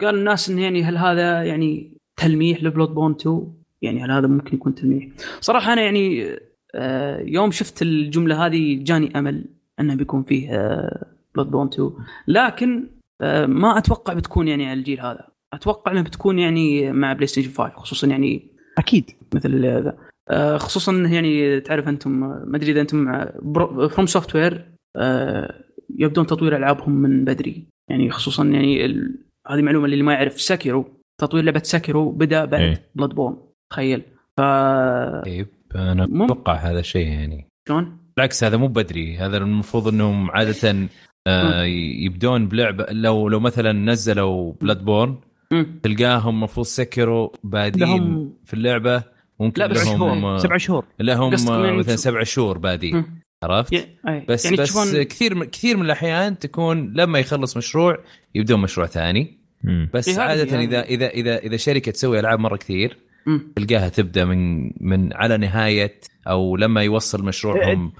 قال 0.00 0.14
الناس 0.18 0.50
انه 0.50 0.62
يعني 0.62 0.82
هل 0.84 0.96
هذا 0.96 1.42
يعني 1.42 1.96
تلميح 2.16 2.62
ل 2.64 2.88
Bloodborne 2.88 3.12
2 3.20 3.52
يعني 3.82 4.04
هل 4.04 4.10
هذا 4.10 4.26
ممكن 4.26 4.56
يكون 4.56 4.74
تلميح؟ 4.74 5.08
صراحة 5.40 5.72
أنا 5.72 5.82
يعني 5.82 6.36
آه، 6.74 7.20
يوم 7.20 7.50
شفت 7.50 7.82
الجملة 7.82 8.46
هذه 8.46 8.82
جاني 8.82 9.18
أمل 9.18 9.44
أنه 9.80 9.94
بيكون 9.94 10.22
فيه 10.22 10.50
Bloodborne 11.34 11.66
2 11.66 11.90
لكن 12.28 12.86
آه، 13.20 13.46
ما 13.46 13.78
أتوقع 13.78 14.14
بتكون 14.14 14.48
يعني 14.48 14.66
على 14.66 14.78
الجيل 14.78 15.00
هذا. 15.00 15.28
أتوقع 15.54 15.92
انها 15.92 16.02
بتكون 16.02 16.38
يعني 16.38 16.92
مع 16.92 17.12
PlayStation 17.12 17.50
5 17.50 17.70
خصوصا 17.76 18.06
يعني 18.06 18.50
أكيد. 18.78 19.10
مثل 19.34 19.66
هذا. 19.66 19.98
آه، 20.30 20.56
خصوصا 20.56 20.92
يعني 20.92 21.60
تعرف 21.60 21.88
أنتم 21.88 22.10
ما 22.20 22.56
أدري 22.56 22.72
إذا 22.72 22.80
أنتم 22.80 23.24
From 23.88 24.06
Software 24.06 24.70
يبدون 25.98 26.26
تطوير 26.26 26.56
ألعابهم 26.56 26.92
من 26.92 27.24
بدري. 27.24 27.66
يعني 27.90 28.10
خصوصا 28.10 28.44
يعني 28.44 28.84
ال... 28.84 29.18
هذه 29.48 29.62
معلومة 29.62 29.84
اللي 29.84 30.02
ما 30.02 30.12
يعرف 30.12 30.40
ساكيرو 30.40 30.84
تطوير 31.20 31.44
لعبة 31.44 31.62
Sekiro 31.64 32.10
بدأ 32.10 32.44
بعد 32.44 32.60
إيه. 32.60 32.90
بلاد 32.94 33.10
بورن 33.10 33.36
تخيل 33.70 34.02
ف 34.36 34.40
طيب 35.24 35.46
أنا 35.74 36.06
مم. 36.06 36.22
أتوقع 36.22 36.54
هذا 36.54 36.78
الشيء 36.80 37.06
يعني 37.06 37.46
شلون؟ 37.68 37.98
بالعكس 38.16 38.44
هذا 38.44 38.56
مو 38.56 38.68
بدري 38.68 39.16
هذا 39.18 39.36
المفروض 39.36 39.88
إنهم 39.88 40.30
عادة 40.30 40.88
آه 41.26 41.62
يبدون 42.04 42.48
بلعبه 42.48 42.86
لو 42.90 43.28
لو 43.28 43.40
مثلا 43.40 43.72
نزلوا 43.72 44.52
Bloodborne 44.60 45.16
مم. 45.52 45.80
تلقاهم 45.82 46.34
المفروض 46.34 46.66
سكروا 46.66 47.28
بادين 47.44 47.82
لهم 47.82 48.32
في 48.44 48.54
اللعبة 48.54 49.02
ممكن 49.40 49.62
لا، 49.62 49.66
بس 49.66 49.86
لهم 49.86 49.98
شهور. 50.20 50.38
سبع 50.38 50.56
شهور 50.56 50.84
لهم 51.00 51.32
قصدكم 51.32 51.64
يعني 51.64 51.76
مثلا 51.76 51.96
سبع 51.96 52.22
شهور 52.22 52.58
بادين 52.58 52.96
مم. 52.96 53.20
عرفت؟ 53.42 53.72
ي- 53.72 53.76
أي. 54.08 54.24
بس 54.28 54.44
يعني 54.44 54.56
بس 54.56 54.72
تشوفون 54.72 55.02
كثير 55.02 55.34
من 55.34 55.44
كثير 55.46 55.76
من 55.76 55.84
الأحيان 55.84 56.38
تكون 56.38 56.92
لما 56.96 57.18
يخلص 57.18 57.56
مشروع 57.56 57.98
يبدون 58.34 58.60
مشروع 58.60 58.86
ثاني 58.86 59.38
بس 59.94 60.08
إيه، 60.08 60.18
عادة 60.20 60.44
يعني. 60.50 60.64
إذا 60.64 60.82
إذا 60.82 61.08
إذا 61.08 61.38
إذا 61.38 61.56
شركة 61.56 61.92
تسوي 61.92 62.20
ألعاب 62.20 62.38
مرة 62.40 62.56
كثير 62.56 62.96
مم. 62.96 63.09
تلقاها 63.56 63.88
تبدأ 63.88 64.24
من 64.24 64.70
من 64.80 65.12
على 65.12 65.36
نهاية 65.36 66.00
أو 66.28 66.56
لما 66.56 66.82
يوصل 66.82 67.24
مشروعهم 67.24 67.92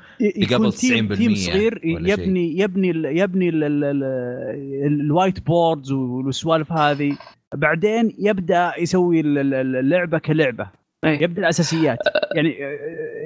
قبل 0.52 0.72
team, 0.72 1.08
90% 1.08 1.16
team 1.18 1.34
صغير 1.34 1.78
شيء. 1.82 2.08
يبني 2.12 2.58
يبني 2.58 2.90
ال- 2.90 3.18
يبني 3.18 3.48
ال- 3.48 3.64
ال- 3.64 3.84
ال- 3.84 5.00
ال 5.00 5.46
whiteboards 5.46 5.92
والسوالف 5.92 6.72
هذه. 6.72 7.18
بعدين 7.54 8.12
يبدأ 8.18 8.72
يسوي 8.78 9.20
ال- 9.20 9.38
ال- 9.38 9.76
اللعبة 9.76 10.18
كلعبة. 10.18 10.70
إيه. 11.04 11.22
يبدأ 11.22 11.40
الأساسيات. 11.42 11.98
يعني 12.36 12.50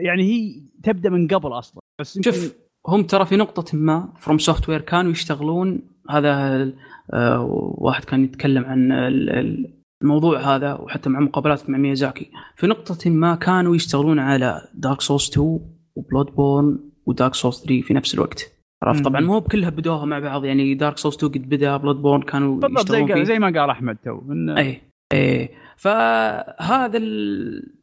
يعني 0.04 0.22
هي 0.22 0.62
تبدأ 0.82 1.10
من 1.10 1.28
قبل 1.28 1.48
أصلا. 1.52 1.80
بس 2.00 2.20
شوف 2.24 2.54
هم 2.88 3.02
ترى 3.02 3.26
في 3.26 3.36
نقطة 3.36 3.78
ما 3.78 4.12
فروم 4.20 4.38
Software 4.38 4.80
كانوا 4.80 5.10
يشتغلون. 5.12 5.80
هذا 6.10 6.72
آه، 7.12 7.46
واحد 7.78 8.04
كان 8.04 8.24
يتكلم 8.24 8.64
عن 8.64 8.92
ال- 8.92 9.30
ال- 9.30 9.74
الموضوع 10.04 10.56
هذا 10.56 10.74
وحتى 10.74 11.08
مع 11.10 11.20
مقابلات 11.20 11.70
مع 11.70 11.78
ميازاكي. 11.78 12.30
في 12.56 12.66
نقطة 12.66 13.10
ما 13.10 13.34
كانوا 13.34 13.76
يشتغلون 13.76 14.18
على 14.18 14.68
Dark 14.74 15.00
Souls 15.00 15.30
2 15.30 15.60
و 15.96 16.26
Bloodborne 16.26 16.78
و 17.06 17.12
Dark 17.12 17.34
Souls 17.34 17.64
3 17.64 17.80
في 17.80 17.94
نفس 17.94 18.14
الوقت. 18.14 18.52
عرفت. 18.82 19.04
طبعا 19.04 19.20
مو 19.20 19.40
بكلها 19.40 19.70
بدوها 19.70 20.04
مع 20.04 20.18
بعض 20.18 20.44
يعني 20.44 20.74
Dark 20.74 20.98
Souls 20.98 21.16
2 21.16 21.32
قد 21.32 21.48
بدأ 21.48 21.76
Bloodborne 21.76 22.22
كانوا 22.22 22.56
بالضبط 22.60 22.80
يشتغلون 22.80 23.08
زي 23.08 23.14
فيه. 23.14 23.22
زي 23.22 23.38
ما 23.38 23.46
قال 23.60 23.70
أحمد 23.70 23.96
تو 24.04 24.20
اي 24.58 24.80
اي 25.12 25.48
فهذا 25.76 26.98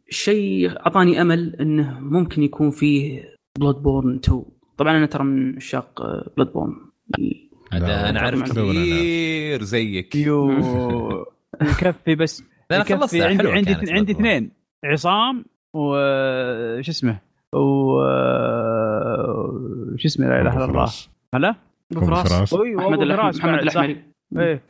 الشيء 0.09 0.69
أعطاني 0.79 1.21
أمل 1.21 1.55
إنه 1.55 1.99
ممكن 1.99 2.43
يكون 2.43 2.71
فيه 2.71 3.23
Bloodborne 3.59 4.15
2 4.15 4.43
طبعا 4.77 4.97
أنا 4.97 5.05
ترى 5.05 5.23
من 5.23 5.55
عشاق 5.55 6.01
بلود 6.37 6.53
borne 6.53 6.73
أنا 7.73 8.19
عارف 8.19 8.51
طبعاً 8.51 8.71
أنا. 8.71 8.73
كثير 8.73 9.63
زيك. 9.63 10.15
يو. 10.15 10.51
يكفي 11.61 12.15
بس 12.15 12.43
لا 12.71 12.75
أنا 12.77 12.83
خلصتها 12.85 13.27
عندي 13.27 13.51
عندي 13.51 13.91
عندي. 13.91 14.11
اثنين. 14.11 14.51
عصام 14.85 15.45
وش 15.73 16.89
اسمه؟ 16.89 17.17
و 17.53 18.01
شو 19.97 20.07
اسمه؟ 20.07 20.27
لا 20.27 20.41
إله 20.41 20.57
إلا 20.57 20.65
الله. 20.65 20.87
هلا؟ 21.35 21.55
أبو 21.91 22.05
فراس. 22.05 22.53
أحمد 22.53 22.99
محمد. 22.99 23.59
الأحمري. 23.59 24.03
إيه. 24.37 24.61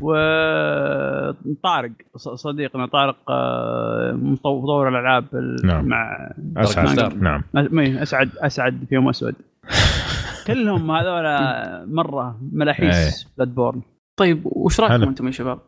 وطارق 0.00 1.90
صديقنا 2.16 2.86
طارق 2.86 3.16
آه، 3.30 4.12
مطور 4.12 4.88
الألعاب 4.88 5.24
ال- 5.34 5.66
نعم. 5.66 5.88
مع 5.88 6.30
أسعد. 6.56 7.22
نعم. 7.22 7.42
أسعد 7.78 8.30
أسعد 8.38 8.84
في 8.88 8.94
يوم 8.94 9.08
أسود. 9.08 9.34
كلهم 10.46 10.90
هذول 10.90 11.24
مرة 11.94 12.38
ملاحيس 12.52 13.28
Bloodborne 13.38 13.82
طيب 14.16 14.42
وش 14.44 14.80
رأيكم. 14.80 15.02
أنتم 15.08 15.26
يا 15.26 15.30
شباب؟ 15.32 15.58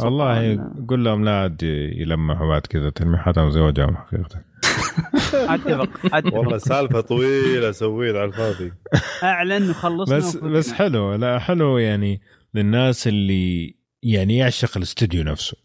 والله 0.00 0.58
قول 0.88 1.04
لهم 1.04 1.24
لا 1.24 1.40
عاد 1.40 1.62
يلمحوا 1.96 2.48
بعد 2.48 2.60
كذا 2.60 2.90
تلميحاتهم 2.90 3.50
زي 3.50 3.60
وجههم 3.60 3.96
حقيقه 3.96 4.42
أتفق 5.54 6.34
والله 6.34 6.58
سالفة 6.58 7.00
طويلة 7.00 7.70
سويت 7.70 8.16
على 8.16 8.24
الفاضي 8.24 8.72
أعلن 9.22 9.70
وخلصنا 9.70 10.16
بس. 10.16 10.36
بس 10.36 10.72
حلو 10.72 11.14
لا 11.14 11.38
حلو 11.38 11.78
يعني 11.78 12.20
للناس 12.54 13.08
اللي 13.08 13.74
يعني 14.02 14.36
يعشق 14.36 14.76
الاستوديو 14.76 15.22
نفسه 15.22 15.56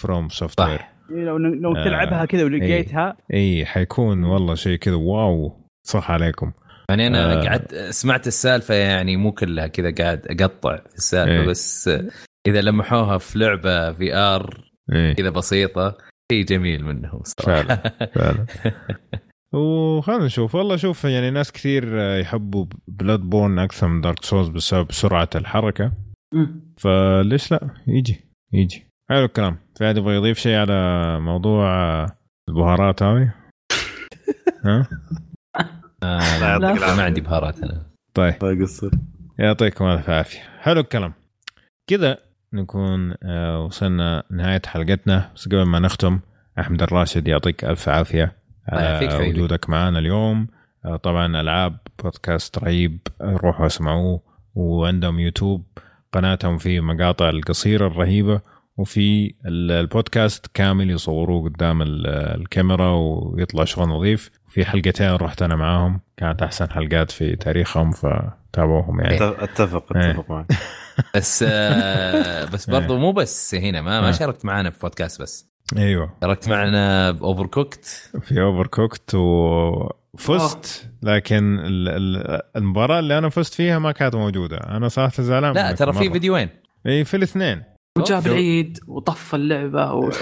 From 0.00 0.28
Software 0.28 0.80
إيه، 1.10 1.24
لو 1.24 1.36
لو 1.36 1.76
آه. 1.76 1.84
تلعبها 1.84 2.24
كذا 2.24 2.44
ولقيتها 2.44 3.16
اي 3.34 3.66
حيكون 3.66 4.24
والله 4.24 4.54
شيء 4.54 4.76
كذا 4.76 4.94
wow 4.94 5.68
صح 5.82 6.10
عليكم 6.10 6.52
يعني 6.88 7.06
أنا 7.06 7.32
آه. 7.32 7.48
قعدت 7.48 7.74
سمعت 7.74 8.26
السالفة 8.26 8.74
يعني 8.74 9.16
مو 9.16 9.32
كلها 9.32 9.66
كذا 9.66 9.94
قاعد 9.94 10.26
أقطع 10.40 10.76
في 10.76 10.96
السالفة 10.96 11.32
إيه. 11.32 11.46
بس 11.46 11.90
إذا 12.46 12.60
لمحوها 12.60 13.18
في 13.18 13.38
لعبة 13.38 13.92
VR 13.92 14.70
إيه. 14.92 15.12
كذا 15.12 15.30
بسيطة 15.30 15.98
شيء 16.32 16.44
جميل 16.44 16.84
منهم 16.84 17.22
صراحة. 17.24 17.62
فعلا 17.64 17.92
فعلا. 18.14 18.46
وخلينا 19.54 20.24
نشوف. 20.24 20.54
والله 20.54 20.76
شوف 20.76 21.04
يعني 21.04 21.30
ناس 21.30 21.52
كثير 21.52 21.98
يحبوا 22.20 22.66
Bloodborne 22.88 23.58
أكثر 23.58 23.88
من 23.88 24.00
Dark 24.00 24.24
Souls 24.24 24.48
بسبب 24.48 24.92
سرعة 24.92 25.28
الحركة. 25.34 25.92
فليش 26.78 27.52
لا؟ 27.52 27.70
يجي 27.86 28.20
يجي. 28.52 28.86
حلو 29.10 29.24
الكلام. 29.24 29.58
في 29.78 29.86
احد 29.86 29.96
يبغى 29.96 30.14
يضيف 30.16 30.38
شيء 30.38 30.56
على 30.56 30.72
موضوع 31.20 31.66
البهارات 32.48 33.02
هذه؟ 33.02 33.34
ها؟ 34.66 34.88
آه 36.02 36.38
لا 36.38 36.48
يعطيك 36.48 36.62
ما 36.62 36.72
العافية. 36.84 37.02
عندي 37.02 37.20
بهارات 37.20 37.62
أنا. 37.62 37.86
طيب. 38.14 38.34
الله 38.42 38.52
يقصر. 38.60 38.90
يعطيكم 39.38 39.84
الف 39.84 40.10
عافية. 40.10 40.40
حلو 40.60 40.80
الكلام. 40.80 41.12
كذا 41.90 42.18
نكون 42.52 43.14
آه، 43.22 43.64
وصلنا 43.64 44.22
نهاية 44.30 44.62
حلقتنا. 44.66 45.30
بس 45.36 45.46
قبل 45.48 45.62
ما 45.62 45.78
نختم 45.78 46.20
أحمد 46.58 46.82
الراشد 46.82 47.28
يعطيك 47.28 47.64
عافية 47.88 48.32
الله 48.72 48.82
يعافيك 48.82 49.10
على. 49.12 49.28
وجودك 49.28 49.70
معنا 49.70 49.98
اليوم. 49.98 50.46
آه، 50.84 50.96
طبعا 50.96 51.40
ألعاب 51.40 51.76
بودكاست 52.02 52.58
رهيب 52.58 52.98
آه، 53.20 53.36
روحوا 53.36 53.66
اسمعوه. 53.66 54.20
وعندهم 54.54 55.18
يوتيوب 55.20 55.64
قناتهم 56.12 56.58
في 56.58 56.80
مقاطع 56.80 57.28
القصيرة 57.30 57.86
الرهيبة. 57.86 58.40
وفي 58.76 59.34
ال- 59.46 59.70
البودكاست 59.72 60.46
كامل 60.54 60.90
يصوروه 60.90 61.44
قدام 61.48 61.82
ال- 61.82 62.06
الكاميرا 62.40 62.90
ويطلع 62.90 63.64
شغل 63.64 63.88
نظيف. 63.88 64.30
في 64.48 64.64
حلقتين 64.64 65.10
رحت 65.14 65.42
أنا 65.42 65.56
معاهم. 65.56 66.00
كانت 66.16 66.42
أحسن 66.42 66.70
حلقات 66.70 67.10
في 67.10 67.36
تاريخهم 67.36 67.90
فتابعوهم 68.52 69.00
يعني. 69.00 69.14
أتفق 69.44 69.96
إيه. 69.96 70.10
أتفق 70.10 70.30
معك. 70.30 70.46
بس 71.16 71.44
آه 71.48 72.44
بس 72.44 72.70
برضو 72.70 72.98
مو 72.98 73.12
بس 73.12 73.54
هنا 73.54 73.80
ما 73.80 74.00
ما 74.00 74.08
آه. 74.08 74.12
شاركت 74.12 74.44
معنا 74.44 74.70
في 74.70 74.78
بودكاست 74.78 75.22
بس. 75.22 75.52
أيوه. 75.76 76.16
شاركت 76.20 76.48
معنا 76.48 77.10
ب 77.10 77.46
Overcooked 77.46 78.10
في 78.22 78.40
Overcooked 78.42 79.14
وفزت 79.14 80.90
لكن 81.02 81.58
ال- 81.58 81.88
ال- 81.88 82.40
المباراة 82.56 82.98
اللي 82.98 83.18
أنا 83.18 83.28
فزت 83.28 83.54
فيها 83.54 83.78
ما 83.78 83.92
كانت 83.92 84.14
موجودة. 84.14 84.56
أنا 84.56 84.88
صراحة 84.88 85.22
زعلان 85.22 85.52
لا 85.54 85.72
ترى 85.72 85.92
في. 85.92 86.10
فيديوين 86.10 86.48
اي 86.86 87.04
في 87.04 87.16
الاثنين. 87.16 87.62
وجاب 87.98 88.26
العيد 88.26 88.78
وطف 88.86 89.34
اللعبة 89.34 89.92
و... 89.92 90.10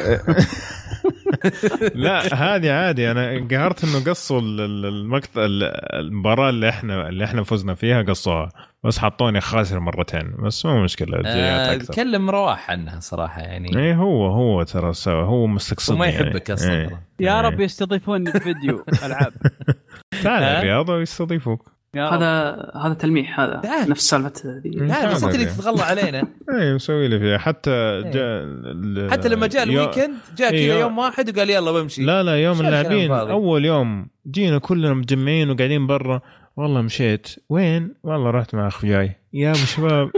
لا 1.94 2.34
هذه 2.34 2.70
عادي 2.72 3.10
أنا 3.10 3.36
انقهرت 3.36 3.84
إنه 3.84 4.04
قصوا 4.10 4.40
ال- 4.40 4.60
ال- 4.60 4.86
المقطع 4.86 5.44
ال- 5.44 5.62
المباراة 5.94 6.50
اللي 6.50 6.68
إحنا 6.68 7.08
اللي 7.08 7.24
إحنا 7.24 7.42
فزنا 7.42 7.74
فيها 7.74 8.02
قصوها 8.02 8.48
بس 8.84 8.98
حطوني 8.98 9.40
خاسر 9.40 9.80
مرتين 9.80 10.32
بس 10.38 10.66
مو 10.66 10.82
مشكلة 10.84 11.22
آه 11.26 11.74
أكثر 11.74 11.94
كلم 11.94 12.30
رواح 12.30 12.70
عنها 12.70 13.00
صراحة 13.00 13.40
يعني 13.42 13.78
اي 13.78 13.94
هو 13.94 14.26
هو 14.26 14.62
ترى 14.62 14.92
سوى 14.92 15.22
هو 15.24 15.46
مستقصدني 15.46 15.96
وما 15.98 16.06
يعني. 16.06 16.26
يحبك 16.30 16.50
أصلا. 16.50 16.86
ترى. 16.86 16.98
يا 17.20 17.34
إيه. 17.36 17.40
رب 17.40 17.60
يستضيفوني 17.60 18.32
في 18.32 18.40
فيديو 18.40 18.84
ألعاب 19.04 19.32
تعال؟ 20.22 20.42
الرياض 20.42 20.88
ويستضيفوك. 20.88 21.79
هذا 21.96 22.56
هذا 22.84 22.94
تلميح 22.94 23.40
هذا 23.40 23.60
تعال. 23.60 23.90
نفس 23.90 24.10
سالفة 24.10 24.30
ذي. 24.46 24.70
لا 24.70 25.12
بس 25.12 25.24
أنت 25.24 25.34
اللي 25.34 25.46
تتغلى 25.46 25.82
علينا. 25.82 26.22
اي 26.60 26.74
مسوي 26.74 27.08
لي 27.08 27.18
فيها. 27.18 27.38
حتى 27.38 28.02
جاء 28.04 28.42
ال- 28.44 29.10
حتى 29.10 29.28
لما 29.28 29.46
جاء 29.46 29.62
الويكند 29.62 30.14
جاء 30.36 30.52
إيه، 30.52 30.66
كذا 30.68 30.74
يو- 30.74 30.80
يوم 30.80 30.98
واحد 30.98 31.36
وقال 31.36 31.50
يلا 31.50 31.72
بمشي. 31.72 32.02
لا 32.02 32.22
لا 32.22 32.36
يوم 32.42 32.60
اللاعبين. 32.60 33.10
أول 33.12 33.64
يوم 33.64 34.08
جينا 34.30 34.58
كلنا 34.58 34.94
متجمعين 34.94 35.50
وقاعدين 35.50 35.86
برا. 35.86 36.20
والله 36.56 36.80
مشيت. 36.82 37.28
وين؟ 37.48 37.94
والله 38.02 38.30
رحت 38.30 38.54
مع 38.54 38.68
أخوياي. 38.68 39.16
يا 39.32 39.50
أبو 39.50 39.58
شباب. 39.58 40.10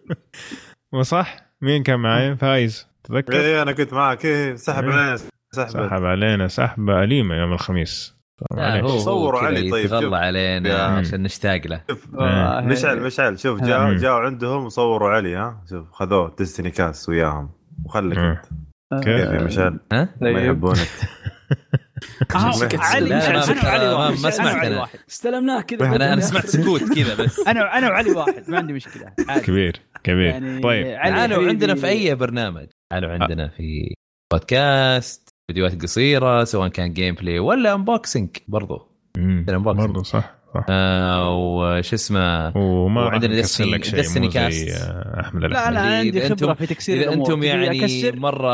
وصح؟ 0.92 1.36
مين 1.62 1.82
كان 1.82 2.00
معي 2.00 2.36
فايز. 2.36 2.86
تذكر؟ 3.04 3.32
إيه 3.40 3.62
أنا 3.62 3.72
كنت 3.72 3.92
معك. 3.92 4.24
إيه 4.24 4.54
سحب 4.54 4.84
إيه. 4.84 4.92
علينا 4.92 5.16
سحب. 5.52 5.68
سحب 5.68 6.04
علينا 6.04 6.48
سحبه 6.48 7.04
أليمة 7.04 7.34
يوم 7.34 7.52
الخميس. 7.52 8.19
كذا 8.48 9.46
علي 9.46 9.70
طيب، 9.70 9.82
شوف. 9.86 9.92
يتغلى 9.92 10.16
علينا 10.16 10.82
عشان 10.84 11.22
نشتاق 11.22 11.60
له. 11.66 11.80
شوف 11.90 12.14
والله. 12.14 12.60
مشعل 12.60 13.00
مشعل 13.00 13.38
شوف. 13.40 13.60
جاء 13.62 13.92
جاءوا 13.94 14.20
عندهم 14.20 14.64
وصوروا 14.64 15.10
علي 15.10 15.36
ها. 15.36 15.64
شوف 15.70 15.90
خذوه 15.92 16.34
ديستني 16.38 16.70
كاس 16.70 17.08
وياهم. 17.08 17.50
وخلك. 17.84 18.18
أنت. 18.18 19.04
كيف؟ 19.04 19.20
يا 19.20 19.42
مشعل؟ 19.42 19.80
ها؟ 19.92 19.98
ما 20.02 20.08
طيب. 20.20 20.36
يحبونك. 20.38 20.78
آه، 22.34 22.52
علي 22.80 23.08
ما- 24.22 24.30
سمعت. 24.30 24.88
استلمناه 25.10 25.60
كذا. 25.60 25.86
أنا 25.86 26.12
أنا 26.12 26.20
سمعت 26.30 26.46
سكوت 26.46 26.82
كذا 26.94 27.24
بس. 27.24 27.40
أنا 27.48 27.78
أنا 27.78 27.88
وعلي 27.88 28.10
واحد. 28.10 28.44
ما 28.50 28.58
عندي 28.58 28.72
مشكلة. 28.72 29.12
عادي. 29.28 29.46
كبير 29.46 29.80
كبير. 30.04 30.26
يعني 30.26 30.60
طيب. 30.62 30.86
علي 30.86 31.16
تعالوا 31.16 31.36
حبيبي- 31.36 31.50
عندنا 31.50 31.74
في 31.74 31.86
أي 31.88 32.14
برنامج؟ 32.14 32.66
تعالوا 32.92 33.10
عندنا 33.10 33.48
في 33.48 33.94
بودكاست 34.32 35.28
فيديوهات 35.50 35.82
قصيرة 35.82 36.44
سواء 36.44 36.68
كان 36.68 36.92
جيم 36.92 37.14
بلاي 37.14 37.38
ولا 37.38 37.74
انبوكسنج 37.74 38.28
برضو. 38.48 38.88
برضه 39.76 40.02
صح 40.02 40.34
صح. 40.54 40.64
آه 40.68 41.34
وش 41.36 41.94
اسمه؟ 41.94 42.56
وما 42.56 43.02
مو 43.04 43.10
زي 44.30 44.30
Cast. 44.30 44.82
آه، 44.82 45.20
أحمد 45.20 45.44
لا. 45.44 45.68
أنا 45.68 45.80
عندي 45.80 46.28
خبرة 46.28 46.54
في 46.54 46.66
تكسير 46.66 46.96
إذا 46.96 47.04
الأمور. 47.04 47.26
أنتم 47.26 47.42
يعني 47.42 47.66
مرة 48.20 48.52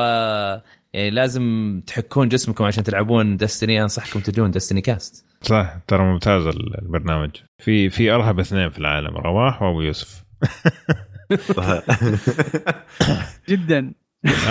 يعني 0.92 1.10
لازم 1.10 1.80
تحكون 1.86 2.28
جسمكم 2.28 2.64
عشان 2.64 2.84
تلعبون 2.84 3.36
دستني 3.36 3.82
أنصحكم 3.82 4.20
تجون 4.20 4.50
دستني 4.50 4.80
كاست 4.80 5.24
صح 5.42 5.76
ترى 5.88 6.02
ممتاز 6.02 6.46
البرنامج. 6.46 7.30
في 7.58 7.90
في 7.90 8.10
أرهب 8.10 8.40
اثنين 8.40 8.70
في 8.70 8.78
العالم 8.78 9.16
رواح 9.16 9.62
وأبو 9.62 9.80
يوسف. 9.82 10.24
جدا. 13.48 13.92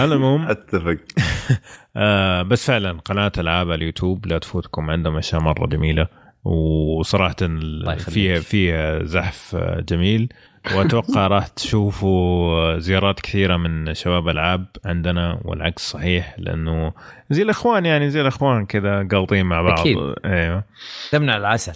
المهم 0.04 0.48
أتفق. 0.52 0.98
آه 1.98 2.42
بس 2.42 2.68
فعلا 2.68 3.00
قناة 3.06 3.32
ألعاب 3.38 3.72
اليوتيوب 3.72 4.28
لا 4.28 4.38
تفوتكم 4.38 4.92
عندهم 4.92 5.18
أشياء 5.18 5.42
مرة 5.42 5.68
جميلة 5.68 6.08
وصراحة 6.44 7.36
فيها 7.98 8.40
فيها 8.40 9.04
زحف 9.04 9.56
آه، 9.56 9.82
جميل. 9.90 10.30
وأتوقع 10.76 11.28
راح 11.36 11.48
تشوفوا 11.48 12.78
زيارات 12.80 13.20
كثيرة 13.20 13.58
من 13.58 13.94
شباب 13.94 14.30
ألعاب 14.30 14.66
عندنا 14.86 15.40
والعكس 15.46 15.90
صحيح 15.90 16.36
لأنه 16.38 16.94
زي 17.30 17.42
الأخوان 17.42 17.86
يعني 17.86 18.10
زي 18.10 18.22
الأخوان 18.22 18.66
كذا 18.66 19.08
قالطين 19.12 19.46
مع 19.46 19.62
بعض. 19.62 19.80
أكيد. 19.80 19.98
أيوه. 20.26 20.64
تمنع 21.12 21.38
العسل. 21.38 21.74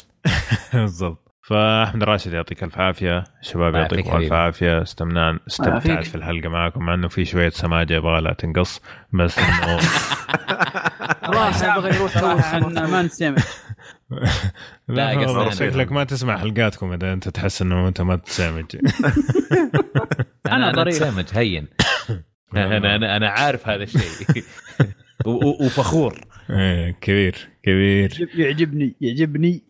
بالضبط. 0.74 1.29
فأحمد 1.50 2.04
راشد 2.04 2.34
يعطيك 2.34 2.64
ألف 2.64 2.78
عافية. 2.78 3.24
شباب 3.42 3.76
يعطيكم 3.76 4.18
ألف. 4.18 4.34
عافية. 4.34 4.82
استمنان 4.82 5.40
استمتعت. 5.48 6.08
في 6.08 6.16
الحلقة 6.16 6.50
معكم 6.50 6.84
مع 6.86 6.94
إنه 6.94 7.08
في 7.08 7.26
شوية 7.26 7.50
سماجة 7.50 7.94
يبغى 7.94 8.22
لها 8.22 8.34
تنقص 8.34 8.82
بس 9.14 9.40
إنه 9.40 9.78
راح 11.40 11.78
يبغى 11.78 11.96
يروح 11.96 12.18
ما 12.92 13.02
نسمع. 13.02 13.36
لا، 14.88 15.10
قصدي. 15.46 15.70
شكلك 15.70 15.92
ما 15.92 16.04
تسمع 16.04 16.38
حلقاتكم 16.38 16.94
إذا 16.94 17.14
أنت 17.14 17.30
تحس 17.30 17.62
إنه 17.62 17.88
أنت 17.88 18.02
ما 18.02 18.16
تسامج. 18.16 18.66
أنا 18.76 20.56
أنا 20.56 20.72
ضرير. 20.72 20.88
اتسامج 20.88 21.26
هين. 21.34 21.68
أنا 22.56 22.96
أنا 22.96 23.18
أنا 23.18 23.30
عارف 23.30 23.68
هذا 23.70 23.84
الشيء. 23.84 24.44
وفخور. 25.26 26.20
إيه، 26.50 26.92
كبير 27.02 27.36
كبير. 27.64 28.10
يعجب- 28.12 28.40
يعجبني 28.40 28.96
يعجبني. 29.02 29.64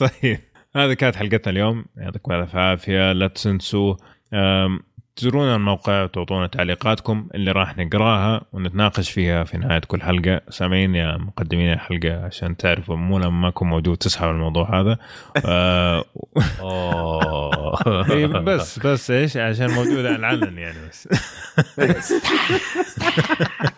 طيب. 0.00 0.38
هذه 0.76 0.92
كانت 0.92 1.16
حلقتنا 1.16 1.50
اليوم. 1.52 1.84
يعطيكم 1.96 2.32
الف 2.32 2.56
عافية. 2.56 3.12
لا 3.12 3.28
تنسوا 3.28 3.94
تزورونا 5.16 5.56
الموقع 5.56 6.02
وتعطونا 6.02 6.46
تعليقاتكم 6.46 7.28
اللي 7.34 7.52
راح 7.52 7.78
نقراها 7.78 8.44
ونتناقش 8.52 9.10
فيها 9.10 9.44
في 9.44 9.58
نهاية 9.58 9.80
كل 9.80 10.02
حلقة. 10.02 10.40
سامعين 10.50 10.94
يا 10.94 11.16
مقدمين 11.16 11.72
الحلقة 11.72 12.24
عشان 12.24 12.56
تعرفوا 12.56 12.96
مو 12.96 13.18
لما 13.18 13.30
ما 13.30 13.48
اكون 13.48 13.68
موجود 13.68 13.96
تسحب 13.96 14.28
الموضوع 14.28 14.80
هذا. 14.80 14.98
آه، 15.44 16.04
بس 18.44 18.78
بس 18.78 19.10
إيش؟ 19.10 19.36
عشان 19.36 19.70
موجود 19.70 20.06
على 20.06 20.16
العلن 20.16 20.58
يعني 20.58 20.78
بس. 20.88 21.08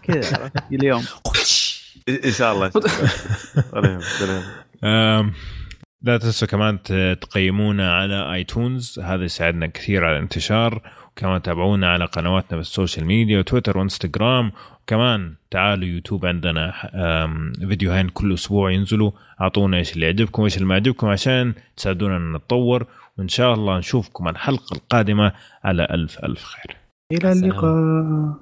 كذا 0.02 0.50
اليوم. 0.72 1.04
إن 2.24 2.32
شاء 2.32 2.52
الله. 2.52 2.70
لا 6.02 6.18
تنسوا 6.18 6.48
كمان 6.48 6.82
تقيمونا 7.20 7.96
على 7.96 8.34
iTunes 8.34 8.98
هذا 8.98 9.24
يساعدنا 9.24 9.66
كثير 9.66 10.04
على 10.04 10.16
الانتشار 10.16 10.82
وكمان 11.12 11.42
تابعونا 11.42 11.92
على 11.92 12.04
قنواتنا 12.04 12.56
بال 12.56 12.69
social 12.69 13.06
media 13.06 13.38
وتويتر 13.38 13.78
وانستغرام 13.78 14.52
وكمان 14.82 15.34
تعالوا 15.50 15.88
يوتيوب 15.88 16.26
عندنا 16.26 16.72
فيديوهين 17.68 18.08
كل 18.08 18.34
أسبوع 18.34 18.70
ينزلوا 18.70 19.10
أعطونا 19.40 19.76
إيش 19.76 19.94
اللي 19.94 20.06
يعجبكم 20.06 20.42
وايش 20.42 20.56
اللي 20.56 20.66
ما 20.66 20.74
يعجبكم 20.74 21.06
عشان 21.06 21.54
تساعدونا 21.76 22.16
إن 22.16 22.32
نتطور 22.32 22.86
وإن 23.18 23.28
شاء 23.28 23.54
الله 23.54 23.78
نشوفكم 23.78 24.28
الحلقة 24.28 24.74
القادمة 24.74 25.32
على 25.64 25.84
ألف 25.90 26.24
ألف 26.24 26.44
خير. 26.44 26.76
إلى 27.12 27.32
اللقاء. 27.32 28.40